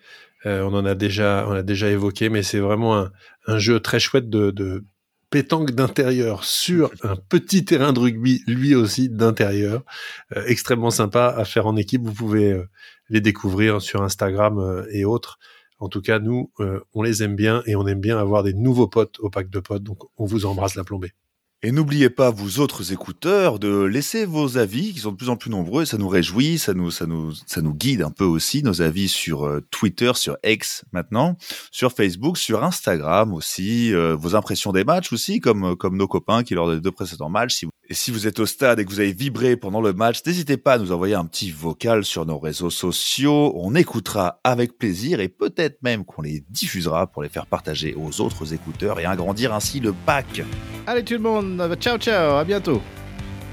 Euh, 0.46 0.62
on 0.62 0.76
en 0.76 0.86
a 0.86 0.94
déjà, 0.94 1.44
on 1.50 1.54
a 1.54 1.64
déjà 1.64 1.90
évoqué, 1.90 2.30
mais 2.30 2.44
c'est 2.44 2.60
vraiment 2.60 3.08
un, 3.48 3.58
jeu 3.58 3.80
très 3.80 4.00
chouette 4.00 4.30
de 4.30 4.86
pétanque 5.34 5.72
d'intérieur 5.72 6.44
sur 6.44 6.92
un 7.02 7.16
petit 7.16 7.66
terrain 7.66 7.92
de 7.92 7.98
rugby, 7.98 8.44
lui 8.46 8.76
aussi 8.76 9.10
d'intérieur, 9.10 9.82
euh, 10.38 10.44
extrêmement 10.46 10.92
sympa 10.92 11.34
à 11.36 11.44
faire 11.44 11.66
en 11.66 11.76
équipe. 11.76 12.04
Vous 12.04 12.14
pouvez 12.14 12.52
euh, 12.52 12.70
les 13.10 13.20
découvrir 13.20 13.82
sur 13.82 14.04
Instagram 14.04 14.86
et 14.92 15.06
autres. 15.06 15.40
En 15.80 15.90
tout 15.90 16.02
cas, 16.02 16.20
nous, 16.20 16.52
on 16.94 17.02
les 17.02 17.24
aime 17.24 17.36
bien 17.36 17.64
et 17.66 17.76
on 17.76 17.86
aime 17.88 18.00
bien 18.00 18.18
avoir 18.18 18.44
des 18.44 18.54
nouveaux 18.54 18.88
potes 18.88 19.20
au 19.20 19.30
pack 19.30 19.50
de 19.50 19.60
potes. 19.60 19.84
Donc, 19.84 20.04
on 20.18 20.26
vous 20.26 20.46
embrasse 20.46 20.76
la 20.76 20.84
plombée. 20.84 21.14
Et 21.66 21.72
n'oubliez 21.72 22.10
pas, 22.10 22.30
vous 22.30 22.60
autres 22.60 22.92
écouteurs, 22.92 23.58
de 23.58 23.84
laisser 23.86 24.26
vos 24.26 24.58
avis, 24.58 24.92
qui 24.92 25.00
sont 25.00 25.14
de 25.14 25.16
plus 25.16 25.30
en 25.30 25.38
plus 25.38 25.50
nombreux, 25.50 25.86
ça 25.86 25.98
nous 25.98 26.10
réjouit, 26.10 26.60
ça 26.60 26.74
nous, 26.74 26.92
ça 26.92 27.06
nous, 27.06 27.32
ça 27.48 27.62
nous 27.62 27.74
guide 27.74 28.02
un 28.02 28.12
peu 28.12 28.26
aussi, 28.26 28.64
nos 28.64 28.82
avis 28.82 29.08
sur 29.08 29.46
euh, 29.46 29.62
Twitter, 29.72 30.12
sur 30.16 30.36
X 30.44 30.84
maintenant, 30.92 31.38
sur 31.72 31.94
Facebook, 31.94 32.38
sur 32.38 32.66
Instagram 32.66 33.34
aussi, 33.34 33.94
euh, 33.94 34.14
vos 34.14 34.36
impressions 34.36 34.74
des 34.74 34.84
matchs 34.84 35.14
aussi, 35.14 35.40
comme, 35.40 35.64
euh, 35.64 35.76
comme 35.76 35.96
nos 35.96 36.10
copains 36.10 36.44
qui 36.44 36.54
lors 36.54 36.70
des 36.70 36.82
deux 36.82 36.92
précédents 36.92 37.30
matchs. 37.30 37.56
Si 37.56 37.66
vous... 37.66 37.72
Et 37.94 37.96
si 37.96 38.10
vous 38.10 38.26
êtes 38.26 38.40
au 38.40 38.48
stade 38.48 38.80
et 38.80 38.86
que 38.86 38.90
vous 38.90 39.02
avez 39.02 39.14
vibré 39.14 39.56
pendant 39.56 39.80
le 39.80 39.94
match, 39.94 40.22
n'hésitez 40.26 40.58
pas 40.58 40.74
à 40.74 40.78
nous 40.80 40.92
envoyer 40.92 41.14
un 41.14 41.26
petit 41.26 41.52
vocal 41.52 42.04
sur 42.04 42.26
nos 42.26 42.40
réseaux 42.40 42.72
sociaux. 42.72 43.54
On 43.56 43.76
écoutera 43.76 44.40
avec 44.44 44.80
plaisir 44.80 45.20
et 45.20 45.28
peut-être 45.28 45.78
même 45.84 46.04
qu'on 46.04 46.24
les 46.24 46.44
diffusera 46.50 47.06
pour 47.06 47.22
les 47.22 47.30
faire 47.30 47.46
partager 47.46 47.94
aux 47.96 48.20
autres 48.20 48.52
écouteurs 48.52 49.00
et 49.00 49.06
agrandir 49.06 49.54
ainsi 49.54 49.80
le 49.80 49.94
pack. 50.08 50.42
Allez 50.88 51.04
tout 51.04 51.14
le 51.14 51.20
monde, 51.20 51.78
ciao 51.80 52.00
ciao, 52.00 52.38
à 52.38 52.44
bientôt. 52.44 52.82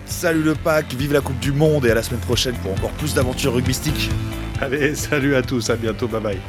Salut 0.07 0.43
le 0.43 0.55
pack, 0.55 0.91
vive 0.95 1.13
la 1.13 1.21
Coupe 1.21 1.41
du 1.41 1.53
Monde 1.53 1.85
et 1.85 1.91
à 1.91 1.95
la 1.95 2.03
semaine 2.03 2.23
prochaine 2.23 2.55
pour 2.63 2.73
encore 2.73 2.93
plus 2.93 3.13
d'aventures 3.13 3.53
rugbystiques. 3.53 4.09
Allez, 4.59 4.95
salut 4.95 5.35
à 5.35 5.43
tous, 5.43 5.69
à 5.69 5.77
bientôt, 5.77 6.09
bye 6.09 6.23
bye. 6.23 6.41